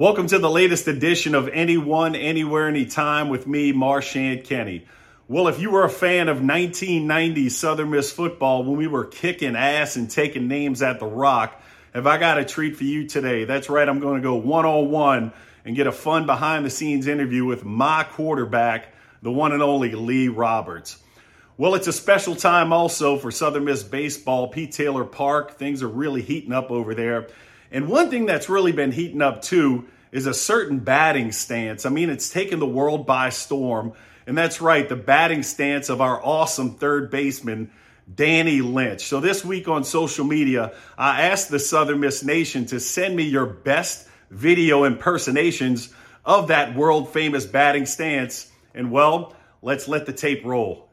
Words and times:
Welcome 0.00 0.28
to 0.28 0.38
the 0.38 0.48
latest 0.48 0.86
edition 0.86 1.34
of 1.34 1.48
Anyone, 1.48 2.14
Anywhere, 2.14 2.68
Anytime 2.68 3.30
with 3.30 3.48
me, 3.48 3.72
Marchant 3.72 4.44
Kenney. 4.44 4.86
Well, 5.26 5.48
if 5.48 5.58
you 5.58 5.72
were 5.72 5.82
a 5.82 5.90
fan 5.90 6.28
of 6.28 6.36
1990 6.36 7.48
Southern 7.48 7.90
Miss 7.90 8.12
football 8.12 8.62
when 8.62 8.76
we 8.76 8.86
were 8.86 9.06
kicking 9.06 9.56
ass 9.56 9.96
and 9.96 10.08
taking 10.08 10.46
names 10.46 10.82
at 10.82 11.00
the 11.00 11.06
Rock, 11.06 11.60
have 11.94 12.06
I 12.06 12.16
got 12.16 12.38
a 12.38 12.44
treat 12.44 12.76
for 12.76 12.84
you 12.84 13.08
today? 13.08 13.44
That's 13.44 13.68
right, 13.68 13.88
I'm 13.88 13.98
going 13.98 14.22
to 14.22 14.22
go 14.22 14.36
one 14.36 14.64
on 14.64 14.88
one 14.88 15.32
and 15.64 15.74
get 15.74 15.88
a 15.88 15.92
fun 15.92 16.26
behind 16.26 16.64
the 16.64 16.70
scenes 16.70 17.08
interview 17.08 17.44
with 17.44 17.64
my 17.64 18.04
quarterback, 18.04 18.94
the 19.22 19.32
one 19.32 19.50
and 19.50 19.64
only 19.64 19.96
Lee 19.96 20.28
Roberts. 20.28 21.02
Well, 21.56 21.74
it's 21.74 21.88
a 21.88 21.92
special 21.92 22.36
time 22.36 22.72
also 22.72 23.18
for 23.18 23.32
Southern 23.32 23.64
Miss 23.64 23.82
baseball, 23.82 24.46
Pete 24.46 24.70
Taylor 24.70 25.04
Park. 25.04 25.58
Things 25.58 25.82
are 25.82 25.88
really 25.88 26.22
heating 26.22 26.52
up 26.52 26.70
over 26.70 26.94
there. 26.94 27.26
And 27.70 27.88
one 27.88 28.10
thing 28.10 28.26
that's 28.26 28.48
really 28.48 28.72
been 28.72 28.92
heating 28.92 29.22
up 29.22 29.42
too 29.42 29.88
is 30.10 30.26
a 30.26 30.34
certain 30.34 30.78
batting 30.78 31.32
stance. 31.32 31.84
I 31.84 31.90
mean, 31.90 32.10
it's 32.10 32.30
taken 32.30 32.60
the 32.60 32.66
world 32.66 33.06
by 33.06 33.28
storm. 33.28 33.92
And 34.26 34.36
that's 34.36 34.60
right, 34.60 34.88
the 34.88 34.96
batting 34.96 35.42
stance 35.42 35.88
of 35.88 36.00
our 36.00 36.22
awesome 36.22 36.74
third 36.74 37.10
baseman, 37.10 37.70
Danny 38.14 38.60
Lynch. 38.60 39.02
So 39.02 39.20
this 39.20 39.44
week 39.44 39.68
on 39.68 39.84
social 39.84 40.24
media, 40.24 40.72
I 40.96 41.22
asked 41.22 41.50
the 41.50 41.58
Southern 41.58 42.00
Miss 42.00 42.22
Nation 42.22 42.66
to 42.66 42.80
send 42.80 43.16
me 43.16 43.24
your 43.24 43.46
best 43.46 44.06
video 44.30 44.84
impersonations 44.84 45.92
of 46.24 46.48
that 46.48 46.74
world 46.74 47.10
famous 47.10 47.46
batting 47.46 47.86
stance. 47.86 48.50
And 48.74 48.90
well, 48.90 49.34
let's 49.62 49.88
let 49.88 50.06
the 50.06 50.12
tape 50.12 50.44
roll. 50.44 50.88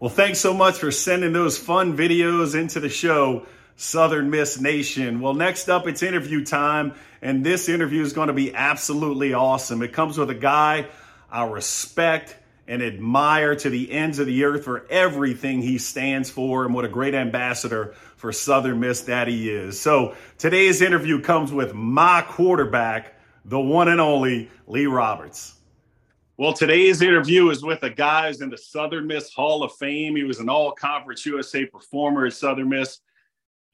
Well, 0.00 0.10
thanks 0.10 0.38
so 0.38 0.54
much 0.54 0.78
for 0.78 0.90
sending 0.90 1.32
those 1.32 1.58
fun 1.58 1.96
videos 1.96 2.58
into 2.58 2.80
the 2.80 2.88
show. 2.88 3.46
Southern 3.80 4.28
Miss 4.28 4.60
Nation. 4.60 5.20
Well, 5.20 5.34
next 5.34 5.68
up, 5.68 5.86
it's 5.86 6.02
interview 6.02 6.44
time, 6.44 6.94
and 7.22 7.46
this 7.46 7.68
interview 7.68 8.02
is 8.02 8.12
going 8.12 8.26
to 8.26 8.34
be 8.34 8.52
absolutely 8.52 9.34
awesome. 9.34 9.82
It 9.82 9.92
comes 9.92 10.18
with 10.18 10.30
a 10.30 10.34
guy 10.34 10.88
I 11.30 11.44
respect 11.46 12.34
and 12.66 12.82
admire 12.82 13.54
to 13.54 13.70
the 13.70 13.92
ends 13.92 14.18
of 14.18 14.26
the 14.26 14.42
earth 14.42 14.64
for 14.64 14.84
everything 14.90 15.62
he 15.62 15.78
stands 15.78 16.28
for 16.28 16.64
and 16.64 16.74
what 16.74 16.84
a 16.84 16.88
great 16.88 17.14
ambassador 17.14 17.94
for 18.16 18.32
Southern 18.32 18.80
Miss 18.80 19.02
that 19.02 19.28
he 19.28 19.48
is. 19.48 19.80
So 19.80 20.16
today's 20.38 20.82
interview 20.82 21.20
comes 21.20 21.52
with 21.52 21.72
my 21.72 22.24
quarterback, 22.26 23.14
the 23.44 23.60
one 23.60 23.86
and 23.86 24.00
only 24.00 24.50
Lee 24.66 24.86
Roberts. 24.86 25.54
Well, 26.36 26.52
today's 26.52 27.00
interview 27.00 27.48
is 27.50 27.62
with 27.62 27.84
a 27.84 27.90
guy 27.90 28.26
who's 28.26 28.40
in 28.40 28.50
the 28.50 28.58
Southern 28.58 29.06
Miss 29.06 29.32
Hall 29.32 29.62
of 29.62 29.72
Fame. 29.76 30.16
He 30.16 30.24
was 30.24 30.40
an 30.40 30.48
all 30.48 30.72
conference 30.72 31.24
USA 31.26 31.64
performer 31.64 32.26
at 32.26 32.32
Southern 32.32 32.70
Miss 32.70 32.98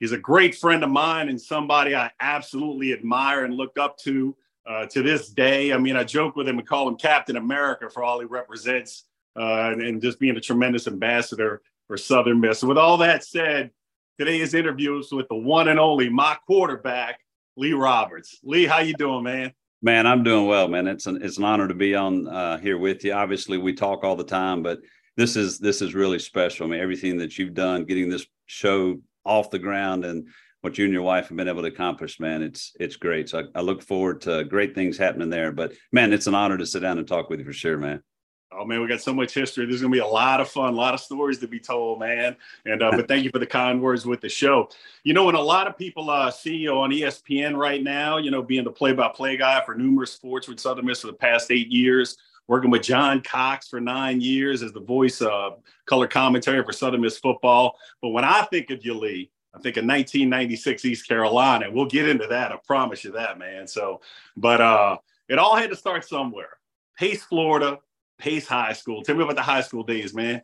he's 0.05 0.13
a 0.13 0.19
great 0.19 0.55
friend 0.55 0.85
of 0.85 0.91
mine 0.91 1.31
and 1.31 1.41
somebody 1.41 1.97
I 1.97 2.11
absolutely 2.21 2.93
admire 2.93 3.47
and 3.47 3.55
look 3.55 3.79
up 3.79 3.97
to 4.01 4.37
uh, 4.67 4.85
to 4.85 5.03
this 5.03 5.31
day. 5.31 5.73
I 5.73 5.79
mean, 5.79 5.97
I 5.97 6.05
joke 6.05 6.37
with 6.37 6.47
him 6.47 6.59
and 6.59 6.69
call 6.69 6.87
him 6.87 6.97
Captain 6.97 7.39
America 7.39 7.89
for 7.89 8.03
all 8.03 8.21
he 8.21 8.27
represents 8.27 9.05
uh, 9.35 9.71
and, 9.73 9.81
and, 9.81 10.03
just 10.03 10.21
being 10.21 10.37
a 10.37 10.41
tremendous 10.43 10.87
ambassador 10.87 11.63
for 11.87 11.97
Southern 11.97 12.39
Miss. 12.39 12.59
So 12.59 12.69
with 12.69 12.77
all 12.77 12.99
that 12.99 13.25
said, 13.25 13.71
today's 14.19 14.53
interview 14.53 14.99
is 14.99 15.11
with 15.11 15.27
the 15.29 15.37
one 15.37 15.69
and 15.69 15.81
only 15.81 16.11
my 16.11 16.37
quarterback, 16.47 17.19
Lee 17.57 17.73
Roberts. 17.73 18.41
Lee, 18.43 18.67
how 18.67 18.81
you 18.81 18.93
doing, 18.93 19.25
man? 19.25 19.55
Man, 19.81 20.07
I'm 20.07 20.23
doing 20.23 20.47
well, 20.47 20.69
man. 20.69 20.87
It's 20.87 21.07
an 21.07 21.23
it's 21.23 21.39
an 21.39 21.45
honor 21.45 21.67
to 21.67 21.75
be 21.75 21.95
on 21.95 22.29
uh, 22.29 22.59
here 22.59 22.77
with 22.77 23.05
you. 23.05 23.15
Obviously, 23.15 23.57
we 23.57 23.73
talk 23.73 24.05
all 24.05 24.17
the 24.17 24.23
time, 24.23 24.63
but 24.63 24.81
this 25.17 25.35
is 25.35 25.59
this 25.59 25.81
is 25.81 25.95
really 25.95 26.19
special. 26.19 26.67
I 26.67 26.71
mean, 26.71 26.81
everything 26.81 27.17
that 27.19 27.39
you've 27.39 27.55
done, 27.55 27.85
getting 27.85 28.11
this 28.11 28.27
show 28.45 28.99
off 29.25 29.51
the 29.51 29.59
ground 29.59 30.05
and 30.05 30.29
what 30.65 30.79
you 30.79 30.85
and 30.85 30.95
your 30.95 31.03
wife 31.03 31.29
have 31.29 31.37
been 31.37 31.49
able 31.49 31.61
to 31.61 31.69
accomplish, 31.69 32.19
man, 32.19 32.43
it's 32.43 32.73
it's 32.81 32.97
great. 32.97 33.29
So 33.29 33.41
I, 33.41 33.59
I, 33.59 33.61
look 33.61 33.83
forward 33.83 34.23
to 34.23 34.45
great 34.45 34.75
things 34.75 34.97
happening 34.97 35.29
there. 35.29 35.53
But 35.53 35.75
man, 35.93 36.15
it's 36.15 36.27
an 36.27 36.35
honor 36.35 36.57
to 36.57 36.65
sit 36.65 36.81
down 36.81 36.97
and 36.97 37.07
talk 37.07 37.29
with 37.29 37.39
you 37.39 37.45
for 37.45 37.53
sure, 37.53 37.77
man. 37.77 38.03
Oh 38.51 38.65
man, 38.65 38.81
we 38.81 38.89
got 38.89 39.03
so 39.03 39.13
much 39.13 39.35
history. 39.35 39.67
There's 39.67 39.83
gonna 39.83 39.93
be 39.93 39.99
a 39.99 40.07
lot 40.07 40.41
of 40.41 40.49
fun, 40.49 40.73
a 40.73 40.77
lot 40.77 40.95
of 40.95 41.01
stories 41.01 41.39
to 41.41 41.49
be 41.49 41.61
told, 41.61 42.01
man. 42.01 42.37
And 42.65 42.83
uh, 42.83 42.93
but 42.93 43.09
thank 43.09 43.25
you 43.25 43.31
for 43.31 43.41
the 43.41 43.47
kind 43.47 43.83
words 43.83 44.07
with 44.07 44.23
the 44.23 44.29
show. 44.31 44.71
You 45.03 45.13
know, 45.13 45.25
when 45.25 45.35
a 45.35 45.41
lot 45.41 45.67
of 45.67 45.77
people 45.77 46.09
uh, 46.09 46.31
see 46.31 46.57
you 46.57 46.71
on 46.71 46.91
ESPN 46.91 47.57
right 47.57 47.83
now, 47.83 48.17
you 48.17 48.31
know, 48.31 48.43
being 48.43 48.65
the 48.65 48.71
play-by-play 48.71 49.37
guy 49.37 49.63
for 49.67 49.75
numerous 49.75 50.13
sports 50.13 50.49
with 50.49 50.61
Southern 50.61 50.87
Miss 50.87 51.03
for 51.03 51.09
the 51.09 51.13
past 51.13 51.51
eight 51.51 51.69
years, 51.69 52.17
working 52.49 52.71
with 52.71 52.83
John 52.83 53.23
Cox 53.23 53.69
for 53.69 53.81
nine 53.81 54.21
years 54.21 54.63
as 54.63 54.73
the 54.73 54.81
voice 54.81 55.21
of 55.21 55.61
color 55.87 56.07
commentary 56.07 56.63
for 56.65 56.73
Southern 56.73 57.01
Miss 57.01 57.19
football. 57.19 57.77
But 58.03 58.11
when 58.11 58.25
I 58.25 58.43
think 58.43 58.71
of 58.71 58.85
you, 58.85 58.95
Lee, 58.95 59.31
I 59.55 59.59
think 59.61 59.77
in 59.77 59.87
1996 59.87 60.85
East 60.85 61.09
Carolina. 61.09 61.71
We'll 61.71 61.87
get 61.87 62.09
into 62.09 62.27
that. 62.27 62.51
I 62.51 62.57
promise 62.67 63.05
you 63.05 63.13
that, 63.13 63.39
man. 63.39 63.69
So, 63.69 64.01
but 64.37 64.61
uh, 64.61 64.99
it 65.29 65.39
all 65.39 65.55
had 65.55 65.71
to 65.71 65.77
start 65.77 66.05
somewhere. 66.05 66.59
Pace, 66.99 67.23
Florida, 67.23 67.79
Pace 68.19 68.49
High 68.49 68.73
School. 68.73 69.03
Tell 69.03 69.15
me 69.15 69.23
about 69.23 69.37
the 69.37 69.43
high 69.43 69.61
school 69.61 69.85
days, 69.85 70.13
man. 70.13 70.43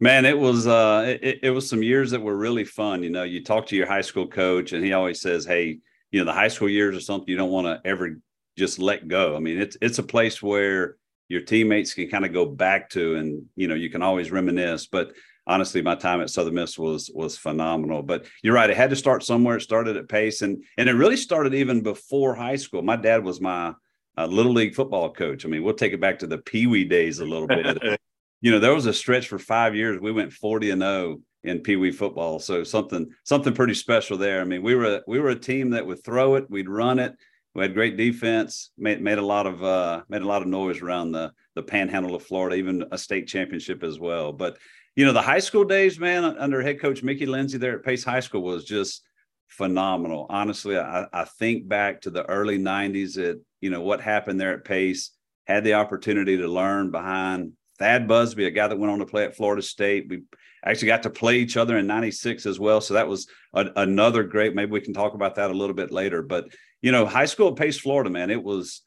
Man, 0.00 0.26
it 0.26 0.38
was 0.38 0.66
uh, 0.66 1.16
it, 1.22 1.40
it 1.44 1.50
was 1.50 1.68
some 1.68 1.82
years 1.82 2.10
that 2.10 2.20
were 2.20 2.36
really 2.36 2.64
fun. 2.64 3.02
You 3.02 3.08
know, 3.08 3.22
you 3.22 3.42
talk 3.42 3.66
to 3.66 3.76
your 3.76 3.86
high 3.86 4.02
school 4.02 4.26
coach, 4.26 4.72
and 4.72 4.84
he 4.84 4.92
always 4.92 5.22
says, 5.22 5.46
"Hey, 5.46 5.78
you 6.10 6.20
know, 6.20 6.26
the 6.26 6.34
high 6.34 6.48
school 6.48 6.68
years 6.68 6.94
are 6.94 7.00
something 7.00 7.28
you 7.28 7.36
don't 7.36 7.50
want 7.50 7.66
to 7.66 7.80
ever 7.88 8.20
just 8.58 8.78
let 8.78 9.08
go." 9.08 9.34
I 9.34 9.38
mean, 9.38 9.58
it's 9.58 9.78
it's 9.80 9.98
a 9.98 10.02
place 10.02 10.42
where 10.42 10.96
your 11.28 11.40
teammates 11.40 11.94
can 11.94 12.08
kind 12.08 12.24
of 12.24 12.32
go 12.32 12.46
back 12.46 12.88
to 12.90 13.16
and 13.16 13.44
you 13.56 13.68
know 13.68 13.74
you 13.74 13.90
can 13.90 14.02
always 14.02 14.30
reminisce 14.30 14.86
but 14.86 15.12
honestly 15.46 15.80
my 15.82 15.94
time 15.94 16.20
at 16.20 16.30
southern 16.30 16.54
miss 16.54 16.78
was 16.78 17.10
was 17.14 17.36
phenomenal. 17.36 18.02
But 18.02 18.26
you're 18.42 18.54
right 18.54 18.70
it 18.70 18.76
had 18.76 18.90
to 18.90 18.96
start 18.96 19.22
somewhere. 19.22 19.56
It 19.56 19.62
started 19.62 19.96
at 19.96 20.08
pace 20.08 20.42
and 20.42 20.62
and 20.76 20.88
it 20.88 20.94
really 20.94 21.16
started 21.16 21.54
even 21.54 21.82
before 21.82 22.34
high 22.34 22.56
school. 22.56 22.82
My 22.82 22.96
dad 22.96 23.24
was 23.24 23.40
my 23.40 23.74
uh, 24.18 24.26
little 24.26 24.52
league 24.52 24.74
football 24.74 25.12
coach. 25.12 25.44
I 25.44 25.48
mean 25.48 25.62
we'll 25.62 25.74
take 25.74 25.92
it 25.92 26.00
back 26.00 26.18
to 26.20 26.26
the 26.26 26.38
pee 26.38 26.66
wee 26.66 26.84
days 26.84 27.20
a 27.20 27.24
little 27.24 27.48
bit. 27.48 27.78
You 28.42 28.52
know 28.52 28.58
there 28.58 28.74
was 28.74 28.84
a 28.86 28.92
stretch 28.92 29.28
for 29.28 29.38
five 29.38 29.74
years 29.74 29.98
we 29.98 30.12
went 30.12 30.32
40 30.32 30.70
and 30.70 30.82
0 30.82 31.20
in 31.42 31.60
pee 31.60 31.76
wee 31.76 31.90
football 31.90 32.38
so 32.38 32.62
something 32.64 33.08
something 33.24 33.54
pretty 33.54 33.72
special 33.74 34.18
there. 34.18 34.42
I 34.42 34.44
mean 34.44 34.62
we 34.62 34.74
were 34.74 35.02
we 35.06 35.18
were 35.18 35.30
a 35.30 35.38
team 35.38 35.70
that 35.70 35.86
would 35.86 36.04
throw 36.04 36.34
it 36.34 36.48
we'd 36.50 36.68
run 36.68 36.98
it 36.98 37.16
we 37.56 37.62
had 37.62 37.72
great 37.72 37.96
defense, 37.96 38.70
made, 38.76 39.00
made 39.00 39.16
a 39.16 39.24
lot 39.24 39.46
of 39.46 39.64
uh, 39.64 40.02
made 40.10 40.20
a 40.20 40.26
lot 40.26 40.42
of 40.42 40.48
noise 40.48 40.82
around 40.82 41.12
the 41.12 41.32
the 41.54 41.62
Panhandle 41.62 42.14
of 42.14 42.22
Florida, 42.22 42.54
even 42.56 42.84
a 42.92 42.98
state 42.98 43.26
championship 43.26 43.82
as 43.82 43.98
well. 43.98 44.30
But 44.30 44.58
you 44.94 45.06
know, 45.06 45.14
the 45.14 45.22
high 45.22 45.38
school 45.38 45.64
days, 45.64 45.98
man, 45.98 46.24
under 46.24 46.60
head 46.60 46.80
coach 46.80 47.02
Mickey 47.02 47.24
Lindsay 47.24 47.56
there 47.56 47.78
at 47.78 47.84
Pace 47.84 48.04
High 48.04 48.20
School 48.20 48.42
was 48.42 48.66
just 48.66 49.02
phenomenal. 49.48 50.26
Honestly, 50.28 50.78
I, 50.78 51.06
I 51.10 51.24
think 51.24 51.66
back 51.66 52.02
to 52.02 52.10
the 52.10 52.28
early 52.28 52.58
'90s 52.58 53.16
at 53.16 53.36
you 53.62 53.70
know 53.70 53.80
what 53.80 54.02
happened 54.02 54.38
there 54.38 54.52
at 54.52 54.64
Pace. 54.64 55.12
Had 55.46 55.64
the 55.64 55.74
opportunity 55.74 56.36
to 56.36 56.48
learn 56.48 56.90
behind 56.90 57.52
Thad 57.78 58.06
Busby, 58.06 58.44
a 58.44 58.50
guy 58.50 58.68
that 58.68 58.78
went 58.78 58.92
on 58.92 58.98
to 58.98 59.06
play 59.06 59.24
at 59.24 59.36
Florida 59.36 59.62
State. 59.62 60.08
We 60.10 60.24
actually 60.62 60.88
got 60.88 61.04
to 61.04 61.10
play 61.10 61.36
each 61.36 61.56
other 61.56 61.78
in 61.78 61.86
96 61.86 62.44
as 62.44 62.58
well. 62.58 62.80
So 62.80 62.94
that 62.94 63.08
was 63.08 63.28
a, 63.54 63.66
another 63.76 64.24
great, 64.24 64.54
maybe 64.54 64.72
we 64.72 64.80
can 64.80 64.92
talk 64.92 65.14
about 65.14 65.36
that 65.36 65.50
a 65.50 65.54
little 65.54 65.76
bit 65.76 65.92
later. 65.92 66.22
But 66.22 66.46
you 66.82 66.92
know, 66.92 67.06
high 67.06 67.26
school 67.26 67.48
at 67.48 67.56
Pace, 67.56 67.78
Florida, 67.78 68.10
man, 68.10 68.30
it 68.30 68.42
was 68.42 68.82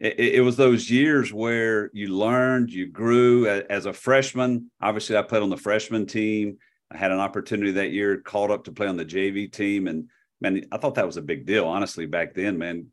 it, 0.00 0.18
it, 0.18 0.40
was 0.40 0.56
those 0.56 0.90
years 0.90 1.32
where 1.32 1.90
you 1.92 2.08
learned, 2.08 2.70
you 2.70 2.88
grew 2.88 3.48
as 3.48 3.86
a 3.86 3.92
freshman. 3.92 4.70
Obviously, 4.80 5.16
I 5.16 5.22
played 5.22 5.42
on 5.42 5.50
the 5.50 5.56
freshman 5.56 6.06
team. 6.06 6.58
I 6.90 6.96
had 6.96 7.12
an 7.12 7.20
opportunity 7.20 7.72
that 7.72 7.92
year, 7.92 8.18
called 8.18 8.50
up 8.50 8.64
to 8.64 8.72
play 8.72 8.86
on 8.86 8.96
the 8.96 9.04
JV 9.04 9.50
team, 9.50 9.88
and 9.88 10.08
man, 10.40 10.64
I 10.70 10.78
thought 10.78 10.96
that 10.96 11.06
was 11.06 11.16
a 11.16 11.22
big 11.22 11.46
deal, 11.46 11.66
honestly, 11.66 12.06
back 12.06 12.34
then. 12.34 12.58
Man, 12.58 12.88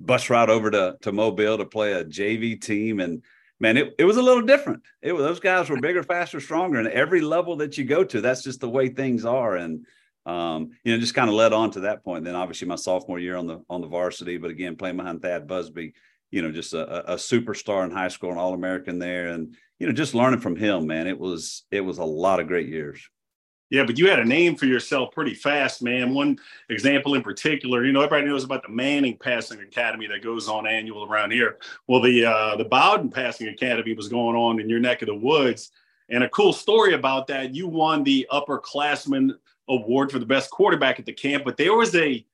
bus 0.00 0.30
ride 0.30 0.50
over 0.50 0.70
to 0.70 0.96
to 1.02 1.12
Mobile 1.12 1.58
to 1.58 1.64
play 1.64 1.92
a 1.92 2.04
JV 2.04 2.60
team, 2.60 3.00
and 3.00 3.22
man, 3.58 3.76
it, 3.76 3.94
it 3.98 4.04
was 4.04 4.16
a 4.16 4.22
little 4.22 4.42
different. 4.42 4.82
It 5.02 5.12
was 5.12 5.24
those 5.24 5.40
guys 5.40 5.68
were 5.68 5.80
bigger, 5.80 6.02
faster, 6.02 6.40
stronger, 6.40 6.78
and 6.78 6.88
every 6.88 7.20
level 7.20 7.56
that 7.56 7.76
you 7.76 7.84
go 7.84 8.04
to, 8.04 8.20
that's 8.20 8.42
just 8.42 8.60
the 8.60 8.68
way 8.68 8.88
things 8.88 9.24
are. 9.24 9.56
And 9.56 9.86
um, 10.26 10.70
you 10.84 10.92
know, 10.92 11.00
just 11.00 11.14
kind 11.14 11.28
of 11.28 11.34
led 11.34 11.52
on 11.52 11.70
to 11.72 11.80
that 11.80 12.04
point. 12.04 12.24
Then 12.24 12.34
obviously 12.34 12.68
my 12.68 12.76
sophomore 12.76 13.18
year 13.18 13.36
on 13.36 13.46
the 13.46 13.62
on 13.68 13.80
the 13.80 13.86
varsity, 13.86 14.36
but 14.36 14.50
again 14.50 14.76
playing 14.76 14.96
behind 14.96 15.22
Thad 15.22 15.46
Busby, 15.46 15.94
you 16.30 16.42
know, 16.42 16.50
just 16.50 16.74
a, 16.74 17.12
a 17.12 17.16
superstar 17.16 17.84
in 17.84 17.90
high 17.90 18.08
school, 18.08 18.32
an 18.32 18.38
All 18.38 18.54
American 18.54 18.98
there, 18.98 19.28
and 19.28 19.56
you 19.78 19.86
know, 19.86 19.92
just 19.92 20.14
learning 20.14 20.40
from 20.40 20.56
him, 20.56 20.86
man. 20.86 21.06
It 21.06 21.18
was 21.18 21.64
it 21.70 21.80
was 21.80 21.98
a 21.98 22.04
lot 22.04 22.40
of 22.40 22.46
great 22.46 22.68
years. 22.68 23.08
Yeah, 23.70 23.84
but 23.84 23.98
you 23.98 24.08
had 24.08 24.20
a 24.20 24.24
name 24.24 24.56
for 24.56 24.66
yourself 24.66 25.12
pretty 25.12 25.34
fast, 25.34 25.82
man. 25.82 26.14
One 26.14 26.38
example 26.68 27.14
in 27.14 27.22
particular, 27.22 27.84
you 27.84 27.92
know, 27.92 28.02
everybody 28.02 28.26
knows 28.28 28.44
about 28.44 28.62
the 28.62 28.68
Manning 28.68 29.16
Passing 29.16 29.60
Academy 29.60 30.06
that 30.06 30.22
goes 30.22 30.48
on 30.48 30.66
annual 30.66 31.04
around 31.04 31.32
here. 31.32 31.58
Well, 31.88 32.00
the 32.00 32.26
uh, 32.26 32.56
the 32.56 32.66
Bowden 32.66 33.10
Passing 33.10 33.48
Academy 33.48 33.94
was 33.94 34.08
going 34.08 34.36
on 34.36 34.60
in 34.60 34.68
your 34.68 34.80
neck 34.80 35.02
of 35.02 35.06
the 35.06 35.14
woods, 35.14 35.72
and 36.08 36.22
a 36.22 36.28
cool 36.28 36.52
story 36.52 36.94
about 36.94 37.26
that. 37.28 37.54
You 37.54 37.66
won 37.66 38.04
the 38.04 38.26
upperclassman 38.30 39.34
award 39.68 40.12
for 40.12 40.18
the 40.18 40.26
best 40.26 40.50
quarterback 40.50 40.98
at 40.98 41.06
the 41.06 41.12
camp, 41.12 41.44
but 41.44 41.56
there 41.56 41.74
was 41.74 41.94
a 41.94 42.24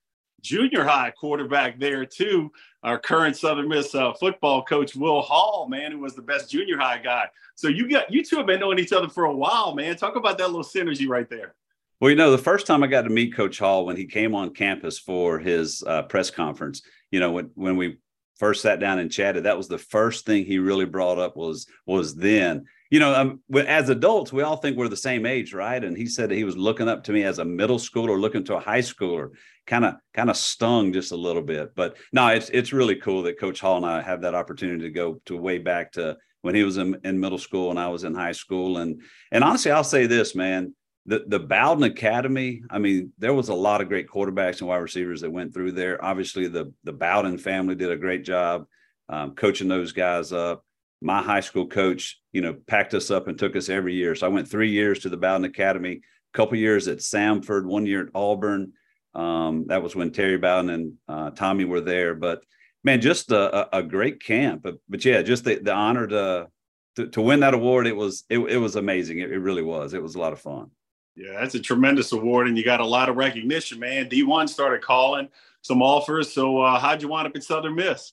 junior 0.42 0.84
high 0.84 1.10
quarterback 1.10 1.78
there 1.78 2.04
too. 2.04 2.50
Our 2.82 2.98
current 2.98 3.36
Southern 3.36 3.68
Miss 3.68 3.94
uh, 3.94 4.12
football 4.14 4.62
coach, 4.62 4.94
Will 4.96 5.20
Hall, 5.20 5.68
man, 5.68 5.92
who 5.92 5.98
was 5.98 6.14
the 6.14 6.22
best 6.22 6.50
junior 6.50 6.78
high 6.78 6.98
guy. 6.98 7.26
So 7.54 7.68
you 7.68 7.88
got 7.88 8.10
you 8.10 8.24
two 8.24 8.36
have 8.36 8.46
been 8.46 8.60
knowing 8.60 8.78
each 8.78 8.92
other 8.92 9.08
for 9.08 9.24
a 9.24 9.34
while, 9.34 9.74
man. 9.74 9.96
Talk 9.96 10.16
about 10.16 10.38
that 10.38 10.46
little 10.48 10.64
synergy 10.64 11.06
right 11.08 11.28
there. 11.28 11.54
Well, 12.00 12.10
you 12.10 12.16
know, 12.16 12.30
the 12.30 12.38
first 12.38 12.66
time 12.66 12.82
I 12.82 12.86
got 12.86 13.02
to 13.02 13.10
meet 13.10 13.34
Coach 13.34 13.58
Hall 13.58 13.84
when 13.84 13.96
he 13.96 14.06
came 14.06 14.34
on 14.34 14.54
campus 14.54 14.98
for 14.98 15.38
his 15.38 15.82
uh, 15.86 16.02
press 16.04 16.30
conference, 16.30 16.80
you 17.10 17.20
know, 17.20 17.32
when 17.32 17.50
when 17.54 17.76
we 17.76 17.98
first 18.38 18.62
sat 18.62 18.80
down 18.80 18.98
and 18.98 19.12
chatted, 19.12 19.44
that 19.44 19.58
was 19.58 19.68
the 19.68 19.78
first 19.78 20.24
thing 20.24 20.46
he 20.46 20.58
really 20.58 20.86
brought 20.86 21.18
up 21.18 21.36
was 21.36 21.66
was 21.86 22.14
then. 22.14 22.66
You 22.90 22.98
know, 22.98 23.14
um, 23.14 23.40
as 23.66 23.88
adults, 23.88 24.32
we 24.32 24.42
all 24.42 24.56
think 24.56 24.76
we're 24.76 24.88
the 24.88 24.96
same 24.96 25.24
age, 25.24 25.54
right? 25.54 25.82
And 25.82 25.96
he 25.96 26.06
said 26.06 26.30
he 26.30 26.42
was 26.42 26.56
looking 26.56 26.88
up 26.88 27.04
to 27.04 27.12
me 27.12 27.22
as 27.22 27.38
a 27.38 27.44
middle 27.44 27.78
schooler, 27.78 28.20
looking 28.20 28.44
to 28.44 28.56
a 28.56 28.60
high 28.60 28.80
schooler, 28.80 29.30
kind 29.66 29.84
of 29.84 29.94
kind 30.12 30.28
of 30.28 30.36
stung 30.36 30.92
just 30.92 31.12
a 31.12 31.16
little 31.16 31.42
bit. 31.42 31.74
But 31.76 31.96
no, 32.12 32.26
it's 32.28 32.50
it's 32.50 32.72
really 32.72 32.96
cool 32.96 33.22
that 33.22 33.38
Coach 33.38 33.60
Hall 33.60 33.76
and 33.76 33.86
I 33.86 34.02
have 34.02 34.22
that 34.22 34.34
opportunity 34.34 34.82
to 34.82 34.90
go 34.90 35.20
to 35.26 35.36
way 35.36 35.58
back 35.58 35.92
to 35.92 36.16
when 36.42 36.54
he 36.54 36.64
was 36.64 36.78
in, 36.78 36.98
in 37.04 37.20
middle 37.20 37.38
school 37.38 37.70
and 37.70 37.78
I 37.78 37.88
was 37.88 38.02
in 38.02 38.14
high 38.14 38.32
school. 38.32 38.78
And 38.78 39.00
and 39.30 39.44
honestly, 39.44 39.70
I'll 39.70 39.84
say 39.84 40.06
this, 40.06 40.34
man, 40.34 40.74
the 41.06 41.24
the 41.28 41.38
Bowden 41.38 41.84
Academy. 41.84 42.62
I 42.70 42.78
mean, 42.78 43.12
there 43.18 43.34
was 43.34 43.50
a 43.50 43.54
lot 43.54 43.80
of 43.80 43.88
great 43.88 44.08
quarterbacks 44.08 44.58
and 44.58 44.68
wide 44.68 44.78
receivers 44.78 45.20
that 45.20 45.30
went 45.30 45.54
through 45.54 45.72
there. 45.72 46.04
Obviously, 46.04 46.48
the 46.48 46.72
the 46.82 46.92
Bowden 46.92 47.38
family 47.38 47.76
did 47.76 47.92
a 47.92 47.96
great 47.96 48.24
job 48.24 48.66
um, 49.08 49.34
coaching 49.34 49.68
those 49.68 49.92
guys 49.92 50.32
up. 50.32 50.64
My 51.00 51.22
high 51.22 51.40
school 51.40 51.66
coach, 51.66 52.20
you 52.32 52.42
know, 52.42 52.54
packed 52.66 52.94
us 52.94 53.10
up 53.10 53.28
and 53.28 53.38
took 53.38 53.56
us 53.56 53.68
every 53.68 53.94
year. 53.94 54.14
So 54.14 54.26
I 54.26 54.30
went 54.30 54.48
three 54.48 54.70
years 54.70 55.00
to 55.00 55.08
the 55.08 55.16
Bowden 55.16 55.44
Academy, 55.44 55.92
a 55.92 56.36
couple 56.36 56.58
years 56.58 56.88
at 56.88 56.98
Samford, 56.98 57.64
one 57.64 57.86
year 57.86 58.02
at 58.02 58.14
Auburn. 58.14 58.72
Um, 59.14 59.66
that 59.68 59.82
was 59.82 59.96
when 59.96 60.12
Terry 60.12 60.38
Bowden 60.38 60.70
and 60.70 60.92
uh, 61.08 61.30
Tommy 61.30 61.64
were 61.64 61.80
there. 61.80 62.14
But 62.14 62.42
man, 62.84 63.00
just 63.00 63.32
a, 63.32 63.76
a, 63.76 63.82
great 63.82 64.22
camp. 64.22 64.62
But, 64.62 64.76
but 64.88 65.04
yeah, 65.04 65.22
just 65.22 65.44
the, 65.44 65.56
the 65.56 65.72
honor 65.72 66.06
to, 66.06 66.48
to, 66.96 67.06
to 67.08 67.20
win 67.20 67.40
that 67.40 67.54
award. 67.54 67.86
It 67.86 67.96
was 67.96 68.24
it, 68.28 68.38
it 68.38 68.58
was 68.58 68.76
amazing. 68.76 69.18
It, 69.18 69.32
it 69.32 69.38
really 69.38 69.62
was. 69.62 69.94
It 69.94 70.02
was 70.02 70.14
a 70.14 70.20
lot 70.20 70.32
of 70.32 70.40
fun. 70.40 70.70
Yeah, 71.16 71.40
that's 71.40 71.54
a 71.54 71.60
tremendous 71.60 72.12
award, 72.12 72.46
and 72.46 72.56
you 72.56 72.64
got 72.64 72.80
a 72.80 72.86
lot 72.86 73.08
of 73.08 73.16
recognition, 73.16 73.80
man. 73.80 74.08
D1 74.08 74.48
started 74.48 74.80
calling 74.80 75.28
some 75.60 75.82
offers. 75.82 76.32
So, 76.32 76.60
uh, 76.60 76.78
how'd 76.78 77.02
you 77.02 77.08
wind 77.08 77.26
up 77.26 77.36
at 77.36 77.42
Southern 77.42 77.74
Miss? 77.74 78.12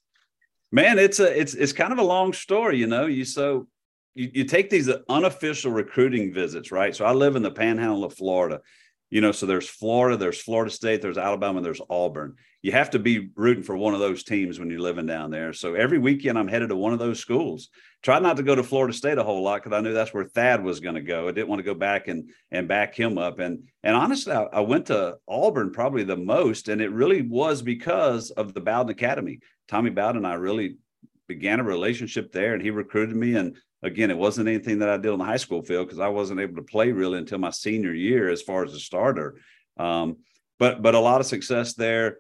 Man, 0.72 1.00
it's 1.00 1.20
a 1.20 1.40
it's 1.40 1.54
it's 1.54 1.74
kind 1.74 1.94
of 1.94 2.00
a 2.00 2.04
long 2.04 2.34
story, 2.34 2.78
you 2.78 2.88
know. 2.88 3.06
You 3.06 3.24
so 3.24 3.68
you, 4.16 4.30
you 4.34 4.44
take 4.44 4.70
these 4.70 4.90
unofficial 5.08 5.72
recruiting 5.72 6.34
visits, 6.34 6.72
right? 6.72 6.96
So 6.96 7.06
I 7.06 7.14
live 7.14 7.36
in 7.36 7.44
the 7.44 7.52
Panhandle 7.52 8.04
of 8.04 8.14
Florida, 8.14 8.62
you 9.10 9.22
know. 9.22 9.32
So 9.32 9.46
there's 9.46 9.70
Florida, 9.70 10.18
there's 10.18 10.42
Florida 10.42 10.72
State, 10.72 11.02
there's 11.02 11.18
Alabama, 11.18 11.62
there's 11.62 11.82
Auburn. 11.90 12.36
You 12.62 12.74
have 12.74 12.90
to 12.90 13.00
be 13.00 13.30
rooting 13.36 13.64
for 13.64 13.78
one 13.78 13.94
of 13.94 14.02
those 14.02 14.24
teams 14.24 14.60
when 14.60 14.70
you're 14.70 14.82
living 14.82 15.06
down 15.06 15.32
there. 15.32 15.54
So 15.54 15.76
every 15.76 16.00
weekend 16.00 16.38
I'm 16.38 16.50
headed 16.50 16.70
to 16.70 16.76
one 16.76 16.92
of 16.92 17.00
those 17.00 17.20
schools 17.20 17.70
tried 18.04 18.24
not 18.24 18.38
to 18.38 18.44
go 18.44 18.56
to 18.56 18.64
Florida 18.64 18.94
State 18.94 19.18
a 19.18 19.24
whole 19.24 19.44
lot 19.44 19.64
because 19.64 19.78
I 19.78 19.82
knew 19.82 19.94
that's 19.94 20.14
where 20.14 20.24
Thad 20.24 20.64
was 20.64 20.80
going 20.80 20.96
to 20.96 21.02
go. 21.02 21.28
I 21.28 21.32
didn't 21.32 21.50
want 21.50 21.60
to 21.60 21.64
go 21.64 21.74
back 21.74 22.08
and 22.08 22.30
and 22.52 22.68
back 22.68 22.96
him 22.96 23.18
up. 23.18 23.40
And 23.40 23.68
and 23.84 23.96
honestly, 23.96 24.34
I, 24.34 24.44
I, 24.44 24.60
went 24.62 24.88
to 24.88 25.18
Auburn 25.28 25.72
probably 25.72 26.04
the 26.04 26.18
most, 26.18 26.70
and 26.70 26.82
it 26.82 26.92
really 26.92 27.22
was 27.22 27.62
because 27.62 28.32
of 28.32 28.54
the 28.54 28.62
Bowden 28.62 28.92
Academy. 28.92 29.40
Tommy 29.68 29.90
Bowden 29.90 30.18
and 30.18 30.28
I 30.28 30.34
really 30.34 30.78
began 31.28 31.60
a 31.60 31.64
relationship 31.64 32.32
there, 32.32 32.54
and 32.54 32.62
he 32.62 32.72
recruited 32.72 33.16
me. 33.16 33.36
And 33.36 33.58
again, 33.84 34.10
it 34.10 34.18
wasn't 34.18 34.48
anything 34.48 34.80
that 34.80 34.90
I 34.90 34.98
did 34.98 35.12
on 35.12 35.20
the 35.20 35.26
high 35.26 35.38
school 35.38 35.62
field 35.62 35.88
because 35.88 36.00
I 36.00 36.08
wasn't 36.08 36.40
able 36.40 36.56
to 36.56 36.62
play 36.62 36.92
really 36.92 37.18
until 37.18 37.40
my 37.40 37.52
senior 37.52 37.94
year 37.94 38.30
as 38.30 38.42
far 38.42 38.64
as 38.64 38.74
a 38.74 38.80
starter. 38.80 39.36
Um, 39.78 40.18
but 40.60 40.82
but 40.82 40.96
a 40.96 41.00
lot 41.00 41.22
of 41.22 41.28
success 41.28 41.74
there. 41.74 42.20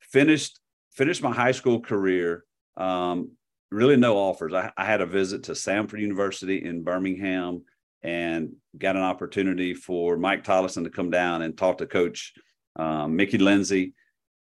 Finished 0.00 0.58
finished 0.92 1.22
my 1.22 1.32
high 1.32 1.52
school 1.52 1.80
career. 1.80 2.44
Um, 2.76 3.32
really 3.70 3.96
no 3.96 4.16
offers. 4.16 4.54
I, 4.54 4.72
I, 4.76 4.84
had 4.84 5.00
a 5.00 5.06
visit 5.06 5.44
to 5.44 5.52
Samford 5.52 6.00
University 6.00 6.64
in 6.64 6.82
Birmingham 6.82 7.62
and 8.02 8.54
got 8.76 8.96
an 8.96 9.02
opportunity 9.02 9.74
for 9.74 10.16
Mike 10.16 10.44
Tollison 10.44 10.84
to 10.84 10.90
come 10.90 11.10
down 11.10 11.42
and 11.42 11.56
talk 11.56 11.78
to 11.78 11.86
Coach 11.86 12.34
um, 12.76 13.16
Mickey 13.16 13.38
Lindsay. 13.38 13.94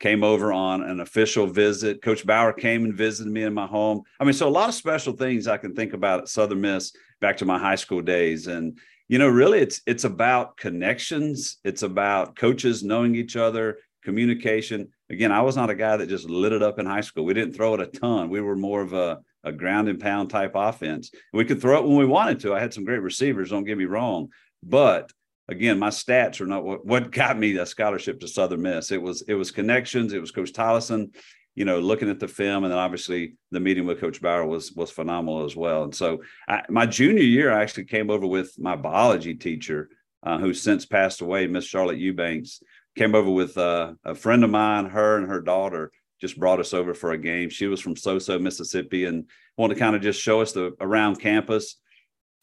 Came 0.01 0.25
over 0.25 0.51
on 0.51 0.83
an 0.83 1.01
official 1.01 1.47
visit. 1.47 2.01
Coach 2.01 2.27
Bower 2.27 2.55
came 2.55 2.85
and 2.85 2.95
visited 2.95 3.31
me 3.31 3.43
in 3.43 3.53
my 3.53 3.67
home. 3.67 4.03
I 4.19 4.25
mean, 4.25 4.33
so 4.33 4.49
a 4.49 4.51
lot 4.51 4.71
of 4.71 4.75
special 4.75 5.13
things 5.13 5.47
I 5.47 5.59
can 5.59 5.75
think 5.75 5.93
about 5.93 6.21
at 6.21 6.29
Southern 6.29 6.63
Miss 6.63 6.93
back 7.21 7.37
to 7.37 7.45
my 7.45 7.59
high 7.59 7.75
school 7.75 8.01
days. 8.01 8.47
And 8.47 8.79
you 9.09 9.19
know, 9.19 9.29
really, 9.29 9.59
it's 9.59 9.83
it's 9.87 10.05
about 10.05 10.57
connections. 10.57 11.59
It's 11.65 11.83
about 11.83 12.35
coaches 12.35 12.83
knowing 12.83 13.15
each 13.15 13.37
other, 13.37 13.79
communication. 14.03 14.89
Again, 15.11 15.33
I 15.33 15.43
was 15.43 15.57
not 15.57 15.69
a 15.69 15.75
guy 15.75 15.97
that 15.97 16.09
just 16.09 16.31
lit 16.31 16.53
it 16.53 16.63
up 16.63 16.79
in 16.79 16.87
high 16.87 17.01
school. 17.03 17.25
We 17.25 17.35
didn't 17.35 17.55
throw 17.55 17.75
it 17.75 17.81
a 17.81 17.87
ton. 17.87 18.31
We 18.31 18.41
were 18.41 18.57
more 18.57 18.81
of 18.81 18.93
a, 18.93 19.19
a 19.45 19.53
ground 19.53 19.89
and 19.89 20.01
pound 20.01 20.31
type 20.31 20.53
offense. 20.55 21.11
We 21.33 21.45
could 21.45 21.61
throw 21.61 21.79
it 21.79 21.87
when 21.87 21.99
we 21.99 22.07
wanted 22.07 22.41
to. 22.41 22.55
I 22.55 22.61
had 22.61 22.73
some 22.73 22.85
great 22.85 23.03
receivers, 23.03 23.51
don't 23.51 23.65
get 23.65 23.77
me 23.77 23.85
wrong. 23.85 24.29
But 24.63 25.13
again, 25.51 25.79
my 25.79 25.91
stats 25.91 26.41
are 26.41 26.47
not 26.47 26.65
what, 26.65 26.87
what 26.87 27.11
got 27.11 27.39
me 27.39 27.57
a 27.57 27.67
scholarship 27.67 28.21
to 28.21 28.29
Southern 28.29 28.63
Miss. 28.63 28.91
It 28.91 29.03
was 29.03 29.23
it 29.23 29.35
was 29.35 29.51
connections, 29.51 30.13
it 30.13 30.21
was 30.21 30.31
Coach 30.31 30.53
Tollison, 30.53 31.15
you 31.55 31.65
know, 31.65 31.81
looking 31.81 32.09
at 32.09 32.21
the 32.21 32.29
film, 32.29 32.65
and 32.65 32.73
then 32.73 32.79
obviously 32.79 33.35
the 33.51 33.61
meeting 33.61 33.87
with 33.87 34.01
Coach 34.01 34.23
Bower 34.23 34.47
was 34.47 34.73
was 34.73 34.91
phenomenal 34.91 35.45
as 35.45 35.57
well. 35.57 35.85
And 35.85 35.95
so 35.95 36.23
I, 36.49 36.63
my 36.69 36.87
junior 36.87 37.23
year, 37.23 37.53
I 37.53 37.63
actually 37.63 37.85
came 37.85 38.11
over 38.11 38.27
with 38.27 38.55
my 38.59 38.77
biology 38.77 39.35
teacher, 39.35 39.91
uh, 40.23 40.39
who's 40.39 40.63
since 40.63 40.87
passed 40.87 41.21
away, 41.21 41.47
Miss 41.47 41.65
Charlotte 41.65 41.99
Eubanks 41.99 42.63
came 42.97 43.15
over 43.15 43.31
with 43.31 43.57
uh, 43.57 43.93
a 44.05 44.15
friend 44.15 44.45
of 44.45 44.51
mine, 44.51 44.87
her 44.87 45.17
and 45.17 45.29
her 45.29 45.41
daughter 45.41 45.93
just 46.21 46.39
brought 46.39 46.61
us 46.61 46.75
over 46.75 46.93
for 46.93 47.13
a 47.13 47.19
game. 47.19 47.49
She 47.49 47.67
was 47.67 47.81
from 47.81 47.95
Soso, 47.95 48.41
Mississippi, 48.41 49.07
and 49.07 49.25
wanted 49.57 49.75
to 49.75 49.81
kind 49.81 49.97
of 49.97 50.03
just 50.03 50.21
show 50.21 50.41
us 50.41 50.53
the 50.53 50.73
around 50.81 51.19
campus. 51.21 51.77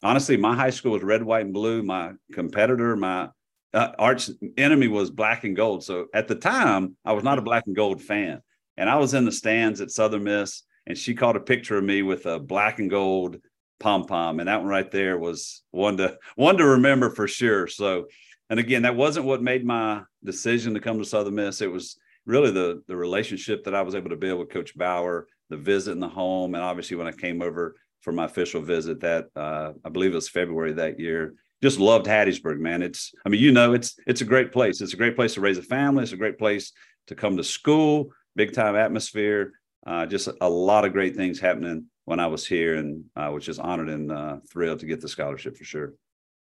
Honestly, 0.03 0.38
my 0.38 0.55
high 0.55 0.69
school 0.69 0.91
was 0.94 1.03
red, 1.03 1.23
white, 1.23 1.45
and 1.45 1.53
blue. 1.53 1.81
My 1.83 2.13
competitor, 2.31 2.95
my 2.95 3.29
uh, 3.73 3.91
arch 3.97 4.29
enemy 4.57 4.88
was 4.88 5.09
black 5.09 5.44
and 5.44 5.55
gold. 5.55 5.83
So 5.83 6.07
at 6.13 6.27
the 6.27 6.35
time, 6.35 6.95
I 7.03 7.13
was 7.13 7.23
not 7.23 7.39
a 7.39 7.44
black 7.44 7.63
and 7.67 7.75
gold 7.75 8.01
fan. 8.01 8.41
And 8.77 8.89
I 8.89 8.97
was 8.97 9.13
in 9.13 9.25
the 9.25 9.31
stands 9.31 9.81
at 9.81 9.91
Southern 9.91 10.23
Miss, 10.23 10.63
and 10.85 10.97
she 10.97 11.15
caught 11.15 11.35
a 11.35 11.41
picture 11.41 11.77
of 11.77 11.83
me 11.83 12.03
with 12.03 12.25
a 12.27 12.39
black 12.39 12.79
and 12.79 12.89
gold 12.89 13.38
pom 13.79 14.05
pom, 14.05 14.39
and 14.39 14.47
that 14.47 14.59
one 14.59 14.67
right 14.67 14.89
there 14.91 15.17
was 15.17 15.63
one 15.71 15.97
to 15.97 16.17
one 16.35 16.57
to 16.57 16.65
remember 16.65 17.09
for 17.09 17.27
sure. 17.27 17.67
So 17.67 18.07
and 18.49 18.59
again, 18.59 18.83
that 18.83 18.95
wasn't 18.95 19.25
what 19.25 19.44
made 19.44 19.65
my 19.65 20.03
decision 20.23 20.73
to 20.73 20.79
come 20.79 20.99
to 20.99 21.05
Southern 21.05 21.35
Miss. 21.35 21.61
It 21.61 21.71
was 21.71 21.97
really 22.25 22.51
the 22.51 22.81
the 22.88 22.95
relationship 22.95 23.63
that 23.63 23.75
I 23.75 23.81
was 23.81 23.95
able 23.95 24.09
to 24.09 24.15
build 24.15 24.39
with 24.39 24.49
Coach 24.49 24.77
Bower, 24.77 25.27
the 25.49 25.57
visit 25.57 25.92
in 25.92 25.99
the 25.99 26.07
home, 26.07 26.56
and 26.56 26.63
obviously 26.63 26.97
when 26.97 27.07
I 27.07 27.11
came 27.11 27.42
over 27.42 27.75
for 28.01 28.11
my 28.11 28.25
official 28.25 28.61
visit, 28.61 29.01
that 29.01 29.27
uh, 29.35 29.73
I 29.83 29.89
believe 29.89 30.11
it 30.11 30.16
was 30.16 30.30
February 30.30 30.73
that 30.73 30.99
year. 30.99 31.35
Just 31.61 31.80
loved 31.80 32.06
Hattiesburg, 32.06 32.59
man. 32.59 32.83
It's 32.83 33.13
I 33.25 33.30
mean, 33.30 33.42
you 33.42 33.51
know, 33.51 33.73
it's 33.73 33.99
it's 34.06 34.21
a 34.21 34.25
great 34.25 34.51
place. 34.51 34.81
It's 34.81 34.94
a 34.94 34.97
great 34.97 35.16
place 35.16 35.33
to 35.33 35.42
raise 35.42 35.57
a 35.57 35.63
family. 35.63 36.04
It's 36.04 36.11
a 36.11 36.18
great 36.18 36.37
place 36.37 36.71
to 37.07 37.16
come 37.16 37.37
to 37.37 37.44
school. 37.44 38.11
Big 38.35 38.54
time 38.54 38.75
atmosphere. 38.75 39.54
Uh, 39.85 40.06
just 40.06 40.30
a 40.42 40.49
lot 40.49 40.85
of 40.85 40.94
great 40.94 41.16
things 41.16 41.39
happening 41.39 41.85
when 42.06 42.19
I 42.19 42.27
was 42.27 42.45
here, 42.45 42.75
and 42.75 43.06
I 43.16 43.30
was 43.30 43.45
just 43.45 43.59
honored 43.59 43.89
and 43.89 44.11
uh, 44.11 44.37
thrilled 44.51 44.80
to 44.80 44.85
get 44.85 45.01
the 45.01 45.07
scholarship 45.07 45.57
for 45.57 45.63
sure. 45.63 45.94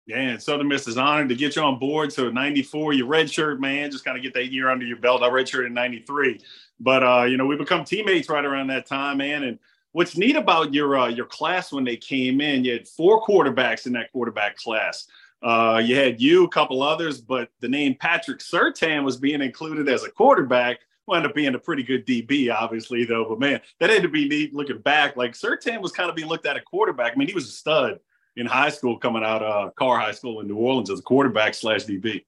Yeah, 0.07 0.19
and 0.19 0.43
Southern 0.43 0.69
Miss 0.69 0.87
is 0.87 0.97
honored 0.97 1.29
to 1.31 1.35
get 1.35 1.57
you 1.57 1.63
on 1.63 1.81
board. 1.81 2.13
So 2.13 2.31
94, 2.31 2.93
your 2.93 3.07
red 3.07 3.29
shirt, 3.29 3.61
man, 3.61 3.91
just 3.91 4.05
kind 4.05 4.17
of 4.17 4.23
get 4.23 4.35
that 4.35 4.53
year 4.53 4.71
under 4.71 4.85
your 4.85 4.99
belt. 4.99 5.23
I 5.23 5.29
redshirted 5.29 5.67
in 5.67 5.75
93. 5.75 6.41
But 6.79 7.03
uh, 7.03 7.25
you 7.25 7.37
know, 7.37 7.47
we 7.47 7.57
become 7.57 7.85
teammates 7.85 8.29
right 8.29 8.45
around 8.45 8.69
that 8.69 8.87
time, 8.87 9.19
man. 9.19 9.43
And 9.43 9.59
what's 9.97 10.15
neat 10.15 10.37
about 10.37 10.75
your 10.75 10.99
uh, 10.99 11.09
your 11.09 11.25
class 11.25 11.73
when 11.73 11.83
they 11.83 11.97
came 11.97 12.43
in, 12.43 12.63
you 12.63 12.73
had 12.73 12.87
four 12.87 13.25
quarterbacks 13.25 13.87
in 13.87 13.95
that 13.95 14.13
quarterback 14.13 14.57
class. 14.57 15.07
Uh, 15.43 15.81
you 15.83 15.97
had 15.97 16.21
you, 16.21 16.45
a 16.45 16.49
couple 16.51 16.83
others, 16.83 17.19
but 17.23 17.49
the 17.61 17.69
name 17.69 17.97
Patrick 17.99 18.41
Surtain 18.41 19.05
was 19.05 19.17
being 19.17 19.41
included 19.41 19.89
as 19.89 20.05
a 20.05 20.11
quarterback. 20.11 20.81
Wound 21.07 21.25
up 21.25 21.35
being 21.35 21.55
a 21.55 21.59
pretty 21.59 21.83
good 21.83 22.07
DB, 22.07 22.55
obviously, 22.55 23.07
though. 23.07 23.25
But 23.27 23.41
man, 23.41 23.61
that 23.81 23.89
had 23.89 24.03
to 24.03 24.09
be 24.09 24.29
neat 24.29 24.53
looking 24.53 24.81
back. 24.81 25.17
Like 25.17 25.33
Surtain 25.33 25.81
was 25.81 25.93
kind 25.93 26.11
of 26.11 26.17
being 26.17 26.29
looked 26.29 26.47
at 26.47 26.59
a 26.59 26.61
quarterback. 26.61 27.13
I 27.15 27.17
mean, 27.17 27.29
he 27.29 27.35
was 27.35 27.49
a 27.49 27.53
stud 27.53 27.99
in 28.37 28.45
high 28.45 28.69
school 28.69 28.99
coming 28.99 29.25
out 29.25 29.43
of 29.43 29.69
uh, 29.69 29.71
Karr 29.79 29.99
High 29.99 30.13
School 30.13 30.41
in 30.41 30.47
New 30.47 30.57
Orleans 30.57 30.91
as 30.91 30.99
a 30.99 31.03
quarterback 31.03 31.55
slash 31.55 31.85
DB. 31.85 32.23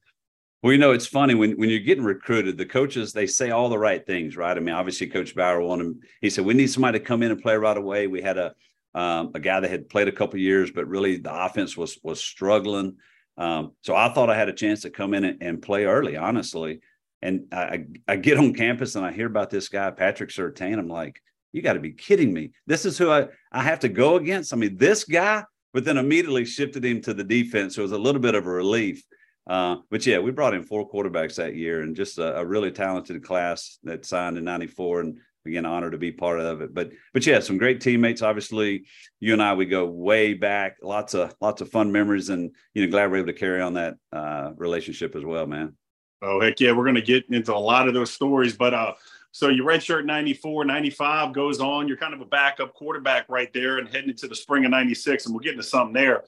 Well, 0.62 0.72
you 0.72 0.78
know, 0.78 0.90
it's 0.90 1.06
funny 1.06 1.34
when, 1.34 1.52
when 1.52 1.70
you're 1.70 1.78
getting 1.78 2.04
recruited, 2.04 2.58
the 2.58 2.66
coaches, 2.66 3.12
they 3.12 3.26
say 3.26 3.50
all 3.50 3.68
the 3.68 3.78
right 3.78 4.04
things, 4.04 4.36
right? 4.36 4.56
I 4.56 4.60
mean, 4.60 4.74
obviously 4.74 5.06
Coach 5.06 5.34
Bower 5.34 5.60
wanted, 5.60 5.94
he 6.20 6.30
said, 6.30 6.44
we 6.44 6.54
need 6.54 6.66
somebody 6.68 6.98
to 6.98 7.04
come 7.04 7.22
in 7.22 7.30
and 7.30 7.40
play 7.40 7.56
right 7.56 7.76
away. 7.76 8.08
We 8.08 8.22
had 8.22 8.38
a, 8.38 8.54
um, 8.94 9.30
a 9.34 9.40
guy 9.40 9.60
that 9.60 9.70
had 9.70 9.88
played 9.88 10.08
a 10.08 10.12
couple 10.12 10.40
years, 10.40 10.72
but 10.72 10.88
really 10.88 11.18
the 11.18 11.32
offense 11.32 11.76
was, 11.76 11.98
was 12.02 12.20
struggling. 12.20 12.96
Um, 13.36 13.72
so 13.82 13.94
I 13.94 14.12
thought 14.12 14.30
I 14.30 14.36
had 14.36 14.48
a 14.48 14.52
chance 14.52 14.82
to 14.82 14.90
come 14.90 15.14
in 15.14 15.24
and, 15.24 15.40
and 15.40 15.62
play 15.62 15.84
early, 15.84 16.16
honestly. 16.16 16.80
And 17.22 17.46
I, 17.52 17.84
I 18.08 18.16
get 18.16 18.38
on 18.38 18.52
campus 18.52 18.96
and 18.96 19.06
I 19.06 19.12
hear 19.12 19.26
about 19.26 19.50
this 19.50 19.68
guy, 19.68 19.92
Patrick 19.92 20.30
Surtain. 20.30 20.78
I'm 20.78 20.88
like, 20.88 21.22
you 21.52 21.62
got 21.62 21.74
to 21.74 21.80
be 21.80 21.92
kidding 21.92 22.32
me. 22.32 22.50
This 22.66 22.84
is 22.84 22.98
who 22.98 23.10
I, 23.10 23.28
I 23.52 23.62
have 23.62 23.78
to 23.80 23.88
go 23.88 24.16
against. 24.16 24.52
I 24.52 24.56
mean, 24.56 24.76
this 24.76 25.04
guy 25.04 25.44
but 25.72 25.84
then 25.84 25.98
immediately 25.98 26.44
shifted 26.44 26.84
him 26.84 27.00
to 27.02 27.14
the 27.14 27.24
defense. 27.24 27.74
So 27.74 27.82
it 27.82 27.84
was 27.84 27.92
a 27.92 27.98
little 27.98 28.20
bit 28.20 28.34
of 28.34 28.46
a 28.46 28.50
relief. 28.50 29.04
Uh, 29.48 29.76
but 29.90 30.04
yeah, 30.06 30.18
we 30.18 30.30
brought 30.30 30.54
in 30.54 30.62
four 30.62 30.88
quarterbacks 30.88 31.36
that 31.36 31.56
year 31.56 31.80
and 31.80 31.96
just 31.96 32.18
a, 32.18 32.38
a 32.38 32.44
really 32.44 32.70
talented 32.70 33.24
class 33.24 33.78
that 33.82 34.04
signed 34.04 34.36
in 34.36 34.44
94 34.44 35.00
and 35.00 35.18
again 35.46 35.64
honored 35.64 35.92
to 35.92 35.98
be 35.98 36.12
part 36.12 36.38
of 36.38 36.60
it. 36.60 36.74
But 36.74 36.90
but 37.14 37.26
yeah 37.26 37.40
some 37.40 37.56
great 37.56 37.80
teammates. 37.80 38.22
Obviously 38.22 38.84
you 39.20 39.32
and 39.32 39.42
i 39.42 39.54
we 39.54 39.64
go 39.64 39.86
way 39.86 40.34
back. 40.34 40.76
Lots 40.82 41.14
of 41.14 41.34
lots 41.40 41.62
of 41.62 41.70
fun 41.70 41.90
memories 41.90 42.28
and 42.28 42.54
you 42.74 42.84
know 42.84 42.90
glad 42.90 43.10
we're 43.10 43.18
able 43.18 43.28
to 43.28 43.32
carry 43.32 43.62
on 43.62 43.74
that 43.74 43.96
uh, 44.12 44.52
relationship 44.56 45.16
as 45.16 45.24
well 45.24 45.46
man. 45.46 45.74
Oh 46.20 46.40
heck 46.40 46.60
yeah. 46.60 46.72
We're 46.72 46.84
going 46.84 46.96
to 46.96 47.02
get 47.02 47.24
into 47.30 47.54
a 47.54 47.56
lot 47.56 47.88
of 47.88 47.94
those 47.94 48.12
stories 48.12 48.56
but 48.56 48.74
uh 48.74 48.92
so 49.30 49.48
your 49.48 49.66
red 49.66 49.82
shirt 49.82 50.04
94 50.04 50.64
95 50.66 51.32
goes 51.32 51.60
on. 51.60 51.88
You're 51.88 51.96
kind 51.96 52.14
of 52.14 52.20
a 52.20 52.26
backup 52.26 52.74
quarterback 52.74 53.26
right 53.28 53.52
there 53.54 53.78
and 53.78 53.88
heading 53.88 54.10
into 54.10 54.28
the 54.28 54.36
spring 54.36 54.64
of 54.64 54.70
96 54.70 55.24
and 55.24 55.34
we'll 55.34 55.40
get 55.40 55.52
into 55.52 55.62
something 55.62 55.94
there. 55.94 56.24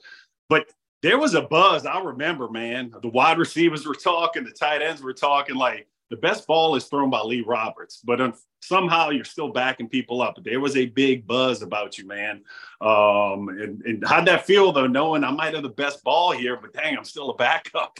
But 0.49 0.71
there 1.01 1.17
was 1.17 1.33
a 1.33 1.41
buzz 1.41 1.85
i 1.85 1.99
remember 1.99 2.49
man 2.49 2.91
the 3.01 3.09
wide 3.09 3.37
receivers 3.37 3.85
were 3.85 3.95
talking 3.95 4.43
the 4.43 4.51
tight 4.51 4.81
ends 4.81 5.01
were 5.01 5.13
talking 5.13 5.55
like 5.55 5.87
the 6.11 6.17
best 6.17 6.45
ball 6.45 6.75
is 6.75 6.85
thrown 6.85 7.09
by 7.09 7.21
Lee 7.21 7.41
Roberts, 7.41 8.01
but 8.03 8.35
somehow 8.59 9.09
you're 9.09 9.23
still 9.23 9.47
backing 9.47 9.87
people 9.87 10.21
up. 10.21 10.35
But 10.35 10.43
there 10.43 10.59
was 10.59 10.75
a 10.75 10.87
big 10.87 11.25
buzz 11.25 11.61
about 11.61 11.97
you, 11.97 12.05
man. 12.05 12.43
Um, 12.81 13.47
and, 13.47 13.81
and 13.83 14.03
how'd 14.05 14.27
that 14.27 14.45
feel 14.45 14.73
though, 14.73 14.87
knowing 14.87 15.23
I 15.23 15.31
might 15.31 15.53
have 15.53 15.63
the 15.63 15.69
best 15.69 16.03
ball 16.03 16.31
here, 16.33 16.57
but 16.61 16.73
dang, 16.73 16.97
I'm 16.97 17.05
still 17.05 17.29
a 17.29 17.35
backup. 17.35 17.97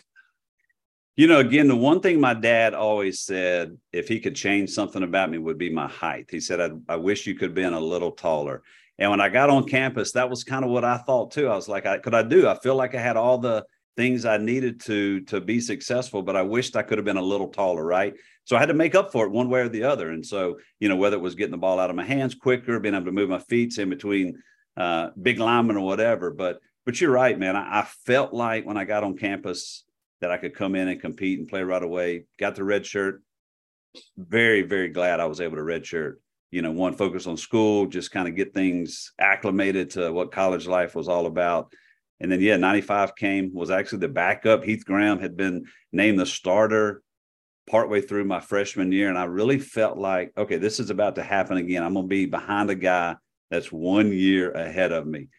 You 1.16 1.28
know, 1.28 1.40
again, 1.40 1.70
the 1.70 1.76
one 1.76 2.02
thing 2.02 2.20
my 2.20 2.34
dad 2.34 2.74
always 2.74 3.22
said, 3.22 3.78
if 3.94 4.10
he 4.10 4.20
could 4.20 4.36
change 4.36 4.72
something 4.72 5.04
about 5.04 5.30
me, 5.30 5.38
would 5.38 5.58
be 5.58 5.70
my 5.70 5.88
height. 5.88 6.28
He 6.30 6.42
said, 6.42 6.60
I, 6.60 6.94
I 6.94 6.98
wish 6.98 7.26
you 7.26 7.36
could 7.36 7.50
have 7.50 7.56
been 7.56 7.74
a 7.74 7.80
little 7.80 8.12
taller. 8.12 8.62
And 9.02 9.10
when 9.10 9.20
I 9.20 9.30
got 9.30 9.50
on 9.50 9.68
campus, 9.68 10.12
that 10.12 10.30
was 10.30 10.44
kind 10.44 10.64
of 10.64 10.70
what 10.70 10.86
I 10.86 10.98
thought 10.98 11.32
too. 11.32 11.48
I 11.48 11.56
was 11.56 11.68
like, 11.68 11.88
I, 11.88 11.98
could 11.98 12.14
I 12.14 12.22
do? 12.22 12.48
I 12.48 12.54
feel 12.60 12.76
like 12.76 12.94
I 12.94 13.02
had 13.02 13.18
all 13.18 13.40
the 13.40 13.66
things 13.98 14.26
I 14.26 14.38
needed 14.38 14.80
to 14.82 15.22
to 15.22 15.42
be 15.42 15.60
successful, 15.60 16.22
but 16.22 16.36
I 16.36 16.44
wished 16.44 16.76
I 16.76 16.84
could 16.84 17.00
have 17.00 17.06
been 17.06 17.18
a 17.18 17.22
little 17.22 17.48
taller, 17.48 17.84
right? 17.84 18.14
So 18.44 18.56
I 18.56 18.60
had 18.60 18.68
to 18.68 18.76
make 18.76 18.94
up 18.94 19.12
for 19.12 19.26
it 19.26 19.32
one 19.32 19.50
way 19.50 19.62
or 19.62 19.70
the 19.70 19.86
other. 19.86 20.12
And 20.12 20.24
so, 20.24 20.60
you 20.80 20.88
know, 20.88 20.98
whether 20.98 21.18
it 21.18 21.22
was 21.22 21.34
getting 21.34 21.50
the 21.52 21.58
ball 21.58 21.80
out 21.80 21.90
of 21.90 21.96
my 21.96 22.06
hands 22.06 22.36
quicker, 22.36 22.80
being 22.80 22.94
able 22.94 23.06
to 23.06 23.12
move 23.12 23.30
my 23.30 23.40
feet 23.40 23.76
in 23.80 23.90
between 23.90 24.40
uh, 24.78 25.10
big 25.20 25.40
linemen 25.40 25.78
or 25.78 25.86
whatever. 25.86 26.30
But 26.30 26.60
but 26.86 27.02
you're 27.02 27.10
right, 27.10 27.40
man. 27.40 27.56
I, 27.56 27.80
I 27.80 27.88
felt 28.06 28.34
like 28.36 28.68
when 28.68 28.78
I 28.78 28.86
got 28.86 29.04
on 29.04 29.18
campus 29.18 29.84
that 30.20 30.30
I 30.30 30.38
could 30.38 30.54
come 30.54 30.76
in 30.76 30.88
and 30.88 31.02
compete 31.02 31.40
and 31.40 31.48
play 31.48 31.64
right 31.64 31.82
away. 31.82 32.26
Got 32.38 32.56
the 32.56 32.64
red 32.64 32.86
shirt. 32.86 33.24
Very, 34.16 34.62
very 34.62 34.90
glad 34.90 35.20
I 35.20 35.26
was 35.26 35.42
able 35.42 35.56
to 35.56 35.64
red 35.64 35.88
shirt. 35.88 36.22
You 36.52 36.62
know, 36.62 36.72
one 36.72 36.94
focus 36.94 37.28
on 37.28 37.38
school, 37.38 37.88
just 37.88 38.12
kind 38.12 38.28
of 38.28 38.36
get 38.36 38.54
things 38.54 39.14
acclimated 39.20 39.92
to 39.92 40.12
what 40.12 40.32
college 40.32 40.68
life 40.68 40.96
was 40.96 41.08
all 41.08 41.26
about 41.26 41.74
and 42.22 42.32
then, 42.32 42.40
yeah, 42.40 42.56
95 42.56 43.16
came, 43.16 43.52
was 43.52 43.72
actually 43.72 44.00
the 44.00 44.08
backup. 44.08 44.64
Heath 44.64 44.86
Graham 44.86 45.18
had 45.18 45.36
been 45.36 45.66
named 45.92 46.20
the 46.20 46.26
starter 46.28 47.02
partway 47.68 48.00
through 48.00 48.26
my 48.26 48.40
freshman 48.40 48.92
year. 48.92 49.10
And 49.10 49.18
I 49.18 49.24
really 49.24 49.58
felt 49.58 49.98
like, 49.98 50.32
okay, 50.38 50.58
this 50.58 50.80
is 50.80 50.92
about 50.92 51.16
to 51.16 51.24
happen 51.24 51.58
again. 51.58 51.84
I'm 51.84 51.94
going 51.94 52.06
to 52.06 52.10
be 52.10 52.28
behind 52.28 52.70
a 52.70 52.76
guy 52.76 53.16
that's 53.50 53.72
one 53.72 54.14
year 54.14 54.52
ahead 54.52 54.92
of 54.92 55.08
me. 55.08 55.30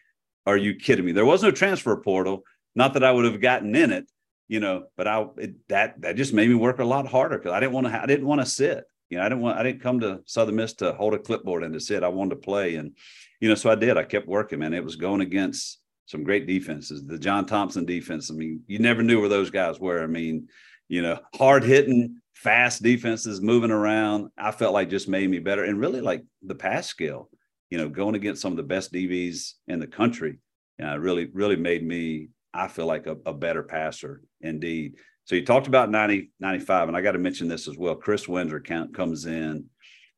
Are 0.45 0.57
you 0.57 0.75
kidding 0.75 1.05
me? 1.05 1.13
There 1.13 1.25
was 1.25 1.41
no 1.41 1.51
transfer 1.51 1.95
portal. 1.95 2.43
Not 2.75 2.95
that 2.95 3.03
I 3.05 3.11
would 3.13 3.25
have 3.25 3.39
gotten 3.39 3.73
in 3.75 3.93
it, 3.93 4.11
you 4.49 4.59
know, 4.59 4.87
but 4.97 5.07
I 5.07 5.25
it, 5.37 5.55
that 5.69 6.01
that 6.01 6.17
just 6.17 6.33
made 6.33 6.49
me 6.49 6.55
work 6.55 6.79
a 6.79 6.83
lot 6.83 7.07
harder 7.07 7.37
because 7.37 7.53
I 7.53 7.61
didn't 7.61 7.73
want 7.73 7.87
to. 7.87 8.01
I 8.01 8.07
didn't 8.07 8.25
want 8.25 8.41
to 8.41 8.45
sit. 8.45 8.83
You 9.13 9.19
know, 9.19 9.25
I 9.25 9.29
didn't 9.29 9.41
want. 9.41 9.59
I 9.59 9.63
didn't 9.63 9.83
come 9.83 9.99
to 9.99 10.21
Southern 10.25 10.55
Miss 10.55 10.73
to 10.77 10.93
hold 10.93 11.13
a 11.13 11.19
clipboard 11.19 11.63
and 11.63 11.71
to 11.75 11.79
sit. 11.79 12.03
I 12.03 12.07
wanted 12.07 12.31
to 12.31 12.35
play, 12.37 12.77
and 12.77 12.97
you 13.39 13.47
know, 13.47 13.53
so 13.53 13.69
I 13.69 13.75
did. 13.75 13.95
I 13.95 14.03
kept 14.03 14.27
working, 14.27 14.57
man. 14.57 14.73
It 14.73 14.83
was 14.83 14.95
going 14.95 15.21
against 15.21 15.79
some 16.07 16.23
great 16.23 16.47
defenses. 16.47 17.05
The 17.05 17.19
John 17.19 17.45
Thompson 17.45 17.85
defense. 17.85 18.31
I 18.31 18.33
mean, 18.33 18.61
you 18.65 18.79
never 18.79 19.03
knew 19.03 19.19
where 19.19 19.29
those 19.29 19.51
guys 19.51 19.79
were. 19.79 20.01
I 20.01 20.07
mean, 20.07 20.47
you 20.87 21.03
know, 21.03 21.19
hard 21.35 21.63
hitting, 21.63 22.21
fast 22.33 22.81
defenses, 22.81 23.39
moving 23.39 23.69
around. 23.69 24.31
I 24.35 24.49
felt 24.49 24.73
like 24.73 24.89
just 24.89 25.07
made 25.07 25.29
me 25.29 25.37
better, 25.37 25.63
and 25.63 25.79
really 25.79 26.01
like 26.01 26.23
the 26.41 26.55
pass 26.55 26.87
skill. 26.87 27.29
You 27.69 27.77
know, 27.77 27.89
going 27.89 28.15
against 28.15 28.41
some 28.41 28.53
of 28.53 28.57
the 28.57 28.63
best 28.63 28.91
DBs 28.91 29.51
in 29.67 29.79
the 29.79 29.85
country, 29.85 30.39
uh, 30.83 30.97
really, 30.97 31.29
really 31.33 31.55
made 31.55 31.85
me. 31.85 32.29
I 32.51 32.67
feel 32.67 32.87
like 32.87 33.05
a, 33.05 33.17
a 33.27 33.33
better 33.33 33.61
passer 33.61 34.21
indeed. 34.41 34.95
So 35.25 35.35
you 35.35 35.45
talked 35.45 35.67
about 35.67 35.89
90, 35.89 36.31
95, 36.39 36.89
and 36.89 36.97
I 36.97 37.01
got 37.01 37.13
to 37.13 37.19
mention 37.19 37.47
this 37.47 37.67
as 37.67 37.77
well. 37.77 37.95
Chris 37.95 38.27
Windsor 38.27 38.59
count 38.59 38.93
comes 38.93 39.25
in, 39.25 39.65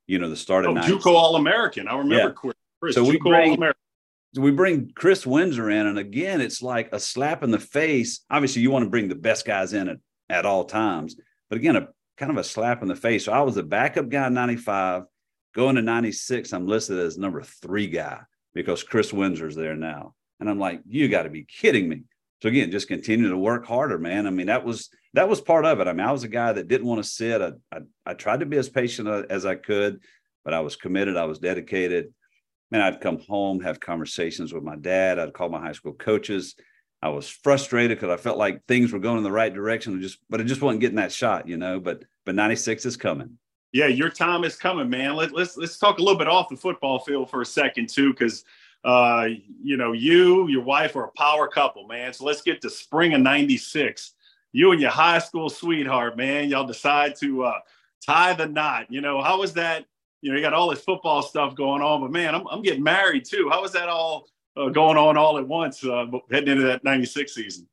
you 0.08 0.20
know, 0.20 0.30
the 0.30 0.36
start 0.36 0.66
of 0.66 0.76
oh, 0.76 0.80
JUCO 0.82 1.08
All 1.08 1.36
American. 1.36 1.88
I 1.88 1.98
remember 1.98 2.36
yeah. 2.44 2.52
Chris. 2.82 2.96
So 2.96 3.04
we 3.04 3.18
bring, 3.18 3.52
All-American 3.52 3.80
we 4.38 4.52
bring 4.52 4.92
Chris 4.96 5.26
Windsor 5.26 5.70
in, 5.70 5.88
and 5.88 6.00
again, 6.00 6.42
it's 6.42 6.62
like 6.62 6.90
a 6.92 7.00
slap 7.00 7.44
in 7.44 7.52
the 7.52 7.60
face. 7.60 8.22
Obviously, 8.30 8.62
you 8.62 8.72
want 8.72 8.84
to 8.84 8.90
bring 8.90 9.08
the 9.08 9.16
best 9.16 9.46
guys 9.46 9.74
in 9.74 9.90
at, 9.90 9.98
at 10.30 10.46
all 10.46 10.66
times, 10.66 11.16
but 11.50 11.58
again, 11.58 11.76
a 11.76 11.88
kind 12.18 12.32
of 12.32 12.38
a 12.38 12.44
slap 12.44 12.82
in 12.82 12.88
the 12.88 12.96
face. 12.96 13.26
So 13.26 13.34
I 13.34 13.42
was 13.42 13.58
a 13.58 13.64
backup 13.64 14.10
guy 14.10 14.28
in 14.28 14.34
95. 14.34 15.04
Going 15.54 15.76
to 15.78 15.82
96, 15.82 16.52
I'm 16.52 16.68
listed 16.68 17.00
as 17.00 17.18
number 17.18 17.42
three 17.42 17.88
guy 17.88 18.20
because 18.54 18.84
Chris 18.84 19.14
Windsor's 19.14 19.56
there 19.56 19.76
now. 19.76 20.14
And 20.42 20.50
I'm 20.50 20.60
like, 20.60 20.82
you 20.86 21.08
got 21.08 21.24
to 21.24 21.30
be 21.30 21.44
kidding 21.46 21.88
me. 21.88 22.04
So 22.42 22.50
again, 22.50 22.72
just 22.72 22.88
continue 22.88 23.30
to 23.30 23.38
work 23.38 23.66
harder, 23.66 23.98
man. 23.98 24.28
I 24.28 24.30
mean, 24.30 24.48
that 24.48 24.66
was 24.66 24.90
that 25.14 25.30
was 25.30 25.42
part 25.42 25.66
of 25.66 25.80
it. 25.80 25.88
I 25.88 25.94
mean, 25.94 26.06
I 26.06 26.12
was 26.12 26.24
a 26.24 26.30
guy 26.30 26.52
that 26.54 26.68
didn't 26.68 26.88
want 26.88 27.04
to 27.04 27.10
sit. 27.10 27.42
I, 27.42 27.54
I, 27.72 27.80
I 28.06 28.14
tried 28.14 28.42
to 28.42 28.46
be 28.46 28.58
as 28.58 28.70
patient 28.70 29.08
as 29.30 29.46
I 29.46 29.56
could, 29.56 30.02
but 30.44 30.54
I 30.54 30.60
was 30.60 30.76
committed. 30.76 31.18
I 31.18 31.26
was 31.26 31.40
dedicated 31.40 32.14
man, 32.72 32.82
I'd 32.82 33.02
come 33.02 33.20
home, 33.20 33.62
have 33.62 33.80
conversations 33.80 34.54
with 34.54 34.64
my 34.64 34.76
dad. 34.76 35.20
I'd 35.20 35.34
call 35.34 35.50
my 35.50 35.62
high 35.62 35.74
school 35.74 35.94
coaches. 35.94 36.56
I 37.02 37.10
was 37.10 37.30
frustrated 37.30 37.98
because 37.98 38.10
I 38.10 38.22
felt 38.22 38.38
like 38.38 38.66
things 38.66 38.92
were 38.92 39.00
going 39.00 39.18
in 39.18 39.24
the 39.24 39.32
right 39.32 39.54
direction, 39.54 40.02
just 40.02 40.20
but 40.30 40.42
it 40.42 40.46
just 40.46 40.62
wasn't 40.62 40.82
getting 40.82 40.98
that 40.98 41.12
shot, 41.12 41.48
you 41.48 41.58
know. 41.58 41.80
But 41.80 42.04
but 42.26 42.36
96 42.36 42.86
is 42.86 42.98
coming. 42.98 43.38
Yeah, 43.72 43.88
your 43.88 44.10
time 44.10 44.44
is 44.44 44.56
coming, 44.56 44.90
man. 44.90 45.16
Let, 45.16 45.34
let's 45.34 45.58
let's 45.58 45.78
talk 45.78 46.00
a 46.00 46.02
little 46.02 46.18
bit 46.18 46.28
off 46.28 46.50
the 46.50 46.56
football 46.56 47.00
field 47.00 47.30
for 47.30 47.42
a 47.42 47.46
second 47.46 47.90
too, 47.90 48.12
because 48.12 48.44
uh, 48.86 49.28
you 49.62 49.76
know 49.76 49.92
you, 49.92 50.48
your 50.48 50.64
wife 50.64 50.96
are 50.96 51.06
a 51.06 51.12
power 51.12 51.48
couple, 51.48 51.88
man. 51.88 52.14
So 52.14 52.24
let's 52.24 52.42
get 52.42 52.62
to 52.62 52.70
spring 52.70 53.14
of 53.14 53.22
'96. 53.22 54.14
You 54.54 54.72
and 54.72 54.80
your 54.80 54.92
high 54.92 55.20
school 55.20 55.50
sweetheart, 55.50 56.16
man, 56.16 56.48
y'all 56.48 56.66
decide 56.66 57.16
to 57.18 57.44
uh, 57.44 57.60
tie 58.06 58.34
the 58.34 58.46
knot. 58.46 58.86
You 58.90 59.02
know, 59.02 59.22
how 59.22 59.40
was 59.40 59.54
that? 59.54 59.86
you 60.26 60.32
know, 60.32 60.38
you 60.38 60.42
got 60.42 60.54
all 60.54 60.72
this 60.72 60.82
football 60.82 61.22
stuff 61.22 61.54
going 61.54 61.84
on, 61.84 62.02
but 62.02 62.12
man, 62.12 62.34
I'm, 62.34 62.48
I'm 62.48 62.64
getting 62.64 62.82
married 62.82 63.26
too. 63.26 63.48
How 63.52 63.62
was 63.62 63.74
that 63.74 63.90
all 63.90 64.28
uh, 64.58 64.70
going 64.70 64.98
on 64.98 65.18
all 65.18 65.38
at 65.38 65.48
once 65.48 65.84
uh, 65.86 66.08
heading 66.32 66.50
into 66.50 66.64
that 66.64 66.84
96 66.84 67.36
season? 67.36 67.68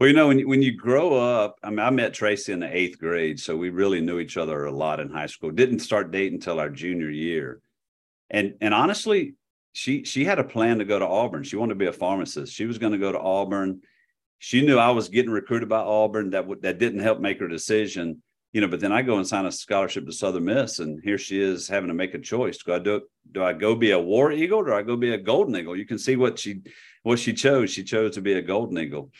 Well, 0.00 0.08
you 0.08 0.16
know, 0.16 0.26
when, 0.26 0.40
when 0.48 0.60
you 0.60 0.76
grow 0.76 1.14
up, 1.14 1.56
I 1.62 1.70
mean, 1.70 1.78
I 1.78 1.90
met 1.90 2.12
Tracy 2.12 2.52
in 2.52 2.58
the 2.58 2.76
eighth 2.76 2.98
grade, 2.98 3.38
so 3.38 3.56
we 3.56 3.70
really 3.70 4.00
knew 4.00 4.18
each 4.18 4.36
other 4.36 4.64
a 4.64 4.72
lot 4.72 4.98
in 4.98 5.08
high 5.08 5.26
school. 5.26 5.52
Didn't 5.52 5.78
start 5.78 6.10
dating 6.10 6.38
until 6.38 6.58
our 6.58 6.68
junior 6.68 7.10
year. 7.10 7.60
And, 8.28 8.54
and 8.60 8.74
honestly, 8.74 9.34
she, 9.74 10.04
she 10.04 10.24
had 10.24 10.38
a 10.38 10.44
plan 10.44 10.78
to 10.78 10.86
go 10.86 10.98
to 10.98 11.06
Auburn. 11.06 11.42
She 11.42 11.56
wanted 11.56 11.74
to 11.74 11.78
be 11.78 11.86
a 11.86 11.92
pharmacist. 11.92 12.54
She 12.54 12.64
was 12.64 12.78
going 12.78 12.92
to 12.92 12.98
go 12.98 13.12
to 13.12 13.20
Auburn. 13.20 13.82
She 14.38 14.64
knew 14.64 14.78
I 14.78 14.90
was 14.90 15.10
getting 15.10 15.30
recruited 15.30 15.68
by 15.68 15.80
Auburn. 15.80 16.30
That, 16.30 16.42
w- 16.42 16.60
that 16.62 16.78
didn't 16.78 17.00
help 17.00 17.20
make 17.20 17.40
her 17.40 17.48
decision 17.48 18.22
you 18.54 18.60
know, 18.60 18.68
but 18.68 18.78
then 18.78 18.92
I 18.92 19.02
go 19.02 19.16
and 19.16 19.26
sign 19.26 19.46
a 19.46 19.52
scholarship 19.52 20.06
to 20.06 20.12
Southern 20.12 20.44
Miss, 20.44 20.78
and 20.78 21.02
here 21.02 21.18
she 21.18 21.40
is 21.40 21.66
having 21.66 21.88
to 21.88 21.94
make 21.94 22.14
a 22.14 22.20
choice. 22.20 22.56
Do 22.58 22.72
I 22.72 22.78
do 22.78 23.02
do 23.32 23.42
I 23.42 23.52
go 23.52 23.74
be 23.74 23.90
a 23.90 23.98
war 23.98 24.30
eagle 24.30 24.60
or 24.60 24.66
do 24.66 24.74
I 24.74 24.82
go 24.82 24.96
be 24.96 25.12
a 25.12 25.18
golden 25.18 25.56
eagle? 25.56 25.76
You 25.76 25.84
can 25.84 25.98
see 25.98 26.14
what 26.14 26.38
she 26.38 26.60
what 27.02 27.18
she 27.18 27.32
chose. 27.32 27.72
She 27.72 27.82
chose 27.82 28.14
to 28.14 28.20
be 28.20 28.34
a 28.34 28.42
golden 28.42 28.78
eagle. 28.78 29.10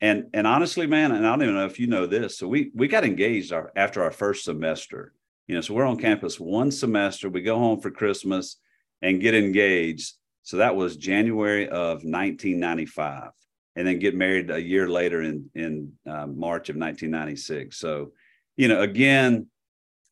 And 0.00 0.30
and 0.32 0.46
honestly, 0.46 0.86
man, 0.86 1.12
and 1.12 1.26
I 1.26 1.30
don't 1.30 1.42
even 1.42 1.56
know 1.56 1.66
if 1.66 1.78
you 1.78 1.88
know 1.88 2.06
this. 2.06 2.38
So 2.38 2.48
we 2.48 2.70
we 2.74 2.88
got 2.88 3.04
engaged 3.04 3.52
our, 3.52 3.70
after 3.76 4.02
our 4.02 4.10
first 4.10 4.44
semester. 4.44 5.12
You 5.46 5.56
know, 5.56 5.60
so 5.60 5.74
we're 5.74 5.84
on 5.84 5.98
campus 5.98 6.40
one 6.40 6.70
semester. 6.70 7.28
We 7.28 7.42
go 7.42 7.58
home 7.58 7.80
for 7.80 7.90
Christmas 7.90 8.56
and 9.02 9.20
get 9.20 9.34
engaged. 9.34 10.14
So 10.42 10.58
that 10.58 10.76
was 10.76 10.96
January 10.96 11.68
of 11.68 12.02
1995, 12.02 13.30
and 13.76 13.86
then 13.86 13.98
get 13.98 14.14
married 14.14 14.50
a 14.50 14.60
year 14.60 14.88
later 14.88 15.22
in 15.22 15.50
in 15.54 15.92
uh, 16.06 16.26
March 16.26 16.68
of 16.68 16.76
1996. 16.76 17.76
So 17.76 18.12
you 18.56 18.68
know, 18.68 18.82
again, 18.82 19.46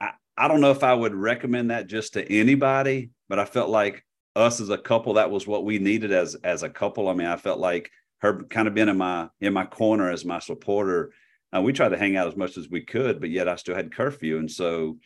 I, 0.00 0.12
I 0.36 0.48
don't 0.48 0.60
know 0.60 0.70
if 0.70 0.82
I 0.82 0.94
would 0.94 1.14
recommend 1.14 1.70
that 1.70 1.86
just 1.86 2.14
to 2.14 2.32
anybody, 2.32 3.10
but 3.28 3.38
I 3.38 3.44
felt 3.44 3.68
like 3.68 4.04
us 4.36 4.60
as 4.60 4.70
a 4.70 4.78
couple, 4.78 5.14
that 5.14 5.30
was 5.30 5.46
what 5.46 5.64
we 5.64 5.78
needed 5.78 6.12
as 6.12 6.34
as 6.36 6.62
a 6.62 6.70
couple. 6.70 7.08
I 7.08 7.14
mean, 7.14 7.26
I 7.26 7.36
felt 7.36 7.58
like 7.58 7.90
her 8.20 8.42
kind 8.44 8.68
of 8.68 8.74
being 8.74 8.88
in 8.88 8.96
my 8.96 9.28
in 9.40 9.52
my 9.52 9.64
corner 9.64 10.10
as 10.10 10.24
my 10.24 10.38
supporter. 10.38 11.12
Uh, 11.54 11.62
we 11.62 11.72
tried 11.72 11.90
to 11.90 11.98
hang 11.98 12.16
out 12.16 12.28
as 12.28 12.36
much 12.36 12.58
as 12.58 12.68
we 12.68 12.82
could, 12.82 13.20
but 13.20 13.30
yet 13.30 13.48
I 13.48 13.56
still 13.56 13.74
had 13.74 13.94
curfew, 13.94 14.38
and 14.38 14.50
so 14.50 14.98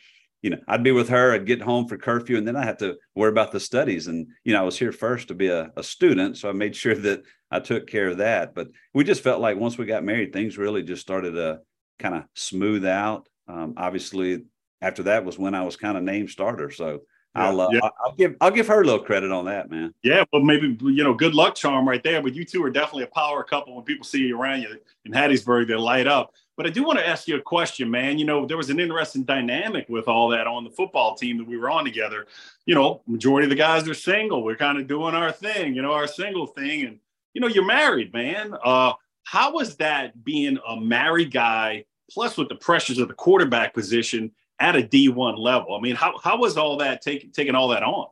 you 0.43 0.49
know, 0.49 0.59
I'd 0.67 0.83
be 0.83 0.91
with 0.91 1.07
her, 1.09 1.33
I'd 1.33 1.45
get 1.45 1.61
home 1.61 1.87
for 1.87 1.97
curfew, 1.97 2.37
and 2.37 2.45
then 2.45 2.57
I 2.57 2.65
had 2.65 2.77
to 2.79 2.97
worry 3.15 3.29
about 3.29 3.53
the 3.53 3.61
studies. 3.61 4.07
And, 4.07 4.27
you 4.43 4.53
know, 4.53 4.59
I 4.59 4.63
was 4.63 4.77
here 4.77 4.91
first 4.91 5.29
to 5.29 5.33
be 5.33 5.47
a, 5.47 5.71
a, 5.77 5.83
student. 5.83 6.37
So 6.37 6.49
I 6.49 6.51
made 6.51 6.75
sure 6.83 6.95
that 6.95 7.23
I 7.49 7.61
took 7.61 7.87
care 7.87 8.09
of 8.09 8.17
that. 8.17 8.53
But 8.53 8.67
we 8.93 9.05
just 9.05 9.23
felt 9.23 9.41
like 9.41 9.57
once 9.57 9.77
we 9.77 9.85
got 9.85 10.03
married, 10.03 10.33
things 10.33 10.57
really 10.57 10.83
just 10.83 11.01
started 11.01 11.31
to 11.31 11.61
kind 11.97 12.13
of 12.13 12.25
smooth 12.35 12.85
out. 12.85 13.27
Um, 13.47 13.75
obviously, 13.77 14.43
after 14.81 15.03
that 15.03 15.23
was 15.23 15.39
when 15.39 15.55
I 15.55 15.63
was 15.63 15.77
kind 15.77 15.97
of 15.97 16.03
named 16.03 16.29
starter. 16.29 16.69
So 16.71 17.03
Yeah, 17.35 17.47
I'll, 17.47 17.61
uh, 17.61 17.69
yeah. 17.71 17.79
I'll 18.05 18.15
give 18.15 18.35
I'll 18.41 18.51
give 18.51 18.67
her 18.67 18.81
a 18.81 18.85
little 18.85 19.03
credit 19.03 19.31
on 19.31 19.45
that, 19.45 19.71
man. 19.71 19.93
Yeah, 20.03 20.25
well, 20.33 20.43
maybe 20.43 20.77
you 20.81 21.03
know, 21.05 21.13
good 21.13 21.33
luck 21.33 21.55
charm 21.55 21.87
right 21.87 22.03
there. 22.03 22.21
But 22.21 22.35
you 22.35 22.43
two 22.43 22.61
are 22.63 22.69
definitely 22.69 23.03
a 23.03 23.07
power 23.07 23.43
couple. 23.45 23.75
When 23.75 23.85
people 23.85 24.03
see 24.03 24.19
you 24.19 24.39
around 24.39 24.61
you 24.61 24.77
in 25.05 25.13
Hattiesburg, 25.13 25.69
they 25.69 25.75
light 25.75 26.07
up. 26.07 26.33
But 26.55 26.67
I 26.67 26.69
do 26.69 26.83
want 26.83 26.99
to 26.99 27.07
ask 27.07 27.27
you 27.27 27.35
a 27.35 27.41
question, 27.41 27.89
man. 27.89 28.19
You 28.19 28.25
know, 28.25 28.45
there 28.45 28.57
was 28.57 28.69
an 28.69 28.79
interesting 28.79 29.23
dynamic 29.23 29.89
with 29.89 30.07
all 30.07 30.29
that 30.29 30.45
on 30.45 30.63
the 30.63 30.69
football 30.69 31.15
team 31.15 31.37
that 31.39 31.47
we 31.47 31.57
were 31.57 31.69
on 31.69 31.83
together. 31.83 32.27
You 32.65 32.75
know, 32.75 33.01
majority 33.07 33.45
of 33.45 33.49
the 33.49 33.55
guys 33.55 33.87
are 33.87 33.93
single. 33.95 34.43
We're 34.43 34.55
kind 34.55 34.77
of 34.77 34.87
doing 34.87 35.15
our 35.15 35.31
thing, 35.31 35.73
you 35.73 35.81
know, 35.81 35.93
our 35.93 36.07
single 36.07 36.45
thing. 36.45 36.85
And, 36.85 36.99
you 37.33 37.41
know, 37.41 37.47
you're 37.47 37.65
married, 37.65 38.13
man. 38.13 38.53
Uh, 38.63 38.93
how 39.23 39.53
was 39.53 39.77
that 39.77 40.23
being 40.23 40.59
a 40.67 40.79
married 40.79 41.31
guy, 41.31 41.85
plus 42.11 42.37
with 42.37 42.49
the 42.49 42.55
pressures 42.55 42.99
of 42.99 43.07
the 43.07 43.13
quarterback 43.15 43.73
position 43.73 44.31
at 44.59 44.75
a 44.75 44.83
D1 44.83 45.39
level? 45.39 45.75
I 45.75 45.81
mean, 45.81 45.95
how, 45.95 46.19
how 46.23 46.37
was 46.37 46.55
all 46.55 46.77
that 46.77 47.01
taking 47.01 47.31
taking 47.31 47.55
all 47.55 47.69
that 47.69 47.83
on? 47.83 48.07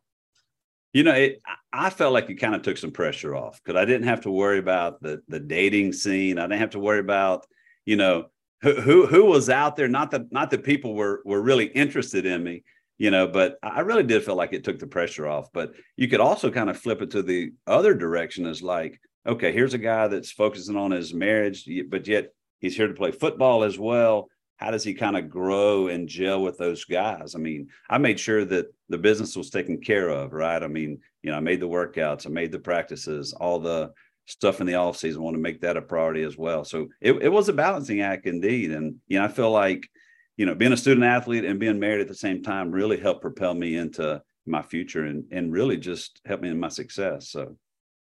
You 0.94 1.04
know, 1.04 1.14
it, 1.14 1.42
I 1.72 1.90
felt 1.90 2.12
like 2.12 2.30
it 2.30 2.36
kind 2.36 2.56
of 2.56 2.64
took 2.64 2.78
some 2.78 2.92
pressure 2.92 3.36
off 3.36 3.62
because 3.64 3.80
I 3.80 3.86
didn't 3.86 4.08
have 4.08 4.22
to 4.22 4.32
worry 4.32 4.58
about 4.58 5.02
the 5.02 5.22
the 5.28 5.40
dating 5.40 5.94
scene. 5.94 6.40
I 6.40 6.44
didn't 6.44 6.60
have 6.60 6.72
to 6.72 6.80
worry 6.80 7.00
about 7.00 7.46
you 7.86 7.96
know 7.96 8.26
who 8.62 8.80
who, 8.80 9.06
who 9.08 9.26
was 9.26 9.50
out 9.50 9.76
there. 9.76 9.88
Not 9.88 10.12
that 10.12 10.32
not 10.32 10.52
that 10.52 10.64
people 10.64 10.94
were 10.94 11.22
were 11.26 11.42
really 11.42 11.66
interested 11.66 12.26
in 12.26 12.44
me, 12.44 12.64
you 12.98 13.12
know, 13.12 13.28
but 13.28 13.58
I 13.64 13.82
really 13.82 14.04
did 14.04 14.24
feel 14.24 14.36
like 14.36 14.54
it 14.54 14.64
took 14.64 14.80
the 14.80 14.88
pressure 14.88 15.28
off. 15.28 15.52
But 15.54 15.74
you 15.98 16.08
could 16.08 16.20
also 16.20 16.52
kind 16.52 16.70
of 16.70 16.78
flip 16.78 17.02
it 17.02 17.12
to 17.12 17.24
the 17.24 17.52
other 17.66 17.94
direction 17.94 18.46
as 18.46 18.62
like, 18.62 19.00
okay, 19.26 19.52
here's 19.52 19.74
a 19.74 19.80
guy 19.80 20.08
that's 20.08 20.32
focusing 20.32 20.78
on 20.78 20.92
his 20.92 21.14
marriage, 21.14 21.68
but 21.90 22.08
yet 22.08 22.30
he's 22.60 22.76
here 22.76 22.88
to 22.88 22.94
play 22.94 23.12
football 23.12 23.64
as 23.64 23.78
well. 23.78 24.28
How 24.58 24.70
does 24.70 24.84
he 24.84 24.94
kind 24.94 25.18
of 25.18 25.32
grow 25.32 25.88
and 25.88 26.08
gel 26.08 26.44
with 26.44 26.60
those 26.60 26.86
guys? 26.86 27.34
I 27.34 27.40
mean, 27.40 27.70
I 27.90 27.98
made 27.98 28.20
sure 28.20 28.46
that 28.46 28.68
the 28.90 29.00
business 29.00 29.36
was 29.36 29.50
taken 29.50 29.82
care 29.82 30.10
of, 30.10 30.34
right? 30.34 30.62
I 30.62 30.68
mean, 30.68 31.00
you 31.24 31.32
know, 31.32 31.38
I 31.38 31.40
made 31.40 31.60
the 31.60 31.68
workouts, 31.68 32.28
I 32.28 32.30
made 32.30 32.52
the 32.52 32.60
practices, 32.60 33.34
all 33.34 33.60
the 33.60 33.92
stuff 34.32 34.62
in 34.62 34.68
the 34.68 34.76
off 34.76 34.98
season. 34.98 35.22
Want 35.22 35.36
to 35.36 35.42
make 35.42 35.62
that 35.62 35.78
a 35.78 35.82
priority 35.82 36.24
as 36.24 36.38
well. 36.38 36.64
So 36.64 36.88
it, 37.02 37.14
it 37.22 37.30
was 37.30 37.50
a 37.50 37.54
balancing 37.54 38.02
act 38.02 38.26
indeed. 38.26 38.72
And, 38.72 38.96
you 39.08 39.20
know, 39.20 39.26
I 39.26 39.28
feel 39.28 39.52
like, 39.52 39.90
you 40.38 40.46
know, 40.46 40.56
being 40.56 40.72
a 40.72 40.78
student 40.78 41.06
athlete 41.06 41.46
and 41.46 41.60
being 41.60 41.80
married 41.80 42.02
at 42.02 42.08
the 42.08 42.16
same 42.16 42.42
time 42.42 42.72
really 42.72 43.00
helped 43.00 43.22
propel 43.22 43.54
me 43.54 43.76
into 43.76 44.22
my 44.46 44.62
future 44.62 45.06
and, 45.06 45.26
and 45.32 45.52
really 45.52 45.78
just 45.78 46.22
helped 46.26 46.44
me 46.44 46.50
in 46.50 46.60
my 46.60 46.70
success. 46.70 47.30
So, 47.30 47.58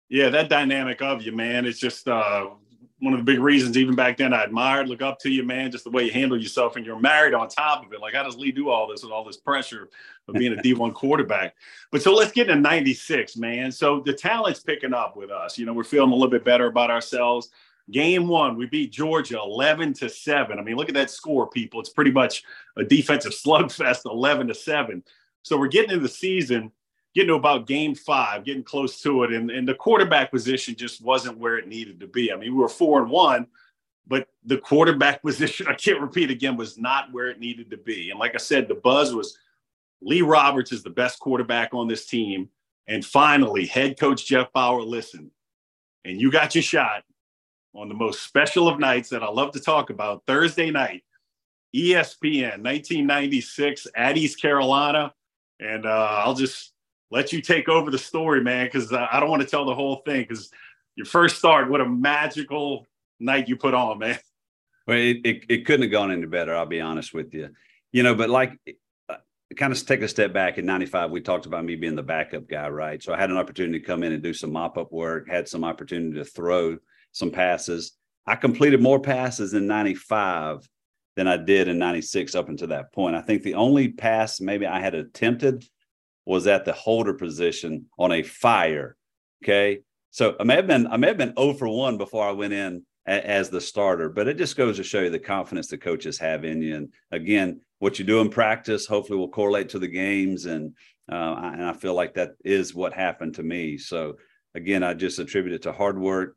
yeah, 0.09 0.31
that 0.31 0.49
dynamic 0.49 1.03
of 1.03 1.23
you, 1.23 1.33
man, 1.33 1.67
it's 1.67 1.79
just 1.79 2.09
uh, 2.09 2.47
one 3.05 3.13
of 3.13 3.21
the 3.21 3.31
big 3.31 3.39
reasons 3.39 3.77
even 3.77 3.95
back 3.95 4.17
then 4.17 4.33
I 4.33 4.45
admired, 4.45 4.89
look 4.89 5.03
up 5.03 5.19
to 5.21 5.31
you, 5.31 5.43
man, 5.43 5.71
just 5.71 5.85
the 5.85 5.91
way 5.91 6.05
you 6.05 6.11
handle 6.11 6.41
yourself 6.41 6.77
and 6.77 6.87
you're 6.87 6.99
married 6.99 7.35
on 7.35 7.49
top 7.49 7.85
of 7.85 7.93
it. 7.93 8.01
Like, 8.01 8.15
how 8.15 8.23
does 8.23 8.37
Lee 8.37 8.51
do 8.51 8.71
all 8.71 8.89
this 8.89 9.03
with 9.03 9.13
all 9.13 9.25
this 9.25 9.37
pressure 9.37 9.91
of 10.27 10.35
being 10.35 10.55
a 10.55 10.57
D1 10.57 10.95
quarterback? 10.95 11.55
But 11.93 12.03
so 12.03 12.15
let's 12.15 12.33
get 12.33 12.49
into 12.49 12.63
96, 12.63 13.37
man. 13.37 13.71
So 13.71 14.01
the 14.01 14.15
talent's 14.15 14.61
picking 14.61 14.95
up 14.95 15.19
with 15.19 15.31
us. 15.31 15.59
You 15.59 15.67
know, 15.67 15.75
we're 15.75 15.85
feeling 15.85 16.13
a 16.13 16.15
little 16.15 16.31
bit 16.31 16.47
better 16.47 16.67
about 16.67 16.91
ourselves. 16.91 17.51
Game 17.91 18.27
one, 18.27 18.57
we 18.57 18.65
beat 18.65 18.91
Georgia 18.91 19.39
11 19.39 19.93
to 19.95 20.09
7. 20.09 20.59
I 20.59 20.63
mean, 20.63 20.77
look 20.77 20.89
at 20.89 20.95
that 20.95 21.11
score, 21.11 21.51
people. 21.51 21.81
It's 21.81 21.91
pretty 21.91 22.13
much 22.13 22.43
a 22.79 22.85
defensive 22.85 23.33
slugfest 23.45 24.07
11 24.07 24.49
to 24.49 24.55
7. 24.55 25.03
So 25.43 25.59
we're 25.59 25.69
getting 25.69 25.91
into 25.91 26.03
the 26.03 26.09
season 26.09 26.73
getting 27.15 27.29
to 27.29 27.35
about 27.35 27.67
game 27.67 27.95
five, 27.95 28.45
getting 28.45 28.65
close 28.65 29.01
to 29.03 29.23
it, 29.23 29.33
and, 29.33 29.51
and 29.51 29.69
the 29.69 29.75
quarterback 29.75 30.31
position 30.31 30.75
just 30.75 31.01
wasn't 31.01 31.39
where 31.39 31.59
it 31.59 31.69
needed 31.69 32.01
to 32.01 32.07
be. 32.07 32.33
I 32.33 32.37
mean, 32.37 32.55
we 32.55 32.61
were 32.61 32.69
four 32.69 33.01
and 33.01 33.11
one, 33.11 33.47
but 34.07 34.29
the 34.45 34.59
quarterback 34.59 35.23
position, 35.25 35.67
I 35.69 35.75
can't 35.75 36.01
repeat 36.01 36.31
again, 36.31 36.57
was 36.57 36.77
not 36.77 37.13
where 37.13 37.29
it 37.29 37.41
needed 37.41 37.71
to 37.71 37.77
be. 37.77 38.11
And 38.11 38.19
like 38.19 38.35
I 38.35 38.39
said, 38.39 38.69
the 38.69 38.75
buzz 38.75 39.15
was 39.15 39.39
Lee 40.03 40.23
Roberts 40.23 40.73
is 40.73 40.83
the 40.83 40.91
best 40.91 41.21
quarterback 41.21 41.73
on 41.73 41.89
this 41.89 42.07
team. 42.07 42.49
And 42.87 43.05
finally, 43.05 43.65
head 43.65 43.99
coach 43.99 44.27
Jeff 44.27 44.53
Bower 44.53 44.83
listened, 44.83 45.31
and 46.05 46.21
you 46.21 46.31
got 46.31 46.55
your 46.55 46.63
shot 46.63 47.03
on 47.75 47.89
the 47.89 47.95
most 47.95 48.23
special 48.23 48.69
of 48.69 48.79
nights 48.79 49.09
that 49.09 49.23
I 49.23 49.31
love 49.31 49.53
to 49.53 49.61
talk 49.61 49.89
about 49.89 50.23
Thursday 50.27 50.71
night, 50.71 51.03
ESPN 51.75 52.63
1996 52.63 53.87
at 53.97 54.19
East 54.19 54.41
Carolina. 54.41 55.15
And 55.61 55.87
uh, 55.87 56.23
I'll 56.25 56.35
just 56.35 56.74
let 57.11 57.33
you 57.33 57.41
take 57.41 57.69
over 57.69 57.91
the 57.91 57.99
story, 57.99 58.43
man, 58.43 58.67
because 58.67 58.93
I 58.93 59.21
don't 59.21 59.31
want 59.31 59.43
to 59.43 59.49
tell 59.49 59.65
the 59.65 59.75
whole 59.75 60.03
thing. 60.05 60.23
Because 60.23 60.51
your 60.97 61.07
first 61.07 61.39
start, 61.39 61.71
what 61.71 61.81
a 61.81 61.89
magical 61.89 62.87
night 63.21 63.49
you 63.49 63.57
put 63.57 63.75
on, 63.75 63.99
man. 63.99 64.19
Well, 64.87 64.99
it, 64.99 65.19
it, 65.25 65.45
it 65.49 65.67
couldn't 65.67 65.83
have 65.83 65.93
gone 65.93 66.11
any 66.11 66.27
better. 66.27 66.55
I'll 66.55 66.67
be 66.67 66.81
honest 66.81 67.15
with 67.15 67.33
you. 67.35 67.51
You 67.93 68.03
know, 68.03 68.15
but 68.15 68.29
like, 68.31 68.59
uh, 69.09 69.17
kind 69.57 69.73
of 69.73 69.87
take 69.87 70.03
a 70.03 70.09
step 70.09 70.33
back 70.33 70.59
in 70.59 70.67
95 70.67 71.11
we 71.11 71.21
talked 71.21 71.47
about 71.47 71.65
me 71.65 71.77
being 71.77 71.95
the 71.95 72.03
backup 72.03 72.49
guy 72.49 72.69
right 72.69 73.01
so 73.01 73.13
i 73.13 73.17
had 73.17 73.31
an 73.31 73.37
opportunity 73.37 73.79
to 73.79 73.85
come 73.85 74.03
in 74.03 74.11
and 74.11 74.23
do 74.23 74.33
some 74.33 74.51
mop-up 74.51 74.91
work 74.91 75.29
had 75.29 75.47
some 75.49 75.63
opportunity 75.63 76.17
to 76.17 76.25
throw 76.25 76.77
some 77.13 77.31
passes 77.31 77.93
i 78.27 78.35
completed 78.35 78.83
more 78.83 78.99
passes 78.99 79.55
in 79.55 79.69
95 79.69 80.69
than 81.15 81.29
i 81.29 81.37
did 81.37 81.69
in 81.69 81.79
96 81.79 82.35
up 82.35 82.49
until 82.49 82.69
that 82.69 82.93
point 82.93 83.15
i 83.15 83.21
think 83.21 83.45
the 83.45 83.55
only 83.55 83.89
pass 83.89 84.41
maybe 84.41 84.67
i 84.67 84.81
had 84.81 84.95
attempted 84.95 85.65
was 86.27 86.47
at 86.47 86.65
the 86.65 86.73
holder 86.73 87.15
position 87.15 87.87
on 87.99 88.13
a 88.13 88.23
fire. 88.23 88.97
Okay. 89.43 89.81
So 90.11 90.37
I 90.39 90.45
may 90.45 90.55
have 90.57 90.67
been 90.67 90.87
I 90.87 90.97
may 90.97 91.09
have 91.09 91.19
been 91.19 91.35
0 91.39 91.55
for 91.55 91.69
1 91.69 91.99
before 91.99 92.27
I 92.27 92.33
went 92.33 92.53
in 92.53 92.85
a, 93.07 93.27
as 93.27 93.51
the 93.51 93.61
starter, 93.61 94.09
but 94.09 94.29
it 94.29 94.39
just 94.39 94.57
goes 94.57 94.77
to 94.77 94.85
show 94.85 95.01
you 95.01 95.11
the 95.11 95.19
confidence 95.19 95.69
the 95.69 95.79
coaches 95.79 96.19
have 96.19 96.45
in 96.45 96.63
you. 96.63 96.77
And 96.77 96.93
again, 97.11 97.61
what 97.79 97.99
you 97.99 98.05
do 98.05 98.21
in 98.21 98.31
practice 98.31 98.87
hopefully 98.87 99.19
will 99.19 99.29
correlate 99.29 99.71
to 99.71 99.79
the 99.79 99.89
games. 99.89 100.47
And 100.47 100.75
uh, 101.11 101.51
and 101.53 101.65
I 101.65 101.73
feel 101.75 101.95
like 101.95 102.15
that 102.15 102.33
is 102.45 102.75
what 102.75 102.95
happened 102.95 103.35
to 103.35 103.43
me. 103.43 103.77
So 103.77 104.17
again, 104.55 104.83
I 104.83 104.95
just 104.95 105.19
attribute 105.19 105.55
it 105.55 105.63
to 105.63 105.73
hard 105.73 105.99
work, 105.99 106.37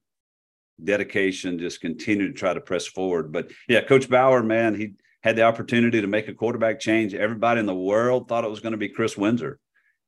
dedication, 0.83 1.59
just 1.59 1.79
continue 1.79 2.27
to 2.27 2.33
try 2.33 2.53
to 2.53 2.59
press 2.59 2.85
forward. 2.85 3.31
But 3.31 3.51
yeah, 3.69 3.81
Coach 3.81 4.09
Bower, 4.09 4.43
man, 4.43 4.75
he 4.75 4.93
had 5.21 5.35
the 5.35 5.43
opportunity 5.43 6.01
to 6.01 6.07
make 6.07 6.27
a 6.27 6.33
quarterback 6.33 6.79
change. 6.79 7.13
Everybody 7.13 7.59
in 7.59 7.65
the 7.65 7.75
world 7.75 8.27
thought 8.27 8.43
it 8.43 8.49
was 8.49 8.59
going 8.59 8.71
to 8.71 8.77
be 8.77 8.89
Chris 8.89 9.15
Windsor. 9.17 9.59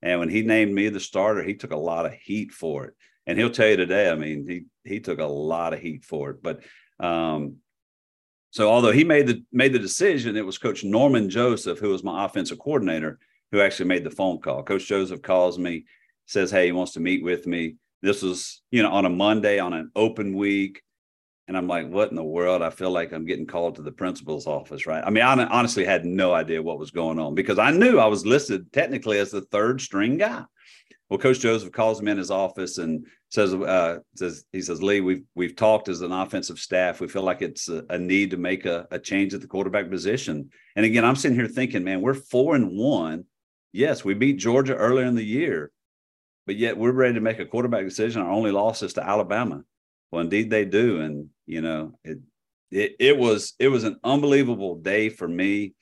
And 0.02 0.20
when 0.20 0.30
he 0.30 0.42
named 0.42 0.74
me 0.74 0.90
the 0.90 1.00
starter, 1.00 1.44
he 1.44 1.56
took 1.56 1.72
a 1.72 1.78
lot 1.78 2.06
of 2.06 2.14
heat 2.14 2.52
for 2.52 2.86
it. 2.86 2.94
And 3.28 3.38
he'll 3.38 3.50
tell 3.50 3.68
you 3.68 3.78
today, 3.78 4.10
I 4.10 4.16
mean, 4.16 4.48
he 4.48 4.64
he 4.90 5.00
took 5.00 5.20
a 5.20 5.26
lot 5.26 5.74
of 5.74 5.80
heat 5.80 6.04
for 6.04 6.32
it. 6.32 6.42
But 6.42 6.62
um, 7.00 7.58
so 8.52 8.70
although 8.70 8.92
he 8.92 9.04
made 9.04 9.28
the 9.28 9.44
made 9.52 9.74
the 9.74 9.80
decision, 9.80 10.36
it 10.36 10.46
was 10.46 10.58
Coach 10.58 10.84
Norman 10.84 11.30
Joseph, 11.30 11.80
who 11.80 11.90
was 11.90 12.04
my 12.04 12.26
offensive 12.26 12.60
coordinator, 12.60 13.20
who 13.52 13.62
actually 13.62 13.88
made 13.88 14.04
the 14.04 14.12
phone 14.12 14.40
call. 14.40 14.64
Coach 14.64 14.88
Joseph 14.88 15.22
calls 15.22 15.60
me, 15.60 15.86
says, 16.26 16.50
Hey, 16.50 16.68
he 16.68 16.72
wants 16.72 16.94
to 16.94 17.00
meet 17.00 17.24
with 17.24 17.46
me. 17.46 17.76
This 18.02 18.22
was, 18.22 18.62
you 18.72 18.82
know, 18.82 18.92
on 18.92 19.06
a 19.06 19.10
Monday 19.10 19.60
on 19.60 19.74
an 19.74 19.92
open 19.96 20.36
week. 20.36 20.82
And 21.50 21.58
I'm 21.58 21.68
like, 21.68 21.90
what 21.90 22.12
in 22.12 22.16
the 22.16 22.24
world? 22.24 22.62
I 22.62 22.70
feel 22.70 22.92
like 22.92 23.12
I'm 23.12 23.26
getting 23.26 23.48
called 23.48 23.76
to 23.76 23.82
the 23.82 23.92
principal's 23.92 24.46
office, 24.46 24.86
right? 24.86 25.04
I 25.04 25.10
mean, 25.10 25.24
I 25.24 25.46
honestly 25.46 25.84
had 25.84 26.06
no 26.06 26.32
idea 26.32 26.62
what 26.62 26.78
was 26.78 26.92
going 26.92 27.18
on 27.18 27.34
because 27.34 27.58
I 27.58 27.72
knew 27.72 27.98
I 27.98 28.06
was 28.06 28.24
listed 28.24 28.72
technically 28.72 29.18
as 29.18 29.32
the 29.32 29.42
third 29.42 29.82
string 29.82 30.18
guy. 30.18 30.44
Well, 31.10 31.18
Coach 31.18 31.40
Joseph 31.40 31.72
calls 31.72 32.04
me 32.04 32.12
in 32.12 32.20
his 32.20 32.30
office 32.30 32.78
and 32.78 33.08
says, 33.30 33.52
uh, 33.52 33.98
says 34.16 34.46
he 34.52 34.62
says, 34.62 34.84
Lee, 34.84 35.02
we've 35.02 35.24
we've 35.34 35.56
talked 35.56 35.90
as 35.90 36.02
an 36.02 36.12
offensive 36.12 36.60
staff. 36.60 37.02
We 37.02 37.08
feel 37.08 37.24
like 37.24 37.42
it's 37.42 37.68
a, 37.68 37.84
a 37.90 37.98
need 37.98 38.30
to 38.30 38.38
make 38.38 38.68
a, 38.68 38.88
a 38.92 39.00
change 39.00 39.34
at 39.34 39.42
the 39.42 39.48
quarterback 39.48 39.90
position. 39.90 40.52
And 40.76 40.86
again, 40.86 41.04
I'm 41.04 41.16
sitting 41.16 41.36
here 41.36 41.48
thinking, 41.48 41.84
man, 41.84 42.02
we're 42.02 42.14
four 42.14 42.54
and 42.54 42.78
one. 42.78 43.26
Yes, 43.72 44.06
we 44.06 44.14
beat 44.14 44.38
Georgia 44.38 44.76
earlier 44.76 45.08
in 45.08 45.16
the 45.16 45.26
year, 45.26 45.72
but 46.46 46.58
yet 46.58 46.78
we're 46.78 46.92
ready 46.92 47.16
to 47.16 47.22
make 47.22 47.40
a 47.40 47.46
quarterback 47.48 47.86
decision. 47.86 48.22
Our 48.22 48.30
only 48.30 48.52
loss 48.52 48.84
is 48.84 48.94
to 48.94 49.04
Alabama. 49.04 49.64
Well, 50.12 50.22
indeed 50.22 50.50
they 50.50 50.66
do, 50.66 51.02
and 51.02 51.30
you 51.50 51.62
know 51.62 51.94
it. 52.04 52.20
It, 52.72 52.96
it 53.00 53.18
was 53.18 53.54
it 53.58 53.70
was 53.70 53.84
an 53.84 54.00
unbelievable 54.04 54.76
day 54.76 55.10
for 55.10 55.28
me. 55.28 55.74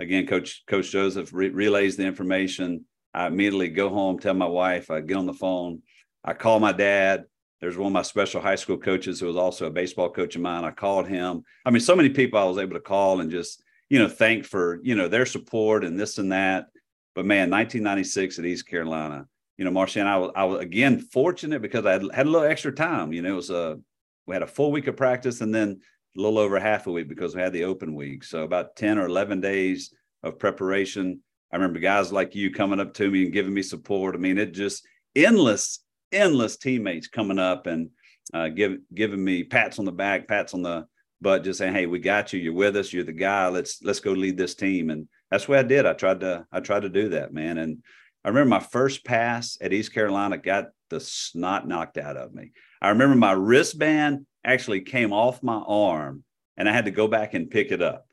Again, 0.00 0.26
Coach 0.26 0.64
Coach 0.66 0.90
Joseph 0.90 1.32
re- 1.32 1.50
relays 1.50 1.96
the 1.96 2.04
information. 2.04 2.84
I 3.14 3.28
immediately 3.28 3.68
go 3.68 3.88
home, 3.88 4.18
tell 4.18 4.34
my 4.34 4.46
wife. 4.46 4.90
I 4.90 5.00
get 5.00 5.16
on 5.16 5.26
the 5.26 5.32
phone. 5.32 5.82
I 6.24 6.34
call 6.34 6.58
my 6.58 6.72
dad. 6.72 7.24
There's 7.60 7.76
one 7.76 7.88
of 7.88 7.92
my 7.92 8.02
special 8.02 8.40
high 8.40 8.56
school 8.56 8.78
coaches 8.78 9.20
who 9.20 9.26
was 9.26 9.36
also 9.36 9.66
a 9.66 9.70
baseball 9.70 10.10
coach 10.10 10.34
of 10.34 10.42
mine. 10.42 10.64
I 10.64 10.72
called 10.72 11.06
him. 11.06 11.44
I 11.64 11.70
mean, 11.70 11.80
so 11.80 11.94
many 11.94 12.08
people 12.08 12.40
I 12.40 12.44
was 12.44 12.58
able 12.58 12.74
to 12.74 12.80
call 12.80 13.20
and 13.20 13.30
just 13.30 13.62
you 13.88 14.00
know 14.00 14.08
thank 14.08 14.44
for 14.44 14.80
you 14.82 14.96
know 14.96 15.06
their 15.06 15.26
support 15.26 15.84
and 15.84 15.98
this 15.98 16.18
and 16.18 16.32
that. 16.32 16.66
But 17.14 17.26
man, 17.26 17.50
1996 17.50 18.40
at 18.40 18.46
East 18.46 18.66
Carolina, 18.66 19.26
you 19.58 19.64
know, 19.64 19.70
Marchant, 19.70 20.08
I 20.08 20.16
was, 20.18 20.32
I 20.34 20.44
was 20.44 20.60
again 20.60 20.98
fortunate 20.98 21.62
because 21.62 21.86
I 21.86 21.92
had, 21.92 22.02
had 22.12 22.26
a 22.26 22.30
little 22.30 22.48
extra 22.48 22.72
time. 22.72 23.12
You 23.12 23.22
know, 23.22 23.32
it 23.34 23.36
was 23.36 23.50
a 23.50 23.78
we 24.26 24.34
had 24.34 24.42
a 24.42 24.46
full 24.46 24.72
week 24.72 24.86
of 24.86 24.96
practice 24.96 25.40
and 25.40 25.54
then 25.54 25.80
a 26.16 26.20
little 26.20 26.38
over 26.38 26.60
half 26.60 26.86
a 26.86 26.92
week 26.92 27.08
because 27.08 27.34
we 27.34 27.42
had 27.42 27.52
the 27.52 27.64
open 27.64 27.94
week. 27.94 28.24
So 28.24 28.42
about 28.42 28.76
10 28.76 28.98
or 28.98 29.06
11 29.06 29.40
days 29.40 29.92
of 30.22 30.38
preparation. 30.38 31.20
I 31.52 31.56
remember 31.56 31.80
guys 31.80 32.12
like 32.12 32.34
you 32.34 32.52
coming 32.52 32.80
up 32.80 32.94
to 32.94 33.10
me 33.10 33.24
and 33.24 33.32
giving 33.32 33.54
me 33.54 33.62
support. 33.62 34.14
I 34.14 34.18
mean, 34.18 34.38
it 34.38 34.52
just 34.52 34.86
endless, 35.16 35.84
endless 36.10 36.56
teammates 36.56 37.08
coming 37.08 37.38
up 37.38 37.66
and 37.66 37.90
uh, 38.32 38.48
give, 38.48 38.78
giving 38.94 39.22
me 39.22 39.44
pats 39.44 39.78
on 39.78 39.84
the 39.84 39.92
back, 39.92 40.28
pats 40.28 40.54
on 40.54 40.62
the 40.62 40.86
butt, 41.20 41.44
just 41.44 41.58
saying, 41.58 41.74
"Hey, 41.74 41.86
we 41.86 41.98
got 41.98 42.32
you. 42.32 42.40
You're 42.40 42.52
with 42.52 42.76
us. 42.76 42.92
You're 42.92 43.04
the 43.04 43.12
guy. 43.12 43.48
Let's 43.48 43.82
let's 43.82 44.00
go 44.00 44.12
lead 44.12 44.36
this 44.36 44.54
team." 44.54 44.90
And 44.90 45.08
that's 45.30 45.48
what 45.48 45.58
I 45.58 45.62
did. 45.62 45.86
I 45.86 45.92
tried 45.92 46.20
to 46.20 46.46
I 46.52 46.60
tried 46.60 46.82
to 46.82 46.88
do 46.88 47.10
that, 47.10 47.32
man. 47.32 47.58
And 47.58 47.82
I 48.24 48.28
remember 48.28 48.50
my 48.50 48.60
first 48.60 49.04
pass 49.04 49.56
at 49.60 49.72
East 49.72 49.92
Carolina 49.92 50.38
got 50.38 50.66
the 50.90 51.00
snot 51.00 51.66
knocked 51.66 51.98
out 51.98 52.16
of 52.16 52.34
me. 52.34 52.52
I 52.82 52.88
remember 52.88 53.14
my 53.14 53.32
wristband 53.32 54.26
actually 54.44 54.80
came 54.80 55.12
off 55.12 55.42
my 55.42 55.62
arm 55.66 56.24
and 56.56 56.68
I 56.68 56.72
had 56.72 56.86
to 56.86 56.90
go 56.90 57.06
back 57.06 57.32
and 57.32 57.48
pick 57.48 57.70
it 57.70 57.80
up. 57.80 58.08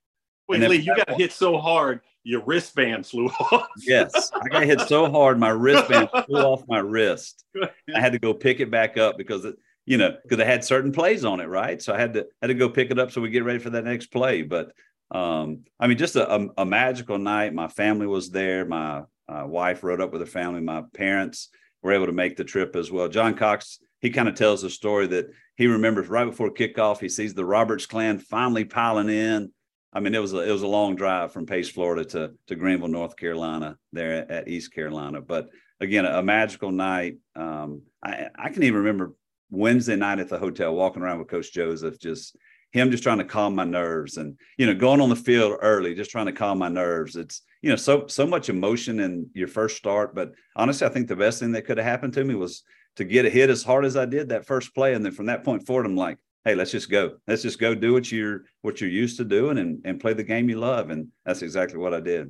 Wait, 0.47 0.61
Lee, 0.61 0.77
you 0.77 0.95
got 0.95 1.17
hit 1.19 1.31
so 1.31 1.57
hard, 1.57 2.01
your 2.23 2.43
wristband 2.45 3.05
flew 3.05 3.25
off. 3.51 3.67
yes, 3.77 4.31
I 4.33 4.47
got 4.47 4.63
hit 4.63 4.81
so 4.81 5.11
hard, 5.11 5.39
my 5.39 5.49
wristband 5.49 6.09
flew 6.27 6.41
off 6.41 6.63
my 6.67 6.79
wrist. 6.79 7.45
I 7.61 7.99
had 7.99 8.13
to 8.13 8.19
go 8.19 8.33
pick 8.33 8.59
it 8.59 8.69
back 8.69 8.95
up 8.97 9.17
because 9.17 9.43
it, 9.43 9.55
you 9.85 9.97
know, 9.97 10.15
because 10.21 10.39
I 10.39 10.45
had 10.45 10.63
certain 10.63 10.91
plays 10.91 11.25
on 11.25 11.39
it, 11.39 11.47
right? 11.47 11.81
So 11.81 11.93
I 11.93 11.99
had 11.99 12.13
to 12.13 12.27
had 12.41 12.47
to 12.47 12.53
go 12.53 12.69
pick 12.69 12.91
it 12.91 12.99
up 12.99 13.11
so 13.11 13.21
we 13.21 13.31
get 13.31 13.43
ready 13.43 13.59
for 13.59 13.71
that 13.71 13.85
next 13.85 14.07
play. 14.07 14.43
But 14.43 14.71
um, 15.09 15.65
I 15.79 15.87
mean, 15.87 15.97
just 15.97 16.15
a, 16.15 16.31
a, 16.31 16.47
a 16.59 16.65
magical 16.65 17.17
night. 17.17 17.55
My 17.55 17.67
family 17.67 18.05
was 18.05 18.29
there. 18.29 18.65
My 18.65 19.03
uh, 19.27 19.45
wife 19.47 19.83
rode 19.83 19.99
up 19.99 20.11
with 20.11 20.21
her 20.21 20.27
family. 20.27 20.61
My 20.61 20.83
parents 20.93 21.49
were 21.81 21.93
able 21.93 22.05
to 22.05 22.11
make 22.11 22.37
the 22.37 22.43
trip 22.43 22.75
as 22.75 22.91
well. 22.91 23.07
John 23.07 23.33
Cox, 23.33 23.79
he 23.99 24.09
kind 24.09 24.29
of 24.29 24.35
tells 24.35 24.63
a 24.63 24.69
story 24.69 25.07
that 25.07 25.27
he 25.55 25.67
remembers 25.67 26.07
right 26.07 26.25
before 26.25 26.51
kickoff. 26.51 26.99
He 26.99 27.09
sees 27.09 27.33
the 27.33 27.45
Roberts 27.45 27.85
clan 27.85 28.19
finally 28.19 28.65
piling 28.65 29.09
in. 29.09 29.51
I 29.91 29.99
mean, 29.99 30.15
it 30.15 30.19
was 30.19 30.33
a, 30.33 30.47
it 30.47 30.51
was 30.51 30.61
a 30.61 30.67
long 30.67 30.95
drive 30.95 31.33
from 31.33 31.45
Pace, 31.45 31.69
Florida 31.69 32.05
to 32.05 32.33
to 32.47 32.55
Greenville, 32.55 32.87
North 32.87 33.17
Carolina, 33.17 33.77
there 33.91 34.31
at, 34.31 34.47
East 34.47 34.73
Carolina. 34.73 35.21
But 35.21 35.49
again, 35.79 36.05
a, 36.05 36.19
a 36.19 36.23
magical 36.23 36.71
night. 36.71 37.17
Um, 37.35 37.81
I, 38.03 38.27
I 38.35 38.49
can 38.49 38.63
even 38.63 38.79
remember 38.79 39.13
Wednesday 39.49 39.95
night 39.95 40.19
at 40.19 40.29
the 40.29 40.37
hotel, 40.37 40.75
walking 40.75 41.01
around 41.01 41.19
with 41.19 41.27
Coach 41.27 41.51
Joseph, 41.51 41.99
just 41.99 42.37
him 42.71 42.91
just 42.91 43.03
trying 43.03 43.17
to 43.17 43.23
calm 43.23 43.55
my 43.55 43.63
nerves 43.63 44.17
and 44.17 44.37
you 44.57 44.65
know 44.65 44.75
going 44.75 45.01
on 45.01 45.09
the 45.09 45.15
field 45.15 45.57
early 45.61 45.95
just 45.95 46.11
trying 46.11 46.27
to 46.27 46.31
calm 46.31 46.57
my 46.57 46.69
nerves 46.69 47.15
it's 47.15 47.41
you 47.61 47.69
know 47.69 47.75
so 47.75 48.05
so 48.07 48.27
much 48.27 48.49
emotion 48.49 48.99
in 48.99 49.27
your 49.33 49.47
first 49.47 49.75
start 49.75 50.13
but 50.13 50.31
honestly 50.55 50.85
i 50.85 50.89
think 50.89 51.07
the 51.07 51.15
best 51.15 51.39
thing 51.39 51.51
that 51.51 51.65
could 51.65 51.77
have 51.77 51.85
happened 51.85 52.13
to 52.13 52.23
me 52.23 52.35
was 52.35 52.63
to 52.99 53.05
get 53.05 53.25
a 53.25 53.29
hit 53.29 53.49
as 53.49 53.63
hard 53.63 53.85
as 53.85 53.95
i 53.95 54.05
did 54.05 54.29
that 54.29 54.45
first 54.45 54.75
play 54.75 54.93
and 54.93 55.03
then 55.03 55.11
from 55.11 55.25
that 55.25 55.43
point 55.43 55.65
forward 55.65 55.85
i'm 55.85 55.95
like 55.95 56.17
hey 56.43 56.53
let's 56.53 56.71
just 56.71 56.91
go 56.91 57.15
let's 57.27 57.41
just 57.41 57.57
go 57.57 57.73
do 57.73 57.93
what 57.93 58.11
you're 58.11 58.43
what 58.61 58.81
you're 58.81 58.89
used 58.89 59.15
to 59.15 59.23
doing 59.23 59.57
and 59.57 59.81
and 59.85 60.01
play 60.01 60.13
the 60.13 60.23
game 60.23 60.49
you 60.49 60.59
love 60.59 60.89
and 60.89 61.07
that's 61.25 61.41
exactly 61.41 61.77
what 61.77 61.93
i 61.93 61.99
did 62.01 62.29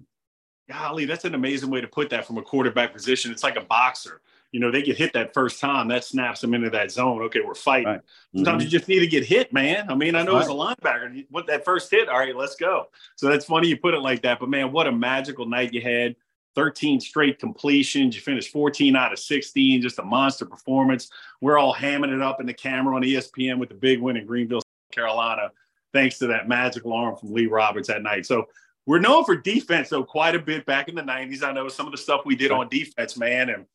golly 0.70 1.06
that's 1.06 1.26
an 1.26 1.34
amazing 1.34 1.72
way 1.72 1.82
to 1.82 1.88
put 1.88 2.12
that 2.12 2.24
from 2.24 2.38
a 2.38 2.42
quarterback 2.44 2.94
position 2.94 3.32
it's 3.32 3.42
like 3.42 3.56
a 3.56 3.66
boxer 3.66 4.22
you 4.52 4.60
know, 4.60 4.72
they 4.72 4.82
get 4.82 4.98
hit 4.98 5.14
that 5.14 5.34
first 5.34 5.60
time, 5.60 5.88
that 5.90 6.04
snaps 6.04 6.42
them 6.42 6.54
into 6.54 6.72
that 6.72 6.92
zone. 6.92 7.22
Okay, 7.24 7.42
we're 7.46 7.54
fighting. 7.54 7.86
Right. 7.86 8.02
Sometimes 8.36 8.64
mm-hmm. 8.64 8.66
you 8.66 8.80
just 8.80 8.88
need 8.88 9.00
to 9.00 9.08
get 9.08 9.24
hit, 9.24 9.54
man. 9.54 9.92
I 9.92 9.96
mean, 9.96 10.16
I 10.16 10.24
know 10.24 10.34
right. 10.34 10.42
as 10.42 10.48
a 10.48 10.52
linebacker, 10.52 11.26
what 11.30 11.46
that 11.48 11.64
first 11.64 11.92
hit, 11.92 12.10
all 12.10 12.18
right, 12.18 12.36
let's 12.36 12.56
go. 12.56 12.88
So 13.16 13.30
that's 13.30 13.46
funny 13.46 13.68
you 13.68 13.78
put 13.78 13.94
it 13.94 14.00
like 14.00 14.24
that. 14.24 14.40
But 14.40 14.50
man, 14.50 14.72
what 14.72 14.88
a 14.88 14.92
magical 14.92 15.46
night 15.46 15.74
you 15.74 15.82
had. 15.82 16.16
13 16.56 17.00
straight 17.00 17.40
completions. 17.40 18.16
You 18.16 18.22
finished 18.22 18.52
14 18.52 18.96
out 18.96 19.14
of 19.14 19.20
16, 19.20 19.82
just 19.82 20.00
a 20.00 20.04
monster 20.04 20.46
performance. 20.46 21.10
We're 21.42 21.58
all 21.58 21.74
hamming 21.74 22.14
it 22.14 22.22
up 22.22 22.40
in 22.40 22.46
the 22.46 22.54
camera 22.54 22.96
on 22.96 23.04
ESPN 23.04 23.60
with 23.60 23.70
the 23.70 23.76
big 23.76 24.02
win 24.02 24.18
in 24.18 24.26
Greenville, 24.26 24.62
Carolina, 24.92 25.52
thanks 25.94 26.18
to 26.20 26.28
that 26.28 26.48
magical 26.48 26.94
arm 26.94 27.16
from 27.16 27.34
Lee 27.34 27.48
Roberts 27.48 27.88
that 27.88 28.02
night. 28.02 28.26
So 28.26 28.46
we're 28.86 29.00
known 29.00 29.24
for 29.24 29.36
defense, 29.36 29.90
though, 29.90 30.04
quite 30.04 30.36
a 30.36 30.40
bit 30.40 30.66
back 30.66 30.90
in 30.90 30.96
the 30.96 31.02
90s. 31.02 31.44
I 31.44 31.52
know 31.52 31.68
some 31.68 31.86
of 31.86 31.92
the 31.92 31.98
stuff 31.98 32.22
we 32.26 32.36
did 32.36 32.52
on 32.52 32.70
defense, 32.70 33.18
man. 33.18 33.50
And 33.50 33.66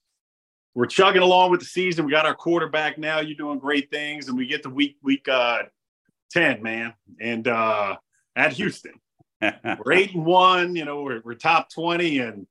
we're 0.74 0.86
chugging 0.86 1.22
along 1.22 1.52
with 1.52 1.60
the 1.60 1.66
season. 1.66 2.04
We 2.04 2.10
got 2.10 2.26
our 2.26 2.34
quarterback 2.34 2.98
now. 2.98 3.20
You're 3.20 3.36
doing 3.36 3.60
great 3.60 3.90
things, 3.90 4.28
and 4.28 4.36
we 4.36 4.46
get 4.46 4.64
to 4.64 4.70
week 4.70 4.96
week 5.02 5.28
uh, 5.28 5.62
ten, 6.30 6.62
man, 6.62 6.94
and 7.20 7.46
uh, 7.46 7.96
at 8.34 8.54
Houston, 8.54 8.94
we're 9.40 9.92
eight 9.92 10.14
and 10.14 10.24
one. 10.24 10.74
You 10.74 10.84
know, 10.84 11.02
we're, 11.02 11.22
we're 11.24 11.34
top 11.34 11.70
twenty, 11.70 12.18
and 12.18 12.48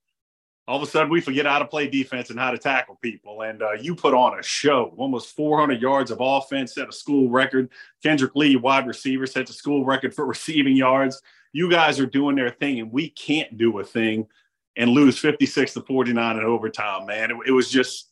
all 0.68 0.78
of 0.78 0.84
a 0.84 0.86
sudden 0.86 1.10
we 1.10 1.20
forget 1.20 1.46
how 1.46 1.60
to 1.60 1.66
play 1.66 1.88
defense 1.88 2.30
and 2.30 2.40
how 2.40 2.52
to 2.52 2.58
tackle 2.58 2.98
people. 3.02 3.42
And 3.42 3.62
uh, 3.62 3.74
you 3.74 3.96
put 3.96 4.14
on 4.14 4.40
a 4.40 4.44
show, 4.44 4.94
almost 4.98 5.36
400 5.36 5.82
yards 5.82 6.10
of 6.10 6.20
offense, 6.22 6.76
set 6.76 6.88
a 6.88 6.92
school 6.94 7.30
record. 7.30 7.70
Kendrick 8.02 8.36
Lee, 8.36 8.56
wide 8.56 8.88
receiver, 8.88 9.26
set 9.26 9.48
the 9.48 9.54
school 9.54 9.84
record 9.84 10.14
for 10.14 10.26
receiving 10.28 10.76
yards. 10.76 11.22
You 11.52 11.70
guys 11.70 12.00
are 12.00 12.06
doing 12.06 12.36
their 12.36 12.50
thing, 12.50 12.80
and 12.80 12.92
we 12.92 13.10
can't 13.10 13.58
do 13.58 13.80
a 13.80 13.84
thing 13.84 14.28
and 14.76 14.90
lose 14.90 15.20
56 15.20 15.74
to 15.74 15.82
49 15.82 16.38
in 16.38 16.44
overtime, 16.44 17.06
man. 17.06 17.32
It, 17.32 17.38
it 17.48 17.52
was 17.52 17.70
just 17.70 18.10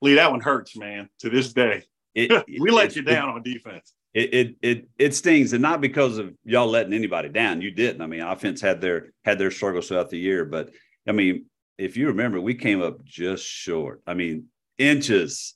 Lee, 0.00 0.14
that 0.14 0.30
one 0.30 0.40
hurts, 0.40 0.76
man. 0.76 1.08
To 1.20 1.30
this 1.30 1.52
day, 1.52 1.84
it, 2.14 2.30
we 2.60 2.70
let 2.70 2.90
it, 2.90 2.96
you 2.96 3.02
down 3.02 3.30
on 3.30 3.42
defense. 3.42 3.94
It, 4.14 4.34
it 4.34 4.56
it 4.62 4.88
it 4.98 5.14
stings, 5.14 5.52
and 5.52 5.62
not 5.62 5.80
because 5.80 6.18
of 6.18 6.32
y'all 6.44 6.68
letting 6.68 6.92
anybody 6.92 7.28
down. 7.28 7.60
You 7.60 7.70
didn't. 7.70 8.00
I 8.00 8.06
mean, 8.06 8.20
offense 8.20 8.60
had 8.60 8.80
their 8.80 9.12
had 9.24 9.38
their 9.38 9.50
struggles 9.50 9.88
throughout 9.88 10.10
the 10.10 10.18
year, 10.18 10.44
but 10.44 10.70
I 11.08 11.12
mean, 11.12 11.46
if 11.78 11.96
you 11.96 12.08
remember, 12.08 12.40
we 12.40 12.54
came 12.54 12.82
up 12.82 13.04
just 13.04 13.44
short. 13.44 14.02
I 14.06 14.14
mean, 14.14 14.46
inches, 14.76 15.54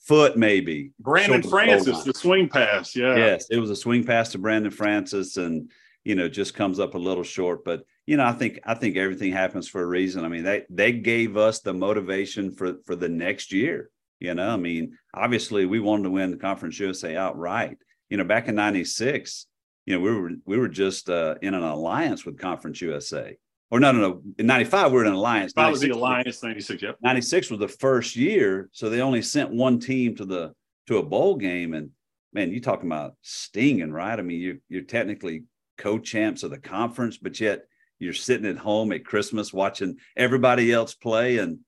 foot 0.00 0.36
maybe. 0.36 0.92
Brandon 0.98 1.42
Francis, 1.42 2.04
the 2.04 2.14
swing 2.14 2.48
pass. 2.48 2.96
Yeah. 2.96 3.16
Yes, 3.16 3.46
it 3.50 3.58
was 3.58 3.70
a 3.70 3.76
swing 3.76 4.04
pass 4.04 4.30
to 4.32 4.38
Brandon 4.38 4.70
Francis, 4.70 5.36
and 5.36 5.70
you 6.04 6.14
know, 6.14 6.28
just 6.28 6.54
comes 6.54 6.80
up 6.80 6.94
a 6.94 6.98
little 6.98 7.24
short. 7.24 7.64
But 7.64 7.84
you 8.06 8.16
know, 8.16 8.24
I 8.24 8.32
think 8.32 8.60
I 8.64 8.74
think 8.74 8.96
everything 8.96 9.32
happens 9.32 9.68
for 9.68 9.82
a 9.82 9.86
reason. 9.86 10.24
I 10.24 10.28
mean, 10.28 10.44
they 10.44 10.64
they 10.70 10.92
gave 10.92 11.36
us 11.36 11.60
the 11.60 11.74
motivation 11.74 12.52
for 12.52 12.78
for 12.86 12.96
the 12.96 13.08
next 13.08 13.52
year. 13.52 13.90
You 14.20 14.34
know, 14.34 14.48
I 14.48 14.56
mean, 14.56 14.96
obviously 15.14 15.66
we 15.66 15.78
wanted 15.78 16.04
to 16.04 16.10
win 16.10 16.30
the 16.30 16.38
Conference 16.38 16.78
USA 16.80 17.16
outright. 17.16 17.78
You 18.08 18.16
know, 18.16 18.24
back 18.24 18.48
in 18.48 18.54
'96, 18.54 19.46
you 19.84 19.94
know, 19.94 20.00
we 20.00 20.14
were 20.14 20.30
we 20.46 20.56
were 20.56 20.68
just 20.68 21.10
uh, 21.10 21.34
in 21.42 21.54
an 21.54 21.62
alliance 21.62 22.24
with 22.24 22.38
Conference 22.38 22.80
USA. 22.80 23.36
Or 23.70 23.80
no, 23.80 23.92
no, 23.92 24.00
no. 24.00 24.22
In 24.38 24.46
'95, 24.46 24.90
we 24.90 24.96
were 24.96 25.04
in 25.04 25.08
an 25.08 25.14
alliance. 25.14 25.52
That 25.52 25.70
was 25.70 25.80
the 25.80 25.90
alliance. 25.90 26.42
'96, 26.42 26.82
yep. 26.82 26.96
'96 27.02 27.50
was 27.50 27.60
the 27.60 27.68
first 27.68 28.16
year, 28.16 28.70
so 28.72 28.88
they 28.88 29.02
only 29.02 29.20
sent 29.20 29.50
one 29.50 29.78
team 29.78 30.16
to 30.16 30.24
the 30.24 30.52
to 30.86 30.98
a 30.98 31.02
bowl 31.02 31.36
game, 31.36 31.74
and 31.74 31.90
man, 32.32 32.50
you 32.50 32.60
talking 32.60 32.88
about 32.88 33.14
stinging, 33.22 33.92
right? 33.92 34.18
I 34.18 34.22
mean, 34.22 34.40
you 34.40 34.60
you're 34.68 34.82
technically 34.82 35.44
co-champs 35.76 36.42
of 36.42 36.50
the 36.50 36.58
conference, 36.58 37.18
but 37.18 37.38
yet 37.40 37.64
you're 37.98 38.12
sitting 38.12 38.46
at 38.46 38.56
home 38.56 38.92
at 38.92 39.04
Christmas 39.04 39.52
watching 39.52 39.96
everybody 40.16 40.72
else 40.72 40.94
play. 40.94 41.38
And 41.38 41.58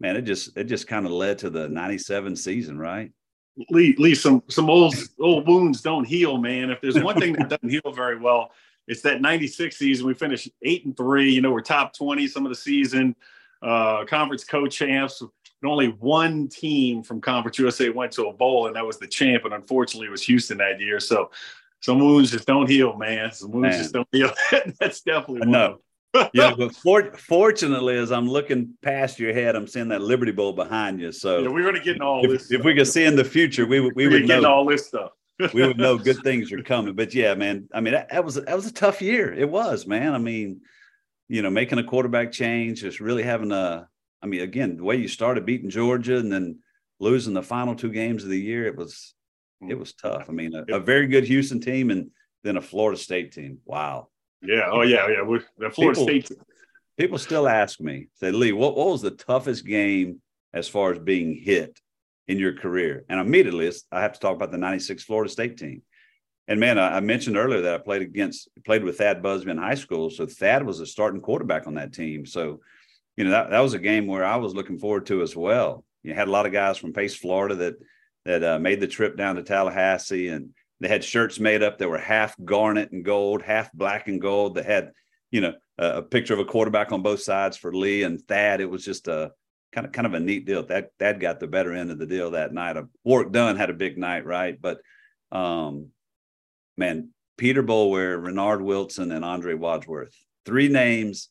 man, 0.00 0.16
it 0.16 0.22
just 0.22 0.56
it 0.56 0.64
just 0.64 0.86
kind 0.86 1.06
of 1.06 1.12
led 1.12 1.38
to 1.38 1.50
the 1.50 1.68
97 1.68 2.36
season, 2.36 2.78
right? 2.78 3.10
Lee, 3.70 3.94
Lee, 3.98 4.14
some 4.14 4.42
some 4.48 4.70
old 4.70 4.94
old 5.20 5.46
wounds 5.46 5.80
don't 5.80 6.04
heal, 6.04 6.38
man. 6.38 6.70
If 6.70 6.80
there's 6.80 6.98
one 6.98 7.20
thing 7.20 7.34
that 7.34 7.48
doesn't 7.50 7.68
heal 7.68 7.92
very 7.92 8.18
well, 8.18 8.50
it's 8.88 9.02
that 9.02 9.20
96 9.20 9.76
season. 9.76 10.06
We 10.06 10.14
finished 10.14 10.50
eight 10.62 10.84
and 10.84 10.96
three. 10.96 11.32
You 11.32 11.40
know, 11.40 11.52
we're 11.52 11.60
top 11.60 11.94
20 11.94 12.26
some 12.26 12.44
of 12.44 12.50
the 12.50 12.56
season, 12.56 13.14
uh, 13.62 14.04
conference 14.04 14.44
co-champs. 14.44 15.20
And 15.20 15.70
only 15.70 15.88
one 15.88 16.48
team 16.48 17.02
from 17.02 17.20
Conference 17.20 17.58
USA 17.58 17.88
went 17.88 18.10
to 18.12 18.24
a 18.24 18.32
bowl, 18.32 18.66
and 18.66 18.74
that 18.74 18.84
was 18.84 18.98
the 18.98 19.06
champ. 19.06 19.44
And 19.44 19.54
unfortunately, 19.54 20.08
it 20.08 20.10
was 20.10 20.22
Houston 20.24 20.58
that 20.58 20.80
year. 20.80 20.98
So 20.98 21.30
some 21.80 22.00
wounds 22.00 22.32
just 22.32 22.46
don't 22.46 22.68
heal, 22.68 22.96
man. 22.96 23.32
Some 23.32 23.52
wounds 23.52 23.74
man. 23.74 23.78
just 23.78 23.92
don't 23.92 24.08
heal. 24.10 24.32
That's 24.80 25.02
definitely 25.02 25.48
no. 25.48 25.78
yeah, 26.34 26.52
but 26.58 26.74
for, 26.74 27.12
fortunately, 27.14 27.96
as 27.96 28.10
I'm 28.10 28.28
looking 28.28 28.74
past 28.82 29.20
your 29.20 29.32
head, 29.32 29.54
I'm 29.54 29.68
seeing 29.68 29.88
that 29.88 30.00
Liberty 30.00 30.32
Bowl 30.32 30.52
behind 30.52 31.00
you. 31.00 31.12
So 31.12 31.42
yeah, 31.42 31.48
we're 31.48 31.62
going 31.62 31.74
to 31.74 31.80
get 31.80 31.96
in 31.96 32.02
all 32.02 32.24
if, 32.24 32.30
this. 32.30 32.52
If 32.52 32.64
we 32.64 32.74
could 32.74 32.88
see 32.88 33.04
in 33.04 33.14
the 33.14 33.24
future, 33.24 33.64
we 33.64 33.80
would 33.80 33.94
we 33.94 34.08
would 34.08 34.26
know 34.26 34.44
all 34.44 34.66
this 34.66 34.86
stuff. 34.88 35.12
We 35.38 35.66
would 35.66 35.78
know 35.78 35.98
good 35.98 36.22
things 36.22 36.52
are 36.52 36.62
coming. 36.62 36.94
But 36.94 37.14
yeah, 37.14 37.34
man, 37.34 37.68
I 37.72 37.80
mean 37.80 37.94
that, 37.94 38.10
that 38.10 38.24
was 38.24 38.36
that 38.36 38.54
was 38.54 38.66
a 38.66 38.72
tough 38.72 39.02
year. 39.02 39.32
It 39.32 39.48
was, 39.48 39.86
man. 39.86 40.14
I 40.14 40.18
mean, 40.18 40.60
you 41.28 41.42
know, 41.42 41.50
making 41.50 41.78
a 41.78 41.84
quarterback 41.84 42.32
change, 42.32 42.80
just 42.80 43.00
really 43.00 43.22
having 43.22 43.52
a. 43.52 43.88
I 44.22 44.26
mean, 44.26 44.42
again, 44.42 44.76
the 44.76 44.84
way 44.84 44.96
you 44.96 45.08
started 45.08 45.46
beating 45.46 45.70
Georgia 45.70 46.16
and 46.16 46.30
then 46.30 46.60
losing 47.00 47.34
the 47.34 47.42
final 47.42 47.74
two 47.74 47.90
games 47.90 48.22
of 48.22 48.30
the 48.30 48.40
year, 48.40 48.66
it 48.66 48.76
was 48.76 49.14
it 49.68 49.78
was 49.78 49.94
tough. 49.94 50.26
I 50.28 50.32
mean, 50.32 50.54
a, 50.54 50.76
a, 50.76 50.80
very 50.80 51.06
good 51.06 51.24
Houston 51.24 51.60
team 51.60 51.90
and 51.90 52.10
then 52.42 52.56
a 52.56 52.60
Florida 52.60 52.98
State 52.98 53.32
team. 53.32 53.58
Wow. 53.64 54.08
Yeah. 54.42 54.68
Oh 54.70 54.82
yeah. 54.82 55.08
Yeah. 55.08 55.22
We're, 55.22 55.44
the 55.58 55.70
Florida 55.70 56.00
people, 56.00 56.22
State. 56.22 56.38
People 56.98 57.18
still 57.18 57.48
ask 57.48 57.80
me, 57.80 58.08
say, 58.14 58.30
Lee, 58.30 58.52
what, 58.52 58.76
what 58.76 58.88
was 58.88 59.02
the 59.02 59.12
toughest 59.12 59.66
game 59.66 60.20
as 60.52 60.68
far 60.68 60.92
as 60.92 60.98
being 60.98 61.34
hit 61.34 61.80
in 62.32 62.38
your 62.38 62.54
career? 62.54 63.04
And 63.08 63.20
immediately 63.20 63.70
I 63.90 64.00
have 64.00 64.14
to 64.14 64.20
talk 64.20 64.34
about 64.34 64.50
the 64.50 64.58
96 64.58 65.04
Florida 65.04 65.30
State 65.30 65.56
team. 65.56 65.82
And 66.48 66.58
man, 66.58 66.78
I, 66.78 66.96
I 66.96 67.00
mentioned 67.00 67.36
earlier 67.36 67.60
that 67.62 67.74
I 67.74 67.78
played 67.78 68.02
against, 68.02 68.48
played 68.64 68.82
with 68.82 68.98
Thad 68.98 69.22
Busby 69.22 69.50
in 69.50 69.58
high 69.58 69.76
school. 69.76 70.10
So 70.10 70.26
Thad 70.26 70.64
was 70.64 70.80
a 70.80 70.86
starting 70.86 71.20
quarterback 71.20 71.66
on 71.66 71.74
that 71.74 71.92
team. 71.92 72.26
So, 72.26 72.60
you 73.16 73.24
know, 73.24 73.30
that, 73.30 73.50
that 73.50 73.60
was 73.60 73.74
a 73.74 73.78
game 73.78 74.06
where 74.06 74.24
I 74.24 74.36
was 74.36 74.54
looking 74.54 74.78
forward 74.78 75.06
to 75.06 75.22
as 75.22 75.36
well. 75.36 75.84
You 76.02 76.14
had 76.14 76.28
a 76.28 76.32
lot 76.32 76.46
of 76.46 76.52
guys 76.52 76.78
from 76.78 76.92
Pace, 76.92 77.14
Florida 77.14 77.54
that 77.54 77.74
that 78.24 78.44
uh, 78.44 78.58
made 78.58 78.80
the 78.80 78.86
trip 78.86 79.16
down 79.16 79.36
to 79.36 79.42
Tallahassee, 79.42 80.28
and 80.28 80.50
they 80.80 80.88
had 80.88 81.02
shirts 81.02 81.40
made 81.40 81.62
up 81.62 81.78
that 81.78 81.88
were 81.88 81.98
half 81.98 82.36
garnet 82.44 82.92
and 82.92 83.04
gold, 83.04 83.42
half 83.42 83.72
black 83.72 84.06
and 84.08 84.20
gold. 84.20 84.54
That 84.54 84.64
had, 84.64 84.92
you 85.30 85.40
know, 85.40 85.54
a, 85.78 85.98
a 85.98 86.02
picture 86.02 86.34
of 86.34 86.40
a 86.40 86.44
quarterback 86.44 86.92
on 86.92 87.02
both 87.02 87.20
sides 87.20 87.56
for 87.56 87.74
Lee 87.74 88.04
and 88.04 88.20
Thad. 88.20 88.60
It 88.60 88.70
was 88.70 88.84
just 88.84 89.08
a 89.08 89.32
kind 89.72 89.86
of 89.86 89.92
kind 89.92 90.06
of 90.06 90.14
a 90.14 90.20
neat 90.20 90.46
deal. 90.46 90.64
That 90.66 90.90
Thad 90.98 91.20
got 91.20 91.40
the 91.40 91.46
better 91.46 91.72
end 91.72 91.90
of 91.90 91.98
the 91.98 92.06
deal 92.06 92.32
that 92.32 92.52
night. 92.52 92.76
Warrick 93.04 93.32
Dunn 93.32 93.56
had 93.56 93.70
a 93.70 93.74
big 93.74 93.98
night, 93.98 94.24
right? 94.24 94.60
But 94.60 94.78
um, 95.30 95.88
man, 96.76 97.10
Peter 97.38 97.62
Boulware, 97.62 98.22
Reinard 98.22 98.62
Wilson, 98.62 99.12
and 99.12 99.24
Andre 99.24 99.54
Wadsworth, 99.54 100.14
three 100.44 100.68
names 100.68 101.28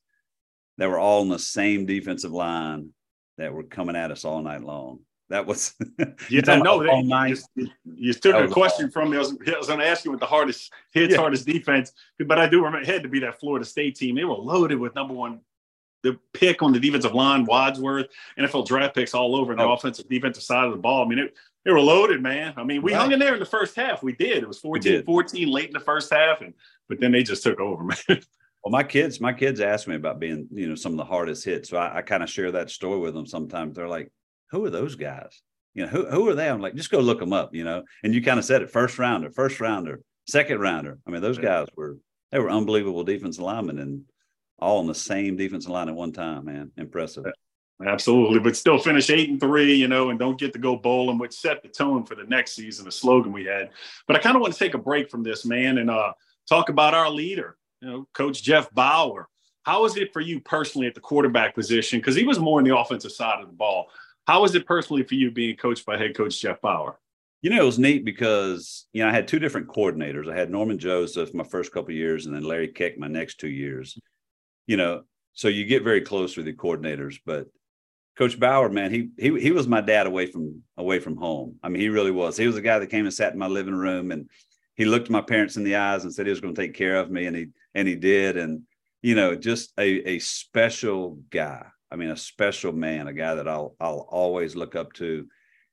that 0.77 0.89
were 0.89 0.99
all 0.99 1.21
on 1.21 1.29
the 1.29 1.39
same 1.39 1.85
defensive 1.85 2.31
line 2.31 2.89
that 3.37 3.53
were 3.53 3.63
coming 3.63 3.95
at 3.95 4.11
us 4.11 4.25
all 4.25 4.41
night 4.41 4.63
long. 4.63 4.99
That 5.29 5.45
was 5.45 5.73
yeah, 6.29 6.41
I 6.47 6.57
know 6.57 6.83
that. 6.83 7.37
You, 7.55 7.69
you, 7.85 8.13
took 8.13 8.35
a 8.35 8.51
question 8.51 8.91
from 8.91 9.11
me. 9.11 9.17
I 9.17 9.19
was, 9.21 9.37
I 9.47 9.57
was 9.57 9.67
going 9.67 9.79
to 9.79 9.87
ask 9.87 10.03
you 10.03 10.11
what 10.11 10.19
the 10.19 10.25
hardest 10.25 10.73
hits, 10.91 11.13
yeah. 11.13 11.21
hardest 11.21 11.45
defense, 11.45 11.93
but 12.27 12.37
I 12.37 12.49
do 12.49 12.57
remember 12.57 12.79
it 12.79 12.87
had 12.87 13.03
to 13.03 13.09
be 13.09 13.19
that 13.19 13.39
Florida 13.39 13.65
State 13.65 13.95
team. 13.95 14.15
They 14.15 14.25
were 14.25 14.35
loaded 14.35 14.77
with 14.77 14.93
number 14.93 15.13
one 15.13 15.39
the 16.03 16.17
pick 16.33 16.61
on 16.61 16.73
the 16.73 16.79
defensive 16.79 17.13
line, 17.13 17.45
Wadsworth, 17.45 18.07
NFL 18.39 18.67
draft 18.67 18.95
picks 18.95 19.13
all 19.13 19.35
over 19.35 19.55
the 19.55 19.63
oh. 19.63 19.73
offensive 19.73 20.07
defensive 20.09 20.43
side 20.43 20.65
of 20.65 20.71
the 20.71 20.79
ball. 20.79 21.05
I 21.05 21.07
mean, 21.07 21.19
it, 21.19 21.35
they 21.63 21.71
were 21.71 21.81
loaded, 21.81 22.21
man. 22.21 22.53
I 22.57 22.63
mean, 22.63 22.81
we 22.81 22.91
right. 22.91 23.01
hung 23.01 23.11
in 23.11 23.19
there 23.19 23.33
in 23.33 23.39
the 23.39 23.45
first 23.45 23.75
half. 23.75 24.01
We 24.01 24.13
did. 24.13 24.43
It 24.43 24.47
was 24.47 24.59
14 24.59 25.03
14 25.03 25.49
late 25.49 25.67
in 25.67 25.73
the 25.73 25.79
first 25.79 26.11
half, 26.11 26.41
and 26.41 26.53
but 26.89 26.99
then 26.99 27.11
they 27.11 27.23
just 27.23 27.43
took 27.43 27.59
over, 27.59 27.83
man. 28.09 28.21
Well, 28.63 28.71
my 28.71 28.83
kids, 28.83 29.19
my 29.19 29.33
kids 29.33 29.59
ask 29.59 29.87
me 29.87 29.95
about 29.95 30.19
being, 30.19 30.47
you 30.51 30.67
know, 30.67 30.75
some 30.75 30.91
of 30.91 30.97
the 30.97 31.05
hardest 31.05 31.43
hits. 31.43 31.69
So 31.69 31.77
I, 31.77 31.97
I 31.97 32.01
kind 32.03 32.21
of 32.21 32.29
share 32.29 32.51
that 32.51 32.69
story 32.69 32.99
with 32.99 33.15
them 33.15 33.25
sometimes. 33.25 33.75
They're 33.75 33.87
like, 33.87 34.11
who 34.51 34.63
are 34.65 34.69
those 34.69 34.95
guys? 34.95 35.41
You 35.73 35.83
know, 35.83 35.89
who, 35.89 36.05
who 36.05 36.29
are 36.29 36.35
they? 36.35 36.47
I'm 36.47 36.61
like, 36.61 36.75
just 36.75 36.91
go 36.91 36.99
look 36.99 37.19
them 37.19 37.33
up, 37.33 37.55
you 37.55 37.63
know. 37.63 37.83
And 38.03 38.13
you 38.13 38.21
kind 38.21 38.37
of 38.37 38.45
said 38.45 38.61
it 38.61 38.69
first 38.69 38.99
rounder, 38.99 39.31
first 39.31 39.59
rounder, 39.59 40.01
second 40.27 40.59
rounder. 40.59 40.99
I 41.07 41.11
mean, 41.11 41.21
those 41.21 41.39
guys 41.39 41.67
were 41.75 41.97
they 42.31 42.39
were 42.39 42.49
unbelievable 42.49 43.03
defensive 43.03 43.43
linemen 43.43 43.79
and 43.79 44.03
all 44.61 44.79
on 44.79 44.87
the 44.87 44.95
same 44.95 45.35
defensive 45.35 45.71
line 45.71 45.89
at 45.89 45.95
one 45.95 46.11
time, 46.11 46.45
man. 46.45 46.71
Impressive. 46.77 47.25
Absolutely, 47.85 48.39
but 48.39 48.55
still 48.55 48.77
finish 48.77 49.09
eight 49.09 49.29
and 49.29 49.39
three, 49.39 49.73
you 49.73 49.87
know, 49.87 50.11
and 50.11 50.19
don't 50.19 50.39
get 50.39 50.53
to 50.53 50.59
go 50.59 50.75
bowling, 50.75 51.17
which 51.17 51.33
set 51.33 51.63
the 51.63 51.69
tone 51.69 52.05
for 52.05 52.15
the 52.15 52.25
next 52.25 52.53
season, 52.53 52.85
the 52.85 52.91
slogan 52.91 53.33
we 53.33 53.45
had. 53.45 53.71
But 54.07 54.15
I 54.15 54.19
kind 54.19 54.35
of 54.35 54.41
want 54.41 54.53
to 54.53 54.59
take 54.59 54.75
a 54.75 54.79
break 54.79 55.09
from 55.09 55.23
this, 55.23 55.45
man, 55.45 55.79
and 55.79 55.89
uh, 55.89 56.13
talk 56.47 56.69
about 56.69 56.93
our 56.93 57.09
leader, 57.09 57.57
you 57.81 57.89
know, 57.89 58.07
Coach 58.13 58.43
Jeff 58.43 58.71
Bower. 58.71 59.27
How 59.63 59.81
was 59.81 59.97
it 59.97 60.13
for 60.13 60.21
you 60.21 60.39
personally 60.39 60.87
at 60.87 60.95
the 60.95 61.01
quarterback 61.01 61.55
position? 61.55 61.99
Because 61.99 62.15
he 62.15 62.23
was 62.23 62.39
more 62.39 62.59
on 62.59 62.65
the 62.65 62.77
offensive 62.77 63.11
side 63.11 63.41
of 63.41 63.47
the 63.47 63.53
ball. 63.53 63.87
How 64.27 64.41
was 64.41 64.53
it 64.53 64.67
personally 64.67 65.03
for 65.03 65.15
you 65.15 65.31
being 65.31 65.55
coached 65.55 65.85
by 65.85 65.97
head 65.97 66.15
coach 66.15 66.39
Jeff 66.39 66.61
Bower? 66.61 66.99
You 67.41 67.49
know, 67.49 67.61
it 67.61 67.65
was 67.65 67.79
neat 67.79 68.05
because 68.05 68.85
you 68.93 69.01
know 69.01 69.09
I 69.09 69.11
had 69.11 69.27
two 69.27 69.39
different 69.39 69.67
coordinators. 69.67 70.31
I 70.31 70.37
had 70.37 70.51
Norman 70.51 70.77
Joseph 70.77 71.33
my 71.33 71.43
first 71.43 71.71
couple 71.71 71.91
years, 71.93 72.27
and 72.27 72.35
then 72.35 72.43
Larry 72.43 72.67
Keck 72.67 72.99
my 72.99 73.07
next 73.07 73.39
two 73.39 73.49
years. 73.49 73.97
You 74.67 74.77
know, 74.77 75.03
so 75.33 75.47
you 75.47 75.65
get 75.65 75.83
very 75.83 76.01
close 76.01 76.37
with 76.37 76.45
the 76.45 76.53
coordinators. 76.53 77.19
But 77.25 77.47
Coach 78.17 78.39
Bower, 78.39 78.69
man, 78.69 78.91
he 78.91 79.09
he 79.17 79.39
he 79.39 79.51
was 79.51 79.67
my 79.67 79.81
dad 79.81 80.07
away 80.07 80.25
from 80.25 80.61
away 80.77 80.99
from 80.99 81.15
home. 81.15 81.57
I 81.63 81.69
mean, 81.69 81.81
he 81.81 81.89
really 81.89 82.11
was. 82.11 82.37
He 82.37 82.47
was 82.47 82.57
a 82.57 82.61
guy 82.61 82.79
that 82.79 82.87
came 82.87 83.05
and 83.05 83.13
sat 83.13 83.33
in 83.33 83.39
my 83.39 83.47
living 83.47 83.75
room, 83.75 84.11
and 84.11 84.29
he 84.75 84.85
looked 84.85 85.09
my 85.09 85.21
parents 85.21 85.57
in 85.57 85.63
the 85.63 85.75
eyes 85.75 86.03
and 86.03 86.13
said 86.13 86.25
he 86.25 86.31
was 86.31 86.41
going 86.41 86.53
to 86.53 86.61
take 86.61 86.73
care 86.73 86.97
of 86.97 87.09
me, 87.09 87.25
and 87.25 87.35
he 87.35 87.47
and 87.73 87.87
he 87.87 87.95
did. 87.95 88.37
And 88.37 88.63
you 89.01 89.15
know, 89.15 89.35
just 89.35 89.73
a 89.77 90.07
a 90.07 90.19
special 90.19 91.19
guy. 91.29 91.65
I 91.89 91.95
mean, 91.95 92.09
a 92.09 92.17
special 92.17 92.71
man, 92.71 93.07
a 93.07 93.13
guy 93.13 93.35
that 93.35 93.47
I'll 93.47 93.75
I'll 93.79 94.07
always 94.09 94.55
look 94.55 94.75
up 94.75 94.93
to. 94.93 95.27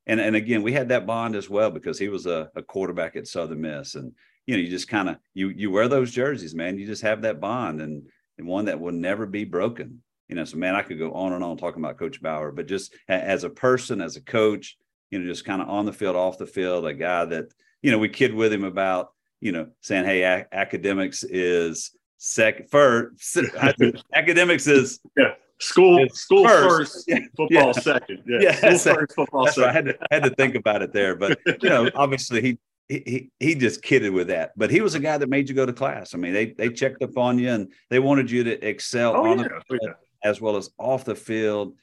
And 0.06 0.20
and 0.20 0.36
again, 0.36 0.62
we 0.62 0.72
had 0.72 0.88
that 0.88 1.06
bond 1.06 1.36
as 1.36 1.50
well 1.50 1.70
because 1.70 1.98
he 1.98 2.08
was 2.08 2.26
a, 2.26 2.50
a 2.56 2.62
quarterback 2.62 3.16
at 3.16 3.26
Southern 3.26 3.60
Miss, 3.60 3.94
and 3.94 4.12
you 4.46 4.56
know, 4.56 4.62
you 4.62 4.68
just 4.68 4.88
kind 4.88 5.08
of 5.10 5.16
you 5.34 5.50
you 5.50 5.70
wear 5.70 5.88
those 5.88 6.12
jerseys, 6.12 6.54
man. 6.54 6.78
You 6.78 6.86
just 6.86 7.02
have 7.02 7.22
that 7.22 7.40
bond, 7.40 7.82
and 7.82 8.04
and 8.38 8.46
one 8.46 8.66
that 8.66 8.80
will 8.80 8.92
never 8.92 9.26
be 9.26 9.44
broken. 9.44 10.02
You 10.28 10.36
know, 10.36 10.44
so 10.44 10.56
man, 10.58 10.74
I 10.74 10.82
could 10.82 10.98
go 10.98 11.12
on 11.12 11.32
and 11.32 11.42
on 11.42 11.56
talking 11.56 11.82
about 11.82 11.98
Coach 11.98 12.20
Bower, 12.22 12.52
but 12.52 12.66
just 12.66 12.94
as 13.08 13.44
a 13.44 13.50
person, 13.50 14.00
as 14.00 14.16
a 14.16 14.20
coach, 14.20 14.76
you 15.10 15.18
know, 15.18 15.26
just 15.26 15.44
kind 15.44 15.62
of 15.62 15.68
on 15.68 15.86
the 15.86 15.92
field, 15.92 16.16
off 16.16 16.38
the 16.38 16.46
field, 16.46 16.86
a 16.86 16.92
guy 16.92 17.24
that 17.24 17.46
you 17.82 17.90
know 17.90 17.98
we 17.98 18.08
kid 18.08 18.34
with 18.34 18.52
him 18.52 18.64
about, 18.64 19.12
you 19.40 19.52
know, 19.52 19.68
saying, 19.80 20.04
hey, 20.04 20.22
a- 20.22 20.46
academics 20.52 21.24
is 21.24 21.92
second 22.18 22.70
first, 22.70 23.38
academics 24.14 24.66
is 24.66 25.00
yeah 25.16 25.34
School, 25.60 26.06
school 26.12 26.46
first, 26.46 27.08
first 27.08 27.10
football 27.36 27.48
yeah. 27.66 27.72
second. 27.72 28.22
Yeah, 28.26 28.38
yeah 28.42 28.76
school 28.76 28.94
first, 28.94 29.14
football 29.14 29.46
second. 29.48 29.64
I 29.64 29.72
had 29.72 29.84
to, 29.86 29.98
had 30.10 30.22
to 30.24 30.30
think 30.30 30.54
about 30.54 30.82
it 30.82 30.92
there, 30.92 31.16
but 31.16 31.38
you 31.46 31.68
know, 31.68 31.90
obviously 31.96 32.40
he 32.40 32.58
he 32.88 33.30
he 33.38 33.54
just 33.54 33.82
kidded 33.82 34.12
with 34.12 34.28
that. 34.28 34.52
But 34.56 34.70
he 34.70 34.80
was 34.80 34.94
a 34.94 35.00
guy 35.00 35.18
that 35.18 35.28
made 35.28 35.48
you 35.48 35.54
go 35.54 35.66
to 35.66 35.72
class. 35.72 36.14
I 36.14 36.18
mean, 36.18 36.32
they 36.32 36.46
they 36.52 36.70
checked 36.70 37.02
up 37.02 37.16
on 37.16 37.38
you 37.38 37.50
and 37.50 37.72
they 37.90 37.98
wanted 37.98 38.30
you 38.30 38.44
to 38.44 38.66
excel 38.66 39.14
oh, 39.14 39.26
on 39.26 39.38
yeah. 39.38 39.48
the 39.48 39.78
field 39.78 39.94
as 40.24 40.40
well 40.40 40.56
as 40.56 40.70
off 40.78 41.04
the 41.04 41.14
field. 41.14 41.74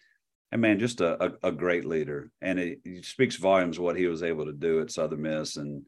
And 0.51 0.61
man, 0.61 0.79
just 0.79 1.01
a, 1.01 1.23
a, 1.23 1.49
a 1.49 1.51
great 1.51 1.85
leader, 1.85 2.31
and 2.41 2.59
it, 2.59 2.79
it, 2.85 3.05
speaks 3.05 3.35
volumes 3.35 3.79
what 3.79 3.97
he 3.97 4.07
was 4.07 4.23
able 4.23 4.45
to 4.45 4.53
do 4.53 4.79
at 4.79 4.91
Southern 4.91 5.23
Miss 5.23 5.57
and 5.57 5.83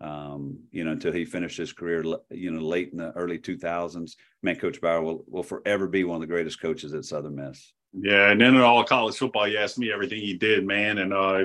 um, 0.00 0.58
you 0.70 0.84
know, 0.84 0.92
until 0.92 1.12
he 1.12 1.24
finished 1.24 1.58
his 1.58 1.72
career, 1.72 2.02
you 2.30 2.50
know, 2.50 2.60
late 2.60 2.90
in 2.90 2.98
the 2.98 3.12
early 3.12 3.38
2000s. 3.38 4.16
Man, 4.42 4.56
Coach 4.56 4.80
Bower 4.80 5.02
will, 5.02 5.24
will 5.28 5.42
forever 5.42 5.86
be 5.86 6.04
one 6.04 6.16
of 6.16 6.20
the 6.22 6.26
greatest 6.26 6.60
coaches 6.60 6.94
at 6.94 7.04
Southern 7.04 7.36
Miss. 7.36 7.72
Yeah, 7.92 8.30
and 8.30 8.40
then 8.40 8.54
in 8.54 8.60
all 8.62 8.82
college 8.84 9.16
football, 9.16 9.46
you 9.46 9.58
asked 9.58 9.78
me 9.78 9.92
everything 9.92 10.20
he 10.20 10.34
did, 10.34 10.66
man. 10.66 10.98
And 10.98 11.12
uh, 11.12 11.44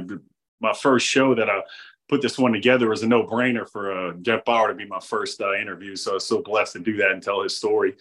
my 0.61 0.73
first 0.73 1.05
show 1.05 1.35
that 1.35 1.49
I 1.49 1.61
put 2.07 2.21
this 2.21 2.37
one 2.37 2.53
together 2.53 2.89
was 2.89 3.03
a 3.03 3.07
no 3.07 3.23
brainer 3.23 3.67
for 3.67 3.91
uh, 3.91 4.13
Jeff 4.21 4.45
Bower 4.45 4.67
to 4.67 4.73
be 4.73 4.85
my 4.85 4.99
first 4.99 5.41
uh, 5.41 5.53
interview. 5.55 5.95
So 5.95 6.11
I 6.11 6.13
was 6.15 6.27
so 6.27 6.41
blessed 6.41 6.73
to 6.73 6.79
do 6.79 6.97
that 6.97 7.11
and 7.11 7.21
tell 7.21 7.41
his 7.41 7.57
story. 7.57 7.95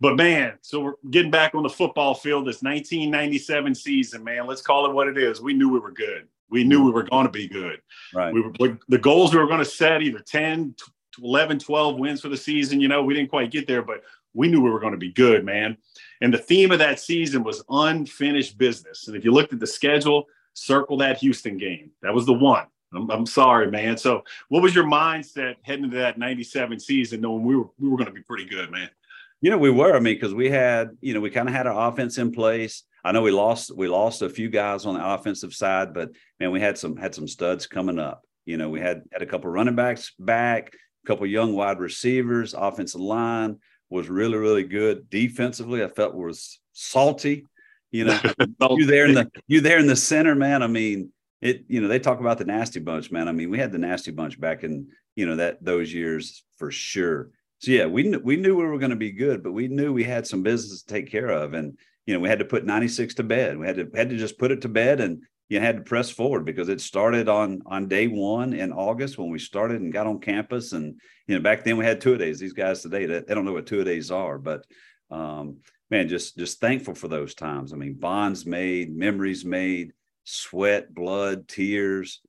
But 0.00 0.16
man, 0.16 0.54
so 0.62 0.80
we're 0.80 0.94
getting 1.10 1.30
back 1.30 1.54
on 1.54 1.62
the 1.62 1.68
football 1.68 2.14
field. 2.14 2.46
This 2.46 2.62
1997 2.62 3.74
season, 3.74 4.24
man. 4.24 4.46
Let's 4.46 4.62
call 4.62 4.86
it 4.86 4.92
what 4.92 5.06
it 5.06 5.16
is. 5.16 5.40
We 5.40 5.54
knew 5.54 5.68
we 5.68 5.78
were 5.78 5.92
good. 5.92 6.26
We 6.50 6.64
knew 6.64 6.84
we 6.84 6.90
were 6.90 7.04
going 7.04 7.24
to 7.24 7.32
be 7.32 7.48
good. 7.48 7.80
Right. 8.12 8.34
We 8.34 8.40
were 8.40 8.78
the 8.88 8.98
goals 8.98 9.32
we 9.32 9.40
were 9.40 9.46
going 9.46 9.60
to 9.60 9.64
set 9.64 10.02
either 10.02 10.18
10, 10.18 10.74
11, 11.22 11.58
12 11.60 11.96
wins 11.96 12.20
for 12.20 12.28
the 12.28 12.36
season. 12.36 12.80
You 12.80 12.88
know, 12.88 13.02
we 13.02 13.14
didn't 13.14 13.30
quite 13.30 13.50
get 13.50 13.66
there, 13.66 13.82
but 13.82 14.02
we 14.34 14.48
knew 14.48 14.60
we 14.60 14.70
were 14.70 14.80
going 14.80 14.92
to 14.92 14.98
be 14.98 15.12
good, 15.12 15.44
man. 15.44 15.76
And 16.20 16.32
the 16.32 16.38
theme 16.38 16.72
of 16.72 16.78
that 16.78 17.00
season 17.00 17.44
was 17.44 17.62
unfinished 17.68 18.58
business. 18.58 19.06
And 19.06 19.16
if 19.16 19.24
you 19.24 19.32
looked 19.32 19.52
at 19.52 19.60
the 19.60 19.66
schedule, 19.66 20.26
circle 20.54 20.96
that 20.98 21.18
Houston 21.18 21.56
game. 21.56 21.90
That 22.02 22.14
was 22.14 22.26
the 22.26 22.32
one. 22.32 22.66
I'm, 22.94 23.10
I'm 23.10 23.26
sorry, 23.26 23.70
man. 23.70 23.96
So, 23.96 24.22
what 24.48 24.62
was 24.62 24.74
your 24.74 24.84
mindset 24.84 25.56
heading 25.62 25.84
into 25.84 25.98
that 25.98 26.18
97 26.18 26.78
season, 26.80 27.20
knowing 27.20 27.44
we 27.44 27.56
were 27.56 27.68
we 27.78 27.88
were 27.88 27.96
going 27.96 28.08
to 28.08 28.14
be 28.14 28.22
pretty 28.22 28.44
good, 28.44 28.70
man? 28.70 28.90
You 29.40 29.50
know, 29.50 29.58
we 29.58 29.70
were. 29.70 29.96
I 29.96 30.00
mean, 30.00 30.14
because 30.14 30.34
we 30.34 30.50
had, 30.50 30.90
you 31.00 31.14
know, 31.14 31.20
we 31.20 31.30
kind 31.30 31.48
of 31.48 31.54
had 31.54 31.66
our 31.66 31.88
offense 31.88 32.18
in 32.18 32.32
place. 32.32 32.84
I 33.04 33.12
know 33.12 33.22
we 33.22 33.32
lost 33.32 33.76
we 33.76 33.88
lost 33.88 34.22
a 34.22 34.28
few 34.28 34.48
guys 34.48 34.86
on 34.86 34.94
the 34.94 35.06
offensive 35.06 35.52
side, 35.52 35.92
but 35.92 36.10
man, 36.38 36.52
we 36.52 36.60
had 36.60 36.78
some 36.78 36.96
had 36.96 37.14
some 37.14 37.26
studs 37.26 37.66
coming 37.66 37.98
up. 37.98 38.22
You 38.44 38.56
know, 38.56 38.68
we 38.68 38.80
had 38.80 39.02
had 39.12 39.22
a 39.22 39.26
couple 39.26 39.50
running 39.50 39.74
backs 39.74 40.12
back, 40.18 40.72
a 41.04 41.06
couple 41.06 41.26
young 41.26 41.54
wide 41.54 41.80
receivers, 41.80 42.54
offensive 42.54 43.00
line 43.00 43.58
was 43.90 44.08
really 44.08 44.38
really 44.38 44.64
good. 44.64 45.10
Defensively, 45.10 45.84
I 45.84 45.88
felt 45.88 46.14
was 46.14 46.60
salty. 46.72 47.46
You 47.90 48.06
know, 48.06 48.20
you 48.70 48.86
there 48.86 49.06
in 49.06 49.14
the 49.14 49.30
you 49.48 49.60
there 49.60 49.78
in 49.78 49.86
the 49.86 49.96
center, 49.96 50.34
man. 50.34 50.62
I 50.62 50.66
mean, 50.66 51.12
it. 51.42 51.64
You 51.68 51.80
know, 51.80 51.88
they 51.88 51.98
talk 51.98 52.20
about 52.20 52.38
the 52.38 52.44
nasty 52.44 52.80
bunch, 52.80 53.10
man. 53.10 53.28
I 53.28 53.32
mean, 53.32 53.50
we 53.50 53.58
had 53.58 53.72
the 53.72 53.78
nasty 53.78 54.10
bunch 54.10 54.40
back 54.40 54.64
in 54.64 54.88
you 55.14 55.26
know 55.26 55.36
that 55.36 55.62
those 55.62 55.92
years 55.92 56.44
for 56.56 56.70
sure. 56.70 57.30
So 57.58 57.70
yeah, 57.70 57.86
we 57.86 58.04
kn- 58.04 58.22
we 58.24 58.36
knew 58.36 58.56
we 58.56 58.64
were 58.64 58.78
going 58.78 58.90
to 58.90 58.96
be 58.96 59.12
good, 59.12 59.42
but 59.42 59.52
we 59.52 59.68
knew 59.68 59.92
we 59.92 60.04
had 60.04 60.26
some 60.26 60.42
business 60.42 60.82
to 60.82 60.94
take 60.94 61.10
care 61.10 61.28
of, 61.28 61.52
and 61.52 61.76
you 62.06 62.14
know, 62.14 62.20
we 62.20 62.28
had 62.28 62.40
to 62.40 62.44
put 62.44 62.64
96 62.64 63.14
to 63.14 63.22
bed. 63.22 63.58
We 63.58 63.66
had 63.66 63.76
to 63.76 63.88
had 63.94 64.10
to 64.10 64.16
just 64.16 64.38
put 64.38 64.50
it 64.50 64.62
to 64.62 64.68
bed 64.68 65.00
and 65.00 65.22
you 65.48 65.60
had 65.60 65.76
to 65.76 65.82
press 65.82 66.10
forward 66.10 66.44
because 66.44 66.68
it 66.68 66.80
started 66.80 67.28
on 67.28 67.62
on 67.66 67.86
day 67.86 68.08
one 68.08 68.54
in 68.54 68.72
August 68.72 69.18
when 69.18 69.30
we 69.30 69.38
started 69.38 69.80
and 69.82 69.92
got 69.92 70.06
on 70.06 70.18
campus. 70.18 70.72
And 70.72 70.98
you 71.26 71.34
know, 71.34 71.42
back 71.42 71.62
then 71.62 71.76
we 71.76 71.84
had 71.84 72.00
two 72.00 72.16
days. 72.16 72.40
These 72.40 72.54
guys 72.54 72.82
today 72.82 73.06
they, 73.06 73.20
they 73.20 73.34
don't 73.34 73.44
know 73.44 73.52
what 73.52 73.66
two 73.66 73.84
days 73.84 74.10
are, 74.10 74.38
but 74.38 74.64
um, 75.10 75.58
man, 75.90 76.08
just 76.08 76.36
just 76.36 76.58
thankful 76.58 76.94
for 76.94 77.08
those 77.08 77.34
times. 77.34 77.72
I 77.72 77.76
mean, 77.76 77.94
bonds 77.94 78.46
made, 78.46 78.96
memories 78.96 79.44
made, 79.44 79.92
sweat, 80.24 80.94
blood, 80.94 81.48
tears. 81.48 82.20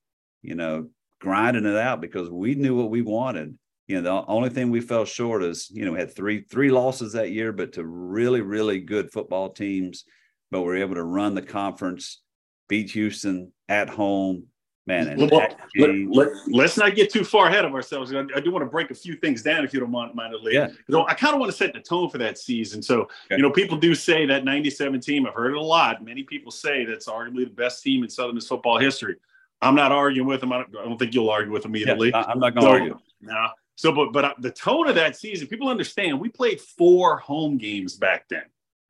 You 0.41 0.56
know, 0.56 0.89
grinding 1.21 1.65
it 1.65 1.77
out 1.77 2.01
because 2.01 2.29
we 2.29 2.53
knew 2.53 2.75
what 2.75 2.89
we 2.89 3.01
wanted 3.01 3.58
you 3.88 4.01
know 4.01 4.01
the 4.01 4.32
only 4.32 4.49
thing 4.49 4.69
we 4.69 4.82
fell 4.82 5.06
short 5.06 5.43
is 5.43 5.69
you 5.71 5.86
know 5.86 5.91
we 5.91 5.99
had 5.99 6.15
three 6.15 6.41
three 6.41 6.69
losses 6.69 7.13
that 7.13 7.32
year 7.32 7.51
but 7.51 7.73
to 7.73 7.86
really 7.86 8.41
really 8.41 8.79
good 8.79 9.12
football 9.12 9.49
teams 9.49 10.06
but 10.51 10.62
we 10.62 10.71
are 10.71 10.77
able 10.77 10.95
to 10.95 11.03
run 11.03 11.34
the 11.34 11.41
conference 11.41 12.21
beat 12.67 12.91
houston 12.91 13.51
at 13.69 13.89
home 13.89 14.45
man 14.85 15.07
and 15.07 15.31
well, 15.31 15.47
let, 15.77 16.27
us 16.27 16.47
let, 16.47 16.77
not 16.77 16.95
get 16.95 17.09
too 17.09 17.23
far 17.23 17.47
ahead 17.47 17.63
of 17.63 17.73
ourselves 17.73 18.13
I, 18.13 18.23
I, 18.35 18.39
do 18.41 18.51
want 18.51 18.63
to 18.63 18.69
break 18.69 18.91
a 18.91 18.95
few 18.95 19.15
things 19.15 19.41
down 19.41 19.63
if 19.63 19.73
you 19.73 19.79
don't 19.79 19.91
mind, 19.91 20.13
mind 20.13 20.33
Lee. 20.41 20.55
yeah 20.55 20.67
know, 20.89 21.05
i 21.07 21.13
kind 21.13 21.33
of 21.33 21.39
want 21.39 21.51
to 21.51 21.57
set 21.57 21.73
the 21.73 21.79
tone 21.79 22.09
for 22.09 22.17
that 22.17 22.37
season 22.37 22.81
so 22.81 23.01
okay. 23.01 23.37
you 23.37 23.37
know 23.37 23.49
people 23.49 23.77
do 23.77 23.95
say 23.95 24.25
that 24.25 24.43
97 24.43 24.99
team 24.99 25.25
i've 25.25 25.33
heard 25.33 25.51
it 25.51 25.57
a 25.57 25.61
lot 25.61 26.03
many 26.03 26.23
people 26.23 26.51
say 26.51 26.83
that's 26.85 27.07
arguably 27.07 27.45
the 27.45 27.51
best 27.51 27.81
team 27.81 28.03
in 28.03 28.09
southern 28.09 28.35
miss 28.35 28.47
football 28.47 28.77
history 28.77 29.15
i'm 29.61 29.75
not 29.75 29.91
arguing 29.91 30.27
with 30.27 30.41
them 30.41 30.51
i 30.51 30.57
don't, 30.57 30.77
I 30.77 30.83
don't 30.83 30.97
think 30.97 31.13
you'll 31.13 31.29
argue 31.29 31.53
with 31.53 31.63
them 31.63 31.75
either 31.75 31.95
yeah, 32.05 32.23
i'm 32.27 32.39
not 32.39 32.53
going 32.53 32.65
to 32.65 32.67
so, 32.67 32.71
argue 32.71 32.99
no 33.21 33.47
so, 33.75 33.91
but 33.91 34.13
but 34.13 34.25
uh, 34.25 34.33
the 34.39 34.51
tone 34.51 34.87
of 34.87 34.95
that 34.95 35.15
season, 35.15 35.47
people 35.47 35.67
understand. 35.67 36.19
We 36.19 36.29
played 36.29 36.61
four 36.61 37.17
home 37.17 37.57
games 37.57 37.95
back 37.95 38.29
then. 38.29 38.43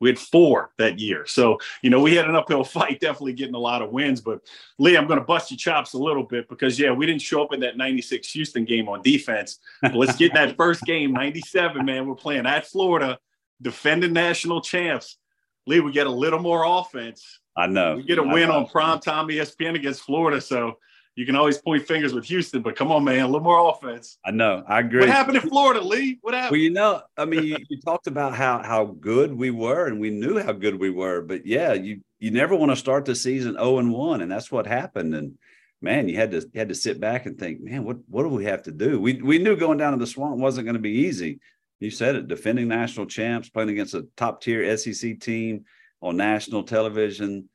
We 0.04 0.10
had 0.10 0.20
four 0.20 0.72
that 0.78 1.00
year. 1.00 1.26
So, 1.26 1.58
you 1.82 1.90
know, 1.90 2.02
we 2.02 2.14
had 2.14 2.28
an 2.28 2.36
uphill 2.36 2.64
fight, 2.64 3.00
definitely 3.00 3.34
getting 3.34 3.56
a 3.56 3.60
lot 3.60 3.82
of 3.82 3.92
wins. 3.92 4.20
But 4.22 4.42
Lee, 4.78 4.98
I'm 4.98 5.08
going 5.08 5.20
to 5.20 5.26
bust 5.26 5.50
your 5.50 5.58
chops 5.58 5.94
a 5.94 5.98
little 5.98 6.24
bit 6.24 6.50
because, 6.50 6.78
yeah, 6.78 6.92
we 6.92 7.06
didn't 7.06 7.22
show 7.22 7.42
up 7.42 7.54
in 7.54 7.62
that 7.62 7.78
96 7.78 8.30
Houston 8.32 8.66
game 8.66 8.90
on 8.90 9.02
defense. 9.02 9.60
But 9.82 9.96
let's 9.96 10.18
get 10.18 10.34
that 10.34 10.58
first 10.58 10.84
game, 10.84 11.14
97, 11.14 11.86
man. 11.86 12.06
We're 12.06 12.16
playing 12.16 12.46
at 12.46 12.68
Florida, 12.68 13.18
defending 13.62 14.14
national 14.14 14.62
champs. 14.62 15.18
Lee, 15.66 15.80
we 15.80 15.94
get 15.94 16.08
a 16.08 16.12
little 16.12 16.40
more 16.40 16.66
offense. 16.68 17.40
I 17.56 17.68
know. 17.68 17.96
We 17.96 18.04
get 18.04 18.18
a 18.18 18.24
win 18.24 18.50
on 18.50 18.68
prime 18.68 19.00
time 19.00 19.28
ESPN 19.28 19.76
against 19.76 20.02
Florida, 20.02 20.42
so 20.42 20.78
you 21.16 21.26
can 21.28 21.36
always 21.36 21.60
point 21.60 21.86
fingers 21.86 22.14
with 22.14 22.26
Houston, 22.26 22.64
but 22.64 22.76
come 22.76 22.92
on, 22.92 23.04
man, 23.04 23.22
a 23.22 23.28
little 23.28 23.42
more 23.42 23.70
offense. 23.70 24.18
I 24.26 24.32
know. 24.32 24.64
I 24.68 24.80
agree. 24.80 25.02
What 25.02 25.10
happened 25.10 25.38
in 25.38 25.48
Florida, 25.48 25.80
Lee? 25.80 26.18
What 26.22 26.34
happened? 26.34 26.52
Well, 26.52 26.60
you 26.60 26.72
know, 26.72 27.02
I 27.18 27.26
mean, 27.26 27.44
you, 27.44 27.58
you, 27.70 27.80
talked 27.82 28.08
about 28.08 28.34
how 28.34 28.64
how 28.64 28.86
good 28.86 29.32
we 29.32 29.52
were, 29.52 29.86
and 29.86 30.00
we 30.00 30.10
knew 30.10 30.42
how 30.42 30.54
good 30.54 30.80
we 30.80 30.90
were. 30.90 31.22
But 31.22 31.46
yeah, 31.46 31.74
you 31.74 32.02
you 32.20 32.32
never 32.32 32.56
want 32.56 32.72
to 32.72 32.76
start 32.76 33.06
the 33.06 33.16
season 33.16 33.54
zero 33.54 33.78
and 33.78 33.92
one, 33.92 34.22
and 34.22 34.32
that's 34.32 34.52
what 34.52 34.66
happened. 34.66 35.14
And 35.14 35.38
man, 35.82 36.10
you 36.10 36.16
had 36.16 36.32
to 36.32 36.40
you 36.40 36.60
had 36.60 36.70
to 36.70 36.76
sit 36.76 37.00
back 37.00 37.28
and 37.28 37.38
think, 37.38 37.62
man, 37.62 37.84
what 37.84 37.98
what 38.08 38.24
do 38.24 38.30
we 38.30 38.46
have 38.46 38.64
to 38.64 38.72
do? 38.72 39.00
We 39.00 39.22
we 39.22 39.38
knew 39.38 39.56
going 39.56 39.78
down 39.78 39.94
to 39.94 40.00
the 40.00 40.08
swamp 40.08 40.38
wasn't 40.38 40.66
going 40.66 40.76
to 40.76 40.82
be 40.82 40.90
easy. 40.90 41.40
You 41.80 41.92
said 41.92 42.16
it, 42.16 42.28
defending 42.28 42.70
national 42.70 43.06
champs, 43.06 43.50
playing 43.50 43.70
against 43.70 43.94
a 43.94 44.08
top 44.18 44.42
tier 44.42 44.78
SEC 44.78 45.20
team 45.20 45.66
on 46.02 46.18
national 46.18 46.64
television. 46.64 47.50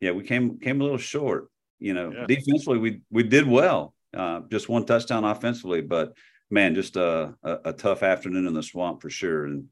Yeah, 0.00 0.10
we 0.10 0.24
came 0.24 0.58
came 0.58 0.80
a 0.80 0.84
little 0.84 0.98
short 0.98 1.48
you 1.82 1.94
know, 1.94 2.12
yeah. 2.12 2.26
defensively 2.26 2.78
we 2.78 3.00
we 3.10 3.22
did 3.22 3.46
well. 3.46 3.94
Uh, 4.14 4.40
just 4.50 4.68
one 4.68 4.84
touchdown 4.84 5.24
offensively, 5.24 5.80
but 5.80 6.14
man, 6.50 6.74
just 6.74 6.96
a, 6.96 7.34
a, 7.42 7.58
a 7.66 7.72
tough 7.72 8.02
afternoon 8.02 8.46
in 8.46 8.54
the 8.54 8.62
swamp 8.62 9.00
for 9.00 9.10
sure. 9.10 9.46
And 9.46 9.66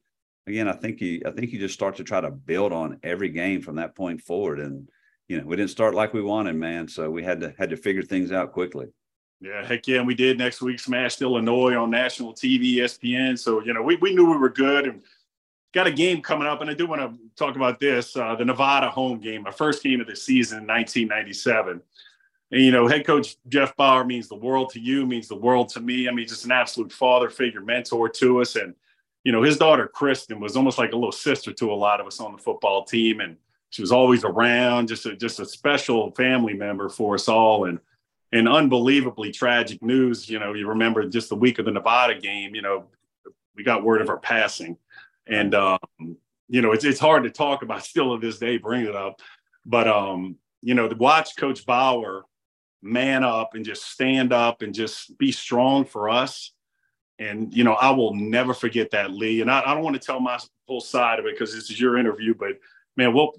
again, 0.46 0.66
I 0.66 0.72
think 0.72 1.00
you 1.00 1.22
I 1.24 1.30
think 1.30 1.52
you 1.52 1.58
just 1.58 1.74
start 1.74 1.96
to 1.96 2.04
try 2.04 2.20
to 2.20 2.30
build 2.30 2.72
on 2.72 2.98
every 3.02 3.28
game 3.28 3.62
from 3.62 3.76
that 3.76 3.94
point 3.94 4.20
forward. 4.22 4.58
And 4.58 4.88
you 5.28 5.38
know, 5.38 5.46
we 5.46 5.56
didn't 5.56 5.70
start 5.70 5.94
like 5.94 6.12
we 6.12 6.22
wanted, 6.22 6.56
man. 6.56 6.88
So 6.88 7.10
we 7.10 7.22
had 7.22 7.40
to 7.42 7.54
had 7.58 7.70
to 7.70 7.76
figure 7.76 8.02
things 8.02 8.32
out 8.32 8.52
quickly. 8.52 8.86
Yeah, 9.40 9.64
heck 9.64 9.86
yeah, 9.86 9.98
and 9.98 10.06
we 10.06 10.14
did 10.14 10.36
next 10.36 10.60
week 10.60 10.80
smashed 10.80 11.22
Illinois 11.22 11.74
on 11.74 11.90
national 11.90 12.34
TV, 12.34 12.76
ESPN. 12.76 13.38
So 13.38 13.62
you 13.62 13.72
know, 13.72 13.82
we 13.82 13.96
we 13.96 14.14
knew 14.14 14.30
we 14.30 14.36
were 14.36 14.50
good 14.50 14.86
and 14.86 15.02
got 15.72 15.86
a 15.86 15.92
game 15.92 16.22
coming 16.22 16.46
up, 16.46 16.60
and 16.60 16.70
I 16.70 16.74
do 16.74 16.86
want 16.86 17.00
to 17.00 17.18
talk 17.36 17.56
about 17.56 17.80
this: 17.80 18.16
uh, 18.16 18.34
the 18.34 18.44
Nevada 18.44 18.90
home 18.90 19.18
game, 19.18 19.42
my 19.42 19.50
first 19.50 19.82
game 19.82 20.00
of 20.00 20.06
the 20.06 20.16
season 20.16 20.58
in 20.58 20.66
1997. 20.66 21.80
And, 22.52 22.62
you 22.62 22.72
know, 22.72 22.88
head 22.88 23.06
coach 23.06 23.36
Jeff 23.48 23.76
Bower 23.76 24.04
means 24.04 24.28
the 24.28 24.34
world 24.34 24.70
to 24.70 24.80
you, 24.80 25.06
means 25.06 25.28
the 25.28 25.36
world 25.36 25.68
to 25.70 25.80
me. 25.80 26.08
I 26.08 26.12
mean, 26.12 26.26
just 26.26 26.44
an 26.44 26.52
absolute 26.52 26.92
father 26.92 27.30
figure, 27.30 27.60
mentor 27.60 28.08
to 28.08 28.40
us. 28.40 28.56
And, 28.56 28.74
you 29.22 29.32
know, 29.32 29.42
his 29.42 29.56
daughter, 29.56 29.86
Kristen, 29.86 30.40
was 30.40 30.56
almost 30.56 30.78
like 30.78 30.92
a 30.92 30.96
little 30.96 31.12
sister 31.12 31.52
to 31.52 31.72
a 31.72 31.74
lot 31.74 32.00
of 32.00 32.06
us 32.06 32.18
on 32.18 32.32
the 32.32 32.42
football 32.42 32.84
team. 32.84 33.20
And 33.20 33.36
she 33.70 33.82
was 33.82 33.92
always 33.92 34.24
around, 34.24 34.88
just 34.88 35.06
a, 35.06 35.14
just 35.14 35.38
a 35.38 35.46
special 35.46 36.10
family 36.12 36.54
member 36.54 36.88
for 36.88 37.14
us 37.14 37.28
all. 37.28 37.66
And, 37.66 37.78
and 38.32 38.48
unbelievably 38.48 39.32
tragic 39.32 39.82
news. 39.82 40.28
You 40.28 40.38
know, 40.38 40.54
you 40.54 40.68
remember 40.68 41.04
just 41.08 41.28
the 41.28 41.36
week 41.36 41.58
of 41.58 41.66
the 41.66 41.70
Nevada 41.70 42.18
game, 42.18 42.54
you 42.54 42.62
know, 42.62 42.86
we 43.56 43.62
got 43.62 43.84
word 43.84 44.00
of 44.00 44.08
her 44.08 44.16
passing. 44.16 44.76
And, 45.26 45.54
um, 45.54 45.78
you 46.48 46.62
know, 46.62 46.72
it's, 46.72 46.84
it's 46.84 47.00
hard 47.00 47.24
to 47.24 47.30
talk 47.30 47.62
about 47.62 47.84
still 47.84 48.18
to 48.18 48.26
this 48.26 48.38
day, 48.38 48.58
bring 48.58 48.86
it 48.86 48.96
up. 48.96 49.20
But, 49.64 49.88
um, 49.88 50.36
you 50.62 50.74
know, 50.74 50.88
to 50.88 50.96
watch 50.96 51.36
Coach 51.36 51.64
Bower 51.64 52.24
man 52.82 53.24
up 53.24 53.54
and 53.54 53.64
just 53.64 53.90
stand 53.90 54.32
up 54.32 54.62
and 54.62 54.74
just 54.74 55.16
be 55.18 55.32
strong 55.32 55.84
for 55.84 56.08
us. 56.08 56.52
And, 57.18 57.54
you 57.54 57.64
know, 57.64 57.74
I 57.74 57.90
will 57.90 58.14
never 58.14 58.54
forget 58.54 58.90
that, 58.92 59.10
Lee. 59.10 59.42
And 59.42 59.50
I, 59.50 59.60
I 59.60 59.74
don't 59.74 59.82
want 59.82 59.94
to 59.94 60.04
tell 60.04 60.20
my 60.20 60.38
whole 60.66 60.80
side 60.80 61.18
of 61.18 61.26
it 61.26 61.34
because 61.34 61.54
this 61.54 61.70
is 61.70 61.78
your 61.78 61.98
interview, 61.98 62.34
but 62.34 62.52
man, 62.96 63.12
we'll 63.12 63.34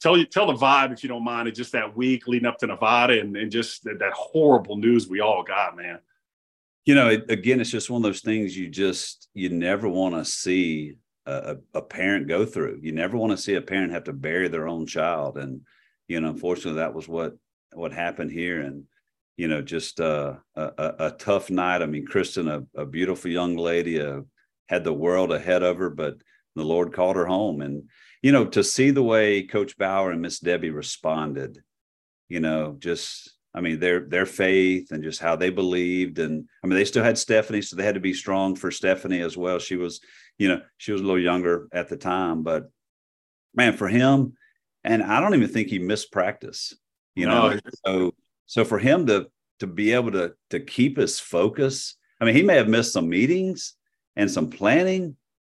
tell 0.00 0.16
you, 0.16 0.24
tell 0.24 0.46
the 0.46 0.54
vibe 0.54 0.92
if 0.92 1.02
you 1.02 1.08
don't 1.08 1.24
mind, 1.24 1.48
of 1.48 1.54
just 1.54 1.72
that 1.72 1.96
week 1.96 2.28
leading 2.28 2.46
up 2.46 2.58
to 2.58 2.66
Nevada 2.68 3.20
and, 3.20 3.36
and 3.36 3.50
just 3.50 3.82
that, 3.84 3.98
that 3.98 4.12
horrible 4.12 4.76
news 4.76 5.08
we 5.08 5.20
all 5.20 5.42
got, 5.42 5.76
man. 5.76 5.98
You 6.84 6.94
know, 6.94 7.08
again, 7.08 7.60
it's 7.60 7.70
just 7.70 7.90
one 7.90 7.98
of 7.98 8.04
those 8.04 8.20
things 8.20 8.56
you 8.56 8.68
just, 8.68 9.28
you 9.34 9.48
never 9.48 9.88
want 9.88 10.14
to 10.14 10.24
see 10.24 10.98
a, 11.26 11.56
a 11.74 11.82
parent 11.82 12.28
go 12.28 12.46
through. 12.46 12.78
You 12.82 12.92
never 12.92 13.16
want 13.16 13.32
to 13.32 13.36
see 13.36 13.54
a 13.54 13.60
parent 13.60 13.92
have 13.92 14.04
to 14.04 14.12
bury 14.12 14.48
their 14.48 14.68
own 14.68 14.86
child. 14.86 15.38
And, 15.38 15.62
you 16.08 16.20
know, 16.20 16.30
unfortunately, 16.30 16.78
that 16.78 16.94
was 16.94 17.08
what 17.08 17.34
what 17.72 17.92
happened 17.92 18.30
here 18.30 18.60
and 18.62 18.84
you 19.36 19.48
know 19.48 19.60
just 19.60 20.00
uh, 20.00 20.34
a, 20.54 20.94
a, 20.98 21.10
tough 21.18 21.50
night 21.50 21.82
i 21.82 21.86
mean 21.86 22.06
kristen 22.06 22.48
a, 22.48 22.62
a 22.74 22.86
beautiful 22.86 23.30
young 23.30 23.56
lady 23.56 24.00
uh, 24.00 24.20
had 24.68 24.82
the 24.82 24.92
world 24.92 25.32
ahead 25.32 25.62
of 25.62 25.76
her 25.76 25.90
but 25.90 26.16
the 26.54 26.64
lord 26.64 26.92
called 26.92 27.16
her 27.16 27.26
home 27.26 27.60
and 27.60 27.88
you 28.22 28.32
know 28.32 28.46
to 28.46 28.64
see 28.64 28.90
the 28.90 29.02
way 29.02 29.42
coach 29.42 29.76
Bower 29.76 30.10
and 30.10 30.22
miss 30.22 30.40
debbie 30.40 30.70
responded 30.70 31.62
you 32.28 32.40
know 32.40 32.76
just 32.78 33.35
i 33.56 33.60
mean 33.60 33.80
their 33.80 34.00
their 34.00 34.26
faith 34.26 34.92
and 34.92 35.02
just 35.02 35.20
how 35.20 35.34
they 35.34 35.50
believed 35.50 36.18
and 36.18 36.48
i 36.62 36.66
mean 36.66 36.76
they 36.76 36.84
still 36.84 37.02
had 37.02 37.18
stephanie 37.18 37.62
so 37.62 37.74
they 37.74 37.84
had 37.84 37.94
to 37.94 38.00
be 38.00 38.14
strong 38.14 38.54
for 38.54 38.70
stephanie 38.70 39.22
as 39.22 39.36
well. 39.36 39.58
She 39.58 39.76
was 39.76 40.00
you 40.38 40.48
know 40.48 40.60
she 40.76 40.92
was 40.92 41.00
a 41.00 41.04
little 41.04 41.20
younger 41.20 41.68
at 41.72 41.88
the 41.88 41.96
time 41.96 42.42
but 42.42 42.70
man 43.54 43.76
for 43.76 43.88
him 43.88 44.34
and 44.84 45.02
i 45.02 45.20
don't 45.20 45.34
even 45.34 45.48
think 45.48 45.68
he 45.68 45.78
missed 45.78 46.12
practice 46.12 46.74
you 47.14 47.26
know? 47.26 47.50
No. 47.50 47.60
so 47.86 48.14
so 48.44 48.64
for 48.64 48.78
him 48.78 49.06
to 49.06 49.26
to 49.60 49.66
be 49.66 49.92
able 49.92 50.12
to 50.12 50.34
to 50.50 50.60
keep 50.60 50.98
his 50.98 51.18
focus 51.18 51.96
i 52.20 52.24
mean 52.24 52.34
he 52.34 52.42
may 52.42 52.56
have 52.56 52.68
missed 52.68 52.92
some 52.92 53.08
meetings 53.08 53.74
and 54.14 54.30
some 54.30 54.50
planning 54.50 55.16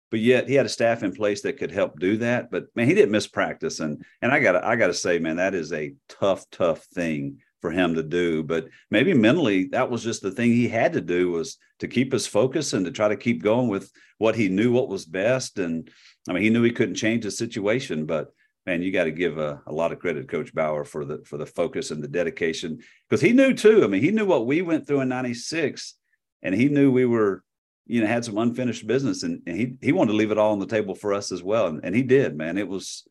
but 0.09 0.19
yet 0.19 0.47
he 0.47 0.55
had 0.55 0.65
a 0.65 0.69
staff 0.69 1.03
in 1.03 1.13
place 1.13 1.41
that 1.41 1.57
could 1.57 1.71
help 1.71 1.99
do 1.99 2.17
that. 2.17 2.49
But 2.49 2.67
man 2.75 2.87
he 2.87 2.93
didn't 2.93 3.11
miss 3.11 3.27
practice. 3.27 3.79
And 3.79 4.03
and 4.21 4.31
i 4.31 4.39
gotta 4.39 4.65
i 4.65 4.75
gotta 4.75 4.93
say 4.93 5.19
man 5.19 5.37
that 5.37 5.53
is 5.53 5.73
a 5.73 5.93
tough 6.07 6.45
tough 6.51 6.83
thing 6.85 7.39
for 7.61 7.71
him 7.71 7.95
to 7.95 8.03
do 8.03 8.43
but 8.43 8.67
maybe 8.91 9.13
mentally 9.13 9.65
that 9.65 9.89
was 9.89 10.03
just 10.03 10.21
the 10.21 10.31
thing 10.31 10.51
he 10.51 10.67
had 10.67 10.93
to 10.93 11.01
do 11.01 11.31
was 11.31 11.57
to 11.79 11.87
keep 11.87 12.11
his 12.11 12.27
focus 12.27 12.73
and 12.73 12.85
to 12.85 12.91
try 12.91 13.07
to 13.07 13.17
keep 13.17 13.41
going 13.41 13.67
with 13.67 13.91
what 14.17 14.35
he 14.35 14.49
knew 14.49 14.71
what 14.71 14.89
was 14.89 15.05
best 15.05 15.57
and 15.59 15.89
i 16.29 16.33
mean 16.33 16.43
he 16.43 16.49
knew 16.49 16.63
he 16.63 16.71
couldn't 16.71 16.95
change 16.95 17.23
the 17.23 17.31
situation 17.31 18.05
but 18.05 18.31
man, 18.67 18.83
you 18.83 18.91
got 18.91 19.05
to 19.05 19.11
give 19.11 19.37
a, 19.37 19.61
a, 19.65 19.71
lot 19.71 19.93
of 19.93 19.99
credit 19.99 20.27
Coach 20.27 20.53
Bower 20.53 20.83
for 20.83 21.05
the 21.05 21.23
for 21.25 21.37
the 21.37 21.45
focus 21.45 21.89
and 21.89 22.03
the 22.03 22.07
dedication 22.07 22.79
because 23.09 23.21
he 23.21 23.31
knew 23.31 23.53
too. 23.53 23.83
I 23.83 23.87
mean, 23.87 24.03
he 24.03 24.11
knew 24.11 24.25
what 24.25 24.45
we 24.45 24.61
went 24.61 24.85
through 24.85 24.99
in 24.99 25.09
'96, 25.09 25.95
and 26.43 26.53
he 26.53 26.67
knew 26.67 26.91
we 26.91 27.05
were, 27.05 27.43
you 27.87 28.01
know, 28.01 28.07
had 28.07 28.25
some 28.25 28.37
unfinished 28.37 28.85
business, 28.85 29.23
and, 29.23 29.41
and 29.47 29.57
he 29.57 29.77
he 29.81 29.93
wanted 29.93 30.11
to 30.11 30.17
leave 30.17 30.31
it 30.31 30.37
all 30.37 30.51
on 30.51 30.59
the 30.59 30.67
table 30.67 30.93
for 30.93 31.13
us 31.13 31.31
as 31.31 31.41
well, 31.41 31.67
and, 31.67 31.79
and 31.83 31.95
he 31.95 32.03
did. 32.03 32.37
Man, 32.37 32.57
it 32.57 32.67
was 32.67 33.07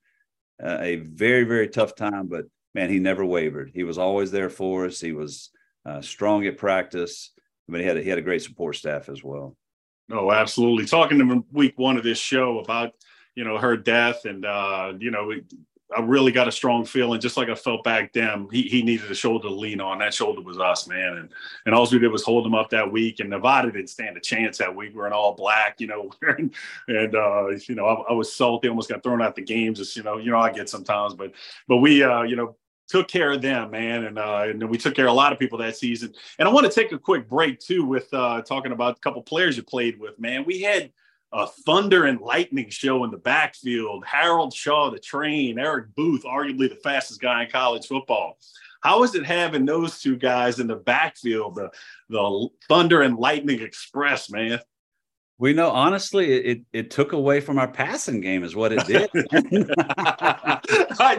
uh, 0.62 0.76
a 0.80 0.96
very 0.96 1.44
very 1.44 1.68
tough 1.68 1.96
time, 1.96 2.28
but 2.28 2.44
man, 2.76 2.90
he 2.90 3.00
never 3.00 3.24
wavered. 3.24 3.72
He 3.74 3.82
was 3.82 3.98
always 3.98 4.30
there 4.30 4.50
for 4.50 4.86
us. 4.86 5.00
He 5.00 5.12
was 5.12 5.50
uh, 5.84 6.00
strong 6.00 6.46
at 6.46 6.58
practice, 6.58 7.32
but 7.68 7.80
he 7.80 7.86
had 7.86 7.96
a, 7.96 8.02
he 8.02 8.08
had 8.08 8.18
a 8.18 8.22
great 8.22 8.42
support 8.42 8.76
staff 8.76 9.08
as 9.08 9.24
well. 9.24 9.56
Oh, 10.12 10.30
absolutely. 10.30 10.86
Talking 10.86 11.18
to 11.18 11.24
him 11.24 11.44
week 11.50 11.74
one 11.76 11.96
of 11.96 12.04
this 12.04 12.18
show 12.18 12.60
about 12.60 12.92
you 13.36 13.44
know, 13.44 13.58
her 13.58 13.76
death. 13.76 14.24
And, 14.24 14.44
uh, 14.44 14.94
you 14.98 15.12
know, 15.12 15.32
I 15.96 16.00
really 16.00 16.32
got 16.32 16.48
a 16.48 16.52
strong 16.52 16.84
feeling, 16.84 17.20
just 17.20 17.36
like 17.36 17.48
I 17.48 17.54
felt 17.54 17.84
back 17.84 18.12
then. 18.12 18.48
He, 18.50 18.62
he 18.62 18.82
needed 18.82 19.08
a 19.08 19.14
shoulder 19.14 19.46
to 19.46 19.54
lean 19.54 19.80
on. 19.80 20.00
That 20.00 20.12
shoulder 20.12 20.40
was 20.40 20.58
us, 20.58 20.88
man. 20.88 21.18
And 21.18 21.28
and 21.64 21.74
all 21.74 21.86
we 21.92 22.00
did 22.00 22.10
was 22.10 22.24
hold 22.24 22.44
him 22.44 22.56
up 22.56 22.70
that 22.70 22.90
week. 22.90 23.20
And 23.20 23.30
Nevada 23.30 23.70
didn't 23.70 23.90
stand 23.90 24.16
a 24.16 24.20
chance 24.20 24.58
that 24.58 24.74
week. 24.74 24.94
We 24.94 25.00
are 25.00 25.06
in 25.06 25.12
all 25.12 25.34
black, 25.34 25.76
you 25.78 25.86
know, 25.86 26.10
and, 26.22 26.52
and 26.88 27.14
uh, 27.14 27.48
you 27.68 27.76
know, 27.76 27.86
I, 27.86 28.10
I, 28.10 28.12
was 28.14 28.34
salty. 28.34 28.68
Almost 28.68 28.88
got 28.88 29.04
thrown 29.04 29.22
out 29.22 29.36
the 29.36 29.42
games. 29.42 29.78
Just 29.78 29.96
you 29.96 30.02
know, 30.02 30.16
you 30.16 30.32
know, 30.32 30.38
I 30.38 30.50
get 30.50 30.68
sometimes, 30.68 31.14
but 31.14 31.32
but 31.68 31.76
we, 31.76 32.02
uh, 32.02 32.22
you 32.22 32.34
know, 32.34 32.56
took 32.88 33.08
care 33.08 33.32
of 33.32 33.42
them, 33.42 33.70
man, 33.70 34.04
and 34.04 34.18
uh, 34.18 34.46
and 34.48 34.68
we 34.68 34.78
took 34.78 34.94
care 34.94 35.06
of 35.06 35.12
a 35.12 35.14
lot 35.14 35.32
of 35.32 35.38
people 35.38 35.58
that 35.58 35.76
season. 35.76 36.12
And 36.38 36.48
I 36.48 36.52
want 36.52 36.70
to 36.70 36.72
take 36.72 36.92
a 36.92 36.98
quick 36.98 37.28
break 37.28 37.58
too 37.60 37.84
with 37.84 38.12
uh, 38.12 38.42
talking 38.42 38.72
about 38.72 38.96
a 38.96 39.00
couple 39.00 39.22
players 39.22 39.56
you 39.56 39.62
played 39.62 39.98
with, 39.98 40.18
man. 40.18 40.44
We 40.44 40.60
had 40.60 40.92
a 41.32 41.46
thunder 41.46 42.04
and 42.04 42.20
lightning 42.20 42.70
show 42.70 43.04
in 43.04 43.10
the 43.10 43.18
backfield. 43.18 44.04
Harold 44.06 44.54
Shaw, 44.54 44.90
the 44.90 44.98
train, 44.98 45.58
Eric 45.58 45.94
Booth, 45.94 46.24
arguably 46.24 46.68
the 46.68 46.80
fastest 46.82 47.20
guy 47.20 47.44
in 47.44 47.50
college 47.50 47.86
football. 47.86 48.38
How 48.80 49.02
is 49.02 49.14
it 49.14 49.26
having 49.26 49.64
those 49.64 50.00
two 50.00 50.16
guys 50.16 50.60
in 50.60 50.68
the 50.68 50.76
backfield, 50.76 51.56
the, 51.56 51.70
the 52.08 52.48
thunder 52.68 53.02
and 53.02 53.18
lightning 53.18 53.60
express, 53.60 54.30
man? 54.30 54.60
We 55.38 55.52
know 55.52 55.70
honestly, 55.70 56.32
it 56.32 56.62
it 56.72 56.90
took 56.90 57.12
away 57.12 57.40
from 57.40 57.58
our 57.58 57.68
passing 57.68 58.20
game, 58.20 58.42
is 58.42 58.56
what 58.56 58.72
it 58.72 58.86
did. 58.86 59.10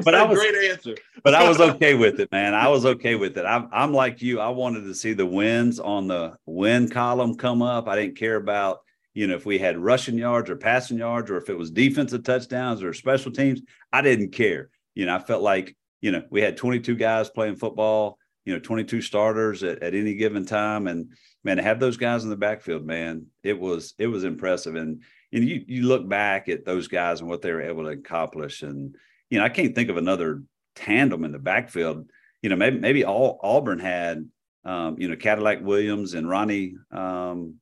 but 0.03 0.15
I 0.15 0.23
was 0.23 0.39
great 0.39 0.71
answer. 0.71 0.95
but 1.23 1.35
I 1.35 1.47
was 1.47 1.59
okay 1.59 1.93
with 1.93 2.19
it, 2.19 2.31
man. 2.31 2.55
I 2.55 2.67
was 2.67 2.85
okay 2.85 3.15
with 3.15 3.37
it. 3.37 3.45
I'm 3.45 3.69
I'm 3.71 3.93
like 3.93 4.21
you. 4.21 4.39
I 4.39 4.49
wanted 4.49 4.81
to 4.85 4.95
see 4.95 5.13
the 5.13 5.25
wins 5.25 5.79
on 5.79 6.07
the 6.07 6.35
win 6.45 6.89
column 6.89 7.35
come 7.35 7.61
up. 7.61 7.87
I 7.87 7.95
didn't 7.95 8.17
care 8.17 8.37
about 8.37 8.79
you 9.17 9.25
know, 9.25 9.33
if 9.33 9.47
we 9.47 9.57
had 9.57 9.79
rushing 9.79 10.15
yards 10.15 10.47
or 10.47 10.55
passing 10.55 10.99
yards, 10.99 11.31
or 11.31 11.37
if 11.37 11.49
it 11.49 11.57
was 11.57 11.71
defensive 11.71 12.23
touchdowns 12.23 12.83
or 12.83 12.93
special 12.93 13.31
teams, 13.31 13.63
I 13.91 14.03
didn't 14.03 14.29
care. 14.29 14.69
You 14.93 15.07
know, 15.07 15.15
I 15.15 15.17
felt 15.17 15.41
like, 15.41 15.75
you 16.01 16.11
know, 16.11 16.21
we 16.29 16.39
had 16.39 16.55
22 16.55 16.93
guys 16.93 17.27
playing 17.27 17.55
football, 17.55 18.19
you 18.45 18.53
know, 18.53 18.59
22 18.59 19.01
starters 19.01 19.63
at, 19.63 19.81
at 19.81 19.95
any 19.95 20.13
given 20.13 20.45
time. 20.45 20.85
And 20.85 21.13
man, 21.47 21.57
to 21.57 21.63
have 21.63 21.79
those 21.79 21.95
guys 21.95 22.25
in 22.25 22.29
the 22.29 22.35
backfield, 22.35 22.85
man, 22.85 23.25
it 23.41 23.57
was, 23.57 23.93
it 23.97 24.07
was 24.07 24.25
impressive. 24.25 24.75
And, 24.75 25.01
and 25.31 25.47
you, 25.47 25.63
you 25.65 25.87
look 25.87 26.07
back 26.07 26.49
at 26.49 26.65
those 26.65 26.89
guys 26.89 27.21
and 27.21 27.29
what 27.29 27.41
they 27.41 27.53
were 27.53 27.61
able 27.61 27.83
to 27.85 27.91
accomplish. 27.91 28.63
And, 28.63 28.95
you 29.29 29.39
know, 29.39 29.45
I 29.45 29.49
can't 29.49 29.73
think 29.73 29.89
of 29.89 29.95
another 29.95 30.43
tandem 30.75 31.23
in 31.23 31.31
the 31.31 31.39
backfield. 31.39 32.09
You 32.41 32.49
know, 32.49 32.57
maybe, 32.57 32.79
maybe 32.79 33.05
all 33.05 33.39
Auburn 33.41 33.79
had, 33.79 34.29
um, 34.65 34.99
you 34.99 35.07
know, 35.07 35.15
Cadillac 35.15 35.61
Williams 35.61 36.15
and 36.15 36.29
Ronnie, 36.29 36.75
um, 36.91 37.55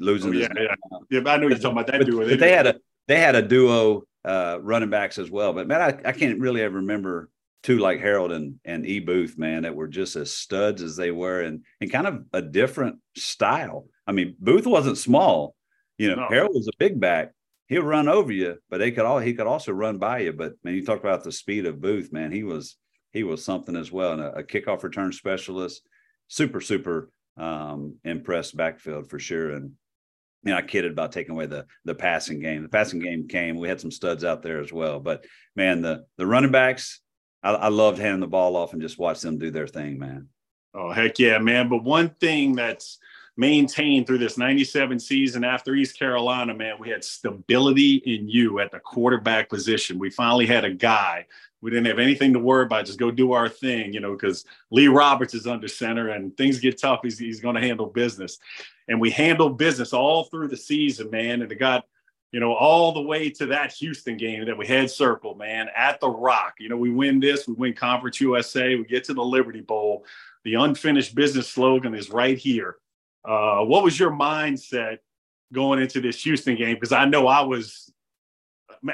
losing. 0.00 0.30
Oh, 0.30 0.38
yeah, 0.38 0.48
yeah, 0.56 0.74
yeah. 1.10 1.20
But 1.20 1.30
I 1.30 1.36
know 1.36 1.48
you're 1.48 1.58
talking 1.58 1.72
about 1.72 1.88
that 1.88 1.98
but, 1.98 2.06
duo. 2.06 2.26
But 2.26 2.40
they 2.40 2.52
had 2.52 2.66
a 2.66 2.76
they 3.06 3.20
had 3.20 3.34
a 3.34 3.42
duo 3.42 4.04
uh, 4.24 4.58
running 4.62 4.90
backs 4.90 5.18
as 5.18 5.30
well. 5.30 5.52
But 5.52 5.68
man, 5.68 5.82
I, 5.82 6.08
I 6.08 6.12
can't 6.12 6.40
really 6.40 6.62
ever 6.62 6.76
remember 6.76 7.28
two 7.62 7.78
like 7.78 8.00
Harold 8.00 8.32
and, 8.32 8.56
and 8.64 8.86
E 8.86 9.00
Booth, 9.00 9.36
man, 9.38 9.62
that 9.62 9.74
were 9.74 9.88
just 9.88 10.16
as 10.16 10.32
studs 10.32 10.82
as 10.82 10.96
they 10.96 11.10
were 11.10 11.42
and, 11.42 11.64
and 11.80 11.90
kind 11.90 12.06
of 12.06 12.24
a 12.32 12.42
different 12.42 12.98
style. 13.16 13.86
I 14.06 14.12
mean, 14.12 14.36
Booth 14.38 14.66
wasn't 14.66 14.98
small. 14.98 15.54
You 15.98 16.10
know, 16.10 16.22
no. 16.22 16.28
Harold 16.28 16.54
was 16.54 16.68
a 16.68 16.78
big 16.78 17.00
back. 17.00 17.32
He'll 17.66 17.82
run 17.82 18.08
over 18.08 18.32
you, 18.32 18.56
but 18.70 18.78
they 18.78 18.90
could 18.90 19.04
all 19.04 19.18
he 19.18 19.34
could 19.34 19.46
also 19.46 19.72
run 19.72 19.98
by 19.98 20.20
you. 20.20 20.32
But 20.32 20.54
man, 20.64 20.74
you 20.74 20.84
talk 20.84 21.00
about 21.00 21.24
the 21.24 21.32
speed 21.32 21.66
of 21.66 21.80
Booth, 21.80 22.12
man, 22.12 22.32
he 22.32 22.42
was 22.42 22.76
he 23.12 23.24
was 23.24 23.44
something 23.44 23.76
as 23.76 23.90
well. 23.90 24.12
And 24.12 24.22
a, 24.22 24.38
a 24.38 24.42
kickoff 24.44 24.82
return 24.82 25.12
specialist, 25.12 25.82
super, 26.28 26.60
super 26.60 27.10
um, 27.36 27.96
impressed 28.04 28.56
backfield 28.56 29.10
for 29.10 29.18
sure. 29.18 29.50
And 29.50 29.72
you 30.44 30.52
know, 30.52 30.56
I 30.56 30.62
kidded 30.62 30.92
about 30.92 31.12
taking 31.12 31.32
away 31.32 31.46
the 31.46 31.66
the 31.84 31.94
passing 31.94 32.40
game. 32.40 32.62
The 32.62 32.68
passing 32.68 33.00
game 33.00 33.28
came. 33.28 33.58
We 33.58 33.68
had 33.68 33.80
some 33.80 33.90
studs 33.90 34.24
out 34.24 34.42
there 34.42 34.60
as 34.60 34.72
well. 34.72 35.00
But 35.00 35.24
man, 35.56 35.82
the 35.82 36.04
the 36.16 36.26
running 36.26 36.52
backs, 36.52 37.00
I, 37.42 37.52
I 37.52 37.68
loved 37.68 37.98
handing 37.98 38.20
the 38.20 38.26
ball 38.26 38.56
off 38.56 38.72
and 38.72 38.82
just 38.82 38.98
watch 38.98 39.20
them 39.20 39.38
do 39.38 39.50
their 39.50 39.66
thing, 39.66 39.98
man. 39.98 40.28
Oh 40.74 40.90
heck 40.90 41.18
yeah, 41.18 41.38
man! 41.38 41.68
But 41.68 41.84
one 41.84 42.10
thing 42.20 42.54
that's 42.54 42.98
maintained 43.38 44.06
through 44.06 44.18
this 44.18 44.36
97 44.36 44.98
season 44.98 45.44
after 45.44 45.74
East 45.74 45.96
Carolina, 45.96 46.52
man, 46.52 46.74
we 46.80 46.90
had 46.90 47.04
stability 47.04 48.02
in 48.04 48.28
you 48.28 48.58
at 48.58 48.72
the 48.72 48.80
quarterback 48.80 49.48
position. 49.48 49.98
We 49.98 50.10
finally 50.10 50.44
had 50.44 50.64
a 50.64 50.74
guy. 50.74 51.24
We 51.60 51.70
didn't 51.70 51.86
have 51.86 52.00
anything 52.00 52.32
to 52.32 52.40
worry 52.40 52.64
about. 52.64 52.86
Just 52.86 52.98
go 52.98 53.12
do 53.12 53.32
our 53.32 53.48
thing, 53.48 53.92
you 53.92 54.00
know, 54.00 54.12
because 54.12 54.44
Lee 54.72 54.88
Roberts 54.88 55.34
is 55.34 55.46
under 55.46 55.68
center 55.68 56.10
and 56.10 56.36
things 56.36 56.58
get 56.58 56.80
tough. 56.80 57.00
He's, 57.02 57.18
he's 57.18 57.40
going 57.40 57.54
to 57.54 57.60
handle 57.60 57.86
business. 57.86 58.38
And 58.88 59.00
we 59.00 59.10
handled 59.10 59.56
business 59.56 59.92
all 59.92 60.24
through 60.24 60.48
the 60.48 60.56
season, 60.56 61.10
man. 61.10 61.42
And 61.42 61.50
it 61.50 61.60
got, 61.60 61.84
you 62.32 62.40
know, 62.40 62.52
all 62.52 62.92
the 62.92 63.02
way 63.02 63.30
to 63.30 63.46
that 63.46 63.72
Houston 63.72 64.16
game 64.16 64.44
that 64.44 64.56
we 64.56 64.66
had 64.66 64.90
circled, 64.90 65.38
man, 65.38 65.68
at 65.74 66.00
the 66.00 66.10
Rock. 66.10 66.54
You 66.58 66.68
know, 66.68 66.76
we 66.76 66.90
win 66.90 67.20
this, 67.20 67.48
we 67.48 67.54
win 67.54 67.74
Conference 67.74 68.20
USA, 68.20 68.74
we 68.74 68.84
get 68.84 69.04
to 69.04 69.14
the 69.14 69.24
Liberty 69.24 69.60
Bowl. 69.60 70.04
The 70.44 70.54
unfinished 70.54 71.14
business 71.14 71.48
slogan 71.48 71.94
is 71.94 72.10
right 72.10 72.38
here 72.38 72.76
uh, 73.28 73.60
what 73.60 73.84
was 73.84 73.98
your 73.98 74.10
mindset 74.10 74.98
going 75.52 75.80
into 75.80 76.00
this 76.00 76.22
Houston 76.22 76.56
game? 76.56 76.74
Because 76.74 76.92
I 76.92 77.04
know 77.04 77.26
I 77.26 77.42
was, 77.42 77.92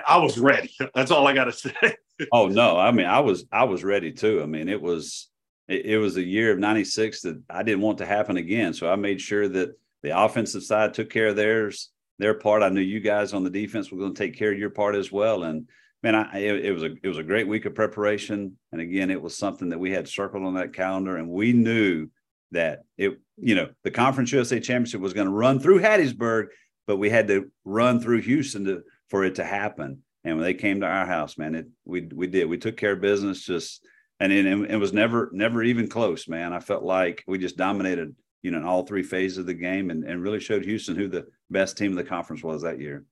I 0.06 0.18
was 0.18 0.38
ready. 0.38 0.74
That's 0.94 1.10
all 1.10 1.26
I 1.26 1.34
got 1.34 1.44
to 1.44 1.52
say. 1.52 1.96
oh 2.32 2.48
no, 2.48 2.78
I 2.78 2.90
mean 2.90 3.06
I 3.06 3.20
was 3.20 3.44
I 3.52 3.64
was 3.64 3.84
ready 3.84 4.12
too. 4.12 4.42
I 4.42 4.46
mean 4.46 4.68
it 4.68 4.80
was 4.80 5.28
it, 5.68 5.86
it 5.86 5.98
was 5.98 6.16
a 6.16 6.22
year 6.22 6.52
of 6.52 6.58
'96 6.58 7.22
that 7.22 7.42
I 7.50 7.62
didn't 7.62 7.82
want 7.82 7.98
to 7.98 8.06
happen 8.06 8.36
again. 8.36 8.72
So 8.72 8.90
I 8.90 8.96
made 8.96 9.20
sure 9.20 9.48
that 9.48 9.78
the 10.02 10.18
offensive 10.18 10.62
side 10.62 10.94
took 10.94 11.10
care 11.10 11.28
of 11.28 11.36
theirs 11.36 11.90
their 12.18 12.34
part. 12.34 12.62
I 12.62 12.68
knew 12.68 12.80
you 12.80 13.00
guys 13.00 13.32
on 13.32 13.44
the 13.44 13.50
defense 13.50 13.90
were 13.90 13.98
going 13.98 14.14
to 14.14 14.18
take 14.18 14.38
care 14.38 14.52
of 14.52 14.58
your 14.58 14.70
part 14.70 14.94
as 14.94 15.10
well. 15.10 15.44
And 15.44 15.68
man, 16.02 16.14
I, 16.14 16.38
it, 16.38 16.66
it, 16.66 16.72
was 16.72 16.82
a 16.82 16.94
it 17.02 17.08
was 17.08 17.18
a 17.18 17.24
great 17.24 17.48
week 17.48 17.64
of 17.64 17.74
preparation. 17.74 18.56
And 18.72 18.80
again, 18.80 19.10
it 19.10 19.20
was 19.20 19.36
something 19.36 19.70
that 19.70 19.80
we 19.80 19.90
had 19.90 20.08
circled 20.08 20.44
on 20.44 20.54
that 20.54 20.74
calendar, 20.74 21.16
and 21.16 21.28
we 21.28 21.52
knew 21.52 22.08
that 22.52 22.84
it, 22.96 23.18
you 23.36 23.54
know, 23.54 23.70
the 23.82 23.90
Conference 23.90 24.30
USA 24.32 24.60
Championship 24.60 25.00
was 25.00 25.14
going 25.14 25.26
to 25.26 25.32
run 25.32 25.58
through 25.58 25.80
Hattiesburg, 25.80 26.46
but 26.86 26.98
we 26.98 27.10
had 27.10 27.28
to 27.28 27.50
run 27.64 28.00
through 28.00 28.20
Houston 28.20 28.64
to, 28.66 28.82
for 29.08 29.24
it 29.24 29.36
to 29.36 29.44
happen. 29.44 30.02
And 30.22 30.36
when 30.36 30.44
they 30.44 30.54
came 30.54 30.80
to 30.80 30.86
our 30.86 31.06
house, 31.06 31.36
man, 31.36 31.54
it 31.54 31.66
we 31.84 32.08
we 32.14 32.26
did. 32.26 32.48
We 32.48 32.58
took 32.58 32.76
care 32.76 32.92
of 32.92 33.00
business, 33.00 33.44
just 33.44 33.86
and 34.20 34.32
it, 34.32 34.46
it 34.46 34.76
was 34.76 34.92
never 34.92 35.30
never 35.32 35.62
even 35.62 35.88
close, 35.88 36.28
man. 36.28 36.52
I 36.52 36.60
felt 36.60 36.82
like 36.82 37.24
we 37.26 37.38
just 37.38 37.56
dominated, 37.56 38.14
you 38.44 38.50
know, 38.50 38.58
in 38.58 38.64
all 38.64 38.84
three 38.84 39.02
phases 39.02 39.38
of 39.38 39.46
the 39.46 39.54
game, 39.54 39.90
and 39.90 40.04
and 40.04 40.22
really 40.22 40.38
showed 40.38 40.64
Houston 40.64 40.94
who 40.94 41.08
the 41.08 41.26
best 41.50 41.78
team 41.78 41.92
of 41.92 41.96
the 41.96 42.04
conference 42.04 42.44
was 42.44 42.60
that 42.62 42.78
year. 42.78 43.04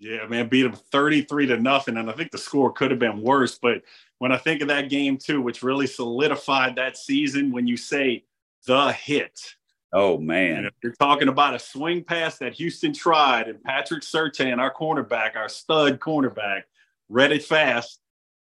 Yeah, 0.00 0.26
man, 0.26 0.48
beat 0.48 0.62
them 0.62 0.72
33 0.72 1.46
to 1.46 1.58
nothing. 1.58 1.96
And 1.96 2.10
I 2.10 2.14
think 2.14 2.30
the 2.30 2.38
score 2.38 2.72
could 2.72 2.90
have 2.90 2.98
been 2.98 3.20
worse. 3.22 3.58
But 3.58 3.82
when 4.18 4.32
I 4.32 4.36
think 4.38 4.62
of 4.62 4.68
that 4.68 4.88
game, 4.88 5.18
too, 5.18 5.42
which 5.42 5.62
really 5.62 5.86
solidified 5.86 6.74
that 6.76 6.96
season, 6.96 7.52
when 7.52 7.66
you 7.66 7.76
say 7.76 8.24
the 8.66 8.92
hit. 8.92 9.54
Oh 9.92 10.18
man! 10.18 10.66
If 10.66 10.72
you're 10.82 10.94
talking 10.94 11.28
about 11.28 11.54
a 11.54 11.58
swing 11.58 12.02
pass 12.02 12.38
that 12.38 12.54
Houston 12.54 12.92
tried, 12.92 13.48
and 13.48 13.62
Patrick 13.62 14.02
Surtain, 14.02 14.58
our 14.58 14.72
cornerback, 14.72 15.36
our 15.36 15.48
stud 15.48 16.00
cornerback, 16.00 16.62
read 17.08 17.32
it 17.32 17.44
fast, 17.44 18.00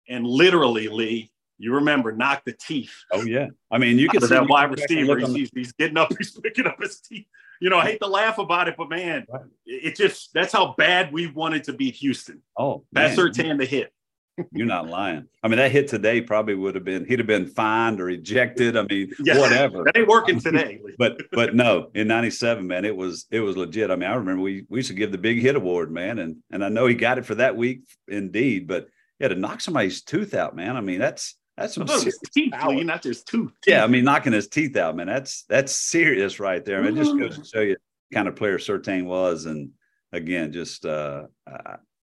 and 0.09 0.26
literally, 0.26 0.88
Lee, 0.88 1.32
you 1.62 1.74
remember, 1.74 2.10
knock 2.10 2.42
the 2.44 2.52
teeth. 2.52 2.92
Oh 3.12 3.22
yeah, 3.22 3.46
I 3.70 3.78
mean, 3.78 3.96
you 3.96 4.08
can 4.08 4.20
see 4.20 4.26
that 4.26 4.48
wide 4.48 4.72
receiver. 4.72 5.16
He's, 5.18 5.48
he's, 5.54 5.72
getting 5.72 5.96
up, 5.96 6.12
he's 6.18 6.32
picking 6.32 6.66
up 6.66 6.76
his 6.82 6.98
teeth. 6.98 7.26
You 7.60 7.70
know, 7.70 7.78
I 7.78 7.84
hate 7.84 8.00
to 8.00 8.08
laugh 8.08 8.38
about 8.38 8.66
it, 8.66 8.74
but 8.76 8.88
man, 8.88 9.24
right. 9.28 9.42
it 9.64 9.94
just 9.94 10.30
that's 10.34 10.52
how 10.52 10.74
bad 10.76 11.12
we 11.12 11.28
wanted 11.28 11.62
to 11.64 11.72
beat 11.72 11.94
Houston. 11.94 12.42
Oh, 12.58 12.84
Pat 12.92 13.16
Surtain 13.16 13.58
the 13.58 13.64
hit. 13.64 13.92
You're 14.52 14.66
not 14.66 14.88
lying. 14.88 15.28
I 15.44 15.48
mean, 15.48 15.58
that 15.58 15.70
hit 15.70 15.86
today 15.86 16.20
probably 16.20 16.56
would 16.56 16.74
have 16.74 16.84
been 16.84 17.04
he'd 17.04 17.20
have 17.20 17.28
been 17.28 17.46
fined 17.46 18.00
or 18.00 18.08
ejected. 18.10 18.76
I 18.76 18.82
mean, 18.82 19.12
yeah, 19.22 19.38
whatever. 19.38 19.84
That 19.84 19.96
ain't 19.96 20.08
working 20.08 20.40
today. 20.40 20.80
but 20.98 21.22
but 21.30 21.54
no, 21.54 21.90
in 21.94 22.08
'97, 22.08 22.66
man, 22.66 22.84
it 22.84 22.96
was 22.96 23.26
it 23.30 23.38
was 23.38 23.56
legit. 23.56 23.92
I 23.92 23.94
mean, 23.94 24.10
I 24.10 24.14
remember 24.14 24.42
we 24.42 24.66
we 24.68 24.80
used 24.80 24.88
to 24.88 24.94
give 24.94 25.12
the 25.12 25.18
big 25.18 25.40
hit 25.40 25.54
award, 25.54 25.92
man, 25.92 26.18
and 26.18 26.38
and 26.50 26.64
I 26.64 26.70
know 26.70 26.86
he 26.86 26.96
got 26.96 27.18
it 27.18 27.26
for 27.26 27.36
that 27.36 27.56
week, 27.56 27.82
indeed. 28.08 28.66
But 28.66 28.88
yeah, 29.20 29.28
to 29.28 29.36
knock 29.36 29.60
somebody's 29.60 30.02
tooth 30.02 30.34
out, 30.34 30.56
man. 30.56 30.76
I 30.76 30.80
mean, 30.80 30.98
that's 30.98 31.36
that's 31.57 31.74
some 31.74 31.84
no, 31.84 31.98
teeth, 32.34 32.53
not 32.53 33.03
just 33.03 33.26
tooth. 33.26 33.53
Yeah, 33.66 33.84
I 33.84 33.86
mean, 33.86 34.05
knocking 34.05 34.32
his 34.32 34.48
teeth 34.48 34.76
out, 34.76 34.96
man. 34.96 35.07
That's 35.07 35.44
that's 35.44 35.72
serious 35.72 36.40
right 36.40 36.64
there. 36.64 36.78
I 36.78 36.82
mean, 36.82 36.96
it 36.96 37.05
just 37.05 37.18
goes 37.18 37.38
to 37.38 37.44
show 37.44 37.61
you 37.61 37.76
kind 38.12 38.26
of 38.26 38.36
player 38.36 38.59
Surtain 38.59 39.05
was, 39.05 39.46
and 39.46 39.70
again, 40.12 40.53
just 40.53 40.86
uh, 40.86 41.24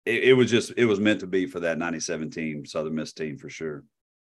it, 0.04 0.24
it, 0.24 0.32
was 0.34 0.50
just 0.50 0.72
it 0.76 0.84
was 0.84 1.00
meant 1.00 1.20
to 1.20 1.26
be 1.26 1.46
for 1.46 1.60
that 1.60 1.78
97 1.78 2.30
team, 2.30 2.66
Southern 2.66 2.94
Miss 2.94 3.12
team 3.12 3.38
for 3.38 3.48
sure. 3.48 3.84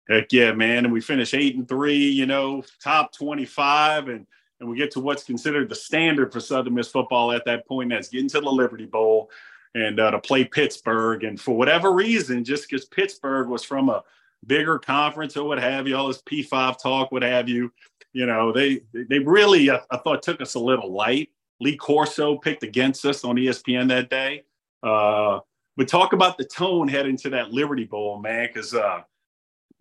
Heck 0.09 0.31
yeah, 0.31 0.53
man. 0.53 0.85
And 0.85 0.93
we 0.93 1.01
finish 1.01 1.33
eight 1.33 1.55
and 1.55 1.67
three, 1.67 2.09
you 2.09 2.25
know, 2.25 2.63
top 2.81 3.13
25. 3.13 4.07
And 4.07 4.25
and 4.59 4.67
we 4.67 4.75
get 4.75 4.89
to 4.91 4.99
what's 4.99 5.23
considered 5.23 5.69
the 5.69 5.75
standard 5.75 6.33
for 6.33 6.39
Southern 6.39 6.73
Miss 6.73 6.87
football 6.87 7.31
at 7.31 7.45
that 7.45 7.67
point. 7.67 7.91
That's 7.91 8.09
getting 8.09 8.29
to 8.29 8.41
the 8.41 8.49
Liberty 8.49 8.85
Bowl 8.85 9.29
and 9.75 9.99
uh, 9.99 10.11
to 10.11 10.19
play 10.19 10.45
Pittsburgh. 10.45 11.23
And 11.23 11.39
for 11.39 11.55
whatever 11.55 11.91
reason, 11.91 12.43
just 12.43 12.67
because 12.67 12.85
Pittsburgh 12.85 13.49
was 13.49 13.63
from 13.63 13.89
a 13.89 14.03
bigger 14.45 14.79
conference 14.79 15.35
or 15.35 15.47
what 15.47 15.59
have 15.59 15.87
you, 15.87 15.95
all 15.95 16.07
this 16.07 16.21
P5 16.21 16.81
talk, 16.81 17.11
what 17.11 17.23
have 17.23 17.49
you, 17.49 17.71
you 18.13 18.25
know, 18.25 18.51
they 18.51 18.81
they 18.93 19.19
really, 19.19 19.69
I, 19.69 19.81
I 19.91 19.97
thought, 19.97 20.23
took 20.23 20.41
us 20.41 20.55
a 20.55 20.59
little 20.59 20.91
light. 20.91 21.29
Lee 21.59 21.75
Corso 21.75 22.37
picked 22.37 22.63
against 22.63 23.05
us 23.05 23.23
on 23.23 23.35
ESPN 23.35 23.87
that 23.89 24.09
day. 24.09 24.43
Uh, 24.83 25.39
but 25.75 25.87
talk 25.87 26.13
about 26.13 26.37
the 26.37 26.45
tone 26.45 26.87
heading 26.87 27.17
to 27.17 27.29
that 27.31 27.51
Liberty 27.51 27.85
Bowl, 27.85 28.19
man, 28.19 28.47
because 28.47 28.73
uh, 28.73 29.01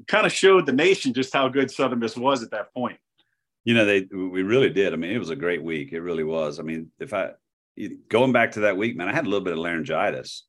kind 0.07 0.27
of 0.27 0.33
showed 0.33 0.67
the 0.67 0.73
nation 0.73 1.15
just 1.15 1.33
how 1.33 1.49
good 1.49 1.71
Southern 1.71 1.99
Miss 1.99 2.17
was 2.17 2.43
at 2.43 2.51
that 2.51 2.73
point. 2.75 2.99
You 3.65 3.75
know, 3.75 3.85
they 3.85 4.03
we 4.03 4.43
really 4.43 4.71
did. 4.71 4.93
I 4.93 4.97
mean, 4.97 5.11
it 5.11 5.19
was 5.19 5.31
a 5.31 5.37
great 5.37 5.63
week. 5.63 5.93
It 5.93 6.01
really 6.01 6.25
was. 6.25 6.61
I 6.61 6.63
mean, 6.63 6.91
if 7.01 7.13
I 7.13 7.31
going 8.09 8.33
back 8.33 8.53
to 8.53 8.61
that 8.61 8.77
week, 8.77 8.97
man, 8.97 9.09
I 9.09 9.13
had 9.13 9.27
a 9.27 9.29
little 9.29 9.45
bit 9.45 9.55
of 9.55 9.59
laryngitis. 9.59 10.45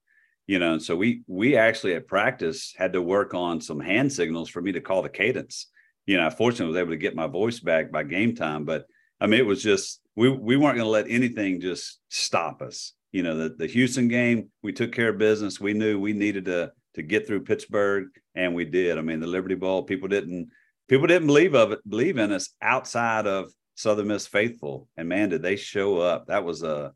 You 0.47 0.59
know, 0.59 0.77
so 0.77 0.95
we 0.95 1.23
we 1.27 1.57
actually 1.57 1.93
at 1.93 2.07
practice 2.07 2.73
had 2.77 2.93
to 2.93 3.01
work 3.01 3.33
on 3.33 3.61
some 3.61 3.79
hand 3.79 4.11
signals 4.11 4.49
for 4.49 4.61
me 4.61 4.71
to 4.71 4.81
call 4.81 5.01
the 5.01 5.09
cadence. 5.09 5.67
You 6.05 6.17
know, 6.17 6.25
I 6.25 6.29
fortunately 6.29 6.73
was 6.73 6.81
able 6.81 6.91
to 6.91 6.97
get 6.97 7.15
my 7.15 7.27
voice 7.27 7.59
back 7.59 7.91
by 7.91 8.03
game 8.03 8.33
time, 8.33 8.63
but 8.63 8.85
I 9.19 9.27
mean, 9.27 9.41
it 9.41 9.45
was 9.45 9.61
just 9.61 9.99
we 10.15 10.29
we 10.29 10.55
weren't 10.55 10.77
going 10.77 10.85
to 10.85 10.91
let 10.91 11.09
anything 11.09 11.59
just 11.59 11.99
stop 12.09 12.61
us 12.61 12.93
you 13.11 13.23
know 13.23 13.35
the, 13.35 13.49
the 13.49 13.67
Houston 13.67 14.07
game, 14.07 14.49
we 14.61 14.73
took 14.73 14.91
care 14.91 15.09
of 15.09 15.17
business. 15.17 15.59
We 15.59 15.73
knew 15.73 15.99
we 15.99 16.13
needed 16.13 16.45
to 16.45 16.71
to 16.95 17.01
get 17.01 17.27
through 17.27 17.45
Pittsburgh, 17.45 18.07
and 18.35 18.53
we 18.53 18.65
did. 18.65 18.97
I 18.97 19.01
mean, 19.01 19.19
the 19.19 19.27
Liberty 19.27 19.55
Bowl, 19.55 19.83
people 19.83 20.07
didn't 20.07 20.49
people 20.87 21.07
didn't 21.07 21.27
believe 21.27 21.55
of 21.55 21.71
it, 21.71 21.79
believe 21.87 22.17
in 22.17 22.31
us 22.31 22.49
outside 22.61 23.27
of 23.27 23.51
Southern 23.75 24.07
Miss 24.07 24.27
faithful, 24.27 24.87
and 24.97 25.07
man, 25.07 25.29
did 25.29 25.41
they 25.41 25.55
show 25.55 25.99
up! 25.99 26.27
That 26.27 26.43
was 26.43 26.63
a 26.63 26.93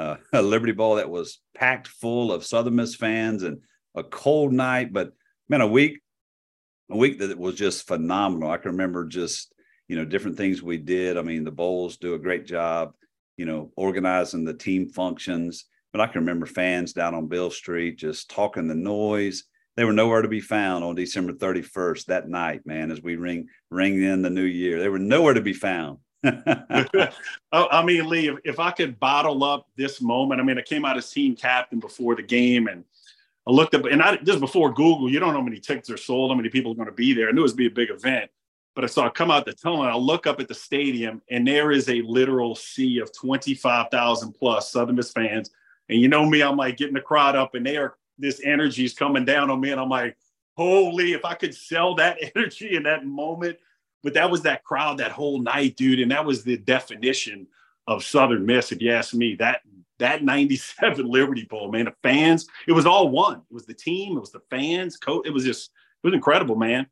Uh, 0.00 0.16
a, 0.32 0.40
a 0.40 0.42
Liberty 0.42 0.72
Bowl 0.72 0.96
that 0.96 1.10
was 1.10 1.40
packed 1.54 1.88
full 1.88 2.32
of 2.32 2.44
Southern 2.44 2.76
Miss 2.76 2.94
fans, 2.94 3.42
and 3.42 3.58
a 3.94 4.02
cold 4.02 4.52
night, 4.52 4.92
but 4.92 5.12
man, 5.48 5.60
a 5.60 5.66
week 5.66 6.00
a 6.90 6.96
week 6.96 7.18
that 7.20 7.38
was 7.38 7.54
just 7.54 7.86
phenomenal. 7.86 8.50
I 8.50 8.56
can 8.56 8.72
remember 8.72 9.06
just 9.06 9.52
you 9.88 9.96
know 9.96 10.04
different 10.04 10.36
things 10.36 10.62
we 10.62 10.76
did. 10.76 11.16
I 11.16 11.22
mean, 11.22 11.44
the 11.44 11.50
bowls 11.50 11.96
do 11.96 12.14
a 12.14 12.18
great 12.18 12.46
job 12.46 12.92
you 13.40 13.46
know, 13.46 13.72
organizing 13.74 14.44
the 14.44 14.52
team 14.52 14.90
functions. 14.90 15.64
But 15.92 16.02
I 16.02 16.08
can 16.08 16.20
remember 16.20 16.44
fans 16.44 16.92
down 16.92 17.14
on 17.14 17.26
Beale 17.26 17.50
Street 17.50 17.96
just 17.96 18.28
talking 18.28 18.68
the 18.68 18.74
noise. 18.74 19.44
They 19.76 19.86
were 19.86 19.94
nowhere 19.94 20.20
to 20.20 20.28
be 20.28 20.42
found 20.42 20.84
on 20.84 20.94
December 20.94 21.32
31st 21.32 22.04
that 22.04 22.28
night, 22.28 22.66
man, 22.66 22.90
as 22.90 23.00
we 23.00 23.16
ring 23.16 23.48
ring 23.70 24.02
in 24.02 24.20
the 24.20 24.28
new 24.28 24.44
year. 24.44 24.78
They 24.78 24.90
were 24.90 24.98
nowhere 24.98 25.32
to 25.32 25.40
be 25.40 25.54
found. 25.54 26.00
Oh, 27.52 27.66
I 27.68 27.84
mean, 27.84 28.08
Lee, 28.08 28.28
if, 28.28 28.38
if 28.44 28.60
I 28.60 28.70
could 28.70 29.00
bottle 29.00 29.42
up 29.42 29.66
this 29.74 30.00
moment, 30.00 30.40
I 30.40 30.44
mean, 30.44 30.56
I 30.56 30.62
came 30.62 30.84
out 30.84 30.96
as 30.96 31.10
team 31.10 31.34
captain 31.34 31.80
before 31.80 32.14
the 32.14 32.22
game 32.22 32.68
and 32.68 32.84
I 33.46 33.50
looked 33.50 33.74
up, 33.74 33.86
and 33.86 34.00
I 34.00 34.16
just 34.16 34.38
before 34.38 34.72
Google, 34.72 35.10
you 35.10 35.18
don't 35.18 35.32
know 35.32 35.40
how 35.40 35.44
many 35.44 35.58
tickets 35.58 35.90
are 35.90 35.96
sold, 35.96 36.30
how 36.30 36.36
many 36.36 36.48
people 36.48 36.70
are 36.70 36.76
going 36.76 36.86
to 36.86 36.92
be 36.92 37.12
there. 37.12 37.28
I 37.28 37.32
knew 37.32 37.40
it 37.40 37.42
was 37.42 37.54
be 37.54 37.66
a 37.66 37.70
big 37.70 37.90
event. 37.90 38.30
But 38.76 38.84
I 38.84 38.86
saw 38.86 39.06
I 39.06 39.08
come 39.08 39.32
out 39.32 39.46
the 39.46 39.52
tunnel 39.52 39.82
and 39.82 39.90
I 39.90 39.96
look 39.96 40.28
up 40.28 40.38
at 40.38 40.46
the 40.46 40.54
stadium 40.54 41.22
and 41.28 41.46
there 41.46 41.72
is 41.72 41.88
a 41.88 42.02
literal 42.02 42.54
sea 42.54 43.00
of 43.00 43.12
25,000 43.12 44.32
plus 44.32 44.70
Southern 44.70 44.94
Miss 44.94 45.10
fans. 45.10 45.50
And 45.88 46.00
you 46.00 46.06
know 46.06 46.24
me, 46.24 46.40
I'm 46.40 46.56
like 46.56 46.76
getting 46.76 46.94
the 46.94 47.00
crowd 47.00 47.34
up 47.34 47.56
and 47.56 47.66
they 47.66 47.76
are 47.76 47.96
this 48.20 48.40
energy 48.44 48.84
is 48.84 48.94
coming 48.94 49.24
down 49.24 49.50
on 49.50 49.60
me, 49.60 49.72
and 49.72 49.80
I'm 49.80 49.88
like, 49.88 50.16
holy, 50.56 51.12
if 51.12 51.24
I 51.24 51.34
could 51.34 51.54
sell 51.54 51.94
that 51.96 52.18
energy 52.36 52.76
in 52.76 52.84
that 52.84 53.04
moment. 53.04 53.58
But 54.02 54.14
that 54.14 54.30
was 54.30 54.42
that 54.42 54.64
crowd 54.64 54.98
that 54.98 55.12
whole 55.12 55.40
night, 55.40 55.76
dude, 55.76 56.00
and 56.00 56.10
that 56.10 56.24
was 56.24 56.42
the 56.42 56.56
definition 56.56 57.46
of 57.86 58.04
Southern 58.04 58.46
Miss, 58.46 58.72
if 58.72 58.80
you 58.80 58.92
ask 58.92 59.14
me. 59.14 59.36
That 59.36 59.60
that 59.98 60.24
97 60.24 61.06
Liberty 61.10 61.44
Bowl, 61.44 61.70
man, 61.70 61.84
the 61.84 61.94
fans, 62.02 62.46
it 62.66 62.72
was 62.72 62.86
all 62.86 63.10
one. 63.10 63.42
It 63.50 63.54
was 63.54 63.66
the 63.66 63.74
team, 63.74 64.16
it 64.16 64.20
was 64.20 64.32
the 64.32 64.42
fans, 64.50 64.96
coach. 64.96 65.26
It 65.26 65.30
was 65.30 65.44
just, 65.44 65.70
it 66.02 66.06
was 66.06 66.14
incredible, 66.14 66.56
man. 66.56 66.86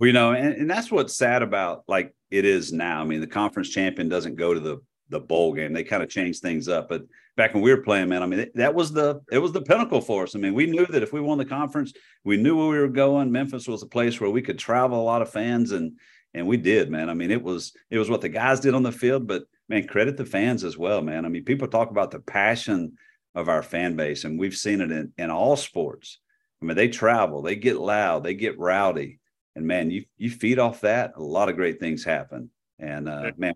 Well, 0.00 0.08
you 0.08 0.12
know, 0.12 0.32
and, 0.32 0.54
and 0.54 0.70
that's 0.70 0.90
what's 0.90 1.16
sad 1.16 1.42
about 1.42 1.84
like 1.86 2.12
it 2.30 2.44
is 2.44 2.72
now. 2.72 3.00
I 3.00 3.04
mean, 3.04 3.20
the 3.20 3.26
conference 3.26 3.68
champion 3.68 4.08
doesn't 4.08 4.36
go 4.36 4.52
to 4.52 4.60
the 4.60 4.80
the 5.12 5.20
bowl 5.20 5.52
game. 5.52 5.72
They 5.72 5.84
kind 5.84 6.02
of 6.02 6.08
changed 6.08 6.42
things 6.42 6.68
up. 6.68 6.88
But 6.88 7.02
back 7.36 7.54
when 7.54 7.62
we 7.62 7.70
were 7.70 7.82
playing, 7.82 8.08
man, 8.08 8.22
I 8.22 8.26
mean, 8.26 8.50
that 8.54 8.74
was 8.74 8.92
the 8.92 9.20
it 9.30 9.38
was 9.38 9.52
the 9.52 9.62
pinnacle 9.62 10.00
for 10.00 10.24
us. 10.24 10.34
I 10.34 10.38
mean, 10.38 10.54
we 10.54 10.66
knew 10.66 10.86
that 10.86 11.02
if 11.02 11.12
we 11.12 11.20
won 11.20 11.38
the 11.38 11.44
conference, 11.44 11.92
we 12.24 12.36
knew 12.36 12.56
where 12.56 12.68
we 12.68 12.78
were 12.78 12.88
going. 12.88 13.30
Memphis 13.30 13.68
was 13.68 13.82
a 13.82 13.86
place 13.86 14.20
where 14.20 14.30
we 14.30 14.42
could 14.42 14.58
travel 14.58 15.00
a 15.00 15.04
lot 15.04 15.22
of 15.22 15.30
fans, 15.30 15.70
and 15.70 15.92
and 16.34 16.46
we 16.46 16.56
did, 16.56 16.90
man. 16.90 17.10
I 17.10 17.14
mean, 17.14 17.30
it 17.30 17.42
was 17.42 17.72
it 17.90 17.98
was 17.98 18.10
what 18.10 18.20
the 18.20 18.28
guys 18.28 18.60
did 18.60 18.74
on 18.74 18.82
the 18.82 18.92
field, 18.92 19.26
but 19.26 19.44
man, 19.68 19.86
credit 19.86 20.16
the 20.16 20.24
fans 20.24 20.64
as 20.64 20.78
well, 20.78 21.02
man. 21.02 21.24
I 21.24 21.28
mean, 21.28 21.44
people 21.44 21.68
talk 21.68 21.90
about 21.90 22.10
the 22.10 22.20
passion 22.20 22.96
of 23.34 23.48
our 23.48 23.62
fan 23.62 23.96
base, 23.96 24.24
and 24.24 24.38
we've 24.38 24.56
seen 24.56 24.80
it 24.80 24.90
in, 24.90 25.12
in 25.18 25.30
all 25.30 25.56
sports. 25.56 26.18
I 26.60 26.64
mean, 26.64 26.76
they 26.76 26.88
travel, 26.88 27.42
they 27.42 27.56
get 27.56 27.78
loud, 27.78 28.22
they 28.22 28.34
get 28.34 28.58
rowdy, 28.58 29.18
and 29.56 29.66
man, 29.66 29.90
you 29.90 30.04
you 30.16 30.30
feed 30.30 30.58
off 30.58 30.82
that, 30.82 31.14
a 31.16 31.22
lot 31.22 31.48
of 31.48 31.56
great 31.56 31.80
things 31.80 32.04
happen. 32.04 32.50
And 32.78 33.08
uh, 33.08 33.32
man, 33.36 33.54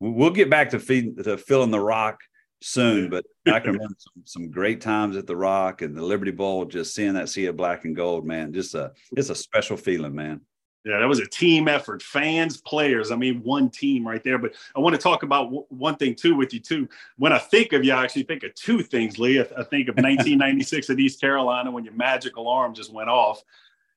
we'll 0.00 0.30
get 0.30 0.50
back 0.50 0.70
to 0.70 0.80
feeding 0.80 1.16
to 1.22 1.36
filling 1.36 1.70
the 1.70 1.80
rock 1.80 2.20
soon, 2.60 3.10
but 3.10 3.24
I 3.46 3.60
can 3.60 3.72
remember 3.72 3.94
some, 3.98 4.22
some 4.24 4.50
great 4.50 4.80
times 4.80 5.16
at 5.16 5.26
the 5.26 5.36
Rock 5.36 5.82
and 5.82 5.96
the 5.96 6.02
Liberty 6.02 6.30
Bowl. 6.30 6.64
Just 6.64 6.94
seeing 6.94 7.14
that 7.14 7.28
sea 7.28 7.46
of 7.46 7.56
black 7.56 7.84
and 7.84 7.94
gold, 7.94 8.26
man, 8.26 8.52
just 8.52 8.74
a 8.74 8.92
it's 9.12 9.30
a 9.30 9.34
special 9.34 9.76
feeling, 9.76 10.14
man. 10.14 10.40
Yeah, 10.88 11.00
that 11.00 11.06
was 11.08 11.18
a 11.20 11.26
team 11.26 11.68
effort. 11.68 12.02
Fans, 12.02 12.56
players. 12.56 13.10
I 13.10 13.16
mean, 13.16 13.42
one 13.42 13.68
team 13.68 14.08
right 14.08 14.24
there. 14.24 14.38
But 14.38 14.54
I 14.74 14.80
want 14.80 14.96
to 14.96 15.00
talk 15.00 15.22
about 15.22 15.44
w- 15.44 15.66
one 15.68 15.96
thing 15.96 16.14
too 16.14 16.34
with 16.34 16.54
you 16.54 16.60
too. 16.60 16.88
When 17.18 17.30
I 17.30 17.36
think 17.38 17.74
of 17.74 17.84
you, 17.84 17.92
I 17.92 18.04
actually 18.04 18.22
think 18.22 18.42
of 18.42 18.54
two 18.54 18.82
things, 18.82 19.18
Lee. 19.18 19.38
I, 19.38 19.42
I 19.42 19.64
think 19.64 19.88
of 19.88 19.96
1996 19.96 20.88
at 20.88 20.98
East 20.98 21.20
Carolina 21.20 21.70
when 21.70 21.84
your 21.84 21.92
magical 21.92 22.48
arm 22.48 22.72
just 22.72 22.90
went 22.90 23.10
off, 23.10 23.42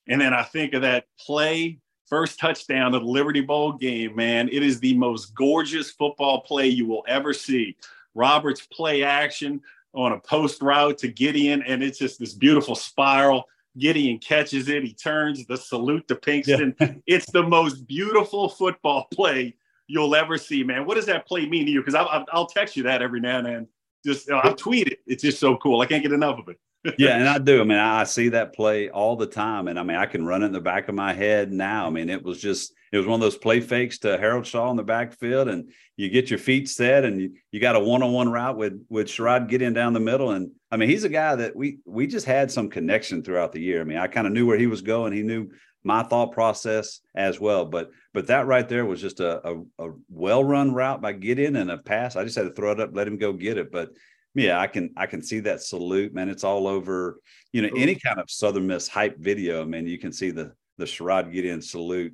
and 0.07 0.19
then 0.19 0.33
I 0.33 0.43
think 0.43 0.73
of 0.73 0.81
that 0.81 1.05
play, 1.17 1.79
first 2.07 2.37
touchdown 2.37 2.93
of 2.93 3.03
the 3.03 3.07
Liberty 3.07 3.41
Bowl 3.41 3.71
game. 3.71 4.13
Man, 4.13 4.49
it 4.49 4.61
is 4.61 4.81
the 4.81 4.97
most 4.97 5.33
gorgeous 5.33 5.91
football 5.91 6.41
play 6.41 6.67
you 6.67 6.85
will 6.85 7.05
ever 7.07 7.31
see. 7.31 7.77
Roberts 8.15 8.67
play 8.69 9.03
action 9.03 9.61
on 9.93 10.11
a 10.11 10.19
post 10.19 10.61
route 10.61 10.97
to 10.97 11.07
Gideon, 11.07 11.63
and 11.65 11.81
it's 11.81 11.99
just 11.99 12.19
this 12.19 12.33
beautiful 12.33 12.75
spiral. 12.75 13.45
Gideon 13.77 14.19
catches 14.19 14.67
it. 14.67 14.83
He 14.83 14.93
turns 14.93 15.45
the 15.45 15.57
salute 15.57 16.07
to 16.07 16.15
Pinkston. 16.15 16.75
Yeah. 16.79 16.93
it's 17.07 17.31
the 17.31 17.43
most 17.43 17.87
beautiful 17.87 18.49
football 18.49 19.07
play 19.13 19.55
you'll 19.87 20.15
ever 20.15 20.37
see, 20.37 20.63
man. 20.63 20.85
What 20.85 20.95
does 20.95 21.05
that 21.05 21.27
play 21.27 21.47
mean 21.47 21.65
to 21.65 21.71
you? 21.71 21.81
Because 21.81 21.95
I'll, 21.95 22.25
I'll, 22.31 22.45
text 22.47 22.75
you 22.75 22.83
that 22.83 23.01
every 23.01 23.19
now 23.19 23.37
and 23.39 23.47
then. 23.47 23.67
Just 24.05 24.29
uh, 24.29 24.41
I'll 24.43 24.55
tweet 24.55 24.87
it. 24.87 24.99
It's 25.05 25.21
just 25.21 25.39
so 25.39 25.57
cool. 25.57 25.81
I 25.81 25.85
can't 25.85 26.01
get 26.01 26.11
enough 26.11 26.39
of 26.39 26.49
it. 26.49 26.57
yeah, 26.97 27.17
and 27.17 27.29
I 27.29 27.37
do. 27.37 27.61
I 27.61 27.63
mean, 27.63 27.77
I 27.77 28.03
see 28.05 28.29
that 28.29 28.55
play 28.55 28.89
all 28.89 29.15
the 29.15 29.27
time, 29.27 29.67
and 29.67 29.77
I 29.77 29.83
mean, 29.83 29.97
I 29.97 30.07
can 30.07 30.25
run 30.25 30.41
it 30.41 30.47
in 30.47 30.51
the 30.51 30.59
back 30.59 30.89
of 30.89 30.95
my 30.95 31.13
head 31.13 31.51
now. 31.51 31.85
I 31.85 31.91
mean, 31.91 32.09
it 32.09 32.23
was 32.23 32.41
just 32.41 32.73
it 32.91 32.97
was 32.97 33.07
one 33.07 33.15
of 33.15 33.21
those 33.21 33.37
play 33.37 33.61
fakes 33.61 33.99
to 33.99 34.17
Harold 34.17 34.45
Shaw 34.45 34.69
in 34.71 34.77
the 34.77 34.83
backfield, 34.83 35.47
and 35.47 35.71
you 35.95 36.09
get 36.09 36.29
your 36.29 36.39
feet 36.39 36.67
set, 36.67 37.05
and 37.05 37.21
you, 37.21 37.33
you 37.51 37.59
got 37.59 37.75
a 37.75 37.79
one 37.79 38.03
on 38.03 38.11
one 38.11 38.29
route 38.29 38.57
with 38.57 38.85
with 38.89 39.07
Sherrod 39.07 39.47
getting 39.47 39.73
down 39.73 39.93
the 39.93 39.99
middle, 39.99 40.31
and 40.31 40.51
I 40.71 40.77
mean, 40.77 40.89
he's 40.89 41.03
a 41.03 41.09
guy 41.09 41.35
that 41.35 41.55
we 41.55 41.79
we 41.85 42.07
just 42.07 42.25
had 42.25 42.51
some 42.51 42.69
connection 42.69 43.23
throughout 43.23 43.51
the 43.51 43.61
year. 43.61 43.81
I 43.81 43.83
mean, 43.83 43.97
I 43.97 44.07
kind 44.07 44.27
of 44.27 44.33
knew 44.33 44.45
where 44.45 44.57
he 44.57 44.67
was 44.67 44.81
going. 44.81 45.13
He 45.13 45.23
knew 45.23 45.49
my 45.83 46.03
thought 46.03 46.31
process 46.31 47.01
as 47.15 47.39
well. 47.39 47.65
But 47.65 47.91
but 48.13 48.27
that 48.27 48.47
right 48.47 48.67
there 48.67 48.85
was 48.85 49.01
just 49.01 49.19
a, 49.19 49.47
a, 49.47 49.61
a 49.79 49.91
well 50.09 50.43
run 50.43 50.73
route 50.73 51.01
by 51.01 51.13
Gideon 51.13 51.55
and 51.55 51.71
a 51.71 51.77
pass. 51.77 52.15
I 52.15 52.23
just 52.23 52.35
had 52.35 52.43
to 52.43 52.53
throw 52.53 52.71
it 52.71 52.79
up, 52.79 52.91
let 52.93 53.07
him 53.07 53.17
go 53.17 53.33
get 53.33 53.57
it. 53.57 53.71
But 53.71 53.91
yeah, 54.35 54.59
I 54.59 54.67
can 54.67 54.91
I 54.95 55.05
can 55.07 55.21
see 55.21 55.39
that 55.41 55.61
salute, 55.61 56.13
man. 56.13 56.29
It's 56.29 56.43
all 56.43 56.67
over, 56.67 57.19
you 57.51 57.61
know, 57.61 57.69
any 57.75 57.95
kind 57.95 58.19
of 58.19 58.29
Southern 58.29 58.67
Miss 58.67 58.87
hype 58.87 59.17
video, 59.17 59.65
man. 59.65 59.87
You 59.87 59.97
can 59.97 60.11
see 60.11 60.31
the 60.31 60.53
the 60.77 60.85
Sherrod 60.85 61.31
Gideon 61.31 61.61
salute. 61.61 62.13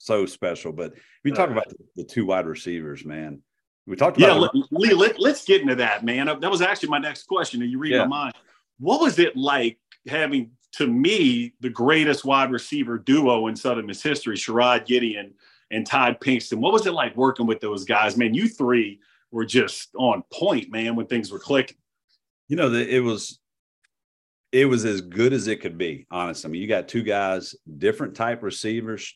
So 0.00 0.24
special. 0.24 0.72
But 0.72 0.94
we 1.24 1.30
talk 1.30 1.50
about 1.50 1.68
the, 1.68 1.76
the, 1.96 2.04
two 2.04 2.24
wide 2.24 2.46
receivers, 2.46 3.04
man. 3.04 3.42
We 3.86 3.96
talked 3.96 4.16
about 4.16 4.50
yeah, 4.54 4.62
Lee, 4.70 4.94
let, 4.94 5.20
us 5.20 5.44
get 5.44 5.60
into 5.60 5.74
that, 5.74 6.06
man. 6.06 6.24
That 6.26 6.50
was 6.50 6.62
actually 6.62 6.88
my 6.88 6.98
next 6.98 7.24
question. 7.24 7.60
And 7.60 7.70
you 7.70 7.78
read 7.78 7.92
yeah. 7.92 8.04
my 8.04 8.06
mind. 8.06 8.34
What 8.78 9.02
was 9.02 9.18
it 9.18 9.36
like 9.36 9.78
having 10.08 10.52
to 10.76 10.86
me 10.86 11.52
the 11.60 11.68
greatest 11.68 12.24
wide 12.24 12.50
receiver 12.50 12.96
duo 12.96 13.48
in 13.48 13.56
Southern 13.56 13.84
Miss 13.84 14.02
history, 14.02 14.36
Sherrod 14.36 14.86
Gideon 14.86 15.34
and 15.70 15.86
Todd 15.86 16.16
Pinkston? 16.18 16.60
What 16.60 16.72
was 16.72 16.86
it 16.86 16.94
like 16.94 17.14
working 17.14 17.46
with 17.46 17.60
those 17.60 17.84
guys? 17.84 18.16
Man, 18.16 18.32
you 18.32 18.48
three 18.48 19.00
were 19.30 19.44
just 19.44 19.90
on 19.98 20.22
point, 20.32 20.70
man, 20.72 20.96
when 20.96 21.08
things 21.08 21.30
were 21.30 21.38
clicking. 21.38 21.76
You 22.48 22.56
know, 22.56 22.70
the, 22.70 22.88
it 22.88 23.00
was 23.00 23.38
it 24.50 24.64
was 24.64 24.86
as 24.86 25.02
good 25.02 25.34
as 25.34 25.46
it 25.46 25.60
could 25.60 25.76
be. 25.76 26.06
Honest, 26.10 26.46
I 26.46 26.48
mean, 26.48 26.62
you 26.62 26.68
got 26.68 26.88
two 26.88 27.02
guys, 27.02 27.54
different 27.76 28.14
type 28.14 28.42
receivers. 28.42 29.14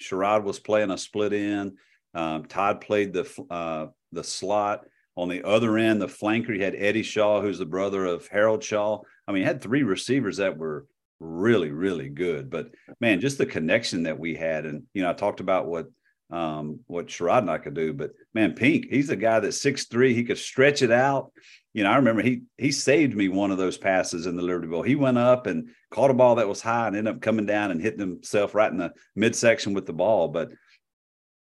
Sherrod 0.00 0.44
was 0.44 0.58
playing 0.58 0.90
a 0.90 0.98
split 0.98 1.32
end. 1.32 1.78
Um, 2.14 2.44
Todd 2.46 2.80
played 2.80 3.12
the 3.12 3.44
uh, 3.50 3.86
the 4.12 4.24
slot. 4.24 4.86
On 5.16 5.28
the 5.28 5.46
other 5.46 5.78
end, 5.78 6.00
the 6.00 6.06
flanker, 6.06 6.54
you 6.54 6.62
had 6.62 6.74
Eddie 6.74 7.02
Shaw, 7.02 7.40
who's 7.40 7.58
the 7.58 7.64
brother 7.64 8.04
of 8.04 8.28
Harold 8.28 8.62
Shaw. 8.62 9.00
I 9.26 9.32
mean, 9.32 9.44
had 9.44 9.62
three 9.62 9.82
receivers 9.82 10.36
that 10.36 10.58
were 10.58 10.86
really, 11.20 11.70
really 11.70 12.10
good. 12.10 12.50
But 12.50 12.70
man, 13.00 13.20
just 13.20 13.38
the 13.38 13.46
connection 13.46 14.02
that 14.02 14.18
we 14.18 14.34
had, 14.34 14.66
and 14.66 14.82
you 14.92 15.02
know, 15.02 15.10
I 15.10 15.14
talked 15.14 15.40
about 15.40 15.66
what 15.66 15.86
um, 16.30 16.80
what 16.86 17.06
Sherrod 17.06 17.40
and 17.40 17.50
I 17.50 17.58
could 17.58 17.74
do. 17.74 17.92
But 17.92 18.12
man, 18.34 18.54
Pink, 18.54 18.86
he's 18.90 19.10
a 19.10 19.16
guy 19.16 19.40
that's 19.40 19.60
six 19.60 19.86
three. 19.86 20.14
He 20.14 20.24
could 20.24 20.38
stretch 20.38 20.82
it 20.82 20.90
out. 20.90 21.32
You 21.76 21.82
know, 21.82 21.90
I 21.90 21.96
remember 21.96 22.22
he 22.22 22.44
he 22.56 22.72
saved 22.72 23.14
me 23.14 23.28
one 23.28 23.50
of 23.50 23.58
those 23.58 23.76
passes 23.76 24.24
in 24.24 24.34
the 24.34 24.42
Liberty 24.42 24.66
Bowl. 24.66 24.80
He 24.80 24.94
went 24.94 25.18
up 25.18 25.46
and 25.46 25.68
caught 25.90 26.10
a 26.10 26.14
ball 26.14 26.36
that 26.36 26.48
was 26.48 26.62
high 26.62 26.86
and 26.86 26.96
ended 26.96 27.14
up 27.14 27.20
coming 27.20 27.44
down 27.44 27.70
and 27.70 27.82
hitting 27.82 28.00
himself 28.00 28.54
right 28.54 28.72
in 28.72 28.78
the 28.78 28.94
midsection 29.14 29.74
with 29.74 29.84
the 29.84 29.92
ball. 29.92 30.28
But 30.28 30.52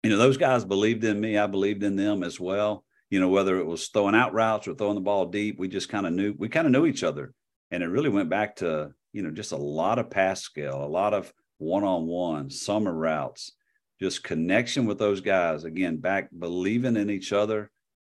you 0.01 0.09
know, 0.09 0.15
those 0.15 0.37
guys 0.37 0.63
believed 0.63 1.03
in 1.03 1.19
me. 1.19 1.37
I 1.37 1.47
believed 1.47 1.83
in 1.83 1.97
them 1.97 2.23
as 2.23 2.39
well. 2.39 2.85
You 3.09 3.19
know, 3.19 3.27
whether 3.27 3.57
it 3.59 3.65
was 3.65 3.89
throwing 3.89 4.15
out 4.15 4.33
routes 4.33 4.65
or 4.65 4.75
throwing 4.75 4.95
the 4.95 5.01
ball 5.01 5.25
deep, 5.25 5.59
we 5.59 5.67
just 5.67 5.89
kind 5.89 6.07
of 6.07 6.13
knew 6.13 6.33
we 6.37 6.47
kind 6.47 6.67
of 6.67 6.71
knew 6.71 6.85
each 6.85 7.03
other. 7.03 7.33
And 7.69 7.83
it 7.83 7.87
really 7.87 8.07
went 8.07 8.29
back 8.29 8.55
to, 8.57 8.93
you 9.11 9.23
know, 9.23 9.31
just 9.31 9.51
a 9.51 9.57
lot 9.57 9.99
of 9.99 10.09
pass 10.09 10.39
skill, 10.39 10.85
a 10.85 10.87
lot 10.87 11.13
of 11.13 11.33
one-on-one, 11.57 12.49
summer 12.49 12.93
routes 12.93 13.51
just 13.99 14.23
connection 14.23 14.85
with 14.85 14.99
those 14.99 15.19
guys. 15.19 15.65
Again, 15.65 15.97
back 15.97 16.29
believing 16.37 16.95
in 16.95 17.09
each 17.09 17.33
other, 17.33 17.69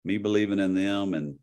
me 0.05 0.17
believing 0.17 0.59
in 0.59 0.73
them, 0.73 1.13
and 1.13 1.37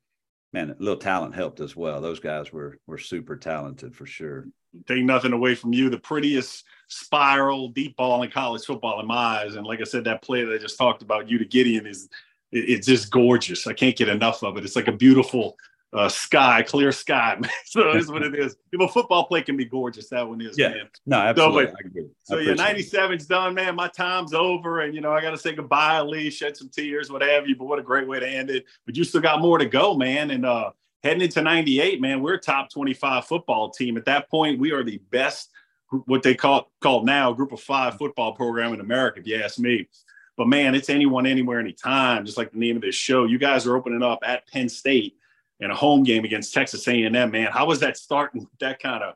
man, 0.54 0.70
a 0.70 0.76
little 0.78 0.96
talent 0.96 1.34
helped 1.34 1.58
as 1.58 1.74
well. 1.74 2.00
Those 2.00 2.20
guys 2.20 2.52
were 2.52 2.78
were 2.86 2.96
super 2.96 3.36
talented 3.36 3.94
for 3.94 4.06
sure. 4.06 4.46
Take 4.86 5.04
nothing 5.04 5.32
away 5.32 5.56
from 5.56 5.72
you. 5.72 5.90
The 5.90 5.98
prettiest 5.98 6.64
spiral 6.86 7.68
deep 7.68 7.96
ball 7.96 8.22
in 8.22 8.30
college 8.30 8.64
football 8.64 9.00
in 9.00 9.06
my 9.06 9.42
eyes. 9.42 9.56
And 9.56 9.66
like 9.66 9.80
I 9.80 9.84
said, 9.84 10.04
that 10.04 10.22
play 10.22 10.44
that 10.44 10.54
I 10.54 10.58
just 10.58 10.78
talked 10.78 11.02
about, 11.02 11.28
you 11.28 11.38
to 11.38 11.44
Gideon, 11.44 11.86
is 11.86 12.08
it's 12.52 12.86
just 12.86 13.10
gorgeous. 13.10 13.66
I 13.66 13.72
can't 13.72 13.96
get 13.96 14.08
enough 14.08 14.44
of 14.44 14.56
it. 14.56 14.64
It's 14.64 14.76
like 14.76 14.86
a 14.86 14.92
beautiful 14.92 15.56
uh, 15.94 16.08
sky, 16.08 16.62
clear 16.62 16.90
sky. 16.92 17.38
so 17.64 17.90
it 17.90 17.96
is 17.96 18.10
what 18.10 18.22
it 18.22 18.34
is. 18.34 18.56
If 18.74 18.80
a 18.80 18.88
football 18.88 19.26
play 19.26 19.40
can 19.42 19.56
be 19.56 19.66
gorgeous, 19.66 20.08
that 20.08 20.28
one 20.28 20.40
is, 20.40 20.58
yeah. 20.58 20.70
man. 20.70 20.88
No, 21.06 21.18
absolutely. 21.18 21.72
So, 22.24 22.34
so 22.34 22.38
yeah, 22.40 22.54
97's 22.54 23.24
done, 23.26 23.54
man. 23.54 23.76
My 23.76 23.86
time's 23.86 24.34
over. 24.34 24.80
And, 24.80 24.96
you 24.96 25.00
know, 25.00 25.12
I 25.12 25.20
got 25.20 25.30
to 25.30 25.38
say 25.38 25.54
goodbye, 25.54 26.00
Lee, 26.00 26.28
shed 26.28 26.56
some 26.56 26.70
tears, 26.70 27.08
what 27.08 27.22
have 27.22 27.46
you. 27.46 27.54
But 27.54 27.66
what 27.66 27.78
a 27.78 27.82
great 27.82 28.08
way 28.08 28.18
to 28.18 28.28
end 28.28 28.50
it. 28.50 28.64
But 28.84 28.96
you 28.96 29.04
still 29.04 29.20
got 29.20 29.40
more 29.40 29.58
to 29.58 29.64
go, 29.64 29.94
man. 29.94 30.32
And 30.32 30.44
uh, 30.44 30.72
heading 31.04 31.22
into 31.22 31.40
98, 31.40 32.00
man, 32.00 32.20
we're 32.20 32.34
a 32.34 32.40
top 32.40 32.68
25 32.68 33.26
football 33.26 33.70
team. 33.70 33.96
At 33.96 34.06
that 34.06 34.28
point, 34.28 34.58
we 34.58 34.72
are 34.72 34.82
the 34.82 34.98
best, 35.12 35.50
what 36.06 36.24
they 36.24 36.34
call 36.34 36.72
called 36.80 37.06
now, 37.06 37.32
group 37.32 37.52
of 37.52 37.60
five 37.60 37.96
football 37.96 38.32
program 38.32 38.74
in 38.74 38.80
America, 38.80 39.20
if 39.20 39.26
you 39.28 39.40
ask 39.40 39.60
me. 39.60 39.86
But 40.36 40.48
man, 40.48 40.74
it's 40.74 40.90
anyone, 40.90 41.26
anywhere, 41.26 41.60
anytime. 41.60 42.26
Just 42.26 42.38
like 42.38 42.50
the 42.50 42.58
name 42.58 42.74
of 42.74 42.82
this 42.82 42.96
show. 42.96 43.24
You 43.24 43.38
guys 43.38 43.68
are 43.68 43.76
opening 43.76 44.02
up 44.02 44.18
at 44.24 44.48
Penn 44.48 44.68
State 44.68 45.16
in 45.60 45.70
a 45.70 45.74
home 45.74 46.02
game 46.02 46.24
against 46.24 46.52
Texas 46.52 46.86
A&M, 46.88 47.12
man. 47.30 47.50
How 47.50 47.66
was 47.66 47.80
that 47.80 47.96
starting 47.96 48.46
that 48.60 48.80
kind 48.80 49.02
of 49.02 49.14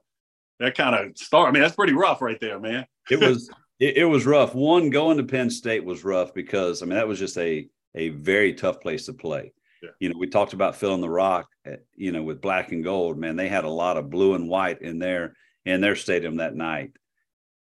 that 0.60 0.76
kind 0.76 0.94
of 0.94 1.16
start? 1.16 1.48
I 1.48 1.52
mean, 1.52 1.62
that's 1.62 1.74
pretty 1.74 1.92
rough 1.92 2.22
right 2.22 2.40
there, 2.40 2.58
man. 2.58 2.86
it 3.10 3.20
was 3.20 3.50
it, 3.80 3.98
it, 3.98 4.04
was 4.04 4.26
rough. 4.26 4.54
One 4.54 4.90
going 4.90 5.18
to 5.18 5.24
Penn 5.24 5.50
State 5.50 5.84
was 5.84 6.04
rough 6.04 6.34
because 6.34 6.82
I 6.82 6.86
mean 6.86 6.94
that 6.94 7.08
was 7.08 7.18
just 7.18 7.36
a 7.38 7.68
a 7.94 8.10
very 8.10 8.54
tough 8.54 8.80
place 8.80 9.06
to 9.06 9.12
play. 9.12 9.52
Yeah. 9.82 9.90
You 10.00 10.08
know, 10.08 10.18
we 10.18 10.26
talked 10.26 10.52
about 10.52 10.76
filling 10.76 11.00
the 11.00 11.10
rock, 11.10 11.48
at, 11.64 11.72
eh, 11.74 11.76
you 11.94 12.12
know, 12.12 12.22
with 12.22 12.40
black 12.40 12.72
and 12.72 12.82
gold. 12.82 13.16
Man, 13.16 13.36
they 13.36 13.48
had 13.48 13.64
a 13.64 13.70
lot 13.70 13.96
of 13.96 14.10
blue 14.10 14.34
and 14.34 14.48
white 14.48 14.82
in 14.82 14.98
their 14.98 15.34
in 15.64 15.80
their 15.80 15.96
stadium 15.96 16.36
that 16.36 16.54
night. 16.54 16.92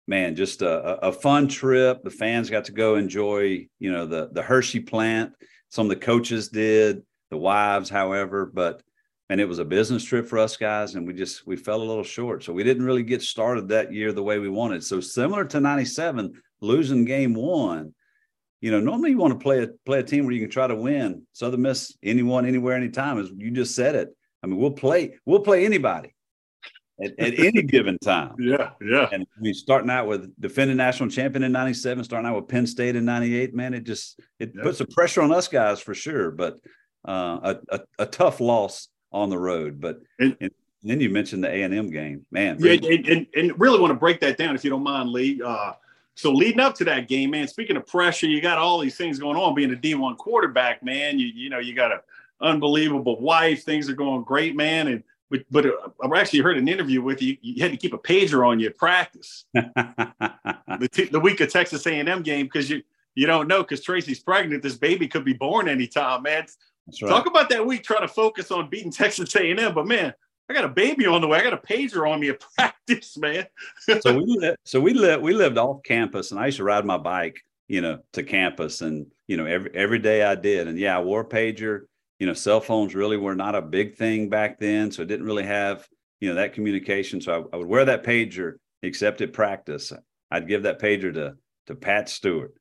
Man, 0.07 0.37
just 0.37 0.61
a, 0.61 1.07
a 1.07 1.13
fun 1.13 1.49
trip. 1.49 2.05
The 2.05 2.11
fans 2.11 2.51
got 2.51 2.67
to 2.67 2.73
go 2.73 2.97
enjoy, 2.97 3.69
you 3.79 3.93
know, 3.93 4.07
the 4.07 4.29
the 4.33 4.43
Hershey 4.43 4.81
plant. 4.81 5.33
Some 5.71 5.87
of 5.87 5.91
the 5.91 6.05
coaches 6.05 6.51
did 6.51 7.03
the 7.35 7.39
wives, 7.39 7.91
however. 7.91 8.47
But 8.47 8.83
and 9.29 9.41
it 9.41 9.49
was 9.49 9.59
a 9.59 9.65
business 9.65 10.05
trip 10.05 10.27
for 10.27 10.39
us 10.39 10.57
guys, 10.57 10.95
and 10.95 11.07
we 11.07 11.13
just 11.13 11.47
we 11.47 11.57
fell 11.57 11.83
a 11.83 11.91
little 11.91 12.05
short. 12.05 12.45
So 12.45 12.53
we 12.53 12.63
didn't 12.63 12.85
really 12.85 13.03
get 13.03 13.23
started 13.23 13.69
that 13.69 13.93
year 13.93 14.13
the 14.13 14.23
way 14.23 14.39
we 14.39 14.49
wanted. 14.49 14.85
So 14.85 15.01
similar 15.01 15.45
to 15.47 15.61
'97, 15.61 16.41
losing 16.61 17.05
game 17.05 17.35
one. 17.35 17.95
You 18.61 18.71
know, 18.71 18.81
normally 18.81 19.11
you 19.11 19.19
want 19.19 19.39
to 19.39 19.43
play 19.43 19.63
a 19.63 19.69
play 19.85 19.99
a 19.99 20.03
team 20.03 20.25
where 20.25 20.35
you 20.35 20.41
can 20.41 20.51
try 20.51 20.67
to 20.67 20.77
win. 20.77 21.27
Southern 21.33 21.63
Miss, 21.63 21.97
anyone, 22.03 22.47
anywhere, 22.47 22.77
anytime. 22.77 23.19
As 23.19 23.31
you 23.37 23.51
just 23.51 23.75
said 23.75 23.95
it. 23.95 24.17
I 24.43 24.47
mean, 24.47 24.59
we'll 24.59 24.71
play 24.71 25.17
we'll 25.27 25.41
play 25.41 25.65
anybody 25.65 26.15
at, 27.03 27.19
at 27.19 27.39
any 27.39 27.63
given 27.75 27.99
time. 27.99 28.35
Yeah, 28.39 28.71
yeah. 28.81 29.09
And 29.11 29.23
I 29.23 29.41
mean, 29.41 29.55
starting 29.55 29.91
out 29.91 30.07
with 30.07 30.33
defending 30.41 30.77
national 30.77 31.09
champion 31.09 31.43
in 31.43 31.53
'97, 31.53 32.05
starting 32.05 32.29
out 32.29 32.37
with 32.37 32.49
Penn 32.49 32.67
State 32.67 32.97
in 32.97 33.05
'98, 33.05 33.55
man, 33.55 33.75
it 33.75 33.85
just 33.85 34.21
it 34.39 34.53
yeah. 34.55 34.63
puts 34.63 34.81
a 34.81 34.87
pressure 34.87 35.23
on 35.23 35.33
us 35.33 35.49
guys 35.49 35.81
for 35.81 35.95
sure. 35.95 36.31
But 36.31 36.59
uh, 37.05 37.55
a, 37.71 37.77
a, 37.77 37.81
a 38.01 38.07
tough 38.07 38.41
loss 38.41 38.89
on 39.13 39.31
the 39.31 39.39
road. 39.39 39.81
But 39.81 40.01
and, 40.19 40.37
and 40.41 40.51
then 40.83 41.01
you 41.01 41.11
mentioned 41.11 41.45
the 41.45 41.49
A 41.49 41.63
and 41.63 41.75
M 41.75 41.91
game, 41.91 42.27
man. 42.31 42.57
Yeah, 42.61 42.73
and, 42.73 43.07
and, 43.07 43.27
and, 43.35 43.61
really 43.61 43.81
want 43.81 43.91
to 43.91 43.99
break 43.99 44.21
that 44.21 44.37
down 44.37 44.55
if 44.55 44.65
you 44.65 44.71
don't 44.71 44.83
mind, 44.83 45.11
Lee. 45.11 45.41
Uh, 45.45 45.73
so 46.15 46.31
leading 46.31 46.61
up 46.61 46.75
to 46.77 46.85
that 46.85 47.09
game, 47.09 47.31
man. 47.31 47.49
Speaking 47.49 47.77
of 47.77 47.87
pressure, 47.87 48.27
you 48.27 48.41
got 48.41 48.59
all 48.59 48.79
these 48.79 48.97
things 48.97 49.19
going 49.19 49.37
on. 49.37 49.55
Being 49.55 49.71
a 49.71 49.77
D 49.77 49.95
one 49.95 50.17
quarterback, 50.17 50.83
man, 50.83 51.19
you 51.19 51.27
you 51.27 51.51
know 51.51 51.59
you 51.59 51.75
got 51.75 51.93
a 51.93 52.01
unbelievable 52.41 53.21
wife. 53.21 53.65
Things 53.65 53.89
are 53.89 53.95
going 53.95 54.23
great, 54.23 54.55
man. 54.55 54.89
And 54.89 55.03
but, 55.31 55.41
but 55.51 55.67
uh, 55.67 55.71
I 56.03 56.21
actually 56.21 56.41
heard 56.41 56.59
an 56.59 56.69
interview 56.69 57.03
with 57.03 57.23
you. 57.23 57.37
You 57.41 57.63
had 57.63 57.73
to 57.73 57.77
keep 57.77 57.95
a 57.95 57.99
pager 57.99 58.47
on 58.47 58.61
you 58.61 58.69
at 58.69 58.77
practice 58.77 59.47
the, 59.55 60.89
t- 60.93 61.07
the 61.07 61.21
week 61.21 61.41
of 61.41 61.51
Texas 61.51 61.87
A 61.87 61.99
and 61.99 62.09
M 62.09 62.23
game 62.23 62.47
because 62.47 62.71
you 62.71 62.83
you 63.15 63.27
don't 63.27 63.49
know 63.49 63.63
because 63.63 63.83
Tracy's 63.83 64.21
pregnant. 64.21 64.63
This 64.63 64.77
baby 64.77 65.09
could 65.09 65.25
be 65.25 65.33
born 65.33 65.69
anytime, 65.69 66.23
man. 66.23 66.47
Right. 66.87 67.09
Talk 67.09 67.27
about 67.27 67.49
that 67.49 67.67
week 67.67 67.83
trying 67.83 68.03
to 68.03 68.09
focus 68.09 68.51
on 68.51 68.69
beating 68.69 68.91
Texas 68.91 69.35
A&M, 69.35 69.75
but 69.75 69.87
man, 69.87 70.13
I 70.49 70.53
got 70.53 70.65
a 70.65 70.69
baby 70.69 71.07
on 71.07 71.21
the 71.21 71.27
way. 71.27 71.39
I 71.39 71.43
got 71.43 71.55
a 71.55 71.57
pager 71.57 72.09
on 72.11 72.21
me 72.21 72.29
at 72.29 72.45
practice, 72.57 73.17
man. 73.17 73.47
so 74.01 74.15
we 74.15 74.25
lived, 74.27 74.59
so 74.65 74.81
we 74.81 74.93
lived 74.93 75.23
we 75.23 75.33
lived 75.33 75.57
off 75.57 75.83
campus, 75.83 76.31
and 76.31 76.41
I 76.41 76.47
used 76.47 76.59
to 76.59 76.65
ride 76.65 76.85
my 76.85 76.99
bike, 76.99 77.41
you 77.69 77.81
know, 77.81 78.01
to 78.13 78.23
campus, 78.23 78.83
and 78.83 79.07
you 79.27 79.37
know 79.37 79.47
every 79.47 79.71
every 79.75 79.99
day 79.99 80.23
I 80.23 80.35
did, 80.35 80.69
and 80.69 80.79
yeah, 80.79 80.99
I 80.99 81.01
wore 81.01 81.23
a 81.23 81.29
pager. 81.29 81.83
You 82.19 82.27
know, 82.27 82.35
cell 82.35 82.61
phones 82.61 82.95
really 82.95 83.17
were 83.17 83.35
not 83.35 83.55
a 83.55 83.63
big 83.63 83.97
thing 83.97 84.29
back 84.29 84.59
then, 84.59 84.91
so 84.91 85.03
it 85.03 85.09
didn't 85.09 85.27
really 85.27 85.45
have 85.45 85.87
you 86.21 86.29
know 86.29 86.35
that 86.35 86.53
communication. 86.53 87.21
So 87.21 87.49
I, 87.53 87.57
I 87.57 87.59
would 87.59 87.67
wear 87.67 87.87
that 87.87 88.05
pager, 88.05 88.55
except 88.83 89.23
at 89.23 89.33
practice. 89.33 89.93
I'd 90.31 90.49
give 90.49 90.65
that 90.65 90.81
pager 90.81 91.13
to 91.15 91.37
to 91.69 91.75
Pat 91.75 92.11
Stewart. 92.11 92.55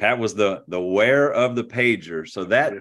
Pat 0.00 0.18
was 0.18 0.34
the 0.34 0.64
the 0.66 0.80
wearer 0.80 1.32
of 1.32 1.54
the 1.54 1.64
pager, 1.64 2.28
so 2.28 2.44
that 2.44 2.74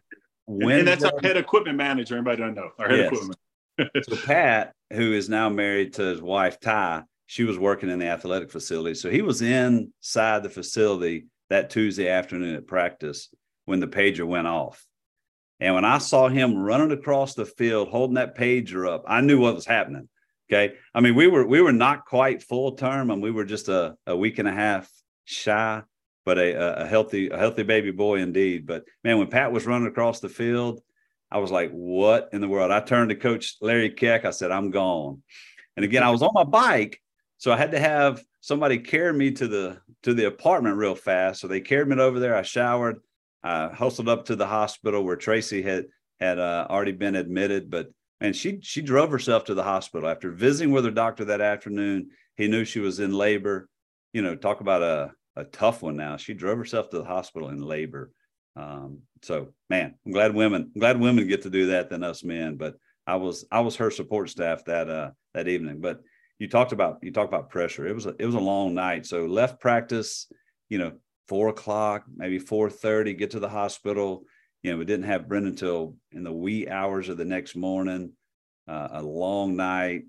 when 0.50 0.80
and 0.80 0.88
that's 0.88 1.04
our 1.04 1.20
head 1.22 1.38
equipment 1.38 1.78
manager. 1.78 2.16
Anybody 2.16 2.38
don't 2.38 2.56
know 2.56 2.72
our 2.80 2.89
head 2.89 3.00
yes. 3.00 3.12
equipment. 3.12 3.39
so 4.10 4.16
Pat, 4.26 4.74
who 4.91 5.14
is 5.14 5.30
now 5.30 5.47
married 5.47 5.93
to 5.93 6.02
his 6.02 6.22
wife 6.22 6.60
Ty, 6.60 7.04
she 7.28 7.43
was 7.43 7.60
working 7.60 7.89
in 7.89 8.00
the 8.00 8.08
athletic 8.08 8.52
facility. 8.52 8.95
So 8.95 9.12
he 9.12 9.22
was 9.22 9.43
inside 9.43 10.41
the 10.41 10.50
facility 10.50 11.28
that 11.52 11.70
Tuesday 11.70 12.10
afternoon 12.10 12.56
at 12.56 12.66
practice 12.66 13.30
when 13.66 13.80
the 13.80 13.88
pager 13.88 14.26
went 14.26 14.47
off. 14.47 14.84
And 15.60 15.76
when 15.76 15.86
I 15.86 16.00
saw 16.00 16.30
him 16.30 16.58
running 16.58 16.91
across 16.91 17.36
the 17.36 17.45
field 17.45 17.89
holding 17.89 18.16
that 18.16 18.36
pager 18.36 18.91
up, 18.91 19.04
I 19.08 19.22
knew 19.22 19.39
what 19.39 19.54
was 19.56 19.68
happening. 19.68 20.10
Okay. 20.52 20.74
I 20.95 21.02
mean, 21.02 21.14
we 21.14 21.28
were 21.28 21.45
we 21.45 21.62
were 21.62 21.72
not 21.72 22.06
quite 22.06 22.41
full 22.41 22.72
term 22.72 23.12
and 23.12 23.22
we 23.22 23.30
were 23.30 23.45
just 23.45 23.70
a, 23.70 23.95
a 24.08 24.18
week 24.18 24.39
and 24.39 24.47
a 24.47 24.54
half 24.54 24.89
shy 25.26 25.84
but 26.26 26.38
a, 26.38 26.84
a 26.84 26.86
healthy 26.86 27.30
a 27.30 27.38
healthy 27.38 27.64
baby 27.64 27.92
boy 27.92 28.20
indeed. 28.20 28.68
But 28.68 28.86
man, 29.04 29.18
when 29.18 29.28
Pat 29.28 29.52
was 29.52 29.66
running 29.66 29.88
across 29.88 30.20
the 30.20 30.30
field, 30.30 30.82
I 31.32 31.40
was 31.40 31.52
like, 31.52 31.72
"What 31.72 32.30
in 32.34 32.42
the 32.42 32.48
world?" 32.48 32.72
I 32.72 32.80
turned 32.82 33.10
to 33.10 33.16
Coach 33.16 33.56
Larry 33.62 33.90
Keck. 33.90 34.26
I 34.26 34.32
said, 34.32 34.52
"I'm 34.52 34.72
gone." 34.72 35.22
And 35.76 35.86
again, 35.86 36.04
I 36.04 36.10
was 36.10 36.22
on 36.22 36.32
my 36.34 36.44
bike, 36.44 37.02
so 37.38 37.52
I 37.52 37.58
had 37.58 37.72
to 37.72 37.80
have 37.80 38.22
somebody 38.42 38.80
carry 38.80 39.14
me 39.14 39.32
to 39.32 39.48
the 39.48 39.82
to 40.04 40.14
the 40.14 40.26
apartment 40.26 40.78
real 40.78 40.96
fast. 40.96 41.42
So 41.42 41.48
they 41.48 41.62
carried 41.62 41.88
me 41.88 42.02
over 42.02 42.20
there. 42.20 42.36
I 42.36 42.42
showered, 42.42 43.02
I 43.44 43.70
hustled 43.70 44.10
up 44.10 44.26
to 44.26 44.36
the 44.36 44.48
hospital 44.48 45.04
where 45.04 45.16
Tracy 45.16 45.62
had 45.62 45.86
had 46.20 46.40
uh, 46.40 46.68
already 46.70 46.92
been 46.92 47.16
admitted, 47.16 47.70
but 47.70 47.90
and 48.22 48.36
she 48.36 48.60
she 48.62 48.82
drove 48.82 49.12
herself 49.12 49.46
to 49.46 49.54
the 49.54 49.64
hospital 49.64 50.10
after 50.10 50.32
visiting 50.32 50.72
with 50.72 50.86
her 50.86 50.92
doctor 50.92 51.26
that 51.26 51.42
afternoon. 51.42 52.10
He 52.36 52.48
knew 52.48 52.66
she 52.66 52.80
was 52.80 53.00
in 53.00 53.14
labor. 53.14 53.70
You 54.14 54.22
know, 54.22 54.36
talk 54.36 54.62
about 54.62 54.82
a 54.82 55.12
a 55.40 55.46
tough 55.46 55.82
one 55.82 55.96
now. 55.96 56.18
She 56.18 56.34
drove 56.34 56.58
herself 56.58 56.90
to 56.90 56.98
the 56.98 57.06
hospital 57.06 57.50
in 57.50 57.62
labor. 57.62 58.12
Um, 58.56 59.00
so 59.22 59.50
man, 59.70 59.96
I'm 60.06 60.12
glad 60.12 60.36
women, 60.36 60.72
I'm 60.76 60.80
glad 60.80 61.00
women 61.00 61.28
get 61.28 61.44
to 61.44 61.50
do 61.50 61.68
that 61.68 61.90
than 61.90 62.04
us 62.04 62.24
men. 62.24 62.56
But 62.56 62.76
I 63.08 63.16
was 63.16 63.46
I 63.52 63.62
was 63.62 63.76
her 63.78 63.92
support 63.92 64.30
staff 64.30 64.66
that 64.66 64.90
uh 64.90 65.12
that 65.34 65.48
evening. 65.48 65.80
But 65.80 66.02
you 66.40 66.48
talked 66.48 66.72
about 66.72 67.00
you 67.02 67.12
talked 67.12 67.34
about 67.34 67.50
pressure. 67.50 67.88
It 67.88 67.96
was 67.96 68.06
a, 68.06 68.16
it 68.20 68.26
was 68.26 68.36
a 68.36 68.40
long 68.40 68.74
night. 68.74 69.06
So 69.06 69.26
left 69.26 69.60
practice, 69.60 70.28
you 70.70 70.78
know, 70.78 70.94
four 71.28 71.50
o'clock, 71.50 72.04
maybe 72.14 72.40
four 72.40 72.70
thirty. 72.70 73.14
Get 73.14 73.32
to 73.32 73.40
the 73.40 73.50
hospital. 73.50 74.24
You 74.64 74.72
know, 74.72 74.78
we 74.78 74.86
didn't 74.86 75.06
have 75.06 75.28
Brendan 75.28 75.54
until 75.54 75.96
in 76.12 76.24
the 76.24 76.34
wee 76.34 76.68
hours 76.68 77.08
of 77.10 77.18
the 77.18 77.26
next 77.26 77.56
morning. 77.56 78.12
Uh, 78.68 78.90
a 78.92 79.02
long 79.02 79.56
night. 79.56 80.04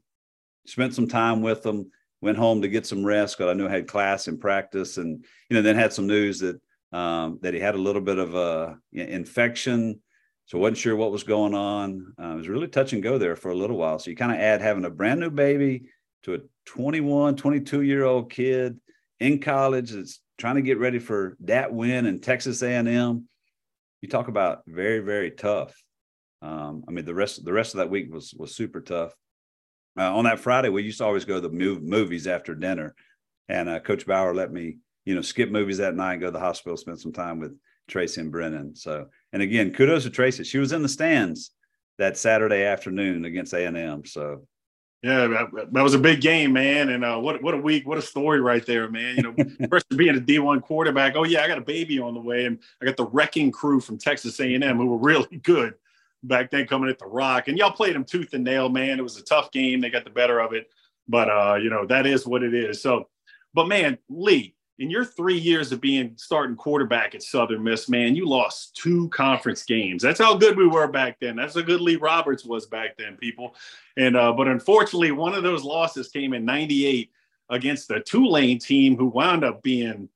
Spent 0.67 0.95
some 0.95 1.09
time 1.09 1.41
with 1.41 1.63
them 1.63 1.91
went 2.21 2.39
home 2.39 2.63
to 2.63 2.69
get 2.69 2.87
some 2.87 3.05
rest 3.05 3.37
because 3.37 3.51
I 3.51 3.55
knew 3.55 3.67
I 3.67 3.71
had 3.71 3.89
class 3.89 4.29
and 4.29 4.41
practice, 4.41 4.99
and 4.99 5.25
you 5.49 5.57
know 5.57 5.63
then 5.63 5.77
had 5.77 5.93
some 5.93 6.07
news 6.07 6.41
that 6.41 6.61
um, 6.93 7.39
that 7.43 7.55
he 7.55 7.61
had 7.61 7.75
a 7.75 7.79
little 7.79 8.03
bit 8.03 8.19
of 8.19 8.35
a 8.35 8.79
infection, 8.93 10.01
so 10.47 10.59
wasn't 10.59 10.79
sure 10.79 10.97
what 10.97 11.13
was 11.13 11.23
going 11.23 11.55
on. 11.55 12.15
Uh, 12.21 12.33
it 12.33 12.37
was 12.37 12.49
really 12.49 12.69
touch 12.69 12.93
and 12.93 13.03
go 13.03 13.19
there 13.19 13.37
for 13.37 13.51
a 13.51 13.57
little 13.57 13.77
while. 13.77 13.99
So 13.99 14.11
you 14.11 14.17
kind 14.17 14.33
of 14.33 14.39
add 14.39 14.61
having 14.61 14.85
a 14.85 14.91
brand 14.91 15.21
new 15.21 15.31
baby 15.31 15.85
to 16.25 16.35
a 16.35 16.39
21, 16.67 17.37
22 17.37 17.83
year 17.83 18.05
old 18.05 18.31
kid 18.31 18.79
in 19.21 19.39
college 19.39 19.91
that's 19.91 20.21
trying 20.39 20.57
to 20.57 20.63
get 20.63 20.79
ready 20.79 20.99
for 20.99 21.37
that 21.41 21.73
win 21.73 22.07
in 22.07 22.21
Texas 22.21 22.63
A&M. 22.63 23.29
You 24.01 24.09
talk 24.09 24.29
about 24.29 24.63
very 24.67 25.01
very 25.01 25.31
tough. 25.31 25.75
Um, 26.43 26.85
I 26.89 26.93
mean 26.93 27.05
the 27.05 27.15
rest 27.15 27.45
the 27.45 27.53
rest 27.53 27.75
of 27.75 27.79
that 27.79 27.91
week 27.91 28.13
was 28.13 28.35
was 28.35 28.55
super 28.55 28.81
tough 28.81 29.15
uh, 30.01 30.17
on 30.17 30.25
that 30.25 30.41
Friday, 30.41 30.71
we 30.71 30.83
used 30.83 30.99
to 30.99 31.05
always 31.05 31.27
go 31.27 31.39
to 31.39 31.47
the 31.47 31.51
movies 31.51 32.27
after 32.27 32.55
dinner, 32.55 32.95
and 33.51 33.69
uh, 33.69 33.81
Coach 33.81 34.07
Bower 34.07 34.35
let 34.35 34.51
me, 34.51 34.79
you 35.05 35.15
know, 35.15 35.21
skip 35.21 35.51
movies 35.51 35.77
that 35.77 35.95
night, 35.95 36.21
go 36.21 36.27
to 36.27 36.33
the 36.33 36.39
hospital, 36.39 36.79
spend 36.79 36.99
some 36.99 37.13
time 37.13 37.39
with 37.39 37.55
Tracy 37.87 38.23
and 38.23 38.33
Brennan. 38.33 38.75
So, 38.75 39.09
and 39.35 39.43
again, 39.43 39.75
kudos 39.75 40.05
to 40.05 40.11
Tracy. 40.11 40.45
She 40.45 40.57
was 40.57 40.73
in 40.73 40.81
the 40.81 40.89
stands 40.89 41.51
that 41.99 42.17
Saturday 42.17 42.65
afternoon 42.65 43.27
against 43.27 43.53
A 43.53 43.67
and 43.67 43.77
M. 43.77 44.07
So, 44.07 44.47
yeah, 45.03 45.27
that, 45.27 45.73
that, 45.73 45.83
was 45.83 45.93
a 45.93 45.99
big 45.99 46.23
game, 46.23 46.55
man. 46.55 46.89
And 46.89 47.05
uh, 47.05 47.19
what 47.19 47.43
what 47.43 47.53
a 47.53 47.59
week, 47.59 47.87
what 47.87 47.99
a 47.99 48.03
story 48.03 48.41
right 48.41 48.65
there, 48.65 48.91
man. 48.91 49.17
You 49.17 49.23
know, 49.23 49.69
first 49.69 49.87
being 49.91 50.17
a 50.17 50.21
D 50.21 50.39
one 50.39 50.61
quarterback. 50.61 51.15
Oh 51.15 51.25
yeah, 51.25 51.43
I 51.43 51.49
got 51.49 51.59
a 51.59 51.63
baby 51.63 51.99
on 51.99 52.15
the 52.15 52.21
way, 52.21 52.47
and 52.47 52.59
I 52.81 52.87
got 52.87 52.97
the 52.97 53.07
wrecking 53.07 53.53
crew 53.53 53.81
from 53.81 53.99
Texas 53.99 54.41
A 54.41 54.55
and 54.55 54.65
M 54.65 54.79
who 54.79 54.87
were 54.87 54.97
really 54.97 55.37
good 55.43 55.75
back 56.23 56.51
then 56.51 56.67
coming 56.67 56.91
at 56.91 56.99
the 56.99 57.07
Rock, 57.07 57.49
and 57.49 57.57
y'all 57.59 57.73
played 57.73 57.95
them 57.95 58.05
tooth 58.05 58.35
and 58.35 58.45
nail, 58.45 58.69
man. 58.69 58.99
It 58.99 59.03
was 59.03 59.17
a 59.17 59.23
tough 59.23 59.51
game. 59.51 59.81
They 59.81 59.91
got 59.91 60.05
the 60.05 60.11
better 60.11 60.41
of 60.41 60.53
it, 60.53 60.71
but 61.09 61.31
uh, 61.31 61.57
you 61.57 61.71
know 61.71 61.87
that 61.87 62.07
is 62.07 62.27
what 62.27 62.43
it 62.43 62.55
is. 62.55 62.83
So, 62.83 63.09
but 63.55 63.69
man, 63.69 63.99
Lee, 64.09 64.55
in 64.79 64.91
your 64.91 65.05
three 65.05 65.39
years 65.39 65.73
of 65.73 65.81
being 65.81 66.15
starting 66.17 66.57
quarterback 66.57 67.15
at 67.15 67.23
Southern 67.23 67.63
Miss, 67.63 67.89
man, 67.89 68.17
you 68.17 68.27
lost 68.27 68.75
two 68.77 69.09
conference 69.11 69.63
games. 69.63 70.03
That's 70.03 70.21
how 70.21 70.37
good 70.37 70.57
we 70.57 70.67
were 70.67 70.89
back 70.89 71.19
then. 71.21 71.37
That's 71.37 71.55
how 71.55 71.63
good 71.63 71.81
Lee 71.81 71.97
Roberts 71.97 72.45
was 72.45 72.67
back 72.67 72.97
then, 72.97 73.17
people. 73.17 73.55
And 73.97 74.17
uh, 74.17 74.33
but 74.33 74.49
unfortunately, 74.49 75.13
one 75.13 75.35
of 75.35 75.43
those 75.43 75.65
losses 75.65 76.09
came 76.09 76.35
in 76.35 76.45
'98 76.45 77.11
against 77.51 77.89
the 77.89 78.01
Tulane 78.01 78.59
team, 78.59 78.97
who 78.97 79.07
wound 79.07 79.45
up 79.45 79.63
being 79.63 80.09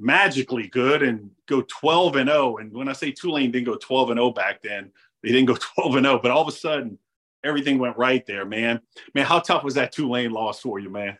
magically 0.00 0.66
good 0.66 1.02
and 1.02 1.30
go 1.46 1.62
12 1.62 2.16
and 2.16 2.28
0. 2.28 2.56
And 2.56 2.72
when 2.72 2.88
I 2.88 2.92
say 2.92 3.12
Tulane 3.12 3.52
didn't 3.52 3.66
go 3.66 3.76
12 3.76 4.10
and 4.10 4.18
0 4.18 4.30
back 4.30 4.62
then, 4.62 4.90
they 5.22 5.30
didn't 5.30 5.46
go 5.46 5.56
12 5.74 5.96
and 5.96 6.06
0, 6.06 6.20
but 6.22 6.30
all 6.30 6.42
of 6.42 6.48
a 6.48 6.52
sudden 6.52 6.98
everything 7.44 7.78
went 7.78 7.96
right 7.96 8.24
there, 8.26 8.44
man. 8.44 8.80
Man, 9.14 9.26
how 9.26 9.40
tough 9.40 9.64
was 9.64 9.74
that 9.74 9.92
Tulane 9.92 10.30
loss 10.30 10.60
for 10.60 10.78
you, 10.78 10.90
man? 10.90 11.18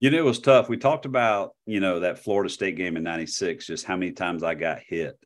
You 0.00 0.10
know, 0.10 0.18
it 0.18 0.24
was 0.24 0.40
tough. 0.40 0.68
We 0.68 0.76
talked 0.76 1.06
about, 1.06 1.54
you 1.66 1.80
know, 1.80 2.00
that 2.00 2.18
Florida 2.18 2.50
State 2.50 2.76
game 2.76 2.96
in 2.96 3.02
96, 3.02 3.66
just 3.66 3.86
how 3.86 3.96
many 3.96 4.12
times 4.12 4.42
I 4.42 4.54
got 4.54 4.80
hit. 4.86 5.18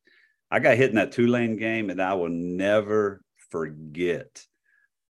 I 0.50 0.60
got 0.60 0.76
hit 0.76 0.90
in 0.90 0.96
that 0.96 1.12
Tulane 1.12 1.56
game 1.56 1.90
and 1.90 2.00
I 2.00 2.14
will 2.14 2.28
never 2.28 3.22
forget. 3.50 4.44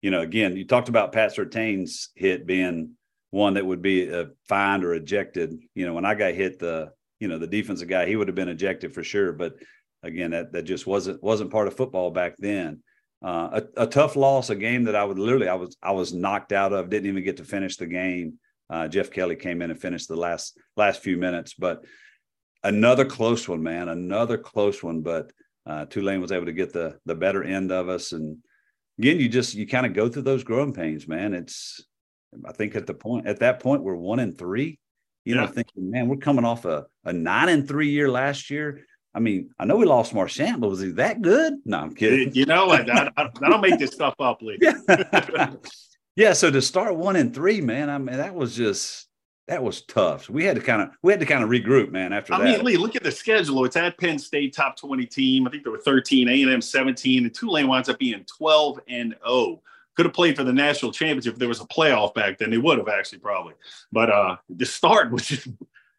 You 0.01 0.11
know, 0.11 0.21
again, 0.21 0.55
you 0.55 0.65
talked 0.65 0.89
about 0.89 1.11
Pat 1.11 1.35
Surtain's 1.35 2.09
hit 2.15 2.45
being 2.45 2.91
one 3.31 3.55
that 3.55 3.65
would 3.65 3.81
be 3.81 4.11
uh, 4.11 4.25
fined 4.47 4.85
or 4.85 4.93
ejected. 4.93 5.59
You 5.75 5.85
know, 5.85 5.93
when 5.93 6.05
I 6.05 6.15
got 6.15 6.33
hit, 6.33 6.59
the 6.59 6.91
you 7.19 7.27
know 7.27 7.39
the 7.39 7.47
defensive 7.47 7.87
guy, 7.87 8.05
he 8.05 8.15
would 8.15 8.27
have 8.27 8.35
been 8.35 8.47
ejected 8.47 8.93
for 8.93 9.03
sure. 9.03 9.33
But 9.33 9.55
again, 10.03 10.31
that 10.31 10.53
that 10.53 10.63
just 10.63 10.87
wasn't 10.87 11.21
wasn't 11.21 11.51
part 11.51 11.67
of 11.67 11.75
football 11.75 12.11
back 12.11 12.35
then 12.37 12.83
uh, 13.23 13.61
a, 13.77 13.83
a, 13.83 13.87
tough 13.87 14.15
loss, 14.15 14.49
a 14.49 14.55
game 14.55 14.83
that 14.83 14.95
I 14.95 15.03
would 15.03 15.17
literally 15.17 15.47
I 15.47 15.55
was 15.55 15.75
I 15.81 15.91
was 15.91 16.13
knocked 16.13 16.51
out 16.51 16.73
of, 16.73 16.89
didn't 16.89 17.09
even 17.09 17.23
get 17.23 17.37
to 17.37 17.43
finish 17.43 17.77
the 17.77 17.87
game. 17.87 18.39
Uh, 18.69 18.87
Jeff 18.87 19.11
Kelly 19.11 19.35
came 19.35 19.61
in 19.61 19.71
and 19.71 19.79
finished 19.79 20.07
the 20.07 20.15
last 20.15 20.57
last 20.75 21.01
few 21.01 21.17
minutes, 21.17 21.53
but 21.53 21.83
another 22.63 23.05
close 23.05 23.47
one, 23.47 23.63
man, 23.63 23.89
another 23.89 24.37
close 24.37 24.83
one. 24.83 25.01
But 25.01 25.31
uh, 25.65 25.85
Tulane 25.85 26.21
was 26.21 26.31
able 26.31 26.45
to 26.45 26.53
get 26.53 26.73
the 26.73 26.99
the 27.05 27.15
better 27.15 27.43
end 27.43 27.71
of 27.71 27.89
us, 27.89 28.11
and 28.11 28.37
again, 28.99 29.19
you 29.19 29.29
just 29.29 29.55
you 29.55 29.67
kind 29.67 29.85
of 29.85 29.93
go 29.93 30.09
through 30.09 30.23
those 30.23 30.43
growing 30.43 30.73
pains, 30.73 31.07
man. 31.07 31.33
It's 31.33 31.83
I 32.45 32.51
think 32.51 32.75
at 32.75 32.85
the 32.85 32.93
point 32.93 33.27
at 33.27 33.39
that 33.39 33.61
point 33.61 33.83
we're 33.83 33.95
one 33.95 34.19
and 34.19 34.37
three. 34.37 34.79
You 35.25 35.35
yeah. 35.35 35.41
know, 35.41 35.47
thinking, 35.47 35.89
man, 35.89 36.07
we're 36.07 36.17
coming 36.17 36.45
off 36.45 36.65
a, 36.65 36.85
a 37.03 37.11
nine 37.11 37.49
and 37.49 37.67
three 37.67 37.89
year 37.89 38.09
last 38.09 38.49
year. 38.49 38.85
I 39.17 39.19
mean, 39.19 39.49
I 39.57 39.65
know 39.65 39.77
we 39.77 39.85
lost 39.87 40.13
Marchant, 40.13 40.61
but 40.61 40.69
was 40.69 40.79
he 40.79 40.91
that 40.91 41.23
good? 41.23 41.55
No, 41.65 41.79
I'm 41.79 41.95
kidding. 41.95 42.35
You 42.35 42.45
know, 42.45 42.69
I, 42.69 42.81
I, 43.17 43.29
I 43.41 43.49
don't 43.49 43.61
make 43.61 43.79
this 43.79 43.91
stuff 43.91 44.13
up, 44.19 44.43
Lee. 44.43 44.59
yeah. 44.61 45.53
yeah. 46.15 46.33
So 46.33 46.51
to 46.51 46.61
start 46.61 46.95
one 46.95 47.15
and 47.15 47.33
three, 47.33 47.59
man, 47.59 47.89
I 47.89 47.97
mean, 47.97 48.15
that 48.15 48.35
was 48.35 48.55
just 48.55 49.07
that 49.47 49.63
was 49.63 49.81
tough. 49.81 50.25
So 50.25 50.33
we 50.33 50.45
had 50.45 50.55
to 50.55 50.61
kind 50.61 50.83
of 50.83 50.89
we 51.01 51.11
had 51.11 51.19
to 51.19 51.25
kind 51.25 51.43
of 51.43 51.49
regroup, 51.49 51.89
man. 51.89 52.13
After 52.13 52.35
I 52.35 52.37
that, 52.37 52.47
I 52.47 52.51
mean, 52.57 52.63
Lee, 52.63 52.77
look 52.77 52.95
at 52.95 53.01
the 53.01 53.11
schedule. 53.11 53.65
It's 53.65 53.75
at 53.75 53.97
Penn 53.97 54.19
State, 54.19 54.53
top 54.53 54.77
twenty 54.77 55.07
team. 55.07 55.47
I 55.47 55.49
think 55.49 55.63
there 55.63 55.71
were 55.71 55.79
thirteen, 55.79 56.29
A 56.29 56.43
and 56.43 56.53
M 56.53 56.61
seventeen, 56.61 57.25
and 57.25 57.33
Tulane 57.33 57.67
winds 57.67 57.89
up 57.89 57.97
being 57.97 58.23
twelve 58.25 58.79
and 58.87 59.13
zero. 59.13 59.19
Oh. 59.25 59.61
Could 59.95 60.05
have 60.05 60.13
played 60.13 60.35
for 60.35 60.43
the 60.43 60.53
national 60.53 60.91
championship 60.91 61.33
if 61.33 61.39
there 61.39 61.47
was 61.47 61.59
a 61.59 61.65
playoff 61.65 62.13
back 62.13 62.37
then. 62.37 62.51
They 62.51 62.59
would 62.59 62.77
have 62.77 62.87
actually 62.87 63.17
probably. 63.17 63.55
But 63.91 64.11
uh 64.11 64.35
the 64.47 64.67
start 64.67 65.11
was 65.11 65.25
just 65.25 65.47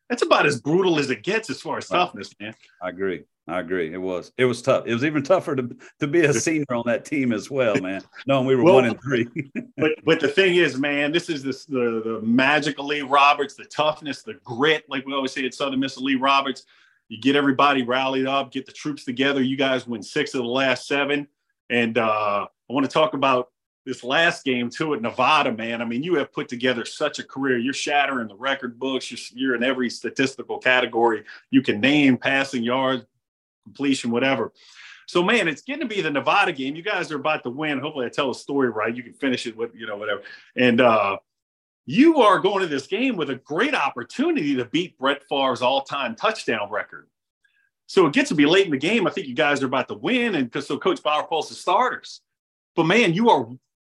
that's 0.08 0.22
about 0.22 0.46
as 0.46 0.60
brutal 0.60 0.98
as 0.98 1.10
it 1.10 1.22
gets 1.22 1.50
as 1.50 1.60
far 1.60 1.78
as 1.78 1.88
toughness, 1.88 2.34
man. 2.40 2.54
I 2.82 2.88
agree. 2.88 3.24
I 3.48 3.60
agree. 3.60 3.92
It 3.92 3.98
was. 3.98 4.32
It 4.36 4.44
was 4.44 4.60
tough. 4.60 4.86
It 4.86 4.92
was 4.92 5.04
even 5.04 5.22
tougher 5.22 5.56
to 5.56 5.74
to 6.00 6.06
be 6.06 6.20
a 6.20 6.32
senior 6.34 6.66
on 6.70 6.82
that 6.86 7.06
team 7.06 7.32
as 7.32 7.50
well, 7.50 7.76
man. 7.76 8.02
Knowing 8.26 8.46
we 8.46 8.54
were 8.54 8.62
well, 8.62 8.74
one 8.74 8.84
and 8.84 9.00
three. 9.02 9.26
but 9.78 9.92
but 10.04 10.20
the 10.20 10.28
thing 10.28 10.56
is, 10.56 10.78
man, 10.78 11.12
this 11.12 11.30
is 11.30 11.42
this 11.42 11.64
the 11.64 12.02
the 12.04 12.20
magical 12.22 12.86
Lee 12.86 13.00
Roberts, 13.00 13.54
the 13.54 13.64
toughness, 13.64 14.22
the 14.22 14.34
grit, 14.44 14.84
like 14.88 15.06
we 15.06 15.14
always 15.14 15.32
say 15.32 15.46
at 15.46 15.54
Southern 15.54 15.80
Miss 15.80 15.96
Lee 15.96 16.16
Roberts. 16.16 16.64
You 17.08 17.18
get 17.18 17.36
everybody 17.36 17.82
rallied 17.82 18.26
up, 18.26 18.52
get 18.52 18.66
the 18.66 18.72
troops 18.72 19.04
together. 19.04 19.42
You 19.42 19.56
guys 19.56 19.86
win 19.86 20.02
six 20.02 20.34
of 20.34 20.42
the 20.42 20.48
last 20.48 20.86
seven, 20.86 21.26
and 21.70 21.96
uh, 21.96 22.46
I 22.68 22.72
want 22.72 22.84
to 22.84 22.92
talk 22.92 23.14
about 23.14 23.48
this 23.88 24.04
last 24.04 24.44
game 24.44 24.68
too 24.68 24.92
at 24.92 25.00
Nevada, 25.00 25.50
man. 25.50 25.80
I 25.80 25.86
mean, 25.86 26.02
you 26.02 26.14
have 26.16 26.30
put 26.30 26.46
together 26.46 26.84
such 26.84 27.18
a 27.18 27.24
career. 27.24 27.58
You're 27.58 27.72
shattering 27.72 28.28
the 28.28 28.36
record 28.36 28.78
books. 28.78 29.10
You're, 29.10 29.18
you're 29.34 29.54
in 29.56 29.64
every 29.64 29.88
statistical 29.88 30.58
category 30.58 31.24
you 31.50 31.62
can 31.62 31.80
name: 31.80 32.18
passing 32.18 32.62
yards, 32.62 33.06
completion, 33.64 34.10
whatever. 34.10 34.52
So, 35.06 35.22
man, 35.22 35.48
it's 35.48 35.62
getting 35.62 35.88
to 35.88 35.94
be 35.94 36.02
the 36.02 36.10
Nevada 36.10 36.52
game. 36.52 36.76
You 36.76 36.82
guys 36.82 37.10
are 37.10 37.16
about 37.16 37.42
to 37.44 37.50
win. 37.50 37.78
Hopefully, 37.78 38.04
I 38.04 38.10
tell 38.10 38.30
a 38.30 38.34
story 38.34 38.68
right. 38.68 38.94
You 38.94 39.02
can 39.02 39.14
finish 39.14 39.46
it 39.46 39.56
with, 39.56 39.74
you 39.74 39.86
know, 39.86 39.96
whatever. 39.96 40.20
And 40.54 40.82
uh, 40.82 41.16
you 41.86 42.18
are 42.18 42.38
going 42.38 42.60
to 42.60 42.66
this 42.66 42.86
game 42.86 43.16
with 43.16 43.30
a 43.30 43.36
great 43.36 43.74
opportunity 43.74 44.54
to 44.56 44.66
beat 44.66 44.98
Brett 44.98 45.22
Favre's 45.26 45.62
all-time 45.62 46.14
touchdown 46.14 46.70
record. 46.70 47.08
So 47.86 48.04
it 48.04 48.12
gets 48.12 48.28
to 48.28 48.34
be 48.34 48.44
late 48.44 48.66
in 48.66 48.70
the 48.70 48.76
game. 48.76 49.06
I 49.06 49.10
think 49.10 49.28
you 49.28 49.34
guys 49.34 49.62
are 49.62 49.66
about 49.66 49.88
to 49.88 49.94
win, 49.94 50.34
and 50.34 50.62
so 50.62 50.76
Coach 50.76 51.02
Bower 51.02 51.26
pulls 51.26 51.48
the 51.48 51.54
starters. 51.54 52.20
But 52.76 52.84
man, 52.84 53.14
you 53.14 53.30
are 53.30 53.48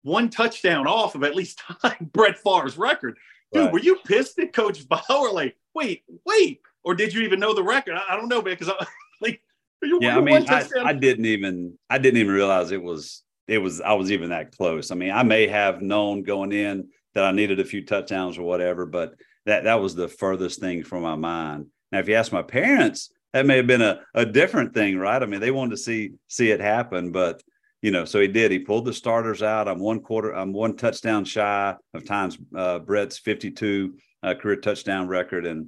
one 0.03 0.29
touchdown 0.29 0.87
off 0.87 1.15
of 1.15 1.23
at 1.23 1.35
least 1.35 1.61
Brett 2.01 2.37
Favre's 2.37 2.77
record. 2.77 3.17
Dude, 3.51 3.63
right. 3.63 3.73
were 3.73 3.79
you 3.79 3.97
pissed 4.05 4.39
at 4.39 4.53
Coach 4.53 4.87
Bower? 4.87 5.31
Like, 5.31 5.55
wait, 5.73 6.03
wait, 6.25 6.61
or 6.83 6.95
did 6.95 7.13
you 7.13 7.21
even 7.21 7.39
know 7.39 7.53
the 7.53 7.63
record? 7.63 7.95
I, 7.95 8.13
I 8.13 8.15
don't 8.15 8.27
know, 8.27 8.41
man, 8.41 8.55
because 8.57 8.69
I, 8.69 8.85
like 9.21 9.41
yeah, 9.81 10.17
I 10.17 10.21
mean, 10.21 10.45
I, 10.49 10.65
I, 10.83 10.93
didn't 10.93 11.25
even 11.25 11.77
I 11.89 11.97
didn't 11.97 12.19
even 12.19 12.33
realize 12.33 12.71
it 12.71 12.81
was 12.81 13.23
it 13.47 13.57
was 13.57 13.81
I 13.81 13.93
was 13.93 14.11
even 14.11 14.29
that 14.29 14.55
close. 14.55 14.91
I 14.91 14.95
mean, 14.95 15.11
I 15.11 15.23
may 15.23 15.47
have 15.47 15.81
known 15.81 16.23
going 16.23 16.51
in 16.51 16.89
that 17.13 17.25
I 17.25 17.31
needed 17.31 17.59
a 17.59 17.65
few 17.65 17.85
touchdowns 17.85 18.37
or 18.37 18.43
whatever, 18.43 18.85
but 18.85 19.15
that 19.45 19.65
that 19.65 19.81
was 19.81 19.95
the 19.95 20.07
furthest 20.07 20.59
thing 20.59 20.83
from 20.83 21.03
my 21.03 21.15
mind. 21.15 21.67
Now, 21.91 21.99
if 21.99 22.07
you 22.07 22.15
ask 22.15 22.31
my 22.31 22.41
parents, 22.41 23.11
that 23.33 23.45
may 23.45 23.57
have 23.57 23.67
been 23.67 23.81
a, 23.81 24.01
a 24.13 24.25
different 24.25 24.73
thing, 24.73 24.97
right? 24.97 25.21
I 25.21 25.25
mean, 25.25 25.41
they 25.41 25.51
wanted 25.51 25.71
to 25.71 25.77
see 25.77 26.11
see 26.27 26.49
it 26.49 26.59
happen, 26.59 27.11
but 27.11 27.43
you 27.83 27.91
know, 27.91 28.05
so 28.05 28.21
he 28.21 28.29
did. 28.29 28.49
He 28.49 28.59
pulled 28.59 28.85
the 28.85 28.93
starters 28.93 29.43
out. 29.43 29.67
I'm 29.67 29.77
one 29.77 29.99
quarter. 29.99 30.33
I'm 30.33 30.53
one 30.53 30.77
touchdown 30.77 31.25
shy 31.25 31.75
of 31.93 32.05
times 32.05 32.37
uh, 32.55 32.79
Brett's 32.79 33.17
52 33.17 33.95
uh, 34.23 34.35
career 34.35 34.55
touchdown 34.55 35.09
record, 35.09 35.45
and 35.45 35.67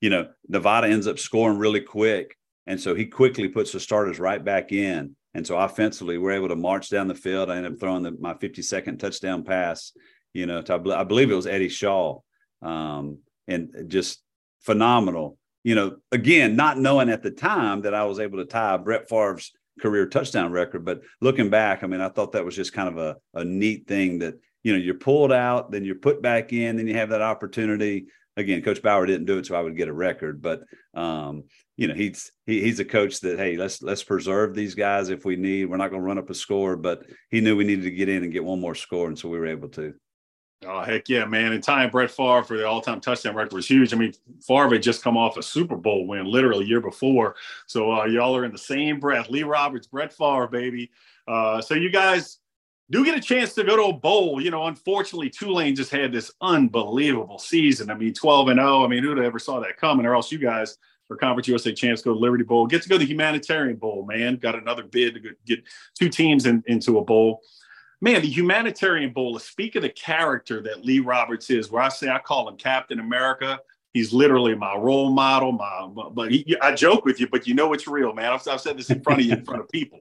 you 0.00 0.08
know, 0.08 0.28
Nevada 0.48 0.86
ends 0.86 1.06
up 1.06 1.18
scoring 1.18 1.58
really 1.58 1.82
quick. 1.82 2.34
And 2.66 2.80
so 2.80 2.94
he 2.94 3.04
quickly 3.04 3.48
puts 3.48 3.72
the 3.72 3.80
starters 3.80 4.18
right 4.18 4.42
back 4.42 4.72
in. 4.72 5.14
And 5.34 5.46
so 5.46 5.58
offensively, 5.58 6.16
we're 6.16 6.32
able 6.32 6.48
to 6.48 6.56
march 6.56 6.88
down 6.88 7.06
the 7.06 7.14
field. 7.14 7.50
I 7.50 7.58
end 7.58 7.66
up 7.66 7.78
throwing 7.78 8.02
the, 8.02 8.12
my 8.12 8.32
52nd 8.34 8.98
touchdown 8.98 9.44
pass, 9.44 9.92
you 10.32 10.46
know, 10.46 10.62
to, 10.62 10.74
I 10.96 11.04
believe 11.04 11.30
it 11.30 11.34
was 11.34 11.46
Eddie 11.46 11.68
Shaw. 11.68 12.20
Um, 12.62 13.18
and 13.46 13.70
just 13.88 14.22
phenomenal. 14.60 15.36
You 15.64 15.74
know, 15.74 15.96
again, 16.12 16.56
not 16.56 16.78
knowing 16.78 17.10
at 17.10 17.22
the 17.22 17.30
time 17.30 17.82
that 17.82 17.94
I 17.94 18.04
was 18.04 18.20
able 18.20 18.38
to 18.38 18.46
tie 18.46 18.76
Brett 18.78 19.08
Favre's 19.08 19.52
career 19.80 20.06
touchdown 20.06 20.52
record, 20.52 20.84
but 20.84 21.00
looking 21.20 21.50
back, 21.50 21.82
I 21.82 21.86
mean, 21.86 22.00
I 22.00 22.08
thought 22.08 22.32
that 22.32 22.44
was 22.44 22.56
just 22.56 22.72
kind 22.72 22.88
of 22.88 22.98
a, 22.98 23.16
a 23.34 23.44
neat 23.44 23.86
thing 23.86 24.18
that, 24.20 24.34
you 24.62 24.72
know, 24.72 24.78
you're 24.78 24.94
pulled 24.94 25.32
out, 25.32 25.70
then 25.70 25.84
you're 25.84 25.94
put 25.94 26.20
back 26.20 26.52
in, 26.52 26.76
then 26.76 26.86
you 26.86 26.94
have 26.94 27.10
that 27.10 27.22
opportunity 27.22 28.06
again, 28.38 28.62
Coach 28.62 28.80
Bower 28.80 29.04
didn't 29.04 29.26
do 29.26 29.38
it, 29.38 29.46
so 29.46 29.56
I 29.56 29.60
would 29.60 29.76
get 29.76 29.88
a 29.88 29.92
record. 29.92 30.40
But 30.40 30.62
um, 30.94 31.44
you 31.76 31.88
know, 31.88 31.94
he's 31.94 32.30
he, 32.46 32.62
he's 32.62 32.80
a 32.80 32.84
coach 32.84 33.20
that 33.20 33.38
hey, 33.38 33.56
let's 33.56 33.82
let's 33.82 34.02
preserve 34.02 34.54
these 34.54 34.74
guys 34.74 35.10
if 35.10 35.24
we 35.24 35.36
need. 35.36 35.66
We're 35.66 35.76
not 35.76 35.90
going 35.90 36.00
to 36.00 36.06
run 36.06 36.18
up 36.18 36.30
a 36.30 36.34
score, 36.34 36.76
but 36.76 37.02
he 37.30 37.40
knew 37.40 37.56
we 37.56 37.64
needed 37.64 37.84
to 37.84 37.90
get 37.90 38.08
in 38.08 38.22
and 38.22 38.32
get 38.32 38.44
one 38.44 38.60
more 38.60 38.74
score, 38.74 39.08
and 39.08 39.18
so 39.18 39.28
we 39.28 39.38
were 39.38 39.46
able 39.46 39.68
to. 39.70 39.94
Oh 40.66 40.80
heck 40.80 41.08
yeah, 41.08 41.24
man! 41.24 41.52
And 41.52 41.62
tying 41.62 41.90
Brett 41.90 42.10
Favre 42.10 42.42
for 42.42 42.56
the 42.56 42.66
all-time 42.66 43.00
touchdown 43.00 43.36
record 43.36 43.52
was 43.52 43.68
huge. 43.68 43.94
I 43.94 43.96
mean, 43.96 44.12
Favre 44.40 44.70
had 44.70 44.82
just 44.82 45.04
come 45.04 45.16
off 45.16 45.36
a 45.36 45.42
Super 45.42 45.76
Bowl 45.76 46.06
win, 46.06 46.26
literally 46.26 46.64
year 46.64 46.80
before. 46.80 47.36
So 47.66 47.92
uh, 47.92 48.04
y'all 48.06 48.36
are 48.36 48.44
in 48.44 48.50
the 48.50 48.58
same 48.58 48.98
breath. 48.98 49.30
Lee 49.30 49.44
Roberts, 49.44 49.86
Brett 49.86 50.12
Favre, 50.12 50.48
baby. 50.48 50.90
Uh, 51.28 51.60
so 51.60 51.74
you 51.74 51.90
guys 51.90 52.38
do 52.90 53.04
get 53.04 53.16
a 53.16 53.20
chance 53.20 53.54
to 53.54 53.62
go 53.62 53.76
to 53.76 53.84
a 53.84 53.92
bowl. 53.92 54.40
You 54.40 54.50
know, 54.50 54.66
unfortunately, 54.66 55.30
Tulane 55.30 55.76
just 55.76 55.92
had 55.92 56.10
this 56.10 56.32
unbelievable 56.40 57.38
season. 57.38 57.88
I 57.90 57.94
mean, 57.94 58.14
12 58.14 58.48
and 58.48 58.58
0. 58.58 58.84
I 58.84 58.88
mean, 58.88 59.04
who'd 59.04 59.18
ever 59.20 59.38
saw 59.38 59.60
that 59.60 59.76
coming? 59.76 60.06
Or 60.06 60.14
else 60.14 60.32
you 60.32 60.38
guys 60.38 60.76
for 61.06 61.16
Conference 61.16 61.48
USA 61.48 61.72
to 61.72 61.96
go 61.96 62.12
to 62.12 62.18
Liberty 62.18 62.44
Bowl. 62.44 62.66
Get 62.66 62.82
to 62.82 62.88
go 62.88 62.96
to 62.96 62.98
the 62.98 63.10
Humanitarian 63.10 63.76
Bowl, 63.76 64.04
man. 64.06 64.36
Got 64.36 64.56
another 64.56 64.82
bid 64.82 65.14
to 65.14 65.20
get 65.46 65.64
two 65.98 66.08
teams 66.08 66.46
in, 66.46 66.62
into 66.66 66.98
a 66.98 67.04
bowl. 67.04 67.40
Man, 68.00 68.22
the 68.22 68.28
Humanitarian 68.28 69.12
Bowl 69.12 69.38
speak 69.38 69.74
of 69.74 69.82
the 69.82 69.88
character 69.88 70.62
that 70.62 70.84
Lee 70.84 71.00
Roberts 71.00 71.50
is, 71.50 71.70
where 71.70 71.82
I 71.82 71.88
say 71.88 72.08
I 72.08 72.18
call 72.18 72.48
him 72.48 72.56
Captain 72.56 73.00
America. 73.00 73.60
He's 73.92 74.12
literally 74.12 74.54
my 74.54 74.76
role 74.76 75.10
model. 75.10 75.52
My, 75.52 75.88
but 76.12 76.30
he, 76.30 76.56
I 76.62 76.74
joke 76.74 77.04
with 77.04 77.18
you, 77.18 77.26
but 77.26 77.46
you 77.46 77.54
know 77.54 77.72
it's 77.72 77.88
real, 77.88 78.12
man. 78.12 78.32
I've, 78.32 78.46
I've 78.46 78.60
said 78.60 78.78
this 78.78 78.90
in 78.90 79.02
front 79.02 79.20
of 79.20 79.26
you, 79.26 79.32
in 79.32 79.44
front 79.44 79.62
of 79.62 79.68
people. 79.70 80.00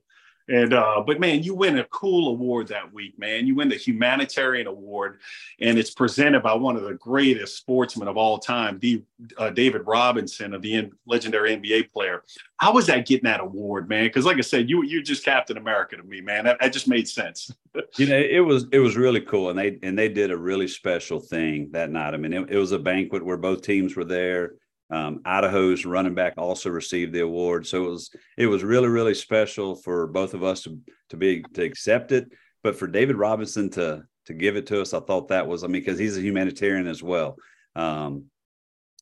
And 0.49 0.73
uh, 0.73 1.03
but 1.05 1.19
man, 1.19 1.43
you 1.43 1.53
win 1.53 1.77
a 1.77 1.83
cool 1.85 2.29
award 2.29 2.69
that 2.69 2.93
week, 2.93 3.19
man. 3.19 3.45
You 3.45 3.55
win 3.55 3.67
the 3.67 3.75
humanitarian 3.75 4.65
award, 4.65 5.19
and 5.59 5.77
it's 5.77 5.89
presented 5.89 6.41
by 6.41 6.53
one 6.53 6.77
of 6.77 6.83
the 6.83 6.93
greatest 6.93 7.57
sportsmen 7.57 8.07
of 8.07 8.15
all 8.15 8.37
time, 8.37 8.79
the 8.79 9.03
uh, 9.37 9.49
David 9.49 9.81
Robinson 9.85 10.53
of 10.53 10.61
the 10.61 10.75
in, 10.75 10.91
legendary 11.05 11.55
NBA 11.57 11.91
player. 11.91 12.23
How 12.57 12.73
was 12.73 12.87
that 12.87 13.05
getting 13.05 13.25
that 13.25 13.41
award, 13.41 13.89
man? 13.89 14.05
Because 14.05 14.25
like 14.25 14.37
I 14.37 14.41
said, 14.41 14.69
you 14.69 14.83
you're 14.83 15.01
just 15.01 15.25
Captain 15.25 15.57
America 15.57 15.97
to 15.97 16.03
me, 16.03 16.21
man. 16.21 16.45
That, 16.45 16.61
that 16.61 16.71
just 16.71 16.87
made 16.87 17.09
sense. 17.09 17.51
You 17.97 18.07
know, 18.07 18.17
it 18.17 18.39
was 18.39 18.65
it 18.71 18.79
was 18.79 18.97
really 18.97 19.21
cool, 19.21 19.49
and 19.49 19.57
they 19.59 19.79
and 19.83 19.97
they 19.97 20.09
did 20.09 20.31
a 20.31 20.37
really 20.37 20.67
special 20.67 21.19
thing 21.19 21.69
that 21.71 21.91
night. 21.91 22.13
I 22.13 22.17
mean, 22.17 22.33
it, 22.33 22.51
it 22.51 22.57
was 22.57 22.71
a 22.71 22.79
banquet 22.79 23.25
where 23.25 23.37
both 23.37 23.61
teams 23.61 23.95
were 23.95 24.05
there 24.05 24.53
um, 24.89 25.21
Idaho's 25.25 25.85
running 25.85 26.15
back 26.15 26.35
also 26.37 26.69
received 26.69 27.13
the 27.13 27.19
award, 27.19 27.67
so 27.67 27.85
it 27.85 27.89
was 27.89 28.09
it 28.37 28.47
was 28.47 28.63
really 28.63 28.87
really 28.87 29.13
special 29.13 29.75
for 29.75 30.07
both 30.07 30.33
of 30.33 30.43
us 30.43 30.63
to 30.63 30.79
to 31.09 31.17
be 31.17 31.43
to 31.55 31.63
accept 31.63 32.11
it, 32.13 32.31
but 32.63 32.77
for 32.77 32.87
David 32.87 33.17
Robinson 33.17 33.69
to 33.71 34.03
to 34.27 34.33
give 34.33 34.55
it 34.55 34.65
to 34.67 34.81
us, 34.81 34.93
I 34.93 35.01
thought 35.01 35.27
that 35.27 35.47
was 35.47 35.63
I 35.63 35.67
mean 35.67 35.81
because 35.81 35.99
he's 35.99 36.17
a 36.17 36.21
humanitarian 36.21 36.87
as 36.87 37.03
well, 37.03 37.35
um, 37.75 38.25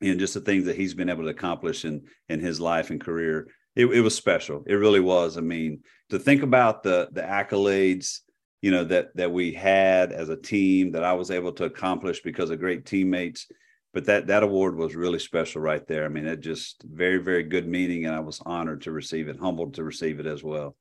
and 0.01 0.19
just 0.19 0.33
the 0.33 0.39
things 0.39 0.65
that 0.65 0.75
he's 0.75 0.95
been 0.95 1.09
able 1.09 1.23
to 1.23 1.29
accomplish 1.29 1.85
in 1.85 2.05
in 2.29 2.39
his 2.39 2.59
life 2.59 2.89
and 2.89 2.99
career, 2.99 3.47
it, 3.75 3.85
it 3.85 4.01
was 4.01 4.15
special. 4.15 4.63
It 4.65 4.75
really 4.75 5.01
was. 5.01 5.37
I 5.37 5.41
mean, 5.41 5.81
to 6.09 6.17
think 6.17 6.41
about 6.41 6.81
the 6.81 7.09
the 7.11 7.21
accolades 7.21 8.21
you 8.65 8.71
know 8.71 8.83
that 8.83 9.15
that 9.15 9.31
we 9.31 9.53
had 9.53 10.11
as 10.11 10.29
a 10.29 10.35
team 10.35 10.91
that 10.93 11.03
I 11.03 11.13
was 11.13 11.29
able 11.29 11.51
to 11.51 11.65
accomplish 11.65 12.23
because 12.23 12.49
of 12.49 12.59
great 12.59 12.83
teammates 12.83 13.45
but 13.93 14.05
that 14.05 14.25
that 14.25 14.41
award 14.41 14.75
was 14.75 14.93
really 14.93 15.19
special 15.19 15.61
right 15.61 15.87
there. 15.87 16.03
I 16.03 16.09
mean, 16.09 16.25
it 16.25 16.41
just 16.41 16.83
very 16.83 17.17
very 17.17 17.43
good 17.43 17.67
meeting, 17.67 18.05
and 18.05 18.13
I 18.13 18.19
was 18.19 18.41
honored 18.45 18.81
to 18.81 18.91
receive 18.91 19.29
it, 19.29 19.39
humbled 19.39 19.75
to 19.75 19.83
receive 19.83 20.19
it 20.19 20.25
as 20.25 20.43
well. 20.43 20.75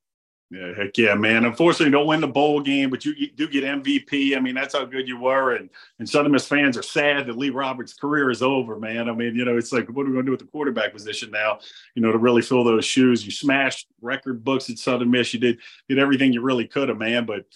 Yeah, 0.51 0.74
heck 0.74 0.99
yeah, 0.99 1.14
man. 1.14 1.45
Unfortunately, 1.45 1.91
don't 1.91 2.07
win 2.07 2.20
the 2.20 2.28
bowl 2.28 2.61
game, 2.61 2.91
but 2.91 3.05
you 3.05 3.30
do 3.30 3.49
get 3.49 3.64
MVP. 3.64 4.37
I 4.37 4.41
mean, 4.41 4.55
that's 4.55 4.74
how 4.74 4.85
good 4.85 5.07
you 5.07 5.18
were. 5.20 5.55
And 5.55 5.70
and 5.99 6.09
Southern 6.09 6.32
Miss 6.32 6.47
fans 6.47 6.76
are 6.76 6.82
sad 6.82 7.26
that 7.26 7.39
Lee 7.39 7.51
Roberts' 7.51 7.95
career 7.95 8.30
is 8.30 8.43
over, 8.43 8.78
man. 8.78 9.09
I 9.09 9.12
mean, 9.12 9.37
you 9.37 9.45
know, 9.45 9.57
it's 9.57 9.72
like, 9.72 9.89
what 9.89 10.03
are 10.03 10.07
we 10.07 10.12
going 10.12 10.26
to 10.26 10.28
do 10.28 10.32
with 10.32 10.41
the 10.41 10.47
quarterback 10.47 10.93
position 10.93 11.30
now? 11.30 11.61
You 11.95 12.03
know, 12.03 12.12
to 12.12 12.18
really 12.18 12.43
fill 12.43 12.64
those 12.64 12.85
shoes. 12.85 13.24
You 13.24 13.30
smashed 13.30 13.87
record 14.03 14.43
books 14.43 14.68
at 14.70 14.78
Southern 14.78 15.11
Miss. 15.11 15.32
You 15.32 15.41
did 15.41 15.59
did 15.89 15.99
everything 15.99 16.32
you 16.32 16.43
really 16.43 16.66
could 16.66 16.89
have, 16.89 16.99
man. 16.99 17.26
But 17.26 17.47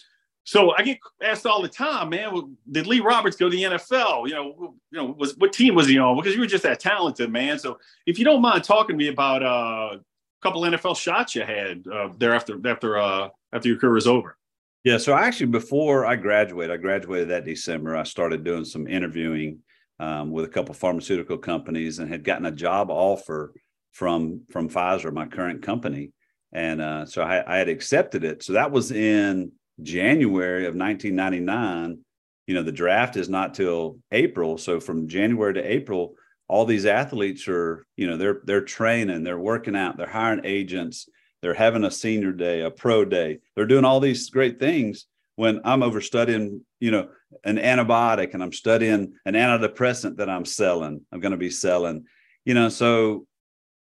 so 0.48 0.72
I 0.74 0.80
get 0.80 0.98
asked 1.22 1.44
all 1.44 1.60
the 1.60 1.68
time, 1.68 2.08
man, 2.08 2.56
did 2.70 2.86
Lee 2.86 3.00
Roberts 3.00 3.36
go 3.36 3.50
to 3.50 3.54
the 3.54 3.64
NFL? 3.64 4.26
You 4.28 4.34
know, 4.34 4.74
you 4.90 4.98
know, 4.98 5.14
was 5.18 5.36
what 5.36 5.52
team 5.52 5.74
was 5.74 5.86
he 5.86 5.98
on? 5.98 6.16
Because 6.16 6.34
you 6.34 6.40
were 6.40 6.46
just 6.46 6.62
that 6.62 6.80
talented, 6.80 7.30
man. 7.30 7.58
So 7.58 7.78
if 8.06 8.18
you 8.18 8.24
don't 8.24 8.40
mind 8.40 8.64
talking 8.64 8.96
to 8.96 9.04
me 9.04 9.08
about 9.08 9.42
uh, 9.42 9.98
a 9.98 10.00
couple 10.42 10.62
NFL 10.62 10.96
shots 10.96 11.34
you 11.34 11.42
had 11.42 11.84
uh, 11.86 12.08
there 12.16 12.34
after 12.34 12.58
after 12.66 12.96
uh, 12.96 13.28
after 13.52 13.68
your 13.68 13.76
career 13.76 13.92
was 13.92 14.06
over. 14.06 14.38
Yeah. 14.84 14.96
So 14.96 15.14
actually, 15.14 15.48
before 15.48 16.06
I 16.06 16.16
graduated, 16.16 16.72
I 16.72 16.78
graduated 16.78 17.28
that 17.28 17.44
December. 17.44 17.94
I 17.94 18.04
started 18.04 18.42
doing 18.42 18.64
some 18.64 18.86
interviewing 18.86 19.58
um, 20.00 20.30
with 20.30 20.46
a 20.46 20.48
couple 20.48 20.74
pharmaceutical 20.74 21.36
companies 21.36 21.98
and 21.98 22.08
had 22.10 22.24
gotten 22.24 22.46
a 22.46 22.52
job 22.52 22.90
offer 22.90 23.52
from 23.92 24.44
from 24.50 24.70
Pfizer, 24.70 25.12
my 25.12 25.26
current 25.26 25.60
company, 25.60 26.12
and 26.54 26.80
uh, 26.80 27.04
so 27.04 27.20
I, 27.20 27.56
I 27.56 27.58
had 27.58 27.68
accepted 27.68 28.24
it. 28.24 28.42
So 28.42 28.54
that 28.54 28.70
was 28.70 28.92
in 28.92 29.52
January 29.82 30.66
of 30.66 30.74
1999. 30.74 31.98
You 32.46 32.54
know, 32.54 32.62
the 32.62 32.72
draft 32.72 33.16
is 33.16 33.28
not 33.28 33.54
till 33.54 33.98
April, 34.10 34.56
so 34.56 34.80
from 34.80 35.08
January 35.08 35.54
to 35.54 35.62
April, 35.62 36.14
all 36.48 36.64
these 36.64 36.86
athletes 36.86 37.46
are, 37.46 37.86
you 37.96 38.06
know, 38.06 38.16
they're 38.16 38.40
they're 38.44 38.62
training, 38.62 39.22
they're 39.22 39.38
working 39.38 39.76
out, 39.76 39.98
they're 39.98 40.06
hiring 40.08 40.40
agents, 40.44 41.08
they're 41.42 41.54
having 41.54 41.84
a 41.84 41.90
senior 41.90 42.32
day, 42.32 42.62
a 42.62 42.70
pro 42.70 43.04
day, 43.04 43.38
they're 43.54 43.66
doing 43.66 43.84
all 43.84 44.00
these 44.00 44.30
great 44.30 44.58
things. 44.58 45.06
When 45.36 45.60
I'm 45.64 45.82
over 45.82 46.00
studying, 46.00 46.64
you 46.80 46.90
know, 46.90 47.10
an 47.44 47.58
antibiotic 47.58 48.34
and 48.34 48.42
I'm 48.42 48.52
studying 48.52 49.14
an 49.24 49.34
antidepressant 49.34 50.16
that 50.16 50.28
I'm 50.28 50.44
selling, 50.44 51.02
I'm 51.12 51.20
going 51.20 51.32
to 51.32 51.38
be 51.38 51.50
selling, 51.50 52.06
you 52.44 52.54
know. 52.54 52.70
So 52.70 53.26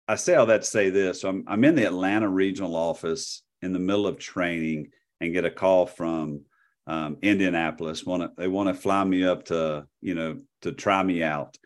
I 0.08 0.16
say 0.16 0.36
all 0.36 0.46
that 0.48 0.62
to 0.62 0.68
say 0.68 0.90
this: 0.90 1.24
I'm 1.24 1.46
I'm 1.48 1.64
in 1.64 1.76
the 1.76 1.86
Atlanta 1.86 2.28
regional 2.28 2.76
office 2.76 3.44
in 3.62 3.74
the 3.74 3.80
middle 3.80 4.08
of 4.08 4.20
training 4.20 4.92
and 5.22 5.34
get 5.34 5.46
a 5.46 5.52
call 5.52 5.86
from 5.86 6.42
um, 6.88 7.18
Indianapolis. 7.22 8.06
Want 8.06 8.24
to 8.24 8.32
they 8.38 8.48
want 8.48 8.68
to 8.68 8.74
fly 8.74 9.04
me 9.04 9.24
up 9.24 9.46
to 9.46 9.86
you 10.02 10.16
know 10.16 10.40
to 10.64 10.72
try 10.74 11.02
me 11.04 11.24
out, 11.24 11.58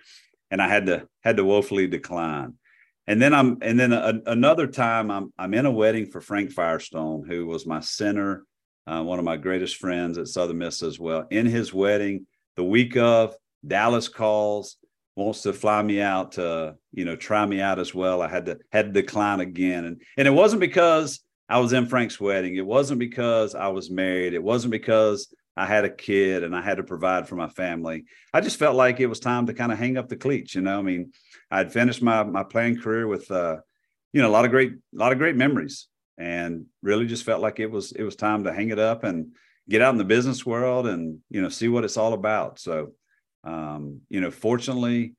and 0.51 0.61
I 0.61 0.67
had 0.67 0.85
to 0.87 1.07
had 1.23 1.37
to 1.37 1.45
woefully 1.45 1.87
decline. 1.87 2.55
And 3.07 3.21
then 3.21 3.33
I'm 3.33 3.57
and 3.61 3.79
then 3.79 3.93
a, 3.93 4.21
another 4.25 4.67
time 4.67 5.09
I'm 5.09 5.33
I'm 5.37 5.53
in 5.53 5.65
a 5.65 5.71
wedding 5.71 6.07
for 6.07 6.21
Frank 6.21 6.51
Firestone, 6.51 7.25
who 7.27 7.45
was 7.45 7.65
my 7.65 7.79
center, 7.79 8.43
uh, 8.87 9.01
one 9.03 9.19
of 9.19 9.25
my 9.25 9.37
greatest 9.37 9.77
friends 9.77 10.17
at 10.17 10.27
Southern 10.27 10.57
Miss 10.57 10.83
as 10.83 10.99
well. 10.99 11.25
In 11.31 11.45
his 11.45 11.73
wedding, 11.73 12.27
the 12.55 12.63
week 12.63 12.97
of 12.97 13.35
Dallas 13.65 14.07
calls 14.07 14.77
wants 15.15 15.43
to 15.43 15.53
fly 15.53 15.81
me 15.81 16.01
out 16.01 16.33
to 16.33 16.75
you 16.91 17.05
know 17.05 17.15
try 17.15 17.45
me 17.45 17.61
out 17.61 17.79
as 17.79 17.93
well. 17.95 18.21
I 18.21 18.27
had 18.27 18.45
to 18.47 18.59
had 18.71 18.93
to 18.93 19.01
decline 19.01 19.39
again, 19.39 19.85
and 19.85 20.01
and 20.17 20.27
it 20.27 20.31
wasn't 20.31 20.59
because 20.59 21.21
I 21.47 21.59
was 21.59 21.73
in 21.73 21.85
Frank's 21.85 22.19
wedding. 22.19 22.55
It 22.55 22.65
wasn't 22.65 22.99
because 22.99 23.53
I 23.53 23.67
was 23.67 23.91
married. 23.91 24.33
It 24.33 24.43
wasn't 24.43 24.71
because 24.71 25.33
I 25.55 25.65
had 25.65 25.85
a 25.85 25.89
kid 25.89 26.43
and 26.43 26.55
I 26.55 26.61
had 26.61 26.77
to 26.77 26.83
provide 26.83 27.27
for 27.27 27.35
my 27.35 27.47
family. 27.47 28.05
I 28.33 28.41
just 28.41 28.57
felt 28.57 28.75
like 28.75 28.99
it 28.99 29.07
was 29.07 29.19
time 29.19 29.45
to 29.45 29.53
kind 29.53 29.71
of 29.71 29.77
hang 29.77 29.97
up 29.97 30.09
the 30.09 30.17
cleats. 30.17 30.55
You 30.55 30.61
know, 30.61 30.79
I 30.79 30.81
mean, 30.81 31.11
I'd 31.49 31.71
finished 31.71 32.01
my 32.01 32.23
my 32.23 32.43
playing 32.43 32.81
career 32.81 33.07
with 33.07 33.29
uh, 33.31 33.57
you 34.11 34.21
know 34.21 34.29
a 34.29 34.31
lot 34.33 34.45
of 34.45 34.51
great 34.51 34.71
a 34.71 34.97
lot 34.97 35.11
of 35.11 35.17
great 35.17 35.35
memories, 35.35 35.87
and 36.17 36.65
really 36.81 37.05
just 37.05 37.23
felt 37.23 37.41
like 37.41 37.59
it 37.59 37.71
was 37.71 37.91
it 37.91 38.03
was 38.03 38.15
time 38.15 38.43
to 38.43 38.53
hang 38.53 38.69
it 38.69 38.79
up 38.79 39.03
and 39.03 39.35
get 39.69 39.81
out 39.81 39.93
in 39.93 39.97
the 39.97 40.03
business 40.03 40.45
world 40.45 40.87
and 40.87 41.19
you 41.29 41.41
know 41.41 41.49
see 41.49 41.69
what 41.69 41.85
it's 41.85 41.97
all 41.97 42.13
about. 42.13 42.59
So, 42.59 42.91
um, 43.43 44.01
you 44.09 44.19
know, 44.19 44.31
fortunately, 44.31 45.13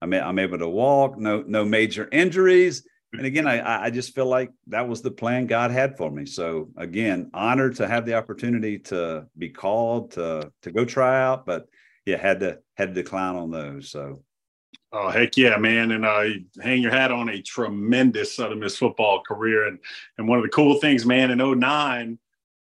I'm 0.00 0.14
I'm 0.14 0.38
able 0.38 0.58
to 0.58 0.68
walk. 0.68 1.18
No 1.18 1.42
no 1.46 1.64
major 1.64 2.08
injuries 2.10 2.86
and 3.16 3.26
again, 3.26 3.46
I 3.46 3.84
I 3.84 3.90
just 3.90 4.14
feel 4.14 4.26
like 4.26 4.50
that 4.68 4.88
was 4.88 5.02
the 5.02 5.10
plan 5.10 5.46
God 5.46 5.70
had 5.70 5.96
for 5.96 6.10
me. 6.10 6.26
So 6.26 6.70
again, 6.76 7.30
honored 7.34 7.76
to 7.76 7.86
have 7.86 8.06
the 8.06 8.14
opportunity 8.14 8.78
to 8.80 9.26
be 9.36 9.50
called 9.50 10.12
to 10.12 10.52
to 10.62 10.70
go 10.72 10.84
try 10.84 11.22
out, 11.22 11.46
but 11.46 11.68
yeah, 12.06 12.16
had 12.16 12.40
to 12.40 12.58
had 12.74 12.94
to 12.94 13.02
decline 13.02 13.36
on 13.36 13.50
those. 13.50 13.90
So 13.90 14.22
Oh 14.96 15.10
heck 15.10 15.36
yeah, 15.36 15.56
man! 15.56 15.90
And 15.90 16.06
uh, 16.06 16.24
hang 16.62 16.80
your 16.80 16.92
hat 16.92 17.10
on 17.10 17.28
a 17.28 17.42
tremendous 17.42 18.36
Southern 18.36 18.60
Miss 18.60 18.76
football 18.76 19.22
career. 19.22 19.66
And 19.66 19.80
and 20.18 20.28
one 20.28 20.38
of 20.38 20.44
the 20.44 20.50
cool 20.50 20.78
things, 20.78 21.04
man, 21.04 21.32
in 21.32 21.38
09, 21.58 22.16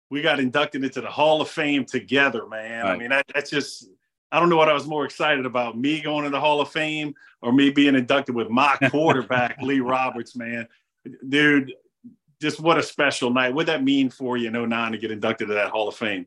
we 0.08 0.22
got 0.22 0.38
inducted 0.38 0.84
into 0.84 1.00
the 1.00 1.10
Hall 1.10 1.40
of 1.40 1.48
Fame 1.48 1.84
together, 1.84 2.46
man. 2.46 2.84
Right. 2.84 2.92
I 2.92 2.96
mean, 2.96 3.08
that, 3.08 3.26
that's 3.34 3.50
just 3.50 3.88
I 4.32 4.40
don't 4.40 4.48
know 4.48 4.56
what 4.56 4.70
I 4.70 4.72
was 4.72 4.86
more 4.86 5.04
excited 5.04 5.44
about, 5.44 5.78
me 5.78 6.00
going 6.00 6.24
to 6.24 6.30
the 6.30 6.40
Hall 6.40 6.62
of 6.62 6.70
Fame 6.70 7.14
or 7.42 7.52
me 7.52 7.68
being 7.68 7.94
inducted 7.94 8.34
with 8.34 8.48
my 8.48 8.76
quarterback, 8.90 9.60
Lee 9.60 9.80
Roberts, 9.80 10.34
man. 10.34 10.66
Dude, 11.28 11.74
just 12.40 12.58
what 12.58 12.78
a 12.78 12.82
special 12.82 13.30
night. 13.30 13.52
What'd 13.52 13.68
that 13.68 13.84
mean 13.84 14.08
for 14.08 14.38
you 14.38 14.48
in 14.48 14.68
09 14.68 14.92
to 14.92 14.98
get 14.98 15.10
inducted 15.10 15.48
to 15.48 15.54
that 15.54 15.68
Hall 15.68 15.86
of 15.86 15.96
Fame? 15.96 16.26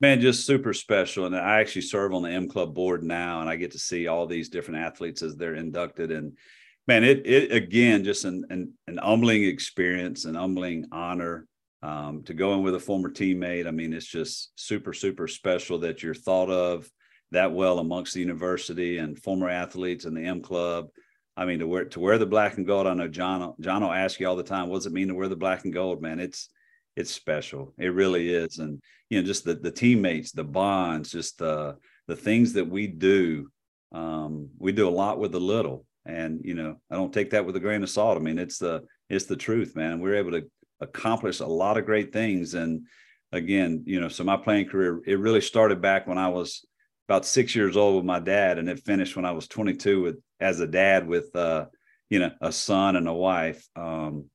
Man, 0.00 0.20
just 0.20 0.46
super 0.46 0.72
special. 0.72 1.26
And 1.26 1.36
I 1.36 1.60
actually 1.60 1.82
serve 1.82 2.14
on 2.14 2.22
the 2.22 2.30
M 2.30 2.48
Club 2.48 2.72
board 2.72 3.02
now, 3.02 3.40
and 3.40 3.50
I 3.50 3.56
get 3.56 3.72
to 3.72 3.78
see 3.78 4.06
all 4.06 4.26
these 4.26 4.48
different 4.48 4.80
athletes 4.80 5.20
as 5.20 5.36
they're 5.36 5.56
inducted. 5.56 6.12
And 6.12 6.38
man, 6.86 7.02
it 7.02 7.26
it 7.26 7.52
again 7.52 8.04
just 8.04 8.24
an 8.24 8.44
an, 8.48 8.72
an 8.86 8.96
humbling 8.96 9.44
experience, 9.44 10.24
an 10.24 10.36
humbling 10.36 10.86
honor 10.92 11.46
um, 11.82 12.22
to 12.24 12.32
go 12.32 12.54
in 12.54 12.62
with 12.62 12.76
a 12.76 12.80
former 12.80 13.10
teammate. 13.10 13.66
I 13.66 13.72
mean, 13.72 13.92
it's 13.92 14.06
just 14.06 14.52
super 14.54 14.94
super 14.94 15.26
special 15.28 15.80
that 15.80 16.02
you're 16.02 16.14
thought 16.14 16.48
of 16.48 16.90
that 17.32 17.52
well 17.52 17.78
amongst 17.78 18.14
the 18.14 18.20
university 18.20 18.98
and 18.98 19.18
former 19.18 19.48
athletes 19.48 20.04
and 20.04 20.16
the 20.16 20.24
M 20.24 20.42
Club. 20.42 20.88
I 21.36 21.44
mean, 21.44 21.60
to 21.60 21.66
wear 21.66 21.84
to 21.86 22.00
wear 22.00 22.18
the 22.18 22.26
black 22.26 22.56
and 22.56 22.66
gold. 22.66 22.86
I 22.86 22.94
know 22.94 23.08
John. 23.08 23.54
John 23.60 23.82
will 23.82 23.92
ask 23.92 24.20
you 24.20 24.28
all 24.28 24.36
the 24.36 24.42
time, 24.42 24.68
"What 24.68 24.78
does 24.78 24.86
it 24.86 24.92
mean 24.92 25.08
to 25.08 25.14
wear 25.14 25.28
the 25.28 25.36
black 25.36 25.64
and 25.64 25.72
gold?" 25.72 26.02
Man, 26.02 26.20
it's 26.20 26.48
it's 26.96 27.10
special. 27.10 27.72
It 27.78 27.88
really 27.88 28.28
is, 28.32 28.58
and 28.58 28.80
you 29.08 29.20
know, 29.20 29.26
just 29.26 29.44
the 29.44 29.54
the 29.54 29.70
teammates, 29.70 30.32
the 30.32 30.44
bonds, 30.44 31.10
just 31.10 31.38
the 31.38 31.76
the 32.08 32.16
things 32.16 32.54
that 32.54 32.68
we 32.68 32.86
do. 32.86 33.50
Um, 33.92 34.50
we 34.58 34.72
do 34.72 34.88
a 34.88 34.90
lot 34.90 35.18
with 35.18 35.32
the 35.32 35.40
little, 35.40 35.86
and 36.04 36.40
you 36.44 36.54
know, 36.54 36.80
I 36.90 36.96
don't 36.96 37.12
take 37.12 37.30
that 37.30 37.46
with 37.46 37.56
a 37.56 37.60
grain 37.60 37.82
of 37.82 37.90
salt. 37.90 38.18
I 38.18 38.20
mean, 38.20 38.38
it's 38.38 38.58
the 38.58 38.84
it's 39.08 39.26
the 39.26 39.36
truth, 39.36 39.74
man. 39.76 40.00
We're 40.00 40.16
able 40.16 40.32
to 40.32 40.44
accomplish 40.80 41.40
a 41.40 41.46
lot 41.46 41.78
of 41.78 41.86
great 41.86 42.12
things, 42.12 42.54
and 42.54 42.86
again, 43.32 43.84
you 43.86 44.00
know, 44.00 44.08
so 44.08 44.24
my 44.24 44.36
playing 44.36 44.68
career 44.68 45.00
it 45.06 45.18
really 45.18 45.40
started 45.40 45.80
back 45.80 46.06
when 46.06 46.18
I 46.18 46.28
was 46.28 46.66
about 47.10 47.26
six 47.26 47.56
years 47.56 47.76
old 47.76 47.96
with 47.96 48.04
my 48.04 48.20
dad, 48.20 48.56
and 48.56 48.68
it 48.68 48.78
finished 48.84 49.16
when 49.16 49.24
I 49.24 49.32
was 49.32 49.48
22 49.48 50.00
with 50.00 50.20
as 50.38 50.60
a 50.60 50.66
dad 50.66 51.08
with 51.08 51.34
uh, 51.34 51.66
you 52.08 52.20
know 52.20 52.30
a 52.40 52.52
son 52.52 52.94
and 52.94 53.08
a 53.08 53.12
wife. 53.12 53.68
Um, 53.74 54.26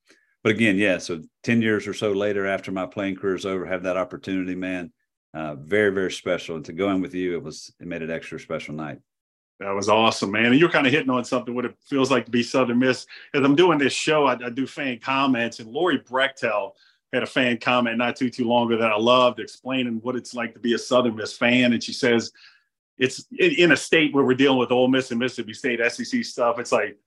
but 0.44 0.52
again, 0.52 0.76
yeah, 0.76 0.98
so 0.98 1.22
10 1.44 1.62
years 1.62 1.88
or 1.88 1.94
so 1.94 2.12
later, 2.12 2.46
after 2.46 2.74
my 2.74 2.86
playing 2.86 3.16
career 3.16 3.36
is 3.36 3.46
over, 3.46 3.66
have 3.66 3.84
that 3.84 3.96
opportunity, 3.96 4.56
man, 4.56 4.92
uh, 5.34 5.56
very 5.56 5.92
very 5.92 6.12
special. 6.12 6.58
And 6.58 6.66
to 6.66 6.74
go 6.74 6.92
in 6.92 7.02
with 7.02 7.16
you, 7.16 7.36
it 7.36 7.42
was 7.42 7.74
it 7.80 7.88
made 7.88 8.02
it 8.02 8.10
extra 8.10 8.42
special 8.42 8.76
night. 8.76 9.00
That 9.62 9.72
was 9.72 9.88
awesome, 9.88 10.32
man. 10.32 10.48
And 10.48 10.60
you're 10.60 10.68
kind 10.68 10.86
of 10.86 10.92
hitting 10.92 11.10
on 11.10 11.24
something 11.24 11.56
what 11.56 11.64
it 11.64 11.78
feels 11.80 12.12
like 12.12 12.26
to 12.26 12.32
be 12.32 12.44
Southern 12.44 12.80
Miss. 12.80 13.08
As 13.34 13.42
I'm 13.46 13.56
doing 13.56 13.78
this 13.78 13.94
show, 13.94 14.26
I, 14.26 14.34
I 14.34 14.50
do 14.50 14.68
fan 14.68 15.00
comments, 15.00 15.62
and 15.62 15.72
Lori 15.72 16.00
Brechtel 16.00 16.72
had 17.14 17.24
a 17.24 17.26
fan 17.26 17.58
comment 17.58 17.98
not 17.98 18.18
too 18.18 18.30
too 18.30 18.46
long 18.46 18.68
ago 18.68 18.82
that 18.82 18.92
I 18.92 18.98
loved, 18.98 19.40
explaining 19.40 20.02
what 20.02 20.18
it's 20.18 20.34
like 20.34 20.54
to 20.56 20.60
be 20.60 20.74
a 20.74 20.78
Southern 20.78 21.16
Miss 21.16 21.38
fan. 21.38 21.72
And 21.72 21.82
she 21.82 21.94
says, 21.94 22.34
it's 22.98 23.26
in 23.38 23.72
a 23.72 23.78
state 23.78 24.14
where 24.14 24.24
we're 24.24 24.36
dealing 24.36 24.58
with 24.58 24.72
Ole 24.72 24.88
Miss 24.88 25.12
and 25.12 25.20
Mississippi 25.20 25.54
State 25.54 25.80
SEC 25.92 26.24
stuff. 26.24 26.60
It's 26.60 26.72
like 26.72 26.98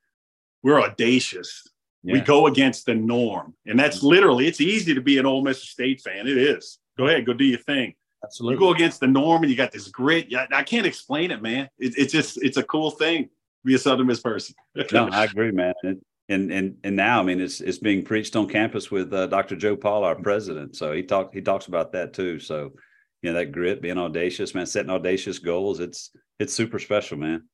we're 0.62 0.80
audacious. 0.80 1.66
Yeah. 2.02 2.14
We 2.14 2.20
go 2.20 2.46
against 2.46 2.86
the 2.86 2.94
norm, 2.94 3.54
and 3.66 3.78
that's 3.78 4.02
literally. 4.02 4.46
It's 4.46 4.60
easy 4.60 4.94
to 4.94 5.00
be 5.00 5.18
an 5.18 5.26
Ole 5.26 5.42
Miss 5.42 5.62
State 5.62 6.00
fan. 6.00 6.26
It 6.26 6.36
is. 6.36 6.78
Go 6.96 7.06
ahead, 7.06 7.26
go 7.26 7.32
do 7.32 7.44
your 7.44 7.58
thing. 7.58 7.94
Absolutely. 8.24 8.54
You 8.54 8.60
go 8.60 8.74
against 8.74 9.00
the 9.00 9.06
norm, 9.06 9.42
and 9.42 9.50
you 9.50 9.56
got 9.56 9.72
this 9.72 9.88
grit. 9.88 10.32
I 10.52 10.62
can't 10.62 10.86
explain 10.86 11.30
it, 11.30 11.42
man. 11.42 11.68
It, 11.78 11.96
it's 11.96 12.12
just 12.12 12.42
it's 12.42 12.56
a 12.56 12.62
cool 12.62 12.90
thing. 12.90 13.30
Be 13.64 13.74
a 13.74 13.78
Southern 13.78 14.06
Miss 14.06 14.20
person. 14.20 14.54
no, 14.92 15.08
I 15.08 15.24
agree, 15.24 15.50
man. 15.50 15.74
And, 15.82 16.00
and 16.28 16.52
and 16.52 16.76
and 16.84 16.96
now, 16.96 17.20
I 17.20 17.22
mean, 17.22 17.40
it's 17.40 17.60
it's 17.60 17.78
being 17.78 18.04
preached 18.04 18.36
on 18.36 18.48
campus 18.48 18.90
with 18.90 19.12
uh, 19.12 19.26
Dr. 19.26 19.56
Joe 19.56 19.76
Paul, 19.76 20.04
our 20.04 20.14
president. 20.14 20.76
So 20.76 20.92
he 20.92 21.02
talked 21.02 21.34
he 21.34 21.40
talks 21.40 21.66
about 21.66 21.92
that 21.92 22.12
too. 22.12 22.38
So 22.38 22.72
you 23.22 23.30
know 23.30 23.38
that 23.38 23.52
grit, 23.52 23.82
being 23.82 23.98
audacious, 23.98 24.54
man, 24.54 24.66
setting 24.66 24.90
audacious 24.90 25.38
goals. 25.38 25.80
It's 25.80 26.10
it's 26.38 26.54
super 26.54 26.78
special, 26.78 27.18
man. 27.18 27.44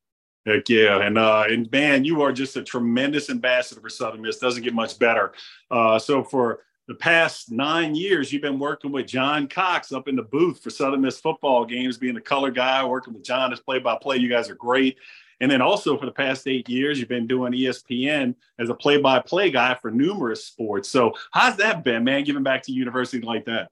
Heck 0.47 0.69
yeah, 0.69 1.01
and 1.01 1.17
uh, 1.17 1.45
and 1.49 1.71
man, 1.71 2.05
you 2.05 2.21
are 2.23 2.33
just 2.33 2.57
a 2.57 2.63
tremendous 2.63 3.31
ambassador 3.31 3.81
for 3.81 3.89
Southern 3.89 4.23
Miss. 4.23 4.39
Doesn't 4.39 4.63
get 4.63 4.75
much 4.75 4.99
better. 4.99 5.33
Uh, 5.71 5.99
so 5.99 6.23
for 6.23 6.61
the 6.87 6.95
past 6.95 7.51
nine 7.51 7.95
years, 7.95 8.31
you've 8.31 8.43
been 8.43 8.59
working 8.59 8.93
with 8.93 9.07
John 9.07 9.49
Cox 9.49 9.91
up 9.91 10.07
in 10.07 10.17
the 10.17 10.23
booth 10.23 10.63
for 10.63 10.69
Southern 10.69 11.01
Miss 11.01 11.19
football 11.19 11.65
games, 11.65 11.97
being 11.97 12.15
the 12.15 12.21
color 12.21 12.51
guy, 12.51 12.85
working 12.85 13.15
with 13.15 13.25
John 13.25 13.53
as 13.53 13.61
play-by-play. 13.61 14.19
You 14.19 14.29
guys 14.29 14.51
are 14.51 14.55
great. 14.55 14.99
And 15.41 15.51
then 15.51 15.63
also 15.63 15.97
for 15.99 16.07
the 16.07 16.13
past 16.13 16.47
eight 16.47 16.69
years, 16.69 16.99
you've 16.99 17.09
been 17.09 17.27
doing 17.27 17.53
ESPN 17.53 18.35
as 18.59 18.69
a 18.69 18.75
play-by-play 18.75 19.51
guy 19.51 19.75
for 19.81 19.91
numerous 19.91 20.45
sports. 20.45 20.89
So 20.91 21.15
how's 21.33 21.57
that 21.57 21.85
been, 21.85 22.05
man? 22.05 22.25
Giving 22.25 22.43
back 22.43 22.63
to 22.65 22.73
university 22.73 23.25
like 23.25 23.47
that. 23.47 23.71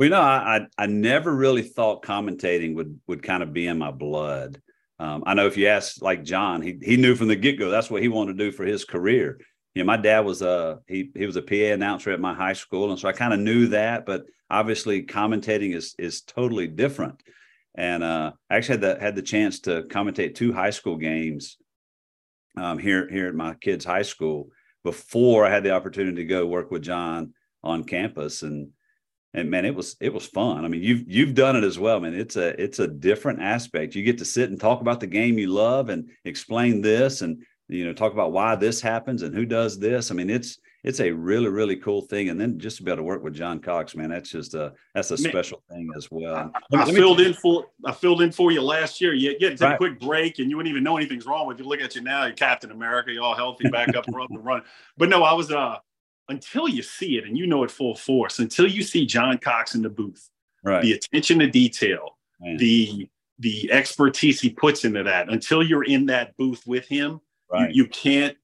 Well, 0.00 0.06
you 0.06 0.10
know, 0.12 0.22
I, 0.22 0.56
I, 0.56 0.84
I 0.84 0.86
never 0.86 1.30
really 1.30 1.60
thought 1.60 2.02
commentating 2.02 2.74
would 2.74 2.98
would 3.06 3.22
kind 3.22 3.42
of 3.42 3.52
be 3.52 3.66
in 3.66 3.76
my 3.76 3.90
blood. 3.90 4.58
Um, 4.98 5.22
I 5.26 5.34
know 5.34 5.46
if 5.46 5.58
you 5.58 5.66
ask 5.66 6.00
like 6.00 6.24
John, 6.24 6.62
he 6.62 6.78
he 6.82 6.96
knew 6.96 7.14
from 7.14 7.28
the 7.28 7.36
get 7.36 7.58
go 7.58 7.68
that's 7.68 7.90
what 7.90 8.00
he 8.00 8.08
wanted 8.08 8.38
to 8.38 8.44
do 8.44 8.50
for 8.50 8.64
his 8.64 8.86
career. 8.86 9.38
You 9.74 9.82
know, 9.82 9.86
my 9.86 9.98
dad 9.98 10.20
was 10.20 10.40
a 10.40 10.78
he 10.88 11.10
he 11.14 11.26
was 11.26 11.36
a 11.36 11.42
PA 11.42 11.74
announcer 11.74 12.12
at 12.12 12.18
my 12.18 12.32
high 12.32 12.54
school, 12.54 12.90
and 12.90 12.98
so 12.98 13.08
I 13.08 13.12
kind 13.12 13.34
of 13.34 13.40
knew 13.40 13.66
that. 13.66 14.06
But 14.06 14.24
obviously, 14.48 15.02
commentating 15.02 15.74
is 15.74 15.94
is 15.98 16.22
totally 16.22 16.66
different. 16.66 17.22
And 17.74 18.02
uh, 18.02 18.32
I 18.48 18.56
actually 18.56 18.78
had 18.78 18.80
the 18.80 19.04
had 19.04 19.16
the 19.16 19.22
chance 19.22 19.60
to 19.60 19.82
commentate 19.82 20.34
two 20.34 20.54
high 20.54 20.70
school 20.70 20.96
games 20.96 21.58
um, 22.56 22.78
here 22.78 23.06
here 23.10 23.26
at 23.26 23.34
my 23.34 23.52
kids' 23.52 23.84
high 23.84 24.00
school 24.00 24.48
before 24.82 25.44
I 25.44 25.50
had 25.50 25.62
the 25.62 25.72
opportunity 25.72 26.16
to 26.22 26.24
go 26.24 26.46
work 26.46 26.70
with 26.70 26.80
John 26.80 27.34
on 27.62 27.84
campus 27.84 28.40
and 28.42 28.70
and 29.32 29.50
man, 29.50 29.64
it 29.64 29.74
was 29.74 29.96
it 30.00 30.12
was 30.12 30.26
fun. 30.26 30.64
I 30.64 30.68
mean, 30.68 30.82
you've 30.82 31.08
you've 31.08 31.34
done 31.34 31.56
it 31.56 31.64
as 31.64 31.78
well, 31.78 32.00
man. 32.00 32.14
It's 32.14 32.36
a 32.36 32.60
it's 32.60 32.80
a 32.80 32.88
different 32.88 33.40
aspect. 33.40 33.94
You 33.94 34.02
get 34.02 34.18
to 34.18 34.24
sit 34.24 34.50
and 34.50 34.60
talk 34.60 34.80
about 34.80 35.00
the 35.00 35.06
game 35.06 35.38
you 35.38 35.48
love 35.48 35.88
and 35.88 36.10
explain 36.24 36.80
this, 36.80 37.22
and 37.22 37.44
you 37.68 37.84
know 37.84 37.92
talk 37.92 38.12
about 38.12 38.32
why 38.32 38.56
this 38.56 38.80
happens 38.80 39.22
and 39.22 39.34
who 39.34 39.46
does 39.46 39.78
this. 39.78 40.10
I 40.10 40.14
mean, 40.14 40.30
it's 40.30 40.58
it's 40.82 40.98
a 40.98 41.12
really 41.12 41.48
really 41.48 41.76
cool 41.76 42.02
thing. 42.02 42.28
And 42.28 42.40
then 42.40 42.58
just 42.58 42.78
to 42.78 42.82
be 42.82 42.90
able 42.90 42.98
to 42.98 43.02
work 43.04 43.22
with 43.22 43.34
John 43.34 43.60
Cox, 43.60 43.94
man, 43.94 44.10
that's 44.10 44.30
just 44.30 44.54
a 44.54 44.72
that's 44.96 45.12
a 45.12 45.22
man, 45.22 45.30
special 45.30 45.62
thing 45.70 45.88
as 45.96 46.10
well. 46.10 46.50
I, 46.72 46.76
I 46.78 46.92
filled 46.92 47.20
in 47.20 47.32
for 47.34 47.66
I 47.84 47.92
filled 47.92 48.22
in 48.22 48.32
for 48.32 48.50
you 48.50 48.62
last 48.62 49.00
year. 49.00 49.14
You 49.14 49.38
get 49.38 49.60
right. 49.60 49.74
a 49.74 49.76
quick 49.76 50.00
break, 50.00 50.40
and 50.40 50.50
you 50.50 50.56
wouldn't 50.56 50.72
even 50.72 50.82
know 50.82 50.96
anything's 50.96 51.26
wrong 51.26 51.46
with 51.46 51.60
you. 51.60 51.66
Look 51.66 51.80
at 51.80 51.94
you 51.94 52.02
now, 52.02 52.24
you're 52.24 52.34
Captain 52.34 52.72
America, 52.72 53.12
you're 53.12 53.22
all 53.22 53.36
healthy, 53.36 53.68
back 53.68 53.94
up, 53.94 54.06
run 54.12 54.26
and 54.30 54.44
run. 54.44 54.62
But 54.96 55.08
no, 55.08 55.22
I 55.22 55.34
was 55.34 55.52
uh 55.52 55.76
until 56.30 56.68
you 56.68 56.82
see 56.82 57.18
it 57.18 57.24
and 57.24 57.36
you 57.36 57.46
know 57.46 57.64
it 57.64 57.70
full 57.70 57.94
force, 57.94 58.38
until 58.38 58.66
you 58.66 58.82
see 58.82 59.04
John 59.04 59.38
Cox 59.38 59.74
in 59.74 59.82
the 59.82 59.90
booth, 59.90 60.30
right. 60.64 60.82
the 60.82 60.92
attention 60.92 61.40
to 61.40 61.46
detail, 61.48 62.16
Man. 62.40 62.56
the 62.56 63.08
the 63.38 63.72
expertise 63.72 64.40
he 64.40 64.50
puts 64.50 64.84
into 64.84 65.02
that, 65.02 65.30
until 65.30 65.62
you're 65.62 65.84
in 65.84 66.06
that 66.06 66.36
booth 66.36 66.66
with 66.66 66.86
him, 66.86 67.20
right. 67.50 67.70
you, 67.74 67.84
you 67.84 67.88
can't 67.88 68.36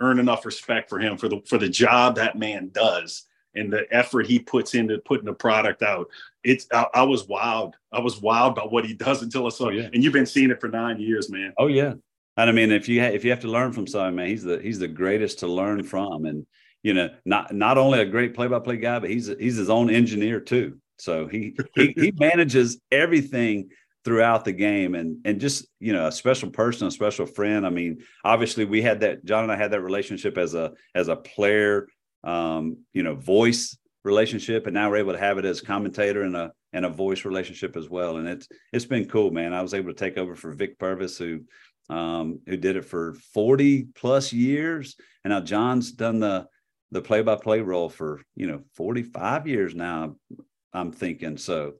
earn 0.00 0.18
enough 0.18 0.44
respect 0.44 0.88
for 0.88 0.98
him 0.98 1.16
for 1.16 1.28
the 1.28 1.40
for 1.46 1.58
the 1.58 1.68
job 1.68 2.16
that 2.16 2.38
man 2.38 2.70
does 2.72 3.24
and 3.54 3.72
the 3.72 3.86
effort 3.90 4.26
he 4.26 4.38
puts 4.38 4.74
into 4.74 4.98
putting 4.98 5.26
the 5.26 5.32
product 5.32 5.82
out. 5.82 6.08
It's 6.44 6.66
I, 6.72 6.86
I 6.94 7.02
was 7.02 7.26
wild. 7.26 7.74
I 7.92 8.00
was 8.00 8.20
wild 8.20 8.52
about 8.52 8.72
what 8.72 8.84
he 8.84 8.94
does 8.94 9.22
until 9.22 9.46
I 9.46 9.50
saw 9.50 9.66
oh, 9.66 9.70
yeah. 9.70 9.88
And 9.92 10.04
you've 10.04 10.12
been 10.12 10.26
seeing 10.26 10.50
it 10.50 10.60
for 10.60 10.68
nine 10.68 11.00
years, 11.00 11.30
man. 11.30 11.52
Oh 11.58 11.66
yeah. 11.66 11.94
And 12.36 12.48
I 12.48 12.52
mean, 12.52 12.70
if 12.70 12.88
you 12.88 13.00
ha- 13.00 13.08
if 13.08 13.24
you 13.24 13.30
have 13.30 13.40
to 13.40 13.48
learn 13.48 13.72
from 13.72 13.86
someone, 13.86 14.14
man, 14.14 14.28
he's 14.28 14.44
the 14.44 14.58
he's 14.58 14.78
the 14.78 14.88
greatest 14.88 15.40
to 15.40 15.46
learn 15.46 15.82
from. 15.82 16.24
And 16.26 16.46
you 16.82 16.94
know, 16.94 17.10
not 17.24 17.52
not 17.52 17.78
only 17.78 18.00
a 18.00 18.06
great 18.06 18.34
play-by-play 18.34 18.78
guy, 18.78 18.98
but 18.98 19.10
he's 19.10 19.26
he's 19.26 19.56
his 19.56 19.70
own 19.70 19.90
engineer 19.90 20.40
too. 20.40 20.78
So 20.98 21.26
he 21.26 21.56
he, 21.74 21.92
he 21.96 22.12
manages 22.18 22.80
everything 22.90 23.70
throughout 24.04 24.44
the 24.44 24.52
game. 24.52 24.94
And 24.94 25.18
and 25.24 25.40
just 25.40 25.66
you 25.78 25.92
know 25.92 26.06
a 26.06 26.12
special 26.12 26.50
person 26.50 26.86
a 26.86 26.90
special 26.90 27.26
friend. 27.26 27.66
I 27.66 27.70
mean 27.70 27.98
obviously 28.24 28.64
we 28.64 28.82
had 28.82 29.00
that 29.00 29.24
john 29.24 29.44
and 29.44 29.52
i 29.52 29.56
had 29.56 29.72
that 29.72 29.82
relationship 29.82 30.38
as 30.38 30.54
a 30.54 30.72
as 30.94 31.08
a 31.08 31.16
player 31.16 31.86
um 32.24 32.78
you 32.92 33.02
know 33.02 33.14
voice 33.14 33.76
relationship. 34.04 34.66
And 34.66 34.74
now 34.74 34.90
we're 34.90 34.96
able 34.96 35.12
to 35.12 35.18
have 35.18 35.38
it 35.38 35.44
as 35.44 35.60
commentator 35.60 36.22
and 36.22 36.36
a 36.36 36.52
and 36.72 36.84
a 36.84 36.90
voice 36.90 37.24
relationship 37.24 37.76
as 37.76 37.88
well. 37.88 38.16
And 38.16 38.28
it's 38.28 38.48
it's 38.72 38.84
been 38.84 39.08
cool 39.08 39.30
man. 39.30 39.52
I 39.52 39.62
was 39.62 39.74
able 39.74 39.92
to 39.92 39.98
take 39.98 40.16
over 40.16 40.34
for 40.34 40.52
vic 40.52 40.78
purvis 40.78 41.18
who 41.18 41.40
um 41.88 42.40
who 42.46 42.56
did 42.56 42.76
it 42.76 42.84
for 42.84 43.14
40 43.34 43.88
plus 43.94 44.32
years. 44.32 44.96
And 45.24 45.32
now 45.32 45.40
john's 45.40 45.92
done 45.92 46.20
the 46.20 46.46
the 46.92 47.02
play-by-play 47.02 47.60
role 47.60 47.88
for 47.88 48.20
you 48.34 48.46
know 48.46 48.62
45 48.74 49.46
years 49.46 49.74
now 49.74 50.16
i'm 50.72 50.92
thinking. 50.92 51.36
So 51.36 51.74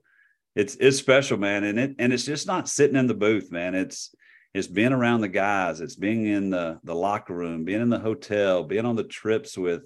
it's 0.55 0.75
it's 0.75 0.97
special 0.97 1.37
man. 1.37 1.63
And 1.63 1.79
it 1.79 1.95
and 1.99 2.13
it's 2.13 2.25
just 2.25 2.47
not 2.47 2.69
sitting 2.69 2.95
in 2.95 3.07
the 3.07 3.13
booth 3.13 3.51
man. 3.51 3.75
It's 3.75 4.13
it's 4.53 4.67
being 4.67 4.91
around 4.91 5.21
the 5.21 5.29
guys. 5.29 5.81
It's 5.81 5.95
being 5.95 6.25
in 6.25 6.49
the 6.49 6.79
the 6.83 6.95
locker 6.95 7.33
room 7.33 7.63
being 7.63 7.81
in 7.81 7.89
the 7.89 7.99
hotel 7.99 8.63
being 8.63 8.85
on 8.85 8.95
the 8.95 9.03
trips 9.03 9.57
with 9.57 9.83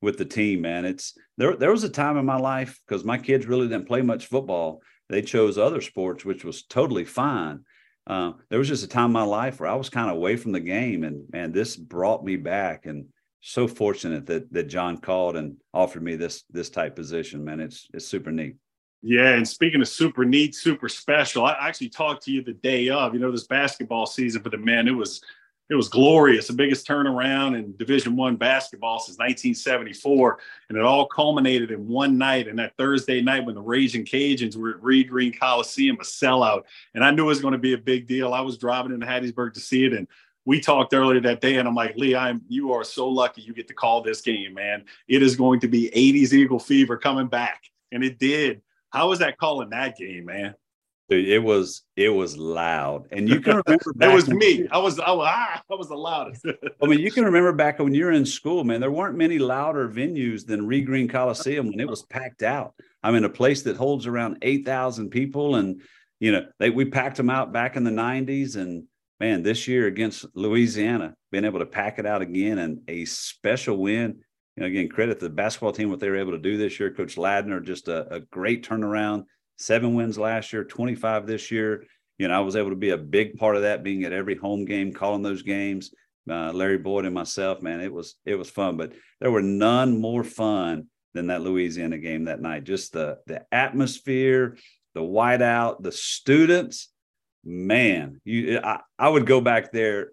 with 0.00 0.18
the 0.18 0.24
team 0.24 0.62
man. 0.62 0.84
It's 0.84 1.14
there 1.36 1.56
there 1.56 1.70
was 1.70 1.84
a 1.84 1.88
time 1.88 2.16
in 2.16 2.24
my 2.24 2.38
life 2.38 2.80
because 2.86 3.04
my 3.04 3.18
kids 3.18 3.46
really 3.46 3.68
didn't 3.68 3.88
play 3.88 4.02
much 4.02 4.26
football. 4.26 4.82
They 5.08 5.22
chose 5.22 5.58
other 5.58 5.80
sports 5.80 6.24
which 6.24 6.44
was 6.44 6.64
totally 6.64 7.04
fine. 7.04 7.64
Uh, 8.06 8.32
there 8.50 8.60
was 8.60 8.68
just 8.68 8.84
a 8.84 8.88
time 8.88 9.06
in 9.06 9.12
my 9.12 9.24
life 9.24 9.58
where 9.58 9.68
i 9.68 9.74
was 9.74 9.90
kind 9.90 10.08
of 10.08 10.16
away 10.16 10.36
from 10.36 10.52
the 10.52 10.60
game 10.60 11.02
and 11.02 11.24
man 11.32 11.50
this 11.50 11.74
brought 11.74 12.24
me 12.24 12.36
back. 12.36 12.86
And 12.86 13.06
so 13.48 13.68
fortunate 13.68 14.26
that 14.26 14.52
that 14.52 14.64
John 14.64 14.98
called 14.98 15.36
and 15.36 15.56
offered 15.72 16.02
me 16.02 16.16
this 16.16 16.42
this 16.50 16.68
type 16.68 16.96
position, 16.96 17.44
man. 17.44 17.60
It's 17.60 17.86
it's 17.94 18.06
super 18.06 18.32
neat. 18.32 18.56
Yeah, 19.02 19.34
and 19.34 19.46
speaking 19.46 19.80
of 19.80 19.86
super 19.86 20.24
neat, 20.24 20.56
super 20.56 20.88
special, 20.88 21.44
I 21.44 21.56
actually 21.60 21.90
talked 21.90 22.24
to 22.24 22.32
you 22.32 22.42
the 22.42 22.54
day 22.54 22.88
of, 22.88 23.14
you 23.14 23.20
know, 23.20 23.30
this 23.30 23.46
basketball 23.46 24.06
season 24.06 24.42
for 24.42 24.48
the 24.50 24.58
men. 24.58 24.88
It 24.88 24.96
was 24.96 25.20
it 25.70 25.76
was 25.76 25.88
glorious, 25.88 26.48
the 26.48 26.54
biggest 26.54 26.88
turnaround 26.88 27.56
in 27.56 27.76
Division 27.76 28.16
One 28.16 28.34
basketball 28.34 28.98
since 28.98 29.18
1974, 29.18 30.38
and 30.68 30.78
it 30.78 30.84
all 30.84 31.06
culminated 31.06 31.70
in 31.70 31.86
one 31.86 32.18
night. 32.18 32.48
And 32.48 32.58
that 32.58 32.76
Thursday 32.76 33.20
night 33.20 33.44
when 33.44 33.54
the 33.54 33.62
Raging 33.62 34.04
Cajuns 34.04 34.56
were 34.56 34.70
at 34.70 34.82
Reed 34.82 35.08
Green 35.08 35.32
Coliseum, 35.32 35.98
a 36.00 36.04
sellout, 36.04 36.64
and 36.94 37.04
I 37.04 37.12
knew 37.12 37.24
it 37.24 37.28
was 37.28 37.40
going 37.40 37.52
to 37.52 37.58
be 37.58 37.74
a 37.74 37.78
big 37.78 38.08
deal. 38.08 38.34
I 38.34 38.40
was 38.40 38.58
driving 38.58 38.92
into 38.92 39.06
Hattiesburg 39.06 39.54
to 39.54 39.60
see 39.60 39.84
it, 39.84 39.92
and 39.92 40.08
we 40.46 40.60
talked 40.60 40.94
earlier 40.94 41.20
that 41.20 41.40
day, 41.40 41.56
and 41.56 41.68
I'm 41.68 41.74
like, 41.74 41.96
Lee, 41.96 42.14
I'm 42.14 42.40
you 42.48 42.72
are 42.72 42.84
so 42.84 43.08
lucky 43.08 43.42
you 43.42 43.52
get 43.52 43.68
to 43.68 43.74
call 43.74 44.00
this 44.00 44.22
game, 44.22 44.54
man. 44.54 44.84
It 45.08 45.22
is 45.22 45.36
going 45.36 45.60
to 45.60 45.68
be 45.68 45.90
80s 45.94 46.32
Eagle 46.32 46.60
fever 46.60 46.96
coming 46.96 47.26
back, 47.26 47.64
and 47.92 48.02
it 48.02 48.18
did. 48.18 48.62
How 48.90 49.08
was 49.08 49.18
that 49.18 49.36
calling 49.36 49.70
that 49.70 49.96
game, 49.96 50.24
man? 50.24 50.54
Dude, 51.08 51.28
it 51.28 51.40
was 51.40 51.82
it 51.96 52.08
was 52.08 52.36
loud, 52.36 53.08
and 53.10 53.28
you 53.28 53.40
can 53.40 53.60
remember. 53.66 53.92
it 54.00 54.14
was 54.14 54.28
me. 54.28 54.66
I 54.70 54.78
was 54.78 54.98
I 54.98 55.10
was, 55.10 55.28
ah, 55.28 55.62
I 55.70 55.74
was 55.74 55.88
the 55.88 55.96
loudest. 55.96 56.46
I 56.82 56.86
mean, 56.86 57.00
you 57.00 57.10
can 57.10 57.24
remember 57.24 57.52
back 57.52 57.80
when 57.80 57.94
you 57.94 58.04
were 58.04 58.12
in 58.12 58.24
school, 58.24 58.64
man. 58.64 58.80
There 58.80 58.90
weren't 58.90 59.16
many 59.16 59.38
louder 59.38 59.88
venues 59.88 60.46
than 60.46 60.66
Reed 60.66 60.86
Green 60.86 61.08
Coliseum 61.08 61.68
when 61.68 61.80
it 61.80 61.88
was 61.88 62.02
packed 62.02 62.42
out. 62.42 62.74
I'm 63.02 63.14
mean, 63.14 63.24
a 63.24 63.28
place 63.28 63.62
that 63.62 63.76
holds 63.76 64.06
around 64.06 64.38
eight 64.42 64.64
thousand 64.64 65.10
people, 65.10 65.56
and 65.56 65.80
you 66.20 66.32
know, 66.32 66.46
they 66.58 66.70
we 66.70 66.84
packed 66.84 67.16
them 67.16 67.30
out 67.30 67.52
back 67.52 67.76
in 67.76 67.84
the 67.84 67.90
'90s, 67.90 68.56
and 68.56 68.84
man, 69.20 69.42
this 69.42 69.66
year 69.66 69.86
against 69.86 70.26
Louisiana, 70.34 71.14
being 71.30 71.44
able 71.44 71.60
to 71.60 71.66
pack 71.66 71.98
it 71.98 72.06
out 72.06 72.22
again 72.22 72.58
and 72.58 72.80
a 72.88 73.04
special 73.04 73.76
win. 73.78 74.20
You 74.56 74.62
know, 74.62 74.66
again, 74.66 74.88
credit 74.88 75.20
the 75.20 75.28
basketball 75.28 75.72
team 75.72 75.90
what 75.90 76.00
they 76.00 76.08
were 76.08 76.16
able 76.16 76.32
to 76.32 76.38
do 76.38 76.56
this 76.56 76.80
year. 76.80 76.92
Coach 76.92 77.16
Ladner, 77.16 77.62
just 77.62 77.88
a, 77.88 78.14
a 78.14 78.20
great 78.20 78.66
turnaround. 78.66 79.24
Seven 79.58 79.94
wins 79.94 80.18
last 80.18 80.52
year, 80.52 80.64
25 80.64 81.26
this 81.26 81.50
year. 81.50 81.84
You 82.18 82.28
know, 82.28 82.34
I 82.34 82.40
was 82.40 82.56
able 82.56 82.70
to 82.70 82.76
be 82.76 82.90
a 82.90 82.98
big 82.98 83.36
part 83.36 83.56
of 83.56 83.62
that, 83.62 83.82
being 83.82 84.04
at 84.04 84.12
every 84.12 84.36
home 84.36 84.64
game, 84.64 84.92
calling 84.92 85.22
those 85.22 85.42
games. 85.42 85.92
Uh, 86.28 86.52
Larry 86.52 86.78
Boyd 86.78 87.04
and 87.04 87.14
myself, 87.14 87.62
man, 87.62 87.80
it 87.80 87.92
was 87.92 88.16
it 88.24 88.34
was 88.34 88.50
fun. 88.50 88.76
But 88.76 88.94
there 89.20 89.30
were 89.30 89.42
none 89.42 90.00
more 90.00 90.24
fun 90.24 90.88
than 91.14 91.28
that 91.28 91.42
Louisiana 91.42 91.98
game 91.98 92.24
that 92.24 92.40
night. 92.40 92.64
Just 92.64 92.92
the 92.92 93.18
the 93.26 93.44
atmosphere, 93.52 94.56
the 94.94 95.02
whiteout, 95.02 95.82
the 95.82 95.92
students 95.92 96.88
man, 97.46 98.20
you 98.24 98.60
I, 98.62 98.80
I 98.98 99.08
would 99.08 99.26
go 99.26 99.40
back 99.40 99.72
there 99.72 100.10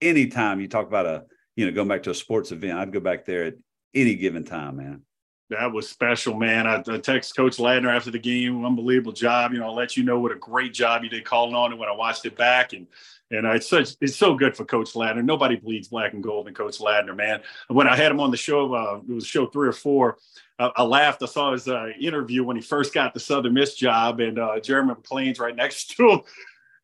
anytime 0.00 0.60
you 0.60 0.68
talk 0.68 0.86
about 0.86 1.06
a 1.06 1.24
you 1.56 1.66
know 1.66 1.72
going 1.72 1.88
back 1.88 2.04
to 2.04 2.10
a 2.10 2.14
sports 2.14 2.52
event. 2.52 2.78
I'd 2.78 2.92
go 2.92 3.00
back 3.00 3.24
there 3.24 3.44
at 3.44 3.54
any 3.94 4.14
given 4.14 4.44
time, 4.44 4.76
man. 4.76 5.02
That 5.50 5.72
was 5.72 5.88
special, 5.88 6.34
man. 6.34 6.66
I, 6.66 6.82
I 6.86 6.98
text 6.98 7.36
Coach 7.36 7.58
Ladner 7.58 7.94
after 7.94 8.10
the 8.10 8.18
game. 8.18 8.64
Unbelievable 8.64 9.12
job. 9.12 9.52
You 9.52 9.60
know, 9.60 9.66
I'll 9.66 9.74
let 9.74 9.96
you 9.96 10.02
know 10.02 10.18
what 10.18 10.32
a 10.32 10.36
great 10.36 10.72
job 10.72 11.04
you 11.04 11.10
did 11.10 11.24
calling 11.24 11.54
on 11.54 11.72
it 11.72 11.78
when 11.78 11.88
I 11.88 11.92
watched 11.92 12.24
it 12.24 12.36
back. 12.36 12.72
And 12.72 12.86
and 13.30 13.46
it's 13.46 13.68
such 13.68 13.90
it's 14.00 14.16
so 14.16 14.34
good 14.34 14.56
for 14.56 14.64
Coach 14.64 14.92
Ladner. 14.92 15.24
Nobody 15.24 15.56
bleeds 15.56 15.88
black 15.88 16.12
and 16.12 16.22
gold 16.22 16.46
than 16.46 16.54
Coach 16.54 16.78
Ladner, 16.78 17.16
man. 17.16 17.40
When 17.68 17.86
I 17.86 17.96
had 17.96 18.10
him 18.10 18.20
on 18.20 18.30
the 18.30 18.36
show, 18.36 18.74
uh, 18.74 19.00
it 19.08 19.12
was 19.12 19.26
show 19.26 19.46
three 19.46 19.68
or 19.68 19.72
four. 19.72 20.18
I, 20.58 20.70
I 20.76 20.82
laughed. 20.82 21.22
I 21.22 21.26
saw 21.26 21.52
his 21.52 21.68
uh, 21.68 21.88
interview 22.00 22.44
when 22.44 22.56
he 22.56 22.62
first 22.62 22.94
got 22.94 23.12
the 23.12 23.20
Southern 23.20 23.54
Miss 23.54 23.74
job, 23.74 24.20
and 24.20 24.38
uh, 24.38 24.60
Jeremy 24.60 24.94
McClain's 24.94 25.38
right 25.38 25.56
next 25.56 25.90
to 25.96 26.10
him 26.10 26.20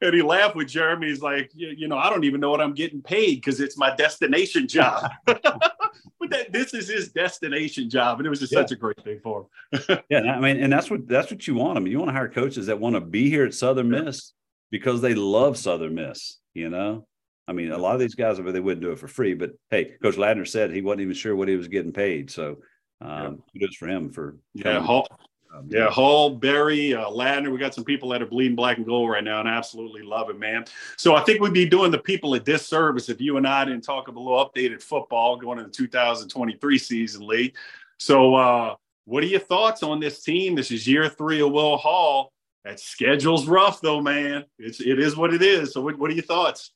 and 0.01 0.14
he 0.14 0.22
laughed 0.22 0.57
with 0.57 0.68
Jeremy. 0.68 1.09
He's 1.09 1.22
like, 1.22 1.51
you, 1.55 1.88
know, 1.88 1.98
I 1.98 2.09
don't 2.11 2.24
even 2.24 2.40
know 2.40 2.51
what 2.51 2.61
I'm 2.61 2.74
getting 2.74 3.03
paid 3.03 3.36
because 3.36 3.61
it's 3.61 3.76
my 3.76 3.94
destination 3.94 4.66
job. 4.66 5.11
but 5.26 5.42
that, 6.30 6.53
this 6.53 6.74
is 6.74 6.88
his 6.88 7.12
destination 7.12 7.90
job, 7.90 8.18
and 8.18 8.26
it 8.26 8.30
was 8.30 8.40
just 8.40 8.53
yeah. 8.53 8.61
such 8.61 8.72
a 8.72 8.76
great 8.76 9.03
thing 9.03 9.20
for 9.22 9.46
him. 9.72 9.98
yeah, 10.09 10.20
I 10.20 10.40
mean, 10.40 10.62
and 10.62 10.72
that's 10.72 10.90
what 10.90 11.07
that's 11.07 11.30
what 11.30 11.46
you 11.46 11.55
want. 11.55 11.76
I 11.76 11.80
mean, 11.80 11.92
you 11.92 11.98
want 11.98 12.09
to 12.09 12.14
hire 12.14 12.28
coaches 12.28 12.66
that 12.66 12.80
want 12.80 12.94
to 12.94 13.01
be 13.01 13.28
here 13.28 13.44
at 13.44 13.55
Southern 13.55 13.92
yeah. 13.92 14.03
Miss 14.03 14.32
because 14.70 15.01
they 15.01 15.14
love 15.14 15.59
Southern 15.59 15.94
Miss. 15.94 16.38
You 16.55 16.70
know, 16.70 17.07
I 17.46 17.53
mean, 17.53 17.72
a 17.72 17.78
lot 17.78 17.94
of 17.94 18.01
these 18.01 18.14
guys, 18.14 18.38
they 18.38 18.61
wouldn't 18.61 18.82
do 18.82 18.92
it 18.92 18.98
for 18.98 19.09
free. 19.09 19.34
But 19.34 19.53
hey, 19.70 19.96
Coach 20.03 20.16
Ladner 20.16 20.46
said 20.46 20.70
he 20.70 20.82
wasn't 20.82 21.03
even 21.03 21.14
sure 21.14 21.36
what 21.36 21.48
he 21.48 21.57
was 21.57 21.68
getting 21.68 21.92
paid. 21.92 22.30
So 22.30 22.59
um, 23.01 23.42
yeah. 23.53 23.61
kudos 23.61 23.76
for 23.76 23.88
him 23.88 24.11
for 24.11 24.36
yeah. 24.55 24.80
Hall, 24.80 25.07
um, 25.53 25.66
yeah, 25.68 25.90
Hall, 25.90 26.30
Berry, 26.30 26.94
uh, 26.94 27.07
Ladner. 27.07 27.51
We 27.51 27.59
got 27.59 27.74
some 27.74 27.84
people 27.84 28.09
that 28.11 28.22
are 28.22 28.26
bleeding 28.26 28.55
black 28.55 28.76
and 28.76 28.86
gold 28.86 29.11
right 29.11 29.24
now, 29.24 29.40
and 29.40 29.48
I 29.48 29.57
absolutely 29.57 30.03
love 30.03 30.30
it, 30.30 30.38
man. 30.38 30.64
So 30.96 31.16
I 31.16 31.22
think 31.22 31.40
we'd 31.40 31.53
be 31.53 31.68
doing 31.68 31.90
the 31.90 31.98
people 31.98 32.34
a 32.34 32.40
disservice 32.40 33.09
if 33.09 33.20
you 33.20 33.36
and 33.36 33.46
I 33.46 33.64
didn't 33.64 33.82
talk 33.82 34.07
a 34.07 34.12
little 34.12 34.44
updated 34.44 34.80
football 34.80 35.36
going 35.36 35.59
into 35.59 35.70
the 35.70 35.76
2023 35.76 36.78
season, 36.78 37.26
Lee. 37.26 37.53
So, 37.98 38.34
uh, 38.36 38.74
what 39.07 39.24
are 39.24 39.28
your 39.28 39.40
thoughts 39.40 39.82
on 39.82 39.98
this 39.98 40.22
team? 40.22 40.55
This 40.55 40.70
is 40.70 40.86
year 40.86 41.09
three 41.09 41.40
of 41.40 41.51
Will 41.51 41.76
Hall. 41.76 42.32
That 42.64 42.78
schedule's 42.78 43.46
rough, 43.46 43.80
though, 43.80 44.01
man. 44.01 44.44
It's 44.59 44.80
it 44.80 45.01
is 45.01 45.16
what 45.16 45.34
it 45.34 45.42
is. 45.42 45.72
So, 45.72 45.80
what, 45.80 45.98
what 45.98 46.11
are 46.11 46.14
your 46.14 46.22
thoughts? 46.22 46.70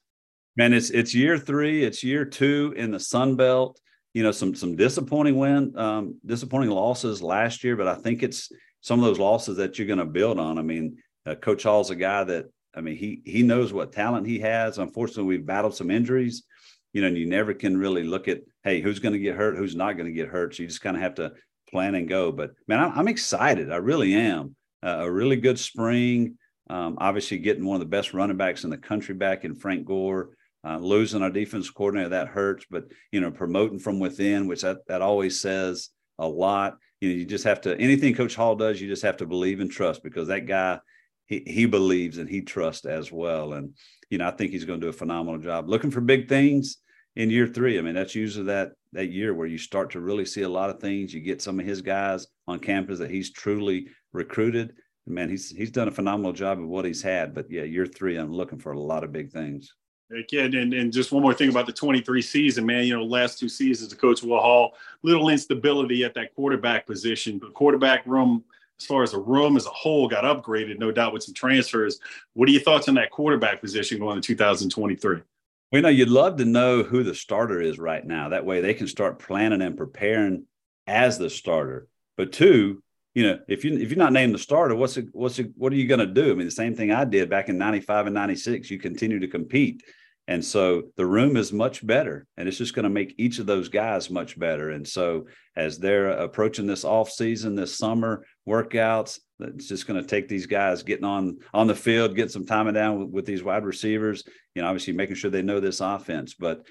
Man, 0.57 0.73
it's 0.73 0.91
it's 0.91 1.15
year 1.15 1.39
three. 1.39 1.85
It's 1.85 2.03
year 2.03 2.25
two 2.25 2.75
in 2.77 2.91
the 2.91 3.01
Sun 3.01 3.37
Belt 3.37 3.81
you 4.15 4.23
know 4.23 4.33
some 4.33 4.55
some 4.55 4.77
disappointing 4.77 5.37
win 5.37 5.77
um, 5.77 6.19
disappointing 6.25 6.71
losses 6.71 7.23
last 7.23 7.63
year 7.63 7.77
but 7.77 7.89
i 7.89 7.95
think 7.95 8.23
it's 8.23 8.51
some 8.81 8.99
of 8.99 9.05
those 9.05 9.19
losses 9.19 9.57
that 9.57 9.79
you're 9.79 9.87
going 9.87 9.99
to 9.99 10.07
build 10.07 10.39
on 10.39 10.59
i 10.59 10.63
mean 10.63 10.97
uh, 11.27 11.35
coach 11.35 11.65
hall's 11.65 11.91
a 11.91 11.97
guy 11.97 12.25
that 12.25 12.47
i 12.75 12.81
mean 12.81 12.97
he 12.97 13.21
he 13.25 13.43
knows 13.43 13.73
what 13.73 13.93
talent 13.93 14.27
he 14.27 14.39
has 14.39 14.79
unfortunately 14.79 15.25
we've 15.25 15.47
battled 15.47 15.75
some 15.75 15.91
injuries 15.91 16.45
you 16.93 17.03
know 17.03 17.09
and 17.09 17.19
you 17.19 17.27
never 17.27 17.53
can 17.53 17.77
really 17.77 18.05
look 18.05 18.29
at 18.29 18.41
hey 18.63 18.81
who's 18.81 19.01
going 19.01 19.13
to 19.13 19.19
get 19.19 19.37
hurt 19.37 19.57
who's 19.57 19.77
not 19.77 19.95
going 19.95 20.07
to 20.07 20.13
get 20.13 20.29
hurt 20.29 20.55
so 20.55 20.63
you 20.63 20.69
just 20.69 20.81
kind 20.81 20.97
of 20.97 21.03
have 21.03 21.15
to 21.15 21.33
plan 21.75 21.97
and 21.97 22.09
go. 22.09 22.31
But 22.31 22.53
man, 22.69 22.79
I'm, 22.79 22.99
I'm 22.99 23.09
excited. 23.09 23.73
I 23.73 23.77
really 23.77 24.15
am. 24.15 24.55
Uh, 24.81 24.99
a 25.01 25.11
really 25.11 25.37
good 25.37 25.59
spring. 25.59 26.39
Um, 26.71 26.97
obviously, 27.01 27.39
getting 27.39 27.65
one 27.65 27.75
of 27.75 27.81
the 27.81 27.87
best 27.87 28.15
running 28.15 28.37
backs 28.37 28.63
in 28.63 28.71
the 28.71 28.79
country 28.79 29.15
back 29.15 29.45
in 29.45 29.57
Frank 29.57 29.85
Gore. 29.85 30.31
Uh, 30.67 30.79
losing 30.79 31.23
our 31.23 31.31
defense 31.31 31.69
coordinator 31.69 32.09
that 32.09 32.29
hurts, 32.29 32.65
but 32.71 32.85
you 33.13 33.21
know, 33.21 33.31
promoting 33.31 33.79
from 33.79 34.01
within, 34.01 34.47
which 34.47 34.63
that, 34.63 34.79
that 34.87 35.03
always 35.03 35.39
says 35.39 35.91
a 36.19 36.27
lot. 36.27 36.79
You 37.01 37.11
know, 37.11 37.17
you 37.17 37.27
just 37.27 37.45
have 37.45 37.61
to 37.63 37.77
anything 37.79 38.15
Coach 38.15 38.35
Hall 38.35 38.57
does, 38.57 38.81
you 38.81 38.89
just 38.89 39.03
have 39.03 39.19
to 39.19 39.27
believe 39.27 39.61
and 39.61 39.71
trust 39.71 40.03
because 40.03 40.29
that 40.29 40.47
guy 40.47 40.79
he, 41.27 41.43
he 41.47 41.67
believes 41.67 42.19
and 42.19 42.29
he 42.29 42.41
trusts 42.41 42.87
as 42.87 43.13
well. 43.13 43.55
And 43.55 43.75
you 44.11 44.19
know, 44.19 44.27
I 44.27 44.31
think 44.31 44.53
he's 44.53 44.65
going 44.65 44.81
to 44.81 44.87
do 44.87 44.91
a 44.91 44.93
phenomenal 44.93 45.41
job. 45.41 45.69
Looking 45.69 45.91
for 45.91 46.01
big 46.01 46.29
things 46.29 46.79
in 47.17 47.31
year 47.31 47.47
three. 47.47 47.79
I 47.79 47.83
mean, 47.83 47.95
that's 47.95 48.15
usually 48.15 48.47
that 48.47 48.73
that 48.93 49.11
year 49.11 49.35
where 49.35 49.47
you 49.47 49.59
start 49.59 49.91
to 49.91 50.01
really 50.01 50.25
see 50.25 50.43
a 50.43 50.49
lot 50.49 50.71
of 50.71 50.81
things. 50.81 51.13
You 51.13 51.21
get 51.21 51.43
some 51.43 51.61
of 51.61 51.67
his 51.67 51.83
guys 51.83 52.27
on 52.47 52.59
campus 52.59 52.99
that 53.01 53.11
he's 53.11 53.33
truly 53.33 53.89
recruited. 54.13 54.75
Man, 55.07 55.29
he's 55.29 55.51
he's 55.51 55.71
done 55.71 55.89
a 55.89 55.93
phenomenal 55.93 56.33
job 56.33 56.59
of 56.59 56.69
what 56.69 56.85
he's 56.85 57.03
had. 57.03 57.35
But 57.35 57.51
yeah, 57.51 57.65
year 57.65 57.87
three, 57.87 58.17
I'm 58.17 58.33
looking 58.33 58.59
for 58.59 58.73
a 58.73 58.81
lot 58.81 59.05
of 59.05 59.13
big 59.13 59.31
things. 59.31 59.75
Again, 60.17 60.55
and, 60.55 60.73
and 60.75 60.93
just 60.93 61.13
one 61.13 61.23
more 61.23 61.35
thing 61.35 61.51
about 61.51 61.67
the 61.67 61.73
23 61.73 62.23
season, 62.23 62.67
man. 62.67 62.85
You 62.85 62.97
know, 62.97 63.05
last 63.05 63.39
two 63.39 63.49
seasons, 63.49 63.91
the 63.91 63.97
coach 63.97 64.23
Will 64.23 64.41
Hall, 64.41 64.75
little 65.03 65.29
instability 65.29 66.05
at 66.05 66.15
that 66.15 66.35
quarterback 66.35 66.87
position. 66.87 67.39
The 67.39 67.51
quarterback 67.51 68.07
room, 68.07 68.45
as 68.81 68.87
far 68.87 69.03
as 69.03 69.13
the 69.13 69.19
room 69.19 69.57
as 69.57 69.67
a 69.67 69.71
whole, 69.71 70.09
got 70.09 70.25
upgraded, 70.25 70.79
no 70.79 70.93
doubt, 70.93 71.13
with 71.13 71.23
some 71.23 71.35
transfers. 71.35 72.01
What 72.35 72.49
are 72.49 72.53
your 72.53 72.63
thoughts 72.63 72.89
on 72.89 72.95
that 72.95 73.11
quarterback 73.11 73.61
position 73.61 73.99
going 73.99 74.21
to 74.21 74.27
2023? 74.27 75.17
Well, 75.17 75.25
you 75.73 75.83
know, 75.83 75.89
you'd 75.89 76.09
love 76.09 76.37
to 76.37 76.45
know 76.45 76.83
who 76.83 77.03
the 77.03 77.15
starter 77.15 77.61
is 77.61 77.79
right 77.79 78.05
now. 78.05 78.29
That 78.29 78.45
way 78.45 78.61
they 78.61 78.75
can 78.75 78.87
start 78.87 79.19
planning 79.19 79.63
and 79.63 79.77
preparing 79.77 80.47
as 80.87 81.19
the 81.19 81.31
starter. 81.31 81.89
But 82.17 82.33
two, 82.33 82.83
you 83.15 83.25
know, 83.25 83.39
if 83.49 83.65
you 83.65 83.79
if 83.79 83.91
you're 83.91 83.99
not 83.99 84.13
named 84.13 84.35
the 84.35 84.39
starter, 84.39 84.75
what's 84.75 84.97
it, 84.97 85.07
what's 85.13 85.39
it, 85.39 85.51
what 85.57 85.73
are 85.73 85.77
you 85.77 85.87
going 85.87 86.01
to 86.01 86.07
do? 86.07 86.33
I 86.33 86.35
mean, 86.35 86.47
the 86.47 86.51
same 86.51 86.75
thing 86.75 86.91
I 86.91 87.05
did 87.05 87.31
back 87.31 87.49
in 87.49 87.59
'95 87.59 88.07
and 88.07 88.15
'96. 88.15 88.71
You 88.71 88.79
continue 88.79 89.21
to 89.21 89.29
compete, 89.29 89.85
and 90.27 90.43
so 90.43 90.85
the 90.97 91.05
room 91.05 91.37
is 91.37 91.53
much 91.53 91.87
better, 91.87 92.27
and 92.37 92.49
it's 92.49 92.57
just 92.57 92.75
going 92.75 92.85
to 92.85 92.91
make 92.91 93.15
each 93.19 93.39
of 93.39 93.47
those 93.47 93.69
guys 93.69 94.09
much 94.09 94.39
better. 94.39 94.71
And 94.71 94.87
so 94.87 95.27
as 95.55 95.79
they're 95.79 96.11
approaching 96.11 96.67
this 96.67 96.85
off 96.85 97.11
season, 97.11 97.55
this 97.55 97.77
summer 97.77 98.25
workouts, 98.49 99.21
it's 99.41 99.69
just 99.69 99.87
going 99.87 100.01
to 100.01 100.07
take 100.09 100.29
these 100.29 100.47
guys 100.47 100.83
getting 100.83 101.05
on 101.05 101.39
on 101.53 101.67
the 101.67 101.75
field, 101.75 102.17
getting 102.17 102.31
some 102.31 102.47
timing 102.47 102.75
down 102.75 102.99
with, 102.99 103.09
with 103.11 103.27
these 103.27 103.43
wide 103.43 103.65
receivers. 103.65 104.25
You 104.55 104.63
know, 104.63 104.69
obviously 104.69 104.95
making 104.95 105.17
sure 105.17 105.31
they 105.31 105.43
know 105.43 105.61
this 105.61 105.81
offense, 105.81 106.35
but 106.35 106.67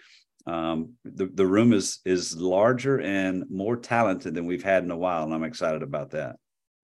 um, 0.47 0.93
the 1.05 1.29
the 1.31 1.45
room 1.45 1.73
is 1.73 1.99
is 2.05 2.35
larger 2.35 2.99
and 2.99 3.43
more 3.49 3.77
talented 3.77 4.33
than 4.33 4.45
we've 4.45 4.63
had 4.63 4.83
in 4.83 4.91
a 4.91 4.97
while, 4.97 5.23
and 5.23 5.33
I'm 5.33 5.43
excited 5.43 5.83
about 5.83 6.11
that. 6.11 6.37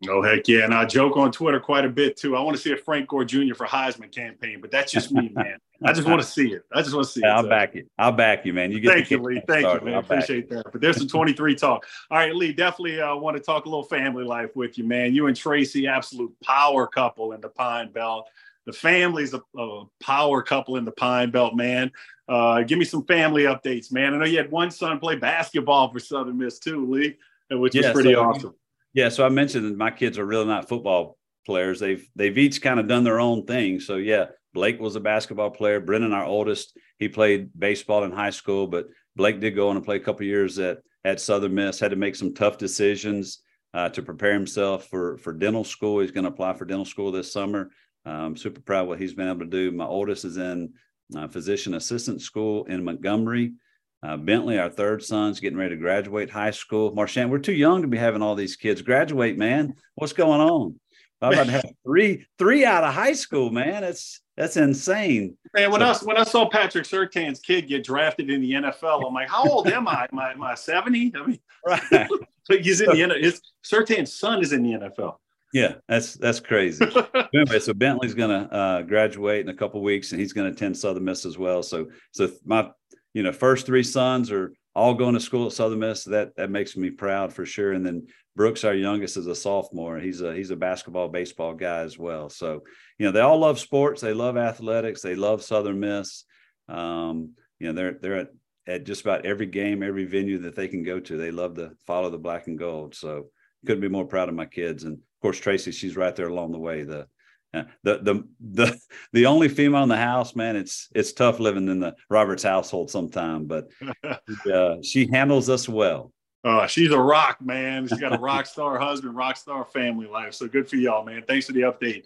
Oh 0.07 0.21
heck 0.21 0.47
yeah! 0.47 0.63
And 0.63 0.73
I 0.73 0.85
joke 0.85 1.17
on 1.17 1.29
Twitter 1.29 1.59
quite 1.59 1.83
a 1.83 1.89
bit 1.89 2.15
too. 2.15 2.37
I 2.37 2.41
want 2.41 2.55
to 2.55 2.61
see 2.61 2.71
a 2.71 2.77
Frank 2.77 3.09
Gore 3.09 3.25
Jr. 3.25 3.53
for 3.53 3.65
Heisman 3.65 4.09
campaign, 4.09 4.61
but 4.61 4.71
that's 4.71 4.93
just 4.93 5.11
me, 5.11 5.29
man. 5.33 5.57
I 5.83 5.91
just 5.91 6.07
want 6.07 6.21
to 6.21 6.27
see 6.27 6.53
it. 6.53 6.63
I 6.73 6.81
just 6.81 6.93
want 6.93 7.07
to 7.07 7.11
see 7.11 7.21
yeah, 7.21 7.33
it. 7.33 7.35
I'll 7.35 7.43
so. 7.43 7.49
back 7.49 7.75
you. 7.75 7.85
I'll 7.97 8.11
back 8.13 8.45
you, 8.45 8.53
man. 8.53 8.71
You 8.71 8.79
get 8.79 8.93
thank 8.93 9.11
you, 9.11 9.17
Lee. 9.21 9.41
Thank 9.45 9.61
started. 9.61 9.81
you, 9.81 9.85
man. 9.87 9.95
I'll 9.95 9.99
Appreciate 9.99 10.49
that. 10.51 10.71
But 10.71 10.79
there's 10.79 10.97
some 10.97 11.07
23 11.07 11.55
talk. 11.55 11.85
All 12.09 12.17
right, 12.17 12.33
Lee. 12.33 12.53
Definitely 12.53 13.01
uh, 13.01 13.15
want 13.17 13.35
to 13.35 13.43
talk 13.43 13.65
a 13.65 13.69
little 13.69 13.83
family 13.83 14.23
life 14.23 14.55
with 14.55 14.77
you, 14.77 14.85
man. 14.85 15.13
You 15.13 15.27
and 15.27 15.35
Tracy, 15.35 15.87
absolute 15.87 16.33
power 16.41 16.87
couple 16.87 17.33
in 17.33 17.41
the 17.41 17.49
Pine 17.49 17.91
Belt. 17.91 18.29
The 18.65 18.73
family's 18.73 19.33
a, 19.33 19.41
a 19.57 19.83
power 20.01 20.41
couple 20.41 20.77
in 20.77 20.85
the 20.85 20.91
Pine 20.91 21.31
Belt, 21.31 21.55
man. 21.55 21.91
Uh, 22.27 22.61
give 22.61 22.77
me 22.77 22.85
some 22.85 23.03
family 23.05 23.43
updates, 23.43 23.91
man. 23.91 24.13
I 24.13 24.17
know 24.17 24.25
you 24.25 24.37
had 24.37 24.51
one 24.51 24.71
son 24.71 24.99
play 24.99 25.15
basketball 25.15 25.91
for 25.91 25.99
Southern 25.99 26.37
Miss 26.37 26.59
too, 26.59 26.85
Lee, 26.85 27.17
which 27.49 27.73
yeah, 27.73 27.87
was 27.87 27.93
pretty 27.93 28.13
so, 28.13 28.23
awesome. 28.23 28.55
Yeah, 28.99 29.07
so 29.07 29.25
I 29.25 29.29
mentioned 29.29 29.77
my 29.77 29.91
kids 29.91 30.19
are 30.19 30.25
really 30.25 30.43
not 30.43 30.67
football 30.67 31.17
players. 31.45 31.79
They've 31.79 32.05
they've 32.17 32.37
each 32.37 32.61
kind 32.61 32.81
of 32.81 32.89
done 32.89 33.05
their 33.05 33.21
own 33.21 33.45
thing. 33.45 33.79
So 33.79 33.95
yeah, 33.95 34.25
Blake 34.53 34.77
was 34.81 34.97
a 34.97 34.99
basketball 34.99 35.51
player. 35.51 35.79
Brennan, 35.79 36.11
our 36.11 36.25
oldest, 36.25 36.77
he 36.97 37.07
played 37.07 37.49
baseball 37.57 38.03
in 38.03 38.11
high 38.11 38.31
school, 38.31 38.67
but 38.67 38.87
Blake 39.15 39.39
did 39.39 39.55
go 39.55 39.69
on 39.69 39.77
and 39.77 39.85
play 39.85 39.95
a 39.95 40.01
couple 40.01 40.25
years 40.25 40.59
at 40.59 40.79
at 41.05 41.21
Southern 41.21 41.55
Miss. 41.55 41.79
Had 41.79 41.91
to 41.91 41.95
make 41.95 42.17
some 42.17 42.33
tough 42.33 42.57
decisions 42.57 43.39
uh, 43.73 43.87
to 43.87 44.01
prepare 44.01 44.33
himself 44.33 44.89
for 44.89 45.17
for 45.19 45.31
dental 45.31 45.63
school. 45.63 46.01
He's 46.01 46.11
going 46.11 46.25
to 46.25 46.31
apply 46.31 46.55
for 46.55 46.65
dental 46.65 46.83
school 46.83 47.09
this 47.09 47.31
summer. 47.31 47.71
I'm 48.03 48.35
super 48.35 48.59
proud 48.59 48.89
what 48.89 48.99
he's 48.99 49.13
been 49.13 49.29
able 49.29 49.39
to 49.39 49.45
do. 49.45 49.71
My 49.71 49.85
oldest 49.85 50.25
is 50.25 50.35
in 50.35 50.73
uh, 51.15 51.29
physician 51.29 51.75
assistant 51.75 52.21
school 52.21 52.65
in 52.65 52.83
Montgomery. 52.83 53.53
Uh, 54.01 54.15
Bentley, 54.15 54.57
our 54.57 54.69
third 54.69 55.03
son's 55.03 55.39
getting 55.39 55.59
ready 55.59 55.75
to 55.75 55.81
graduate 55.81 56.29
high 56.29 56.51
school. 56.51 56.93
Marchant, 56.93 57.29
we're 57.29 57.39
too 57.39 57.53
young 57.53 57.81
to 57.81 57.87
be 57.87 57.97
having 57.97 58.21
all 58.21 58.35
these 58.35 58.55
kids 58.55 58.81
graduate, 58.81 59.37
man. 59.37 59.75
What's 59.95 60.13
going 60.13 60.39
on? 60.39 60.79
I'm 61.21 61.33
about 61.33 61.45
to 61.47 61.51
have 61.51 61.65
three, 61.85 62.25
three 62.37 62.63
out 62.63 62.85
of 62.85 62.93
high 62.93 63.13
school, 63.13 63.49
man. 63.51 63.81
That's 63.81 64.21
that's 64.37 64.55
insane. 64.55 65.37
Man, 65.53 65.69
when 65.69 65.81
so, 65.81 65.87
I 65.87 65.97
when 66.05 66.17
I 66.17 66.23
saw 66.23 66.47
Patrick 66.47 66.85
Surtain's 66.85 67.41
kid 67.41 67.67
get 67.67 67.83
drafted 67.83 68.29
in 68.29 68.39
the 68.39 68.53
NFL, 68.53 69.05
I'm 69.05 69.13
like, 69.13 69.29
how 69.29 69.43
old 69.43 69.67
am 69.67 69.85
I? 69.85 70.07
Am 70.11 70.17
I, 70.17 70.31
am 70.31 70.43
I 70.43 70.55
70? 70.55 71.13
I 71.15 71.25
mean, 71.25 71.39
right. 71.67 72.07
he's 72.47 72.79
in 72.79 72.89
the 72.91 72.95
NFL. 72.95 73.21
His 73.21 73.41
Surtain's 73.63 74.17
son 74.17 74.41
is 74.41 74.53
in 74.53 74.63
the 74.63 74.71
NFL. 74.71 75.17
Yeah, 75.51 75.75
that's 75.89 76.13
that's 76.13 76.39
crazy. 76.39 76.85
anyway, 77.33 77.59
so 77.59 77.73
Bentley's 77.73 78.13
going 78.13 78.29
to 78.29 78.53
uh, 78.53 78.81
graduate 78.83 79.41
in 79.41 79.49
a 79.49 79.53
couple 79.53 79.81
weeks, 79.81 80.11
and 80.11 80.21
he's 80.21 80.31
going 80.31 80.47
to 80.47 80.55
attend 80.55 80.77
Southern 80.77 81.03
Miss 81.03 81.25
as 81.25 81.37
well. 81.37 81.63
So, 81.63 81.87
so 82.11 82.29
my 82.45 82.69
you 83.13 83.23
know 83.23 83.31
first 83.31 83.65
three 83.65 83.83
sons 83.83 84.31
are 84.31 84.53
all 84.75 84.93
going 84.93 85.13
to 85.13 85.19
school 85.19 85.47
at 85.47 85.53
Southern 85.53 85.79
Miss. 85.79 86.03
That 86.05 86.35
that 86.37 86.51
makes 86.51 86.77
me 86.77 86.89
proud 86.89 87.33
for 87.33 87.45
sure. 87.45 87.73
And 87.73 87.85
then 87.85 88.07
Brooks, 88.35 88.63
our 88.63 88.73
youngest, 88.73 89.17
is 89.17 89.27
a 89.27 89.35
sophomore. 89.35 89.99
He's 89.99 90.21
a 90.21 90.33
he's 90.33 90.51
a 90.51 90.55
basketball, 90.55 91.09
baseball 91.09 91.53
guy 91.53 91.81
as 91.81 91.97
well. 91.97 92.29
So 92.29 92.63
you 92.97 93.05
know 93.05 93.11
they 93.11 93.21
all 93.21 93.39
love 93.39 93.59
sports. 93.59 94.01
They 94.01 94.13
love 94.13 94.37
athletics. 94.37 95.01
They 95.01 95.15
love 95.15 95.43
Southern 95.43 95.79
Miss. 95.79 96.23
Um, 96.67 97.33
you 97.59 97.67
know 97.67 97.73
they're 97.73 97.97
they're 98.01 98.17
at, 98.17 98.29
at 98.67 98.83
just 98.85 99.01
about 99.01 99.25
every 99.25 99.47
game, 99.47 99.83
every 99.83 100.05
venue 100.05 100.39
that 100.39 100.55
they 100.55 100.67
can 100.67 100.83
go 100.83 100.99
to. 100.99 101.17
They 101.17 101.31
love 101.31 101.55
to 101.55 101.71
follow 101.85 102.09
the 102.09 102.17
black 102.17 102.47
and 102.47 102.57
gold. 102.57 102.95
So 102.95 103.29
couldn't 103.65 103.81
be 103.81 103.89
more 103.89 104.05
proud 104.05 104.29
of 104.29 104.35
my 104.35 104.45
kids. 104.45 104.83
And 104.83 104.93
of 104.93 105.21
course, 105.21 105.39
Tracy, 105.39 105.71
she's 105.71 105.97
right 105.97 106.15
there 106.15 106.29
along 106.29 106.51
the 106.51 106.59
way. 106.59 106.83
The 106.83 107.07
the 107.53 107.67
the 107.83 108.27
the 108.39 108.79
the 109.13 109.25
only 109.25 109.47
female 109.47 109.83
in 109.83 109.89
the 109.89 109.97
house, 109.97 110.35
man. 110.35 110.55
It's 110.55 110.89
it's 110.93 111.13
tough 111.13 111.39
living 111.39 111.67
in 111.67 111.79
the 111.79 111.95
Roberts 112.09 112.43
household 112.43 112.91
sometime, 112.91 113.45
but 113.45 113.69
uh, 114.51 114.77
she 114.81 115.07
handles 115.11 115.49
us 115.49 115.67
well. 115.67 116.11
Uh, 116.43 116.67
she's 116.67 116.91
a 116.91 116.99
rock, 116.99 117.41
man. 117.41 117.87
She's 117.87 117.99
got 117.99 118.15
a 118.15 118.19
rock 118.19 118.45
star 118.45 118.79
husband, 118.79 119.15
rock 119.15 119.35
star 119.35 119.65
family 119.65 120.07
life. 120.07 120.33
So 120.33 120.47
good 120.47 120.69
for 120.69 120.77
y'all, 120.77 121.03
man. 121.03 121.23
Thanks 121.27 121.47
for 121.47 121.51
the 121.51 121.61
update. 121.61 122.03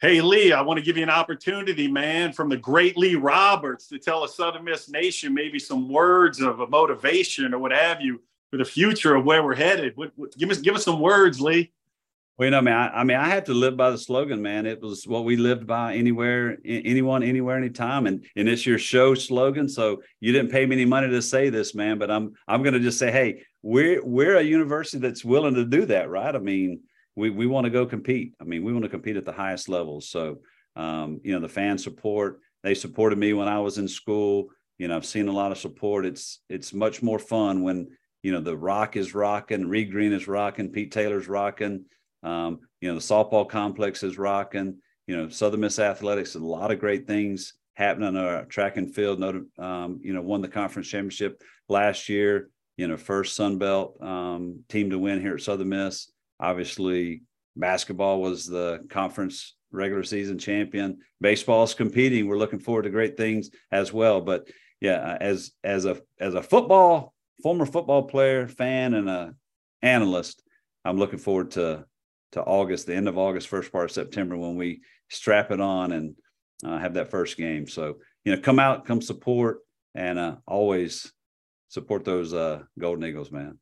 Hey, 0.00 0.20
Lee, 0.20 0.52
I 0.52 0.60
want 0.60 0.78
to 0.78 0.84
give 0.84 0.96
you 0.96 1.04
an 1.04 1.10
opportunity, 1.10 1.88
man, 1.88 2.32
from 2.32 2.50
the 2.50 2.56
great 2.56 2.98
Lee 2.98 3.14
Roberts 3.14 3.86
to 3.88 3.98
tell 3.98 4.24
a 4.24 4.28
Southern 4.28 4.64
Miss 4.64 4.90
Nation 4.90 5.32
maybe 5.32 5.58
some 5.58 5.88
words 5.88 6.40
of 6.40 6.60
a 6.60 6.66
motivation 6.66 7.54
or 7.54 7.58
what 7.58 7.72
have 7.72 8.02
you 8.02 8.20
for 8.50 8.58
the 8.58 8.64
future 8.64 9.14
of 9.14 9.24
where 9.24 9.42
we're 9.42 9.54
headed. 9.54 9.96
What, 9.96 10.12
what, 10.16 10.36
give 10.36 10.50
us 10.50 10.58
give 10.58 10.74
us 10.74 10.84
some 10.84 11.00
words, 11.00 11.40
Lee. 11.40 11.72
Well, 12.38 12.46
you 12.46 12.50
know, 12.50 12.58
I 12.58 12.60
mean, 12.60 12.74
I, 12.74 12.88
I 12.88 13.04
mean, 13.04 13.16
I 13.16 13.28
had 13.28 13.46
to 13.46 13.54
live 13.54 13.78
by 13.78 13.90
the 13.90 13.96
slogan, 13.96 14.42
man. 14.42 14.66
It 14.66 14.82
was 14.82 15.06
what 15.06 15.24
we 15.24 15.36
lived 15.36 15.66
by 15.66 15.94
anywhere, 15.94 16.58
anyone, 16.66 17.22
anywhere, 17.22 17.56
anytime, 17.56 18.06
and 18.06 18.26
and 18.36 18.46
it's 18.46 18.66
your 18.66 18.78
show 18.78 19.14
slogan. 19.14 19.70
So 19.70 20.02
you 20.20 20.32
didn't 20.32 20.50
pay 20.50 20.66
me 20.66 20.76
any 20.76 20.84
money 20.84 21.08
to 21.08 21.22
say 21.22 21.48
this, 21.48 21.74
man, 21.74 21.98
but 21.98 22.10
I'm 22.10 22.34
I'm 22.46 22.62
going 22.62 22.74
to 22.74 22.80
just 22.80 22.98
say, 22.98 23.10
hey, 23.10 23.42
we're 23.62 24.04
we're 24.04 24.36
a 24.36 24.42
university 24.42 24.98
that's 24.98 25.24
willing 25.24 25.54
to 25.54 25.64
do 25.64 25.86
that, 25.86 26.10
right? 26.10 26.34
I 26.34 26.38
mean, 26.38 26.80
we 27.14 27.30
we 27.30 27.46
want 27.46 27.64
to 27.64 27.70
go 27.70 27.86
compete. 27.86 28.34
I 28.38 28.44
mean, 28.44 28.62
we 28.64 28.72
want 28.72 28.84
to 28.84 28.90
compete 28.90 29.16
at 29.16 29.24
the 29.24 29.32
highest 29.32 29.70
levels. 29.70 30.10
So, 30.10 30.40
um, 30.76 31.20
you 31.24 31.32
know, 31.32 31.40
the 31.40 31.48
fan 31.48 31.78
support, 31.78 32.40
they 32.62 32.74
supported 32.74 33.18
me 33.18 33.32
when 33.32 33.48
I 33.48 33.60
was 33.60 33.78
in 33.78 33.88
school. 33.88 34.48
You 34.76 34.88
know, 34.88 34.96
I've 34.96 35.06
seen 35.06 35.28
a 35.28 35.32
lot 35.32 35.52
of 35.52 35.58
support. 35.58 36.04
It's 36.04 36.42
it's 36.50 36.74
much 36.74 37.02
more 37.02 37.18
fun 37.18 37.62
when 37.62 37.88
you 38.22 38.32
know 38.32 38.42
the 38.42 38.58
Rock 38.58 38.94
is 38.94 39.14
rocking, 39.14 39.68
Reed 39.68 39.90
Green 39.90 40.12
is 40.12 40.28
rocking, 40.28 40.68
Pete 40.68 40.92
Taylor's 40.92 41.28
rocking 41.28 41.86
um, 42.22 42.60
you 42.80 42.88
know, 42.88 42.94
the 42.94 43.00
softball 43.00 43.48
complex 43.48 44.02
is 44.02 44.18
rocking. 44.18 44.78
You 45.06 45.16
know, 45.16 45.28
Southern 45.28 45.60
Miss 45.60 45.78
Athletics, 45.78 46.34
a 46.34 46.38
lot 46.38 46.70
of 46.70 46.80
great 46.80 47.06
things 47.06 47.54
happening. 47.74 48.08
On 48.08 48.16
our 48.16 48.44
track 48.44 48.76
and 48.76 48.92
field, 48.92 49.22
um, 49.58 50.00
you 50.02 50.12
know, 50.12 50.22
won 50.22 50.40
the 50.40 50.48
conference 50.48 50.88
championship 50.88 51.42
last 51.68 52.08
year. 52.08 52.50
You 52.76 52.88
know, 52.88 52.96
first 52.96 53.36
Sun 53.36 53.58
Belt 53.58 54.02
um, 54.02 54.64
team 54.68 54.90
to 54.90 54.98
win 54.98 55.20
here 55.20 55.34
at 55.34 55.42
Southern 55.42 55.70
Miss. 55.70 56.10
Obviously, 56.40 57.22
basketball 57.54 58.20
was 58.20 58.46
the 58.46 58.84
conference 58.90 59.54
regular 59.70 60.02
season 60.02 60.38
champion. 60.38 60.98
Baseball's 61.20 61.74
competing. 61.74 62.26
We're 62.26 62.38
looking 62.38 62.58
forward 62.58 62.82
to 62.82 62.90
great 62.90 63.16
things 63.16 63.50
as 63.72 63.92
well. 63.92 64.20
But 64.20 64.48
yeah, 64.80 65.16
as 65.20 65.52
as 65.64 65.84
a 65.84 65.98
as 66.20 66.34
a 66.34 66.42
football 66.42 67.14
former 67.42 67.66
football 67.66 68.02
player, 68.02 68.48
fan, 68.48 68.94
and 68.94 69.08
a 69.08 69.34
analyst, 69.82 70.42
I'm 70.84 70.98
looking 70.98 71.18
forward 71.18 71.52
to 71.52 71.84
to 72.36 72.42
August, 72.42 72.86
the 72.86 72.94
end 72.94 73.08
of 73.08 73.16
August, 73.16 73.48
first 73.48 73.72
part 73.72 73.86
of 73.86 73.90
September, 73.90 74.36
when 74.36 74.56
we 74.56 74.82
strap 75.08 75.50
it 75.50 75.60
on 75.60 75.92
and 75.92 76.14
uh, 76.64 76.78
have 76.78 76.92
that 76.94 77.10
first 77.10 77.38
game. 77.38 77.66
So, 77.66 77.96
you 78.24 78.34
know, 78.34 78.40
come 78.42 78.58
out, 78.58 78.84
come 78.84 79.00
support, 79.00 79.60
and 79.94 80.18
uh, 80.18 80.36
always 80.46 81.10
support 81.68 82.04
those 82.04 82.34
uh, 82.34 82.62
Golden 82.78 83.04
Eagles, 83.06 83.32
man. 83.32 83.58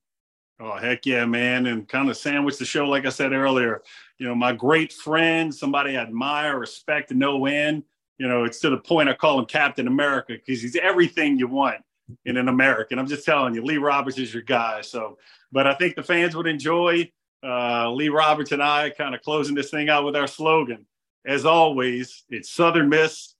Oh, 0.58 0.76
heck 0.76 1.06
yeah, 1.06 1.24
man. 1.24 1.66
And 1.66 1.88
kind 1.88 2.10
of 2.10 2.16
sandwich 2.16 2.58
the 2.58 2.64
show, 2.64 2.86
like 2.86 3.06
I 3.06 3.10
said 3.10 3.32
earlier. 3.32 3.82
You 4.18 4.26
know, 4.26 4.34
my 4.34 4.52
great 4.52 4.92
friend, 4.92 5.54
somebody 5.54 5.96
I 5.96 6.02
admire, 6.02 6.58
respect 6.58 7.10
to 7.10 7.14
no 7.14 7.46
end. 7.46 7.84
You 8.18 8.26
know, 8.26 8.42
it's 8.42 8.58
to 8.60 8.70
the 8.70 8.78
point 8.78 9.08
I 9.08 9.14
call 9.14 9.38
him 9.38 9.46
Captain 9.46 9.86
America 9.86 10.32
because 10.34 10.60
he's 10.60 10.76
everything 10.76 11.38
you 11.38 11.46
want 11.46 11.80
in 12.24 12.36
an 12.36 12.48
American. 12.48 12.98
I'm 12.98 13.06
just 13.06 13.24
telling 13.24 13.54
you, 13.54 13.64
Lee 13.64 13.78
Roberts 13.78 14.18
is 14.18 14.34
your 14.34 14.42
guy. 14.42 14.80
So, 14.80 15.18
but 15.52 15.68
I 15.68 15.74
think 15.74 15.94
the 15.94 16.02
fans 16.02 16.34
would 16.34 16.48
enjoy 16.48 17.10
uh, 17.44 17.92
Lee 17.92 18.08
Roberts 18.08 18.52
and 18.52 18.62
I 18.62 18.90
kind 18.90 19.14
of 19.14 19.22
closing 19.22 19.54
this 19.54 19.70
thing 19.70 19.88
out 19.88 20.04
with 20.04 20.16
our 20.16 20.26
slogan. 20.26 20.86
As 21.26 21.44
always, 21.44 22.24
it's 22.28 22.50
Southern 22.50 22.88
Miss 22.88 23.34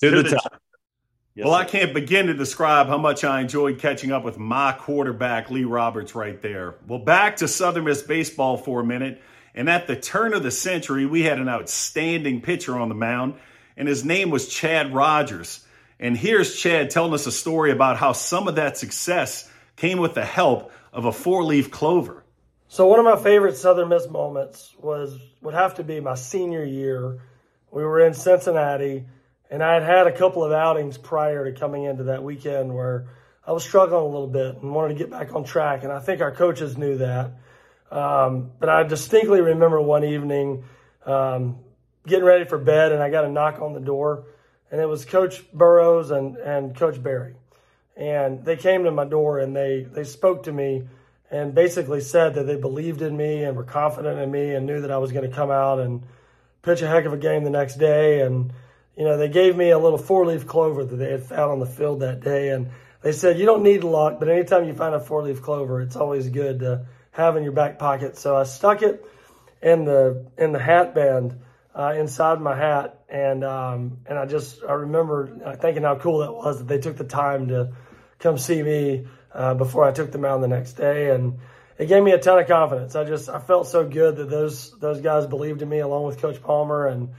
to, 0.00 0.10
to 0.10 0.16
the, 0.16 0.22
the, 0.22 0.30
top. 0.30 0.42
top. 0.42 0.62
Yes, 1.34 1.46
well, 1.46 1.54
sir. 1.54 1.60
I 1.60 1.64
can't 1.64 1.94
begin 1.94 2.26
to 2.28 2.34
describe 2.34 2.86
how 2.86 2.98
much 2.98 3.24
I 3.24 3.40
enjoyed 3.40 3.78
catching 3.78 4.12
up 4.12 4.24
with 4.24 4.38
my 4.38 4.72
quarterback, 4.72 5.50
Lee 5.50 5.64
Roberts, 5.64 6.14
right 6.14 6.40
there. 6.40 6.76
Well, 6.86 7.00
back 7.00 7.36
to 7.36 7.48
Southern 7.48 7.84
Miss 7.84 8.02
baseball 8.02 8.56
for 8.56 8.80
a 8.80 8.84
minute. 8.84 9.20
And 9.54 9.70
at 9.70 9.86
the 9.86 9.96
turn 9.96 10.34
of 10.34 10.42
the 10.42 10.50
century, 10.50 11.06
we 11.06 11.22
had 11.22 11.38
an 11.38 11.48
outstanding 11.48 12.40
pitcher 12.40 12.76
on 12.76 12.88
the 12.88 12.94
mound, 12.94 13.34
and 13.76 13.86
his 13.86 14.04
name 14.04 14.30
was 14.30 14.48
Chad 14.48 14.92
Rogers. 14.92 15.64
And 16.00 16.16
here's 16.16 16.56
Chad 16.56 16.90
telling 16.90 17.14
us 17.14 17.26
a 17.26 17.32
story 17.32 17.70
about 17.70 17.96
how 17.96 18.12
some 18.12 18.48
of 18.48 18.56
that 18.56 18.76
success 18.76 19.48
came 19.76 19.98
with 19.98 20.14
the 20.14 20.24
help 20.24 20.72
of 20.92 21.04
a 21.04 21.12
four 21.12 21.44
leaf 21.44 21.70
clover. 21.70 22.23
So, 22.74 22.88
one 22.88 22.98
of 22.98 23.04
my 23.04 23.22
favorite 23.22 23.56
Southern 23.56 23.90
Miss 23.90 24.08
moments 24.08 24.74
was 24.80 25.16
would 25.42 25.54
have 25.54 25.76
to 25.76 25.84
be 25.84 26.00
my 26.00 26.16
senior 26.16 26.64
year. 26.64 27.20
We 27.70 27.84
were 27.84 28.00
in 28.00 28.14
Cincinnati 28.14 29.04
and 29.48 29.62
I 29.62 29.74
had 29.74 29.84
had 29.84 30.06
a 30.08 30.12
couple 30.12 30.42
of 30.42 30.50
outings 30.50 30.98
prior 30.98 31.44
to 31.44 31.56
coming 31.56 31.84
into 31.84 32.02
that 32.02 32.24
weekend 32.24 32.74
where 32.74 33.06
I 33.46 33.52
was 33.52 33.62
struggling 33.62 34.02
a 34.02 34.06
little 34.06 34.26
bit 34.26 34.56
and 34.60 34.74
wanted 34.74 34.94
to 34.94 34.98
get 34.98 35.08
back 35.08 35.32
on 35.36 35.44
track. 35.44 35.84
And 35.84 35.92
I 35.92 36.00
think 36.00 36.20
our 36.20 36.32
coaches 36.32 36.76
knew 36.76 36.98
that. 36.98 37.34
Um, 37.92 38.50
but 38.58 38.68
I 38.68 38.82
distinctly 38.82 39.40
remember 39.40 39.80
one 39.80 40.02
evening 40.02 40.64
um, 41.06 41.60
getting 42.08 42.24
ready 42.24 42.44
for 42.44 42.58
bed 42.58 42.90
and 42.90 43.00
I 43.00 43.08
got 43.08 43.24
a 43.24 43.30
knock 43.30 43.62
on 43.62 43.72
the 43.72 43.78
door. 43.78 44.24
And 44.72 44.80
it 44.80 44.86
was 44.86 45.04
Coach 45.04 45.44
Burroughs 45.52 46.10
and, 46.10 46.38
and 46.38 46.74
Coach 46.74 47.00
Berry. 47.00 47.36
And 47.96 48.44
they 48.44 48.56
came 48.56 48.82
to 48.82 48.90
my 48.90 49.04
door 49.04 49.38
and 49.38 49.54
they, 49.54 49.86
they 49.88 50.02
spoke 50.02 50.42
to 50.42 50.52
me 50.52 50.88
and 51.30 51.54
basically 51.54 52.00
said 52.00 52.34
that 52.34 52.44
they 52.44 52.56
believed 52.56 53.02
in 53.02 53.16
me 53.16 53.44
and 53.44 53.56
were 53.56 53.64
confident 53.64 54.18
in 54.18 54.30
me 54.30 54.54
and 54.54 54.66
knew 54.66 54.82
that 54.82 54.90
I 54.90 54.98
was 54.98 55.12
going 55.12 55.28
to 55.28 55.34
come 55.34 55.50
out 55.50 55.80
and 55.80 56.02
pitch 56.62 56.82
a 56.82 56.86
heck 56.86 57.04
of 57.04 57.12
a 57.12 57.18
game 57.18 57.44
the 57.44 57.50
next 57.50 57.76
day. 57.76 58.20
And 58.20 58.52
you 58.96 59.04
know, 59.04 59.16
they 59.16 59.28
gave 59.28 59.56
me 59.56 59.70
a 59.70 59.78
little 59.78 59.98
four 59.98 60.26
leaf 60.26 60.46
clover 60.46 60.84
that 60.84 60.96
they 60.96 61.10
had 61.10 61.24
found 61.24 61.52
on 61.52 61.60
the 61.60 61.66
field 61.66 62.00
that 62.00 62.20
day. 62.20 62.50
And 62.50 62.70
they 63.02 63.12
said, 63.12 63.38
you 63.38 63.46
don't 63.46 63.62
need 63.62 63.84
luck, 63.84 64.18
but 64.18 64.28
anytime 64.28 64.64
you 64.64 64.74
find 64.74 64.94
a 64.94 65.00
four 65.00 65.22
leaf 65.22 65.42
clover, 65.42 65.80
it's 65.80 65.96
always 65.96 66.28
good 66.28 66.60
to 66.60 66.86
have 67.10 67.36
in 67.36 67.42
your 67.42 67.52
back 67.52 67.78
pocket. 67.78 68.16
So 68.16 68.36
I 68.36 68.44
stuck 68.44 68.82
it 68.82 69.04
in 69.60 69.84
the, 69.84 70.26
in 70.38 70.52
the 70.52 70.58
hat 70.58 70.94
band, 70.94 71.40
uh, 71.74 71.94
inside 71.96 72.40
my 72.40 72.56
hat. 72.56 73.00
And, 73.08 73.44
um, 73.44 73.98
and 74.06 74.18
I 74.18 74.26
just, 74.26 74.62
I 74.62 74.72
remember 74.72 75.56
thinking 75.60 75.82
how 75.82 75.96
cool 75.96 76.18
that 76.20 76.32
was 76.32 76.58
that 76.58 76.68
they 76.68 76.78
took 76.78 76.96
the 76.96 77.04
time 77.04 77.48
to 77.48 77.72
come 78.20 78.38
see 78.38 78.62
me, 78.62 79.06
uh, 79.34 79.54
before 79.54 79.84
I 79.84 79.92
took 79.92 80.12
them 80.12 80.24
out 80.24 80.40
the 80.40 80.48
next 80.48 80.74
day. 80.74 81.10
And, 81.10 81.38
it 81.78 81.86
gave 81.86 82.02
me 82.02 82.12
a 82.12 82.18
ton 82.18 82.38
of 82.38 82.46
confidence. 82.46 82.94
I 82.94 83.04
just 83.04 83.28
I 83.28 83.40
felt 83.40 83.66
so 83.66 83.84
good 83.84 84.16
that 84.16 84.30
those 84.30 84.70
those 84.78 85.00
guys 85.00 85.26
believed 85.26 85.62
in 85.62 85.68
me 85.68 85.80
along 85.80 86.04
with 86.04 86.18
Coach 86.18 86.40
Palmer 86.42 86.86
and 86.86 87.10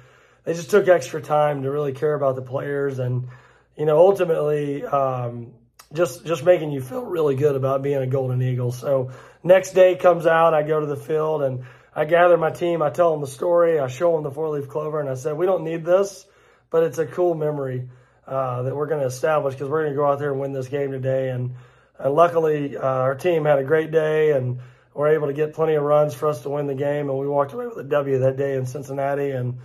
they 0.45 0.53
just 0.53 0.69
took 0.69 0.87
extra 0.87 1.21
time 1.21 1.63
to 1.63 1.71
really 1.71 1.91
care 1.91 2.13
about 2.13 2.35
the 2.35 2.41
players 2.41 2.99
and, 2.99 3.27
you 3.75 3.85
know, 3.85 3.97
ultimately, 3.97 4.85
um, 4.85 5.53
just 5.93 6.25
just 6.25 6.43
making 6.43 6.71
you 6.71 6.81
feel 6.81 7.03
really 7.03 7.35
good 7.35 7.55
about 7.55 7.81
being 7.81 7.97
a 7.97 8.07
Golden 8.07 8.41
Eagle. 8.41 8.71
So 8.71 9.11
next 9.43 9.71
day 9.71 9.95
comes 9.95 10.25
out, 10.25 10.53
I 10.53 10.63
go 10.63 10.79
to 10.79 10.85
the 10.85 10.95
field 10.95 11.41
and 11.41 11.65
I 11.93 12.05
gather 12.05 12.37
my 12.37 12.51
team. 12.51 12.81
I 12.81 12.89
tell 12.89 13.11
them 13.11 13.21
the 13.21 13.27
story. 13.27 13.79
I 13.79 13.87
show 13.87 14.13
them 14.13 14.23
the 14.23 14.31
four 14.31 14.49
leaf 14.49 14.67
clover, 14.67 14.99
and 14.99 15.09
I 15.09 15.15
said, 15.15 15.37
"We 15.37 15.45
don't 15.45 15.63
need 15.63 15.85
this, 15.85 16.25
but 16.69 16.83
it's 16.83 16.97
a 16.97 17.05
cool 17.05 17.35
memory 17.35 17.89
uh, 18.27 18.63
that 18.63 18.75
we're 18.75 18.87
going 18.87 18.99
to 18.99 19.07
establish 19.07 19.53
because 19.53 19.69
we're 19.69 19.83
going 19.83 19.93
to 19.93 19.97
go 19.97 20.05
out 20.05 20.19
there 20.19 20.31
and 20.31 20.39
win 20.39 20.51
this 20.51 20.67
game 20.67 20.91
today." 20.91 21.29
And, 21.29 21.55
and 21.99 22.13
luckily, 22.13 22.77
uh, 22.77 22.81
our 22.81 23.15
team 23.15 23.45
had 23.45 23.59
a 23.59 23.63
great 23.63 23.91
day 23.91 24.31
and 24.31 24.59
were 24.93 25.07
able 25.07 25.27
to 25.27 25.33
get 25.33 25.53
plenty 25.53 25.75
of 25.75 25.83
runs 25.83 26.13
for 26.13 26.27
us 26.27 26.41
to 26.43 26.49
win 26.49 26.67
the 26.67 26.75
game. 26.75 27.09
And 27.09 27.19
we 27.19 27.27
walked 27.27 27.53
away 27.53 27.67
with 27.67 27.77
a 27.77 27.83
W 27.83 28.19
that 28.19 28.37
day 28.37 28.55
in 28.55 28.65
Cincinnati. 28.65 29.31
And 29.31 29.59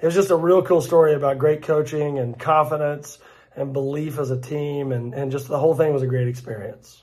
it 0.00 0.06
was 0.06 0.14
just 0.14 0.30
a 0.30 0.36
real 0.36 0.62
cool 0.62 0.80
story 0.80 1.14
about 1.14 1.38
great 1.38 1.62
coaching 1.62 2.18
and 2.18 2.38
confidence 2.38 3.18
and 3.54 3.72
belief 3.72 4.18
as 4.18 4.30
a 4.30 4.40
team. 4.40 4.92
And, 4.92 5.14
and 5.14 5.30
just 5.30 5.48
the 5.48 5.58
whole 5.58 5.74
thing 5.74 5.92
was 5.92 6.02
a 6.02 6.06
great 6.06 6.28
experience. 6.28 7.02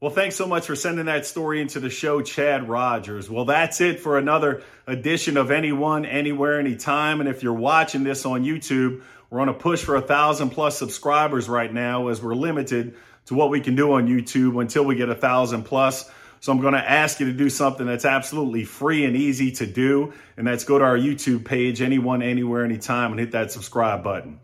Well, 0.00 0.12
thanks 0.12 0.36
so 0.36 0.46
much 0.46 0.66
for 0.66 0.76
sending 0.76 1.06
that 1.06 1.24
story 1.24 1.62
into 1.62 1.80
the 1.80 1.88
show, 1.88 2.20
Chad 2.20 2.68
Rogers. 2.68 3.30
Well, 3.30 3.46
that's 3.46 3.80
it 3.80 4.00
for 4.00 4.18
another 4.18 4.62
edition 4.86 5.38
of 5.38 5.50
Anyone, 5.50 6.04
Anywhere, 6.04 6.60
Anytime. 6.60 7.20
And 7.20 7.28
if 7.28 7.42
you're 7.42 7.54
watching 7.54 8.04
this 8.04 8.26
on 8.26 8.44
YouTube, 8.44 9.02
we're 9.30 9.40
on 9.40 9.48
a 9.48 9.54
push 9.54 9.82
for 9.82 9.96
a 9.96 10.02
thousand 10.02 10.50
plus 10.50 10.78
subscribers 10.78 11.48
right 11.48 11.72
now 11.72 12.08
as 12.08 12.22
we're 12.22 12.34
limited 12.34 12.96
to 13.26 13.34
what 13.34 13.50
we 13.50 13.60
can 13.60 13.74
do 13.74 13.92
on 13.92 14.06
YouTube 14.06 14.60
until 14.60 14.84
we 14.84 14.94
get 14.94 15.08
a 15.08 15.14
thousand 15.14 15.64
plus. 15.64 16.10
So 16.40 16.52
I'm 16.52 16.60
going 16.60 16.74
to 16.74 16.90
ask 16.90 17.20
you 17.20 17.26
to 17.26 17.32
do 17.32 17.48
something 17.48 17.86
that's 17.86 18.04
absolutely 18.04 18.64
free 18.64 19.06
and 19.06 19.16
easy 19.16 19.52
to 19.52 19.66
do. 19.66 20.12
And 20.36 20.46
that's 20.46 20.64
go 20.64 20.78
to 20.78 20.84
our 20.84 20.98
YouTube 20.98 21.44
page, 21.44 21.80
anyone, 21.80 22.20
anywhere, 22.20 22.64
anytime, 22.64 23.12
and 23.12 23.20
hit 23.20 23.32
that 23.32 23.50
subscribe 23.50 24.04
button. 24.04 24.40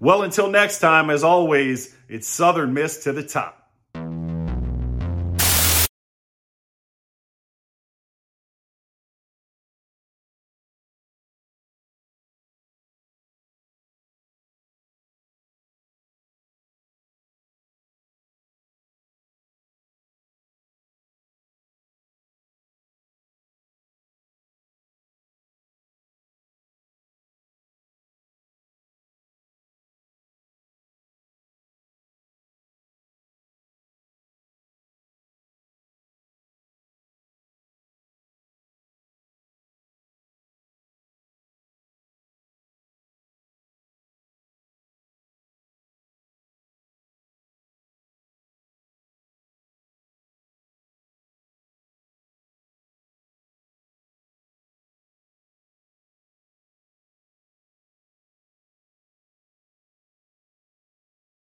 Well, 0.00 0.22
until 0.22 0.50
next 0.50 0.78
time, 0.78 1.10
as 1.10 1.22
always, 1.22 1.94
it's 2.08 2.26
Southern 2.26 2.72
Miss 2.72 3.04
to 3.04 3.12
the 3.12 3.22
top. 3.22 3.61